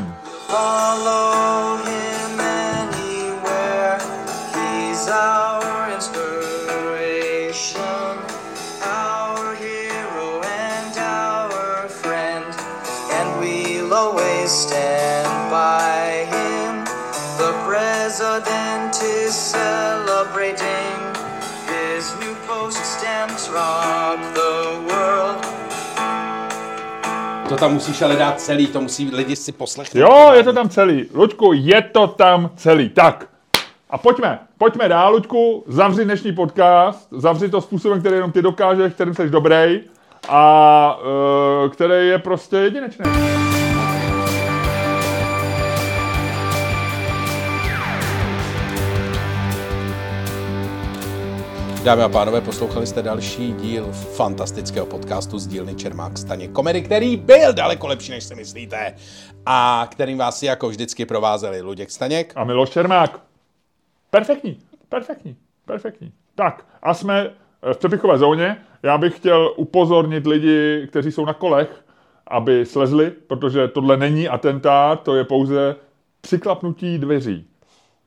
tam 27.62 27.74
musíš 27.74 28.02
ale 28.02 28.16
dát 28.16 28.42
celý, 28.42 28.68
to 28.68 28.82
musí 28.82 29.10
lidi 29.16 29.36
si 29.36 29.52
poslechnout. 29.52 30.02
Jo, 30.02 30.32
je 30.34 30.44
to 30.44 30.54
tam 30.54 30.70
celý. 30.70 31.06
Luďku, 31.14 31.54
je 31.54 31.82
to 31.82 32.08
tam 32.08 32.50
celý. 32.56 32.90
Tak. 32.90 33.28
A 33.90 33.98
pojďme, 33.98 34.40
pojďme 34.58 34.90
dál, 34.90 35.14
Luďku, 35.14 35.64
zavři 35.68 36.06
dnešní 36.06 36.32
podcast, 36.36 37.08
zavři 37.12 37.50
to 37.50 37.62
způsobem, 37.62 38.00
který 38.00 38.16
jenom 38.16 38.32
ty 38.32 38.42
dokážeš, 38.42 38.94
kterým 38.94 39.16
jsi 39.16 39.30
dobrý 39.30 39.82
a 40.30 41.00
uh, 41.64 41.70
který 41.70 42.08
je 42.08 42.20
prostě 42.20 42.56
jedinečný. 42.56 43.06
Dámy 51.84 52.04
a 52.04 52.10
pánové, 52.10 52.42
poslouchali 52.42 52.88
jste 52.88 53.02
další 53.02 53.54
díl 53.54 53.92
fantastického 53.92 54.86
podcastu 54.86 55.40
z 55.40 55.48
dílny 55.48 55.76
Čermák 55.76 56.18
Staně 56.18 56.48
Komedy, 56.48 56.82
který 56.82 57.18
byl 57.18 57.54
daleko 57.54 57.88
lepší, 57.88 58.12
než 58.12 58.24
si 58.24 58.36
myslíte 58.36 58.96
a 59.46 59.88
kterým 59.92 60.18
vás 60.18 60.44
jako 60.44 60.70
vždycky 60.70 61.06
provázeli 61.06 61.62
Luděk 61.62 61.92
Staněk. 61.92 62.34
A 62.36 62.44
Miloš 62.44 62.70
Čermák. 62.70 63.20
Perfektní, 64.10 64.60
perfektní, 64.90 65.36
perfektní. 65.66 66.12
Tak, 66.36 66.66
a 66.84 66.94
jsme 66.94 67.30
v 67.74 67.78
přepichové 67.78 68.18
zóně. 68.18 68.58
Já 68.84 68.98
bych 68.98 69.16
chtěl 69.16 69.54
upozornit 69.58 70.28
lidi, 70.28 70.88
kteří 70.88 71.12
jsou 71.12 71.26
na 71.26 71.34
kolech, 71.34 71.86
aby 72.28 72.66
slezli, 72.66 73.12
protože 73.12 73.68
tohle 73.68 73.98
není 73.98 74.30
atentát, 74.30 75.04
to 75.04 75.16
je 75.16 75.24
pouze 75.24 75.76
přiklapnutí 76.22 76.98
dveří 76.98 77.48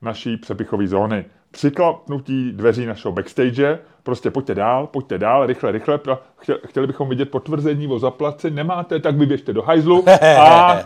naší 0.02 0.36
přepichové 0.36 0.86
zóny. 0.86 1.24
Přiklapnutí 1.54 2.52
dveří 2.52 2.86
našeho 2.86 3.12
backstage. 3.12 3.78
Prostě 4.02 4.30
pojďte 4.30 4.54
dál, 4.54 4.86
pojďte 4.86 5.18
dál, 5.18 5.46
rychle, 5.46 5.72
rychle. 5.72 5.96
Pra- 5.96 6.18
Chtěli, 6.38 6.58
chtěli 6.66 6.86
bychom 6.86 7.08
vidět 7.08 7.30
potvrzení 7.30 7.88
o 7.88 7.98
zaplacení. 7.98 8.56
Nemáte, 8.56 9.00
tak 9.00 9.16
vyběžte 9.16 9.52
do 9.52 9.62
hajzlu. 9.62 10.04
A 10.40 10.78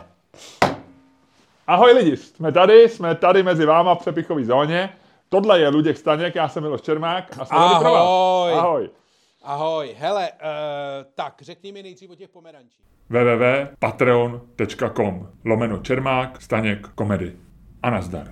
Ahoj 1.67 1.93
lidi, 1.93 2.17
jsme 2.17 2.53
tady, 2.53 2.89
jsme 2.89 3.15
tady 3.15 3.43
mezi 3.43 3.67
váma 3.67 3.95
v 3.95 3.99
přepichové 3.99 4.45
zóně. 4.45 4.91
Tohle 5.29 5.61
je 5.61 5.69
Luděk 5.69 5.97
Staněk, 5.97 6.35
já 6.35 6.49
jsem 6.49 6.63
Miloš 6.63 6.81
Čermák 6.81 7.25
a 7.41 7.45
jsme 7.45 7.59
tady 7.59 7.75
pro 7.81 7.93
vás. 7.93 8.03
Ahoj. 8.03 8.53
Ahoj. 8.53 8.91
Ahoj, 9.45 9.95
hele, 9.99 10.29
uh, 10.33 10.39
tak 11.15 11.35
řekni 11.41 11.73
mi 11.73 11.83
nejdřív 11.83 12.11
o 12.11 12.15
těch 12.15 12.29
pomerančích. 12.29 12.85
www.patreon.com 13.09 15.29
lomeno 15.45 15.79
Čermák 15.79 16.43
Staněk 16.43 16.89
komedy. 16.89 17.33
A 17.83 17.91
nazdar. 17.91 18.27